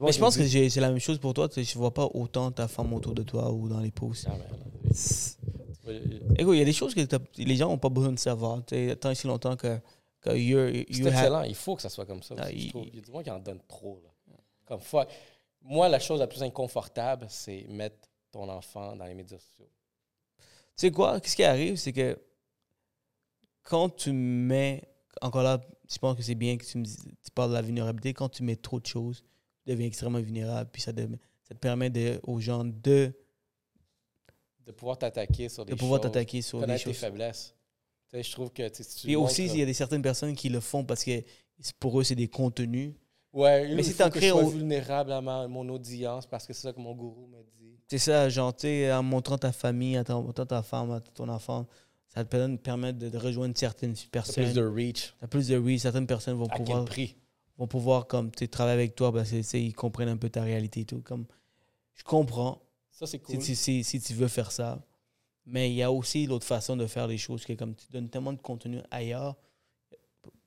Mais 0.00 0.12
je 0.12 0.18
pense 0.18 0.36
que 0.36 0.46
c'est 0.46 0.80
la 0.80 0.88
même 0.90 0.98
chose 1.00 1.18
pour 1.18 1.34
toi. 1.34 1.48
Je 1.54 1.78
vois 1.78 1.92
pas 1.92 2.08
autant 2.14 2.50
ta 2.50 2.66
femme 2.68 2.92
autour 2.94 3.14
de 3.14 3.22
toi 3.22 3.50
ou 3.52 3.68
dans 3.68 3.80
les 3.80 3.90
posts. 3.90 4.26
Ah, 4.30 4.36
là, 4.38 5.92
Écoute, 6.38 6.54
il 6.54 6.58
y 6.58 6.62
a 6.62 6.64
des 6.64 6.72
choses 6.72 6.94
que 6.94 7.00
les 7.38 7.56
gens 7.56 7.68
n'ont 7.68 7.78
pas 7.78 7.88
besoin 7.88 8.12
de 8.12 8.18
savoir. 8.18 8.62
Tant 9.00 9.14
si 9.14 9.26
longtemps 9.26 9.56
que, 9.56 9.78
que 10.20 10.30
C'est 10.30 10.40
you 10.42 10.58
have- 10.58 10.74
excellent. 11.06 11.42
Il 11.42 11.54
faut 11.54 11.76
que 11.76 11.82
ça 11.82 11.88
soit 11.88 12.06
comme 12.06 12.22
ça. 12.22 12.34
Ah, 12.38 12.48
je 12.50 12.54
il-. 12.56 12.72
Il 12.92 12.94
y 12.96 12.98
a 12.98 13.02
du 13.02 13.10
monde 13.10 13.24
qui 13.24 13.30
en 13.30 13.38
donne 13.38 13.60
trop. 13.68 14.00
Là. 14.02 14.36
Comme 14.66 14.80
fuck. 14.80 15.08
Moi, 15.64 15.88
la 15.88 15.98
chose 15.98 16.20
la 16.20 16.26
plus 16.26 16.42
inconfortable, 16.42 17.26
c'est 17.28 17.64
mettre 17.68 18.08
ton 18.30 18.48
enfant 18.48 18.96
dans 18.96 19.04
les 19.04 19.14
médias 19.14 19.38
sociaux. 19.38 19.70
Tu 20.38 20.86
sais 20.86 20.90
quoi? 20.90 21.20
Qu'est-ce 21.20 21.36
qui 21.36 21.44
arrive, 21.44 21.76
c'est 21.76 21.92
que 21.92 22.18
quand 23.62 23.88
tu 23.90 24.12
mets. 24.12 24.82
Encore 25.20 25.42
là, 25.42 25.60
je 25.88 25.98
pense 25.98 26.16
que 26.16 26.22
c'est 26.22 26.34
bien 26.34 26.56
que 26.56 26.64
tu, 26.64 26.78
me 26.78 26.84
dis- 26.84 26.96
tu 26.96 27.30
parles 27.34 27.50
de 27.50 27.54
la 27.54 27.62
vulnérabilité. 27.62 28.14
Quand 28.14 28.28
tu 28.28 28.42
mets 28.42 28.56
trop 28.56 28.80
de 28.80 28.86
choses, 28.86 29.22
tu 29.64 29.70
deviens 29.70 29.86
extrêmement 29.86 30.20
vulnérable. 30.20 30.70
Puis 30.72 30.82
ça, 30.82 30.92
te 30.92 31.06
permet 31.60 31.90
de, 31.90 32.18
aux 32.24 32.40
gens 32.40 32.64
de, 32.64 33.12
De 34.66 34.72
pouvoir 34.72 34.96
t'attaquer 34.98 35.48
sur 35.48 35.64
des 35.66 35.72
de 35.72 35.78
pouvoir 35.78 36.00
choses, 36.02 36.10
t'attaquer 36.10 36.40
sur 36.42 36.58
des 36.58 36.62
connaître 36.64 36.84
tes 36.84 36.90
choses. 36.92 37.00
faiblesses. 37.00 37.54
Tu 38.08 38.16
sais, 38.16 38.22
je 38.22 38.32
trouve 38.32 38.50
que 38.52 38.68
tu 38.68 38.82
tu 38.84 39.10
Et 39.10 39.16
aussi, 39.16 39.44
il 39.46 39.58
y 39.58 39.62
a 39.62 39.66
des 39.66 39.74
certaines 39.74 40.02
personnes 40.02 40.34
qui 40.34 40.48
le 40.48 40.60
font 40.60 40.82
parce 40.84 41.04
que 41.04 41.22
pour 41.78 42.00
eux, 42.00 42.04
c'est 42.04 42.14
des 42.14 42.28
contenus. 42.28 42.94
Ouais, 43.32 43.74
Mais 43.74 43.82
crées 44.18 44.30
sois 44.30 44.42
au- 44.44 44.50
vulnérable 44.50 45.12
à 45.12 45.20
ma- 45.20 45.48
mon 45.48 45.68
audience 45.70 46.26
parce 46.26 46.46
que 46.46 46.52
c'est 46.52 46.62
ça 46.62 46.72
que 46.72 46.80
mon 46.80 46.94
gourou 46.94 47.26
me 47.28 47.42
dit. 47.58 47.78
C'est 47.88 47.98
ça, 47.98 48.28
genre, 48.28 48.54
en 48.92 49.02
montrant 49.02 49.38
ta 49.38 49.52
famille, 49.52 49.98
en 49.98 50.22
montrant 50.22 50.46
ta 50.46 50.62
femme, 50.62 51.00
ton 51.14 51.28
enfant, 51.28 51.66
ça 52.08 52.24
te 52.24 52.56
permet, 52.56 52.92
de, 52.92 53.08
de 53.08 53.18
rejoindre 53.18 53.56
certaines 53.56 53.94
T'as 53.94 54.08
personnes. 54.10 54.44
plus 54.44 54.54
de 54.54 54.62
reach. 54.66 55.14
T'as 55.20 55.26
plus 55.26 55.48
de 55.48 55.56
oui, 55.56 55.78
certaines 55.78 56.06
personnes 56.06 56.36
vont 56.36 56.46
À 56.46 56.56
quel 56.56 56.64
pouvoir, 56.66 56.84
prix? 56.84 57.16
vont 57.56 57.66
pouvoir 57.66 58.06
comme, 58.06 58.30
tu 58.30 58.48
travailler 58.48 58.74
avec 58.74 58.94
toi 58.94 59.12
parce 59.12 59.30
que, 59.30 59.36
tu 59.36 59.42
sais, 59.42 59.62
ils 59.62 59.74
comprennent 59.74 60.08
un 60.10 60.16
peu 60.16 60.28
ta 60.30 60.42
réalité 60.42 60.80
et 60.80 60.84
tout. 60.84 61.00
Comme, 61.00 61.26
je 61.94 62.04
comprends 62.04 62.60
Ça, 62.90 63.06
c'est 63.06 63.18
si, 63.18 63.36
cool. 63.36 63.38
tu, 63.38 63.54
si, 63.54 63.84
si 63.84 64.00
tu 64.00 64.12
veux 64.14 64.28
faire 64.28 64.52
ça. 64.52 64.84
Mais 65.46 65.70
il 65.70 65.74
y 65.74 65.82
a 65.82 65.90
aussi 65.90 66.26
l'autre 66.26 66.46
façon 66.46 66.76
de 66.76 66.86
faire 66.86 67.06
les 67.06 67.18
choses, 67.18 67.44
que 67.44 67.54
comme 67.54 67.74
tu 67.74 67.86
donnes 67.90 68.08
tellement 68.10 68.32
de 68.32 68.40
contenu 68.40 68.80
ailleurs, 68.90 69.36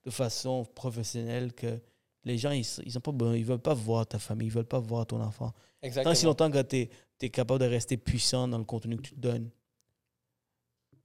de 0.03 0.09
façon 0.11 0.65
professionnelle, 0.75 1.53
que 1.53 1.79
les 2.25 2.37
gens, 2.37 2.51
ils, 2.51 2.65
ils 2.83 2.97
ont 2.97 3.01
pas 3.01 3.35
ils 3.35 3.45
veulent 3.45 3.59
pas 3.59 3.73
voir 3.73 4.05
ta 4.05 4.19
famille, 4.19 4.47
ils 4.47 4.53
veulent 4.53 4.65
pas 4.65 4.79
voir 4.79 5.05
ton 5.05 5.21
enfant. 5.21 5.51
Tant 5.51 5.55
Exactement. 5.83 6.15
si 6.15 6.25
longtemps 6.25 6.51
que 6.51 6.61
tu 6.63 6.89
es, 7.21 7.29
capable 7.29 7.59
de 7.59 7.67
rester 7.67 7.97
puissant 7.97 8.47
dans 8.47 8.57
le 8.57 8.63
contenu 8.63 8.97
que 8.97 9.03
tu 9.03 9.11
te 9.11 9.19
donnes 9.19 9.49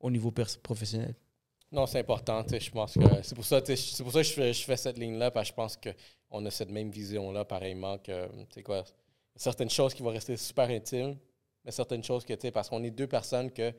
au 0.01 0.11
niveau 0.11 0.33
professionnel. 0.63 1.15
Non, 1.71 1.87
c'est 1.87 2.01
important. 2.01 2.45
Je 2.51 2.71
pense 2.71 2.95
que 2.95 3.23
c'est 3.23 3.35
pour 3.35 3.45
ça, 3.45 3.61
tu 3.61 3.77
sais, 3.77 3.77
c'est 3.77 4.03
pour 4.03 4.13
ça 4.13 4.21
que 4.21 4.27
je 4.27 4.33
fais, 4.33 4.53
je 4.53 4.65
fais 4.65 4.77
cette 4.77 4.99
ligne-là, 4.99 5.31
parce 5.31 5.49
que 5.49 5.53
je 5.53 5.55
pense 5.55 5.77
qu'on 5.77 6.45
a 6.47 6.51
cette 6.51 6.71
même 6.71 6.91
vision-là, 6.91 7.45
pareillement, 7.45 7.99
que, 7.99 8.29
tu 8.47 8.63
quoi, 8.63 8.83
certaines 9.37 9.71
choses 9.71 9.95
qui 9.95 10.03
vont 10.03 10.11
rester 10.11 10.37
super 10.37 10.69
intimes, 10.71 11.17
mais 11.65 11.71
certaines 11.71 12.03
choses 12.03 12.25
que, 12.25 12.33
tu 12.33 12.41
sais, 12.41 12.51
parce 12.51 12.69
qu'on 12.69 12.83
est 12.83 12.91
deux 12.91 13.07
personnes 13.07 13.53
que, 13.53 13.73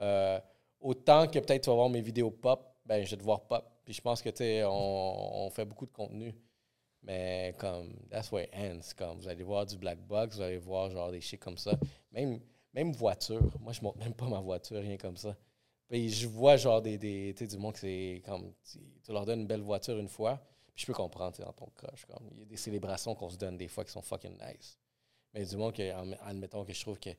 euh, 0.00 0.40
autant 0.80 1.26
que 1.26 1.40
peut-être 1.40 1.64
tu 1.64 1.70
vas 1.70 1.76
voir 1.76 1.90
mes 1.90 2.00
vidéos 2.00 2.30
pop, 2.30 2.76
ben, 2.86 3.04
je 3.04 3.10
vais 3.10 3.16
te 3.16 3.22
voir 3.22 3.42
pop. 3.42 3.64
Puis 3.84 3.92
je 3.94 4.00
pense 4.00 4.22
que, 4.22 4.30
tu 4.30 4.36
sais, 4.38 4.64
on, 4.64 5.46
on 5.46 5.50
fait 5.50 5.64
beaucoup 5.64 5.86
de 5.86 5.92
contenu. 5.92 6.34
Mais 7.04 7.54
comme, 7.58 7.92
that's 8.10 8.32
where 8.32 8.44
it 8.44 8.54
ends. 8.54 8.94
Comme, 8.96 9.18
vous 9.18 9.28
allez 9.28 9.44
voir 9.44 9.66
du 9.66 9.76
black 9.76 9.98
box, 10.06 10.36
vous 10.36 10.42
allez 10.42 10.58
voir 10.58 10.90
genre 10.90 11.10
des 11.10 11.20
shit 11.20 11.38
comme 11.38 11.58
ça. 11.58 11.72
Même, 12.12 12.40
même 12.72 12.92
voiture. 12.92 13.42
Moi, 13.60 13.72
je 13.72 13.82
monte 13.82 13.96
même 13.96 14.14
pas 14.14 14.26
ma 14.26 14.40
voiture, 14.40 14.80
rien 14.80 14.96
comme 14.96 15.16
ça. 15.16 15.36
Puis 15.88 16.10
je 16.10 16.26
vois 16.26 16.56
genre 16.56 16.80
des, 16.80 16.96
des 16.96 17.34
tu 17.36 17.44
sais, 17.44 17.50
du 17.56 17.60
monde 17.60 17.74
que 17.74 17.80
c'est 17.80 18.22
comme 18.24 18.52
tu, 18.64 19.12
leur 19.12 19.26
donnes 19.26 19.40
une 19.40 19.46
belle 19.46 19.60
voiture 19.60 19.98
une 19.98 20.08
fois, 20.08 20.40
puis 20.74 20.82
je 20.82 20.86
peux 20.86 20.94
comprendre 20.94 21.38
dans 21.38 21.52
ton 21.52 21.66
cas, 21.66 21.92
comme 22.08 22.26
il 22.32 22.38
y 22.38 22.42
a 22.42 22.46
des 22.46 22.56
célébrations 22.56 23.14
qu'on 23.14 23.28
se 23.28 23.36
donne 23.36 23.56
des 23.58 23.68
fois 23.68 23.84
qui 23.84 23.92
sont 23.92 24.02
fucking 24.02 24.32
nice. 24.32 24.78
Mais 25.34 25.44
du 25.44 25.56
monde 25.56 25.74
que 25.74 25.82
admettons 26.22 26.64
que 26.64 26.72
je 26.72 26.80
trouve 26.80 26.98
que 26.98 27.10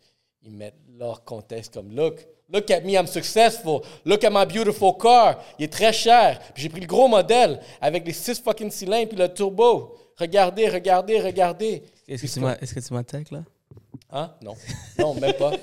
ils 0.46 0.52
mettent 0.52 0.76
leur 0.98 1.24
contexte 1.24 1.74
comme 1.74 1.94
look, 1.96 2.26
look 2.50 2.70
at 2.72 2.82
me, 2.82 2.92
I'm 2.94 3.08
successful, 3.08 3.82
look 4.06 4.24
at 4.24 4.30
my 4.30 4.46
beautiful 4.46 4.94
car, 5.02 5.42
il 5.60 5.66
est 5.66 5.74
très 5.74 5.92
cher, 5.92 6.40
j'ai 6.56 6.70
pris 6.70 6.82
le 6.82 6.88
gros 6.88 7.08
modèle 7.08 7.60
avec 7.82 8.06
les 8.06 8.14
six 8.14 8.40
fucking 8.40 8.70
cylindres 8.72 9.10
puis 9.10 9.18
le 9.18 9.28
turbo. 9.34 9.96
Regardez, 10.18 10.70
regardez, 10.70 11.20
regardez. 11.20 11.84
Est-ce 12.08 12.22
que, 12.22 12.28
tu 12.28 12.40
m'as- 12.40 12.56
est-ce 12.62 12.74
que 12.74 12.80
tu 12.80 12.94
m'attaques 12.94 13.32
là? 13.32 13.44
Hein? 14.12 14.32
Non. 14.42 14.54
Non, 14.98 15.14
même 15.16 15.34
pas. 15.34 15.52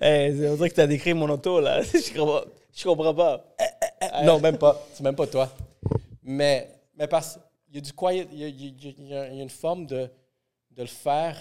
Eh, 0.00 0.34
c'est 0.38 0.48
on 0.48 0.54
dirait 0.56 0.70
que 0.70 0.74
tu 0.74 0.80
as 0.80 0.86
décrit 0.86 1.12
mon 1.14 1.28
auto 1.28 1.60
là. 1.60 1.82
je, 1.82 2.18
comprends, 2.18 2.40
je 2.74 2.84
comprends 2.84 3.14
pas. 3.14 3.44
non, 4.24 4.40
même 4.40 4.56
pas. 4.56 4.80
C'est 4.94 5.02
même 5.02 5.14
pas 5.14 5.26
toi. 5.26 5.50
Mais, 6.22 6.68
mais 6.96 7.06
parce 7.06 7.38
qu'il 7.66 7.74
y 7.74 7.78
a 7.78 7.80
du 7.82 7.92
quiet, 7.92 8.26
il 8.32 8.38
y 8.38 8.44
a, 8.44 8.48
il 8.48 8.60
y 8.64 8.66
a- 8.88 8.92
il 8.98 9.08
y 9.08 9.14
a- 9.14 9.28
il 9.28 9.36
y 9.36 9.40
a 9.40 9.42
une 9.42 9.50
forme 9.50 9.86
de, 9.86 10.10
de 10.70 10.82
le 10.82 10.88
faire 10.88 11.36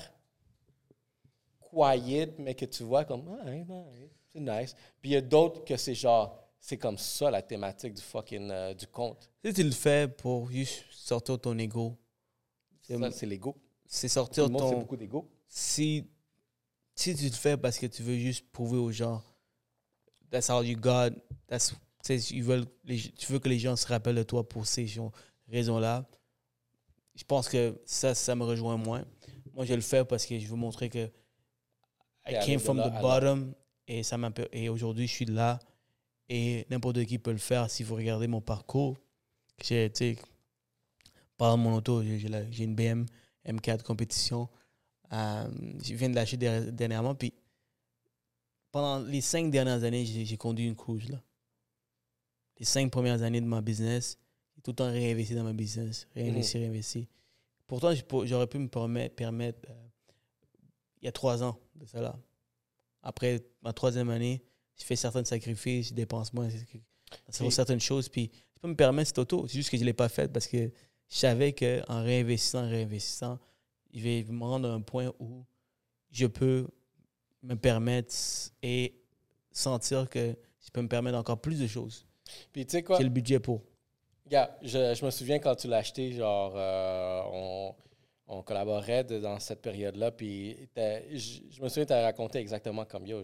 quiet, 1.72 2.34
mais 2.40 2.56
que 2.56 2.66
tu 2.66 2.84
vois 2.84 3.06
comme, 3.06 3.38
ah, 3.42 3.46
c'est 4.32 4.40
nice. 4.40 4.76
Puis 5.02 5.12
il 5.12 5.14
y 5.14 5.16
a 5.16 5.22
d'autres 5.22 5.64
que 5.64 5.78
c'est 5.78 5.96
genre, 5.96 6.38
c'est 6.60 6.78
comme 6.78 6.98
ça 6.98 7.30
la 7.32 7.42
thématique 7.42 7.94
du 7.94 8.02
fucking, 8.02 8.50
euh, 8.52 8.74
du 8.74 8.88
conte. 8.88 9.30
Si 9.44 9.54
tu 9.54 9.64
le 9.64 9.72
fais 9.72 10.08
pour 10.08 10.50
juste 10.50 10.84
sortir 10.92 11.40
ton 11.40 11.58
ego, 11.58 11.98
C'est- 12.82 12.98
Ça, 12.98 13.12
c'est 13.12 13.26
l'ego. 13.28 13.56
c'est 13.86 14.08
Tout 14.08 14.14
sortir 14.14 14.46
le 14.46 14.50
monde 14.52 14.64
fait 14.64 14.70
ton. 14.72 14.80
beaucoup 14.80 14.98
d'ego. 14.98 15.30
Si, 15.48 16.08
si 16.96 17.16
tu 17.16 17.26
le 17.26 17.32
fais 17.32 17.56
parce 17.56 17.78
que 17.78 17.86
tu 17.86 18.02
veux 18.02 18.18
juste 18.18 18.50
prouver 18.52 18.78
aux 18.80 18.92
gens, 18.92 19.22
that's 20.32 20.50
all 20.50 20.66
you 20.66 20.76
got, 20.78 21.12
that's, 21.48 21.74
ils 22.32 22.44
veulent, 22.44 22.66
les- 22.86 23.12
tu 23.12 23.32
veux 23.32 23.38
que 23.40 23.48
les 23.50 23.60
gens 23.60 23.76
se 23.76 23.86
rappellent 23.86 24.16
de 24.16 24.24
toi 24.24 24.48
pour 24.48 24.66
ces 24.66 24.88
raisons-là, 25.48 26.08
je 27.16 27.24
pense 27.26 27.48
que 27.48 27.80
ça, 27.86 28.16
ça 28.16 28.36
me 28.36 28.44
rejoint 28.44 28.78
moins. 28.78 29.06
Moi, 29.54 29.66
je 29.66 29.74
le 29.74 29.82
fais 29.82 30.06
parce 30.06 30.26
que 30.26 30.38
je 30.40 30.48
veux 30.48 30.56
montrer 30.56 30.90
que 30.90 31.10
I 32.28 32.38
came 32.46 32.56
de 32.56 32.60
from 32.60 32.78
the 32.78 32.92
là. 32.92 33.02
bottom 33.02 33.54
et, 33.88 34.04
ça 34.04 34.18
et 34.52 34.70
aujourd'hui, 34.70 35.08
je 35.08 35.14
suis 35.14 35.26
là 35.26 35.60
et 36.30 36.66
n'importe 36.70 37.04
qui 37.06 37.18
peut 37.18 37.32
le 37.32 37.38
faire 37.38 37.70
si 37.70 37.84
vous 37.84 37.96
regardez 37.96 38.28
mon 38.28 38.42
parcours. 38.42 38.98
J'ai, 39.64 39.92
par 41.38 41.58
mon 41.58 41.76
auto, 41.76 42.04
j'ai, 42.04 42.64
une 42.64 42.76
BM 42.76 43.06
M4 43.46 43.82
compétition. 43.82 44.48
Euh, 45.12 45.50
je 45.84 45.96
viens 45.96 46.10
de 46.10 46.16
l'acheter 46.16 46.38
der- 46.38 46.72
dernièrement. 46.72 47.16
Puis 47.16 47.34
pendant 48.72 49.00
les 49.00 49.22
cinq 49.22 49.50
dernières 49.50 49.84
années, 49.84 50.06
j'ai, 50.06 50.38
conduit 50.38 50.68
une 50.68 50.76
cruise. 50.76 51.10
Là. 51.10 51.22
Les 52.60 52.66
cinq 52.66 52.92
premières 52.92 53.22
années 53.24 53.42
de 53.42 53.46
ma 53.48 53.62
business, 53.62 54.18
j'ai 54.56 54.62
tout 54.62 54.72
le 54.72 54.76
temps 54.76 54.92
réinvesti 54.92 55.34
dans 55.34 55.44
ma 55.44 55.54
business. 55.54 56.08
Réinvesti, 56.14 56.60
réinvesti. 56.60 57.08
Pourtant, 57.70 57.94
j'aurais 58.24 58.48
pu 58.48 58.58
me 58.58 58.68
permettre, 58.68 59.70
euh, 59.70 59.88
il 61.02 61.06
y 61.06 61.08
a 61.08 61.12
trois 61.12 61.44
ans 61.44 61.60
de 61.76 61.86
ça 61.86 62.02
là. 62.02 62.18
Après 63.04 63.46
ma 63.62 63.74
troisième 63.74 64.10
année, 64.10 64.44
j'ai 64.76 64.86
fait 64.86 64.96
certains 64.96 65.24
sacrifices, 65.24 65.90
je 65.90 65.94
dépense 65.94 66.34
moins 66.34 66.50
sur 67.30 67.54
certaines 67.54 67.80
choses. 67.80 68.10
Puis 68.10 68.32
je 68.56 68.60
peux 68.60 68.70
me 68.70 68.76
permettre 68.76 69.10
cette 69.10 69.20
auto. 69.20 69.48
C'est 69.48 69.54
juste 69.54 69.70
que 69.70 69.78
je 69.78 69.84
ne 69.84 69.86
l'ai 69.86 69.94
pas 69.94 70.10
faite 70.10 70.34
parce 70.34 70.48
que 70.48 70.58
je 70.58 71.16
savais 71.16 71.54
qu'en 71.54 72.02
réinvestissant, 72.02 72.68
réinvestissant, 72.68 73.38
il 73.92 74.24
va 74.26 74.34
me 74.34 74.44
rendre 74.44 74.68
à 74.68 74.74
un 74.74 74.82
point 74.82 75.14
où 75.20 75.46
je 76.10 76.26
peux 76.26 76.68
me 77.44 77.54
permettre 77.54 78.16
et 78.64 79.00
sentir 79.52 80.10
que 80.10 80.36
je 80.60 80.72
peux 80.72 80.82
me 80.82 80.90
permettre 80.90 81.20
encore 81.20 81.40
plus 81.40 81.60
de 81.60 81.68
choses. 81.68 82.08
Puis 82.52 82.66
tu 82.66 82.72
sais 82.72 82.84
quoi? 82.84 82.98
J'ai 82.98 83.04
le 83.04 83.10
budget 83.12 83.40
pour. 83.40 83.62
Regarde, 84.30 84.52
je, 84.62 85.04
me 85.04 85.10
souviens 85.10 85.40
quand 85.40 85.56
tu 85.56 85.68
l'as 85.68 85.78
acheté, 85.78 86.12
genre, 86.12 86.54
euh, 86.56 87.72
on, 88.28 88.44
collaborait 88.44 89.04
dans 89.04 89.40
cette 89.40 89.60
période-là, 89.60 90.12
puis 90.12 90.70
je, 90.78 91.60
me 91.60 91.68
souviens, 91.68 91.88
tu 91.88 91.94
as 91.94 92.04
raconté 92.04 92.38
exactement 92.38 92.86
comme 92.86 93.08
yo. 93.08 93.24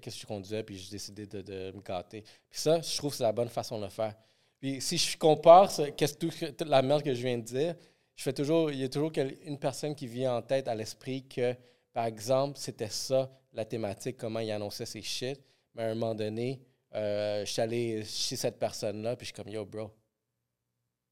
Qu'est-ce 0.00 0.16
que 0.16 0.22
je 0.22 0.26
conduisais, 0.26 0.62
puis 0.62 0.78
j'ai 0.78 0.92
décidé 0.92 1.26
de, 1.26 1.72
me 1.72 1.82
gâter. 1.82 2.22
Puis 2.48 2.58
ça, 2.58 2.80
je 2.80 2.96
trouve 2.96 3.10
que 3.10 3.18
c'est 3.18 3.22
la 3.22 3.32
bonne 3.32 3.50
façon 3.50 3.76
de 3.76 3.84
le 3.84 3.90
faire. 3.90 4.14
Puis 4.58 4.80
si 4.80 4.96
je 4.96 5.18
compare 5.18 5.70
ce- 5.70 5.90
toute 5.90 6.62
la 6.62 6.80
merde 6.80 7.02
que 7.02 7.12
je 7.12 7.20
viens 7.20 7.36
de 7.36 7.42
dire, 7.42 7.74
je 8.14 8.22
fais 8.22 8.32
toujours, 8.32 8.70
il 8.70 8.78
y 8.78 8.84
a 8.84 8.88
toujours 8.88 9.12
une 9.44 9.58
personne 9.58 9.94
qui 9.94 10.06
vient 10.06 10.36
en 10.36 10.42
tête 10.42 10.68
à 10.68 10.74
l'esprit 10.74 11.28
que, 11.28 11.54
par 11.92 12.06
exemple, 12.06 12.56
c'était 12.56 12.88
ça 12.88 13.30
la 13.52 13.66
thématique, 13.66 14.16
comment 14.16 14.40
il 14.40 14.50
annonçait 14.50 14.86
ses 14.86 15.02
shit. 15.02 15.38
Mais 15.74 15.82
à 15.82 15.86
un 15.88 15.94
moment 15.94 16.14
donné, 16.14 16.62
euh, 16.94 17.44
je 17.44 17.52
suis 17.52 17.60
allé 17.60 18.04
chez 18.06 18.36
cette 18.36 18.58
personne-là, 18.58 19.16
puis 19.16 19.26
je 19.26 19.34
suis 19.34 19.42
comme 19.42 19.52
yo, 19.52 19.66
bro 19.66 19.92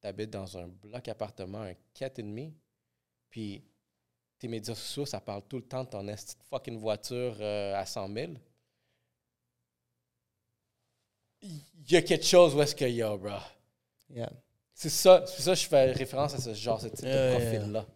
t'habites 0.04 0.28
dans 0.28 0.58
un 0.58 0.68
bloc 0.68 1.08
appartement, 1.08 1.62
un 1.62 1.72
4,5, 1.98 2.52
puis 3.30 3.64
tes 4.38 4.48
médias 4.48 4.74
sociaux, 4.74 5.06
ça 5.06 5.18
parle 5.18 5.42
tout 5.48 5.56
le 5.56 5.62
temps 5.62 5.82
de 5.82 5.88
ton 5.88 6.06
esti 6.08 6.36
fucking 6.50 6.78
voiture 6.78 7.34
euh, 7.40 7.74
à 7.74 7.86
100 7.86 8.12
000. 8.12 8.32
Il 11.40 11.90
y 11.90 11.96
a 11.96 12.02
quelque 12.02 12.26
chose 12.26 12.54
où 12.54 12.60
est-ce 12.60 12.74
qu'il 12.74 12.90
y 12.90 13.02
a, 13.02 13.16
bro. 13.16 13.30
Yeah. 14.10 14.30
C'est 14.74 14.90
ça, 14.90 15.24
c'est 15.26 15.40
ça 15.40 15.52
que 15.52 15.58
je 15.60 15.66
fais 15.66 15.92
référence 15.92 16.34
à 16.34 16.38
ce 16.38 16.52
genre, 16.52 16.78
ce 16.78 16.88
type 16.88 17.06
de 17.06 17.36
profil-là. 17.36 17.86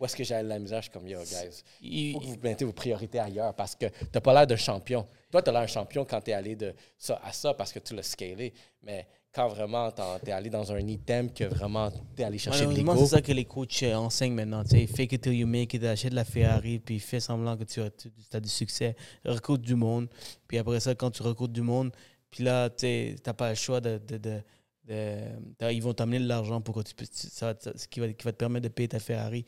Où 0.00 0.04
est-ce 0.06 0.16
que 0.16 0.24
j'ai 0.24 0.42
la 0.42 0.58
misère, 0.58 0.78
je 0.78 0.84
suis 0.84 0.92
comme, 0.92 1.06
yo, 1.06 1.20
guys, 1.20 1.62
il 1.82 2.12
faut 2.14 2.20
que 2.20 2.26
vous 2.26 2.38
mettez 2.42 2.64
vos 2.64 2.72
priorités 2.72 3.18
ailleurs 3.18 3.52
parce 3.54 3.74
que 3.74 3.86
t'as 4.10 4.20
pas 4.22 4.32
l'air 4.32 4.46
d'un 4.46 4.56
champion. 4.56 5.06
Toi, 5.30 5.42
t'as 5.42 5.52
l'air 5.52 5.62
d'un 5.62 5.66
champion 5.66 6.06
quand 6.06 6.20
t'es 6.22 6.32
allé 6.32 6.56
de 6.56 6.74
ça 6.96 7.20
à 7.22 7.32
ça 7.32 7.52
parce 7.52 7.72
que 7.72 7.80
tu 7.80 7.94
l'as 7.94 8.04
scalé. 8.04 8.54
Mais 8.82 9.06
quand 9.32 9.48
vraiment 9.48 9.90
t'es 10.24 10.32
allé 10.32 10.50
dans 10.50 10.72
un 10.72 10.78
item 10.86 11.32
que 11.32 11.44
vraiment 11.44 11.90
t'es 12.16 12.24
allé 12.24 12.38
chercher 12.38 12.64
de 12.66 12.70
l'ego. 12.72 12.96
c'est 12.96 13.06
ça 13.16 13.22
que 13.22 13.32
les 13.32 13.44
coachs 13.44 13.82
euh, 13.82 13.94
enseignent 13.94 14.34
maintenant. 14.34 14.64
Tu 14.64 14.70
sais, 14.70 14.86
fake 14.86 15.12
it 15.12 15.22
till 15.22 15.34
you 15.34 15.46
make 15.46 15.74
it, 15.74 15.84
achète 15.84 16.12
la 16.14 16.24
Ferrari, 16.24 16.78
puis 16.78 16.98
fais 16.98 17.20
semblant 17.20 17.56
que 17.56 17.64
tu 17.64 17.80
as, 17.80 17.90
tu 17.90 18.10
as 18.32 18.40
du 18.40 18.48
succès, 18.48 18.96
recrute 19.24 19.60
du 19.62 19.74
monde. 19.74 20.08
Puis 20.48 20.58
après 20.58 20.80
ça, 20.80 20.94
quand 20.94 21.10
tu 21.10 21.22
recrutes 21.22 21.52
du 21.52 21.62
monde, 21.62 21.92
puis 22.30 22.42
là, 22.44 22.68
tu 22.70 23.14
n'as 23.24 23.32
pas 23.34 23.50
le 23.50 23.54
choix 23.54 23.80
de. 23.80 23.98
de, 24.06 24.16
de- 24.18 24.42
de- 24.84 25.20
t'as- 25.58 25.70
ils 25.72 25.82
vont 25.82 25.92
t'amener 25.94 26.18
de 26.18 26.26
l'argent 26.26 26.60
pour 26.62 26.74
que 26.76 26.80
tu 26.88 26.94
puisses. 26.94 27.28
Ça, 27.30 27.54
ce 27.76 27.86
qui 27.86 28.00
va, 28.00 28.10
qui 28.12 28.24
va 28.24 28.32
te 28.32 28.38
permettre 28.38 28.64
de 28.64 28.68
payer 28.72 28.88
ta 28.88 28.98
Ferrari. 28.98 29.44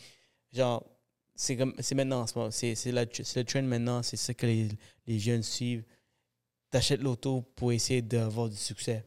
Genre, 0.52 0.84
c'est 1.34 1.56
comme 1.56 1.74
c'est 1.78 1.94
maintenant 1.94 2.26
c'est 2.50 2.74
le 2.92 3.44
trend 3.44 3.62
maintenant. 3.62 4.02
C'est 4.02 4.16
ça 4.18 4.34
que 4.34 4.44
les, 4.46 4.68
les 5.06 5.18
jeunes 5.18 5.42
suivent. 5.42 5.84
T'achètes 6.70 7.00
l'auto 7.00 7.42
pour 7.56 7.72
essayer 7.72 8.02
d'avoir 8.02 8.48
du 8.50 8.56
succès. 8.56 9.02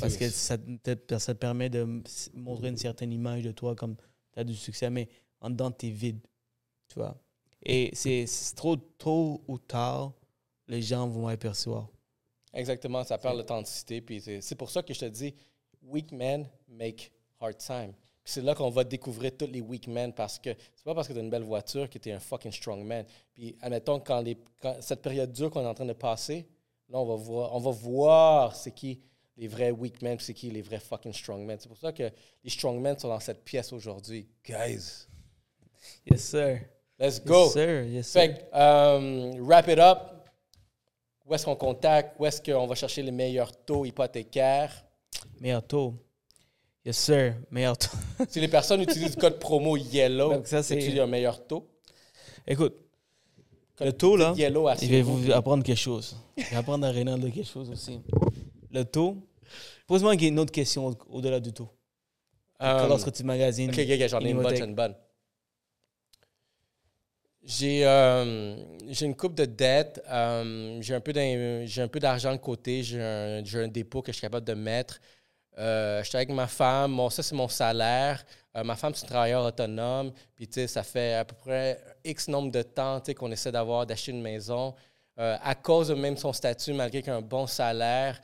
Parce 0.00 0.16
que 0.16 0.28
ça 0.30 0.56
te, 0.58 1.18
ça 1.18 1.34
te 1.34 1.38
permet 1.38 1.68
de 1.68 2.02
montrer 2.34 2.68
une 2.68 2.76
certaine 2.76 3.12
image 3.12 3.42
de 3.42 3.52
toi 3.52 3.74
comme 3.74 3.96
tu 4.32 4.40
as 4.40 4.44
du 4.44 4.54
succès, 4.54 4.88
mais 4.90 5.08
en 5.40 5.50
dedans, 5.50 5.70
tu 5.70 5.86
es 5.86 5.90
vide. 5.90 6.20
Tu 6.88 6.98
vois? 6.98 7.16
Et 7.62 7.90
c'est 7.94 8.26
trop 8.54 8.76
tôt 8.76 9.42
ou 9.48 9.58
tard, 9.58 10.12
les 10.68 10.82
gens 10.82 11.08
vont 11.08 11.28
apercevoir. 11.28 11.88
Exactement, 12.52 13.04
ça 13.04 13.18
perd 13.18 13.36
l'authenticité. 13.36 14.00
Puis 14.00 14.22
c'est 14.40 14.54
pour 14.54 14.70
ça 14.70 14.82
que 14.82 14.94
je 14.94 15.00
te 15.00 15.04
dis, 15.06 15.34
weak 15.82 16.12
men 16.12 16.48
make 16.68 17.12
hard 17.40 17.58
time. 17.58 17.92
C'est 18.24 18.42
là 18.42 18.54
qu'on 18.54 18.70
va 18.70 18.82
découvrir 18.82 19.36
tous 19.36 19.46
les 19.46 19.60
weak 19.60 19.86
men 19.86 20.12
parce 20.12 20.38
que 20.38 20.50
c'est 20.74 20.84
pas 20.84 20.94
parce 20.94 21.06
que 21.06 21.12
tu 21.12 21.18
as 21.18 21.22
une 21.22 21.30
belle 21.30 21.44
voiture 21.44 21.88
que 21.88 21.98
tu 21.98 22.08
es 22.08 22.12
un 22.12 22.18
fucking 22.18 22.50
strong 22.50 22.84
man. 22.84 23.04
Puis 23.34 23.56
admettons, 23.60 24.00
quand, 24.00 24.20
les, 24.20 24.36
quand 24.60 24.76
cette 24.80 25.02
période 25.02 25.30
dure 25.32 25.50
qu'on 25.50 25.62
est 25.62 25.66
en 25.66 25.74
train 25.74 25.86
de 25.86 25.92
passer, 25.92 26.48
là, 26.88 26.98
on 26.98 27.04
va 27.04 27.14
voir, 27.14 27.54
on 27.54 27.60
va 27.60 27.70
voir 27.70 28.56
c'est 28.56 28.72
qui 28.72 29.00
les 29.36 29.48
vrais 29.48 29.70
weak 29.70 30.00
men, 30.02 30.18
c'est 30.18 30.34
qui? 30.34 30.50
Les 30.50 30.62
vrais 30.62 30.80
fucking 30.80 31.12
strong 31.12 31.44
men. 31.44 31.58
C'est 31.60 31.68
pour 31.68 31.76
ça 31.78 31.92
que 31.92 32.10
les 32.44 32.50
strong 32.50 32.80
men 32.80 32.98
sont 32.98 33.08
dans 33.08 33.20
cette 33.20 33.44
pièce 33.44 33.72
aujourd'hui. 33.72 34.28
Guys, 34.44 35.06
Yes, 36.10 36.22
sir. 36.24 36.60
let's 36.98 37.22
go! 37.24 37.44
Yes, 37.44 37.52
sir. 37.52 37.84
Yes, 37.84 38.06
sir. 38.08 38.20
Fait 38.20 38.48
euh, 38.54 39.34
wrap 39.40 39.68
it 39.68 39.78
up. 39.78 39.98
Où 41.26 41.34
est-ce 41.34 41.44
qu'on 41.44 41.56
contacte? 41.56 42.16
Où 42.18 42.26
est-ce 42.26 42.40
qu'on 42.40 42.66
va 42.66 42.74
chercher 42.74 43.02
les 43.02 43.10
meilleurs 43.10 43.52
taux 43.64 43.84
hypothécaires? 43.84 44.84
Meilleur 45.40 45.66
taux. 45.66 45.94
Yes, 46.84 46.96
sir. 46.98 47.34
Meilleur 47.50 47.76
taux. 47.76 47.88
Si 48.28 48.40
les 48.40 48.48
personnes 48.48 48.80
utilisent 48.82 49.16
le 49.16 49.20
code 49.20 49.38
promo 49.38 49.76
YELLOW, 49.76 50.34
Donc 50.34 50.46
ça, 50.46 50.62
c'est- 50.62 50.80
c'est 50.80 50.98
un 51.00 51.06
meilleur 51.06 51.44
taux? 51.46 51.68
Écoute, 52.46 52.76
Code 53.76 53.88
le 53.88 53.92
taux, 53.92 54.16
là, 54.16 54.32
YELLOW 54.36 54.68
je 54.80 54.86
vais 54.86 55.02
vous 55.02 55.30
apprendre 55.32 55.62
quelque 55.64 55.76
chose. 55.78 56.16
Je 56.38 56.44
vais 56.44 56.56
apprendre 56.56 56.86
à 56.86 56.90
Reynald 56.90 57.22
quelque 57.32 57.44
chose 57.46 57.68
aussi. 57.70 58.00
Le 58.72 58.84
taux. 58.84 59.16
Pose-moi 59.86 60.14
une 60.14 60.38
autre 60.38 60.52
question 60.52 60.86
au- 60.88 60.98
au-delà 61.10 61.40
du 61.40 61.52
taux. 61.52 61.70
Euh, 62.62 62.88
Lorsque 62.88 63.12
tu 63.12 63.22
magasines. 63.24 63.70
Ok, 63.70 63.78
ok, 63.78 64.00
ok, 64.00 64.08
j'en 64.08 64.20
ai 64.20 64.30
une 64.30 64.42
bonne, 64.42 64.56
une. 64.70 64.74
J'ai 67.44 67.86
euh, 67.86 68.56
j'ai 68.88 69.06
une 69.06 69.14
coupe 69.14 69.34
de 69.34 69.44
dettes. 69.44 70.02
euh, 70.10 70.78
j'ai 70.80 70.94
un 70.94 71.00
peu 71.00 71.12
d'in- 71.12 71.64
j'ai 71.64 71.82
un 71.82 71.88
peu 71.88 72.00
d'argent 72.00 72.32
de 72.32 72.38
côté. 72.38 72.82
J'ai 72.82 73.00
un, 73.00 73.44
j'ai 73.44 73.62
un 73.62 73.68
dépôt 73.68 74.02
que 74.02 74.10
je 74.10 74.16
suis 74.16 74.22
capable 74.22 74.46
de 74.46 74.54
mettre. 74.54 74.98
Euh, 75.58 76.02
je 76.02 76.08
suis 76.08 76.16
avec 76.16 76.30
ma 76.30 76.46
femme. 76.48 76.92
Mon, 76.92 77.08
ça, 77.10 77.22
c'est 77.22 77.36
mon 77.36 77.48
salaire. 77.48 78.24
Euh, 78.56 78.64
ma 78.64 78.74
femme, 78.76 78.94
c'est 78.94 79.02
une 79.02 79.08
travailleur 79.10 79.44
autonome. 79.44 80.12
Puis, 80.34 80.48
tu 80.48 80.54
sais, 80.54 80.66
ça 80.66 80.82
fait 80.82 81.14
à 81.14 81.24
peu 81.24 81.36
près 81.36 81.80
X 82.04 82.28
nombre 82.28 82.50
de 82.50 82.62
temps 82.62 83.00
tu 83.00 83.06
sais, 83.06 83.14
qu'on 83.14 83.30
essaie 83.30 83.52
d'avoir, 83.52 83.86
d'acheter 83.86 84.12
une 84.12 84.22
maison. 84.22 84.74
Euh, 85.18 85.36
à 85.42 85.54
cause 85.54 85.88
de 85.88 85.94
même 85.94 86.16
son 86.16 86.32
statut, 86.32 86.72
malgré 86.74 87.00
qu'il 87.02 87.12
a 87.12 87.16
un 87.16 87.22
bon 87.22 87.46
salaire, 87.46 88.20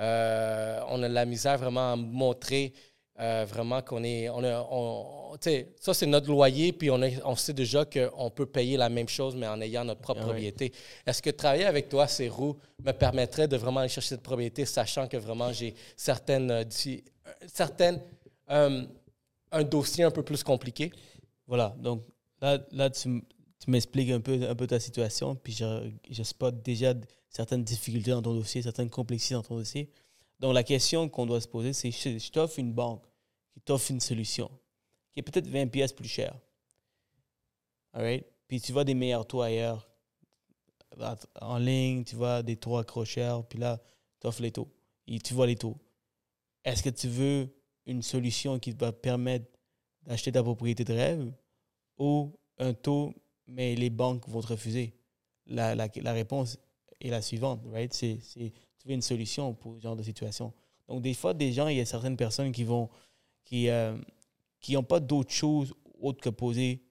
euh, 0.00 0.80
on 0.88 1.02
a 1.02 1.08
de 1.08 1.14
la 1.14 1.24
misère 1.24 1.58
vraiment 1.58 1.92
à 1.92 1.96
montrer 1.96 2.72
euh, 3.20 3.44
vraiment 3.48 3.80
qu'on 3.80 4.02
est. 4.02 4.28
On 4.28 4.42
a, 4.42 4.60
on- 4.70 5.36
ça, 5.80 5.94
c'est 5.94 6.06
notre 6.06 6.28
loyer, 6.30 6.72
puis 6.72 6.90
on, 6.90 7.00
a- 7.02 7.24
on 7.24 7.36
sait 7.36 7.52
déjà 7.52 7.84
qu'on 7.84 8.30
peut 8.30 8.46
payer 8.46 8.76
la 8.76 8.88
même 8.88 9.08
chose, 9.08 9.34
mais 9.36 9.46
en 9.48 9.60
ayant 9.60 9.84
notre 9.84 10.00
propre 10.00 10.20
Ah 10.22 10.26
oui. 10.26 10.30
propriété. 10.30 10.72
Est-ce 11.06 11.20
que 11.22 11.30
travailler 11.30 11.64
avec 11.64 11.88
toi, 11.88 12.06
ces 12.08 12.28
roues, 12.28 12.56
me 12.84 12.92
permettrait 12.92 13.46
de 13.48 13.56
vraiment 13.56 13.80
aller 13.80 13.88
chercher 13.88 14.10
cette 14.10 14.22
propriété, 14.22 14.64
sachant 14.64 15.06
que 15.08 15.16
vraiment 15.16 15.52
j'ai 15.52 15.74
certaines. 15.96 16.50
euh, 16.50 16.64
certaines 17.46 18.00
euh, 18.50 18.84
un 19.52 19.62
dossier 19.62 20.04
un 20.04 20.10
peu 20.10 20.22
plus 20.22 20.42
compliqué? 20.42 20.92
Voilà, 21.46 21.74
donc 21.78 22.02
là, 22.40 22.58
là 22.72 22.90
tu, 22.90 23.22
tu 23.58 23.70
m'expliques 23.70 24.10
un 24.10 24.20
peu, 24.20 24.40
un 24.48 24.54
peu 24.54 24.66
ta 24.66 24.80
situation, 24.80 25.34
puis 25.36 25.52
je, 25.52 25.90
je 26.10 26.22
spot 26.22 26.62
déjà 26.62 26.94
certaines 27.34 27.64
difficultés 27.64 28.12
dans 28.12 28.22
ton 28.22 28.34
dossier, 28.34 28.62
certaines 28.62 28.90
complexités 28.90 29.34
dans 29.34 29.42
ton 29.42 29.56
dossier. 29.56 29.90
Donc 30.38 30.54
la 30.54 30.62
question 30.62 31.08
qu'on 31.08 31.26
doit 31.26 31.40
se 31.40 31.48
poser, 31.48 31.72
c'est 31.72 31.90
je, 31.90 32.30
t'offre 32.30 32.58
une 32.60 32.72
banque 32.72 33.04
qui 33.52 33.60
t'offre 33.60 33.90
une 33.90 34.00
solution 34.00 34.50
qui 35.12 35.20
est 35.20 35.22
peut-être 35.22 35.48
20 35.48 35.66
pièces 35.66 35.92
plus 35.92 36.08
chère. 36.08 36.38
Puis 38.46 38.60
tu 38.60 38.72
vois 38.72 38.84
des 38.84 38.94
meilleurs 38.94 39.26
taux 39.26 39.42
ailleurs, 39.42 39.88
en 41.40 41.58
ligne, 41.58 42.04
tu 42.04 42.14
vois 42.14 42.42
des 42.42 42.56
taux 42.56 42.76
accrocheurs, 42.76 43.46
puis 43.46 43.58
là, 43.58 43.80
tu 44.20 44.26
offres 44.26 44.42
les 44.42 44.52
taux. 44.52 44.68
Et 45.06 45.18
tu 45.18 45.34
vois 45.34 45.46
les 45.46 45.56
taux. 45.56 45.76
Est-ce 46.64 46.82
que 46.82 46.90
tu 46.90 47.08
veux 47.08 47.48
une 47.86 48.02
solution 48.02 48.58
qui 48.58 48.72
va 48.72 48.92
permettre 48.92 49.46
d'acheter 50.02 50.32
ta 50.32 50.42
propriété 50.42 50.84
de 50.84 50.92
rêve 50.92 51.32
ou 51.98 52.32
un 52.58 52.74
taux, 52.74 53.12
mais 53.46 53.74
les 53.74 53.90
banques 53.90 54.28
vont 54.28 54.40
te 54.40 54.48
refuser? 54.48 54.94
La, 55.46 55.74
la, 55.74 55.88
la 55.96 56.12
réponse 56.12 56.58
est 57.00 57.10
la 57.10 57.22
suivante, 57.22 57.60
right? 57.72 57.92
C'est, 57.92 58.18
c'est, 58.22 58.52
veux 58.86 58.92
une 58.92 59.02
solution 59.02 59.54
pour 59.54 59.76
ce 59.76 59.80
genre 59.82 59.96
de 59.96 60.02
situation. 60.02 60.52
Donc, 60.88 61.00
des 61.02 61.14
fois, 61.14 61.32
des 61.34 61.52
gens, 61.52 61.68
il 61.68 61.78
y 61.78 61.80
a 61.80 61.86
certaines 61.86 62.16
personnes 62.16 62.52
qui 62.52 62.64
vont, 62.64 62.88
qui 63.44 63.68
euh, 63.70 63.96
qui 64.60 64.74
n'ont 64.74 64.82
pas 64.82 65.00
d'autre 65.00 65.30
chose 65.32 65.74
autre 66.00 66.20
que 66.20 66.28
poser 66.30 66.82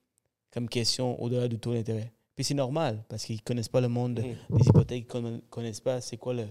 comme 0.52 0.68
question 0.70 1.20
au-delà 1.22 1.48
du 1.48 1.60
taux 1.60 1.74
d'intérêt. 1.74 2.12
Puis 2.36 2.44
c'est 2.44 2.54
normal, 2.56 3.04
parce 3.10 3.26
qu'ils 3.26 3.36
ne 3.36 3.42
connaissent 3.42 3.70
pas 3.70 3.82
le 3.82 3.90
monde 3.90 4.20
Mhm. 4.20 4.58
des 4.58 4.68
hypothèques, 4.68 5.08
ils 5.14 5.22
ne 5.22 5.38
connaissent 5.50 5.80
pas 5.82 6.02
c'est 6.02 6.18
quoi 6.18 6.34
le, 6.34 6.48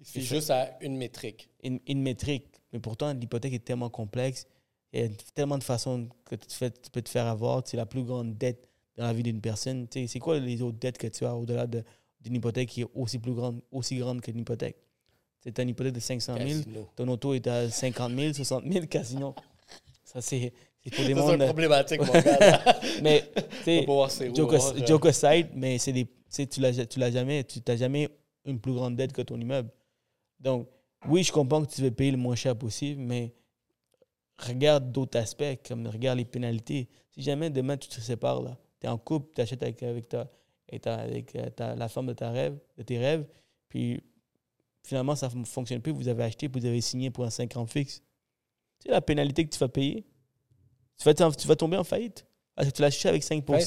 Il 0.00 0.06
suffit 0.06 0.22
juste 0.24 0.50
à 0.50 0.76
une 0.80 0.96
métrique. 0.96 1.48
une, 1.62 1.78
une 1.86 2.02
métrique. 2.02 2.48
Mais 2.72 2.80
pourtant, 2.80 3.12
l'hypothèque 3.12 3.52
est 3.52 3.64
tellement 3.64 3.90
complexe. 3.90 4.46
Il 4.92 5.00
y 5.00 5.04
a 5.04 5.08
tellement 5.34 5.58
de 5.58 5.62
façons 5.64 6.08
que 6.24 6.34
tu, 6.34 6.48
fais- 6.56 6.70
tu 6.72 6.90
peux 6.90 7.02
te 7.02 7.08
faire 7.08 7.26
avoir. 7.26 7.62
C'est 7.64 7.76
la 7.76 7.86
plus 7.86 8.02
grande 8.02 8.36
dette 8.36 8.68
dans 8.96 9.04
la 9.04 9.12
vie 9.12 9.22
d'une 9.22 9.40
personne. 9.40 9.86
C'est 9.92 10.18
quoi 10.18 10.38
les 10.40 10.60
autres 10.60 10.78
dettes 10.78 10.98
que 10.98 11.06
tu 11.06 11.24
as 11.24 11.34
au-delà 11.36 11.66
de- 11.68 11.84
d'une 12.22 12.36
hypothèque 12.36 12.68
qui 12.68 12.82
est 12.82 12.88
aussi 12.94 13.18
plus 13.18 13.32
grande, 13.34 13.60
aussi 13.70 13.96
grande 13.96 14.20
qu'une 14.20 14.38
hypothèque? 14.38 14.76
As 15.44 15.62
une 15.62 15.70
hypothèque 15.70 15.94
de 15.94 16.00
500 16.00 16.34
000, 16.36 16.46
Casino. 16.46 16.88
ton 16.94 17.08
auto 17.08 17.34
est 17.34 17.46
à 17.48 17.68
50 17.68 18.12
000, 18.16 18.32
60 18.32 18.64
000 18.72 18.86
casino. 18.86 19.34
Ça, 20.04 20.20
c'est 20.20 20.52
c'est 20.84 20.94
pour 20.94 21.04
des 21.04 21.14
C'est 21.14 21.20
mondes. 21.20 21.40
une 21.40 21.46
problématique, 21.46 22.00
mon 22.00 22.12
gars. 22.12 22.38
là. 22.38 22.80
Mais, 23.02 23.30
tu 23.34 23.64
sais, 23.64 23.86
c'est 24.08 24.34
joke, 24.34 24.52
euh, 24.54 24.86
joke 24.86 25.06
aside, 25.06 25.48
mais 25.54 25.78
c'est 25.78 25.92
des, 25.92 26.06
tu 26.06 26.60
l'as, 26.60 26.86
tu 26.86 26.98
l'as 26.98 27.10
jamais, 27.10 27.44
tu 27.44 27.60
n'as 27.66 27.76
jamais 27.76 28.08
une 28.44 28.58
plus 28.58 28.72
grande 28.72 28.96
dette 28.96 29.12
que 29.12 29.22
ton 29.22 29.38
immeuble. 29.38 29.70
Donc, 30.40 30.68
oui, 31.08 31.22
je 31.22 31.30
comprends 31.30 31.64
que 31.64 31.72
tu 31.72 31.82
veux 31.82 31.90
payer 31.92 32.10
le 32.10 32.16
moins 32.16 32.34
cher 32.34 32.56
possible, 32.56 33.00
mais 33.00 33.32
regarde 34.38 34.90
d'autres 34.90 35.18
aspects, 35.18 35.60
comme 35.66 35.86
regarde 35.86 36.18
les 36.18 36.24
pénalités. 36.24 36.88
Si 37.12 37.22
jamais 37.22 37.48
demain 37.48 37.76
tu 37.76 37.88
te 37.88 38.00
sépares, 38.00 38.42
là, 38.42 38.58
tu 38.80 38.86
es 38.88 38.90
en 38.90 38.98
couple, 38.98 39.30
tu 39.34 39.40
achètes 39.40 39.62
avec, 39.62 39.82
avec, 39.84 40.08
ta, 40.08 40.28
avec, 40.68 40.82
ta- 40.82 40.94
avec, 40.96 41.36
euh, 41.36 41.74
la 41.76 41.88
femme 41.88 42.06
de, 42.06 42.12
ta 42.12 42.30
rêve, 42.30 42.58
de 42.76 42.82
tes 42.82 42.98
rêves, 42.98 43.26
puis 43.68 44.02
finalement 44.82 45.14
ça 45.14 45.28
ne 45.34 45.44
fonctionne 45.44 45.80
plus, 45.80 45.92
vous 45.92 46.08
avez 46.08 46.24
acheté, 46.24 46.48
vous 46.48 46.64
avez 46.64 46.80
signé 46.80 47.10
pour 47.10 47.24
un 47.24 47.30
5 47.30 47.56
ans 47.56 47.66
fixe. 47.66 48.02
Tu 48.78 48.86
sais 48.88 48.90
la 48.90 49.00
pénalité 49.00 49.44
que 49.44 49.50
tu 49.50 49.58
vas 49.58 49.68
payer? 49.68 50.04
Tu 50.98 51.04
vas, 51.04 51.14
tu 51.14 51.46
vas 51.48 51.56
tomber 51.56 51.76
en 51.76 51.84
faillite. 51.84 52.26
Parce 52.54 52.68
que 52.68 52.74
tu 52.74 52.82
l'as 52.82 52.88
acheté 52.88 53.08
avec 53.08 53.22
5 53.22 53.48
Ouais, 53.48 53.64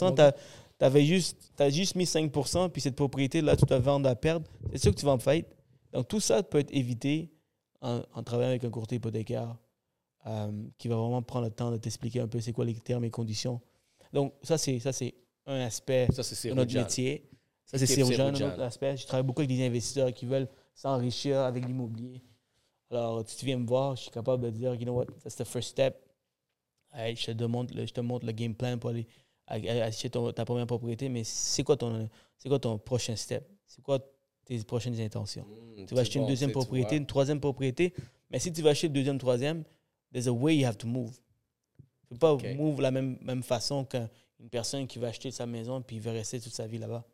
t'avais 0.77 1.05
juste, 1.05 1.51
as 1.59 1.69
juste 1.69 1.95
mis 1.95 2.05
5 2.05 2.31
puis 2.71 2.81
cette 2.81 2.95
propriété-là, 2.95 3.55
tu 3.55 3.65
dois 3.65 3.79
vendre 3.79 4.09
à 4.09 4.15
perdre. 4.15 4.47
C'est 4.71 4.77
sûr 4.79 4.91
que 4.93 4.99
tu 4.99 5.05
vas 5.05 5.13
en 5.13 5.19
faillite. 5.19 5.47
Donc, 5.93 6.07
tout 6.07 6.19
ça 6.19 6.43
peut 6.43 6.59
être 6.59 6.73
évité 6.73 7.31
en, 7.81 8.01
en 8.13 8.23
travaillant 8.23 8.49
avec 8.49 8.63
un 8.63 8.69
courtier 8.69 8.97
hypothécaire 8.97 9.55
euh, 10.27 10.51
qui 10.77 10.87
va 10.87 10.95
vraiment 10.95 11.21
prendre 11.21 11.45
le 11.45 11.51
temps 11.51 11.71
de 11.71 11.77
t'expliquer 11.77 12.19
un 12.19 12.27
peu 12.27 12.39
c'est 12.41 12.51
quoi 12.51 12.65
les 12.65 12.75
termes 12.75 13.05
et 13.05 13.11
conditions. 13.11 13.61
Donc, 14.11 14.33
c'est, 14.57 14.79
ça, 14.79 14.91
c'est 14.91 15.13
un 15.45 15.59
aspect 15.61 16.07
Ça, 16.11 16.23
de 16.49 16.53
notre 16.53 16.73
métier. 16.73 17.29
Ça, 17.65 17.77
c'est 17.77 18.19
un 18.19 18.33
autre 18.33 18.61
aspect. 18.61 18.97
Je 18.97 19.05
travaille 19.07 19.25
beaucoup 19.25 19.41
avec 19.41 19.49
des 19.49 19.65
investisseurs 19.65 20.13
qui 20.13 20.25
veulent 20.25 20.47
s'enrichir 20.73 21.39
avec 21.39 21.65
l'immobilier. 21.65 22.21
Alors, 22.91 23.23
si 23.27 23.37
tu 23.37 23.45
viens 23.45 23.57
me 23.57 23.65
voir, 23.67 23.95
je 23.95 24.03
suis 24.03 24.11
capable 24.11 24.43
de 24.43 24.49
dire, 24.51 24.73
you 24.75 24.83
know 24.83 24.93
what, 24.93 25.05
that's 25.23 25.35
the 25.35 25.43
first 25.43 25.69
step. 25.69 25.97
Hey, 26.93 27.15
je, 27.15 27.31
te 27.31 27.43
montre, 27.43 27.73
le- 27.75 27.85
je 27.85 27.93
te 27.93 27.99
montre 28.01 28.25
le 28.25 28.31
game 28.31 28.55
plan 28.55 28.77
pour 28.77 28.91
aller 28.91 29.07
acheter 29.81 30.09
ta 30.09 30.45
première 30.45 30.67
propriété, 30.67 31.09
mais 31.09 31.23
c'est 31.23 31.63
quoi, 31.63 31.75
ton, 31.75 32.09
c'est 32.37 32.47
quoi 32.47 32.59
ton 32.59 32.77
prochain 32.77 33.15
step? 33.15 33.45
C'est 33.65 33.81
quoi 33.81 33.99
tes 34.45 34.63
prochaines 34.63 34.99
intentions? 35.01 35.45
Hmm, 35.45 35.85
Tu 35.85 35.93
vas 35.95 36.01
acheter 36.01 36.19
bon, 36.19 36.25
une 36.25 36.29
deuxième 36.29 36.51
propriété, 36.51 36.95
une 36.95 37.05
troisième 37.05 37.39
propriété. 37.39 37.93
Mais 38.29 38.39
si 38.39 38.53
tu 38.53 38.61
vas 38.61 38.69
acheter 38.69 38.87
une 38.87 38.93
deuxième, 38.93 39.17
troisième, 39.17 39.63
there's 40.13 40.27
a 40.27 40.31
way 40.31 40.55
you 40.55 40.65
have 40.65 40.77
to 40.77 40.87
move. 40.87 41.11
Tu 42.07 42.13
ne 42.13 42.15
peux 42.15 42.17
pas 42.19 42.33
Ok. 42.33 42.45
move 42.55 42.77
de 42.77 42.81
la 42.83 42.91
même, 42.91 43.17
même 43.21 43.43
façon 43.43 43.83
qu'une 44.37 44.49
personne 44.49 44.87
qui 44.87 44.99
va 44.99 45.07
acheter 45.07 45.31
sa 45.31 45.45
maison 45.45 45.81
puis 45.81 45.97
il 45.97 46.01
va 46.01 46.11
rester 46.11 46.39
toute 46.39 46.53
sa 46.53 46.67
vie 46.67 46.77
là-bas. 46.77 47.05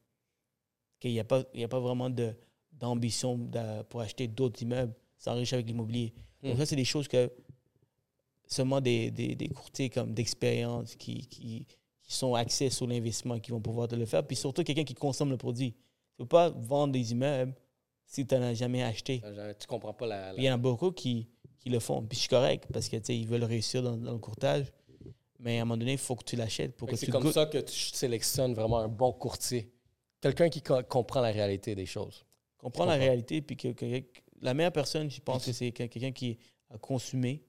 Il 1.04 1.12
n'y 1.12 1.20
a, 1.20 1.24
pas- 1.24 1.44
il 1.54 1.62
y 1.62 1.64
a 1.64 1.68
pas 1.68 1.80
vraiment 1.80 2.10
d'ambition 2.72 3.50
pour 3.90 4.02
acheter 4.02 4.28
d'autres 4.28 4.62
immeubles, 4.62 4.94
s'enrichir 5.18 5.56
avec 5.56 5.68
l'immobilier. 5.68 6.14
Donc, 6.44 6.58
ça, 6.58 6.66
c'est 6.66 6.76
des 6.76 6.86
choses 6.86 7.08
que 7.08 7.32
seulement 8.48 8.82
des, 8.82 9.12
des, 9.12 9.36
des 9.36 9.48
courtiers 9.48 9.90
comme 9.90 10.14
d'expérience 10.14 10.96
qui, 10.96 11.26
qui, 11.28 11.66
qui 12.04 12.14
sont 12.14 12.36
axés 12.36 12.70
sur 12.70 12.86
l'investissement 12.88 13.40
qui 13.40 13.52
vont 13.52 13.62
pouvoir 13.62 13.88
te 13.88 13.96
le 13.96 14.06
faire. 14.06 14.26
Puis 14.26 14.36
surtout, 14.36 14.64
quelqu'un 14.64 14.84
qui 14.84 14.94
consomme 14.94 15.30
le 15.30 15.38
produit. 15.38 15.72
Tu 15.72 15.78
ne 16.20 16.26
peux 16.26 16.30
pas 16.30 16.50
vendre 16.50 16.94
des 16.94 17.12
immeubles 17.14 17.54
si 18.06 18.28
tu 18.28 18.36
n'en 18.36 18.42
as 18.44 18.54
jamais 18.54 18.84
acheté. 18.84 19.22
Genre, 19.24 19.56
Tu 19.58 19.68
comprends 19.68 19.94
pas 19.94 20.06
la. 20.08 20.34
il 20.36 20.44
y 20.44 20.50
en 20.52 20.56
a 20.56 20.58
beaucoup 20.58 20.92
qui, 20.92 21.30
qui 21.60 21.70
le 21.70 21.80
font. 21.80 22.02
Puis 22.04 22.16
je 22.18 22.22
suis 22.22 22.30
correct 22.30 22.68
parce 22.74 22.90
que 22.90 22.98
ils 23.12 23.28
veulent 23.28 23.44
réussir 23.46 23.82
dans, 23.82 23.96
dans 23.98 24.12
le 24.12 24.20
courtage. 24.20 24.66
Mais 25.44 25.58
à 25.58 25.62
un 25.62 25.66
moment 25.66 25.78
donné, 25.78 25.94
il 25.94 25.98
faut 25.98 26.16
que 26.16 26.24
tu 26.24 26.36
l'achètes 26.36 26.76
pour 26.78 26.88
Fait 26.88 26.96
que 26.96 27.00
que 27.02 27.06
tu 27.06 27.06
C'est 27.08 27.12
comme 27.12 27.32
ça 27.32 27.46
que 27.48 27.58
tu 27.58 27.74
sélectionnes 27.96 28.54
vraiment 28.54 28.78
un 28.80 28.88
bon 28.88 29.12
courtier. 29.12 29.72
Quelqu'un 30.22 30.50
qui 30.50 30.62
co- 30.62 30.84
comprend 30.84 31.20
la 31.22 31.32
réalité 31.32 31.74
des 31.76 31.86
choses. 31.88 32.24
comprendre 32.58 32.92
la 32.92 32.98
réalité. 32.98 33.42
Puis 33.42 33.58
que, 33.58 33.70
que- 33.70 34.04
la 34.40 34.54
meilleure 34.54 34.72
personne, 34.72 35.10
je 35.10 35.20
pense 35.20 35.44
que 35.46 35.52
c'est 35.52 35.72
que- 35.72 35.86
quelqu'un 35.88 36.12
qui 36.12 36.38
a 36.70 36.78
consumé, 36.78 37.44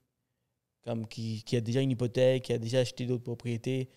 comme 0.82 1.06
qui, 1.06 1.43
qui 1.44 1.55
a 1.56 1.60
déjà 1.60 1.81
une 1.82 1.90
hypothèque, 1.90 2.44
qui 2.44 2.52
a 2.55 2.59
déjà 2.59 2.81
acheté 2.81 3.05
d'autres 3.06 3.23
propriétés. 3.24 3.90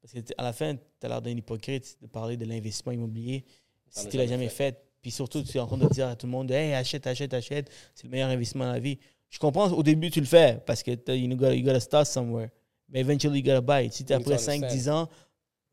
Parce 0.00 0.14
que 0.14 0.20
t- 0.20 0.34
à 0.38 0.42
la 0.44 0.52
fin, 0.54 0.74
tu 0.74 0.82
as 1.02 1.08
l'air 1.08 1.20
d'un 1.22 1.36
hypocrite 1.36 1.98
de 2.00 2.06
parler 2.06 2.36
de 2.38 2.44
l'investissement 2.46 2.92
immobilier 2.92 3.44
si 3.90 4.08
tu 4.08 4.16
l'as 4.16 4.24
jamais 4.24 4.44
jamais 4.44 4.48
fait. 4.48 4.82
Puis 5.02 5.10
surtout, 5.10 5.42
tu 5.42 5.56
es 5.58 5.60
en 5.60 5.66
train 5.66 5.76
de 5.76 5.88
dire 5.88 6.08
à 6.08 6.16
tout 6.16 6.26
le 6.26 6.32
monde 6.32 6.50
Hey, 6.50 6.72
achète, 6.72 7.06
achète, 7.06 7.34
achète, 7.34 7.70
c'est 7.94 8.04
le 8.04 8.10
meilleur 8.10 8.30
investissement 8.30 8.64
dans 8.64 8.72
la 8.72 8.80
vie. 8.80 8.98
Je 9.28 9.38
comprends, 9.38 9.68
au 9.70 9.82
début, 9.82 10.10
tu 10.10 10.20
le 10.20 10.26
fais 10.26 10.58
parce 10.64 10.82
que 10.82 10.90
you 11.14 11.28
gotta, 11.36 11.54
you 11.54 11.64
gotta 11.64 11.80
start 11.80 12.06
somewhere. 12.06 12.48
Mais 12.92 13.00
eventually, 13.00 13.40
you 13.40 13.44
gotta 13.44 13.60
buy. 13.60 13.86
it. 13.86 13.92
Si 13.92 14.02
après 14.12 14.36
need 14.36 14.38
to 14.38 14.66
5-10 14.66 14.90
ans, 14.90 15.08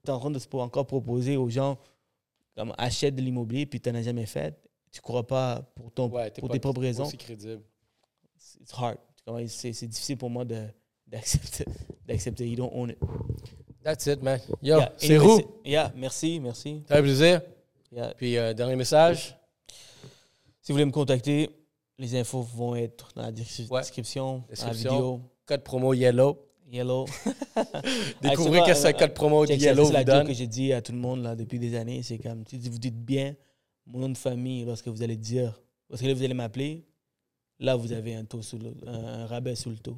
tu 0.04 0.10
es 0.10 0.14
en 0.14 0.20
train 0.20 0.32
de 0.32 0.40
encore 0.58 0.88
proposer 0.88 1.38
aux 1.38 1.50
gens 1.50 1.78
comme 2.56 2.74
achète 2.78 3.16
de 3.16 3.22
l'immobilier 3.22 3.66
puis 3.66 3.80
tu 3.80 3.92
n'en 3.92 4.00
as 4.00 4.04
jamais 4.04 4.26
fait, 4.26 4.60
tu 4.92 5.00
ne 5.00 5.02
crois 5.02 5.26
pas 5.28 5.62
pour, 5.76 5.92
ton, 5.92 6.10
Ouais, 6.10 6.32
pour 6.32 6.50
tes 6.50 6.60
propres 6.60 6.82
raisons. 6.82 7.06
aussi 7.06 7.18
crédible. 7.18 7.62
It's 8.62 8.74
hard. 8.74 8.98
C'est 9.48 9.74
c'est 9.74 9.88
difficile 9.88 10.18
pour 10.18 10.30
moi 10.30 10.44
d'accepter. 11.08 11.66
d'accepter. 12.08 12.48
You 12.50 12.56
don't 12.56 12.72
own 12.74 12.90
it. 12.92 12.98
That's 13.84 14.06
it, 14.08 14.22
man. 14.24 14.40
Yo, 14.62 14.78
Yeah, 14.78 14.94
c'est 14.98 15.18
roux. 15.18 15.38
c'est- 15.38 15.70
Yeah, 15.70 15.94
merci, 15.96 16.40
merci. 16.40 16.84
Ça 16.88 16.96
fait 16.96 17.02
plaisir. 17.02 17.42
Yeah. 17.92 18.14
Puis, 18.16 18.38
euh, 18.38 18.54
dernier 18.54 18.76
message. 18.76 19.36
Si 20.62 20.72
vous 20.72 20.76
voulez 20.76 20.86
me 20.86 20.92
contacter, 20.92 21.50
les 21.98 22.16
infos 22.16 22.42
vont 22.42 22.76
être 22.76 23.10
dans 23.16 23.22
la 23.24 23.32
description, 23.32 24.44
dans 24.60 24.66
la 24.66 24.74
vidéo. 24.74 25.22
Code 25.46 25.64
promo 25.64 25.94
Yellow. 25.94 26.38
Yellow. 26.72 27.06
Découvrez 28.22 28.60
Ah, 28.60 28.66
qu'est-ce 28.66 28.82
que 28.84 28.88
c'est 28.88 28.94
le 28.94 29.00
code 29.00 29.14
promo 29.14 29.46
de 29.46 29.54
Yellow 29.54 29.86
C'est 29.86 29.94
la 29.94 30.06
joke 30.06 30.28
que 30.28 30.34
j'ai 30.34 30.48
dit 30.48 30.72
à 30.74 30.82
tout 30.82 30.92
le 30.92 30.98
monde 31.00 31.24
là, 31.24 31.36
depuis 31.36 31.60
des 31.60 31.76
années. 31.76 32.02
C'est 32.04 32.20
comme, 32.20 32.44
si 32.48 32.58
vous 32.70 32.78
dites 32.78 32.98
bien 33.04 33.36
mon 33.88 34.00
nom 34.00 34.10
de 34.10 34.18
famille 34.18 34.66
lorsque 34.66 34.88
vous 34.88 35.02
allez 35.02 35.18
dire, 35.18 35.60
lorsque 35.90 36.04
vous 36.06 36.24
allez 36.24 36.34
m'appeler, 36.34 36.86
là, 37.60 37.76
vous 37.76 37.92
avez 37.92 38.16
un, 38.16 38.24
taux 38.26 38.42
sous 38.42 38.60
le- 38.60 38.76
un, 38.88 39.22
un 39.22 39.26
rabais 39.26 39.56
sous 39.56 39.70
le 39.72 39.78
taux. 39.78 39.98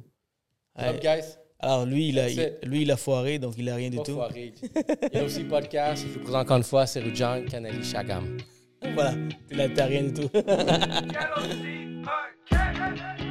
Guys? 0.78 1.36
Alors, 1.58 1.84
lui 1.86 2.08
il, 2.08 2.18
a, 2.18 2.28
il- 2.30 2.58
lui, 2.64 2.82
il 2.82 2.90
a 2.90 2.96
foiré, 2.96 3.38
donc 3.38 3.54
il 3.58 3.68
a 3.68 3.74
rien 3.76 3.90
du 3.90 3.98
tout. 3.98 4.14
foiré. 4.14 4.54
Yellow 5.12 5.26
aussi 5.26 5.44
podcast. 5.44 6.04
Je 6.08 6.14
vous 6.14 6.20
présente 6.24 6.42
encore 6.42 6.56
une 6.56 6.62
fois, 6.64 6.86
c'est 6.86 7.00
Rujan 7.00 7.44
Canali 7.48 7.84
Chagam. 7.84 8.38
Voilà, 8.94 9.14
tu 9.48 9.56
n'as 9.56 9.84
rien 9.86 10.02
du 10.04 10.12
tout. 10.14 10.30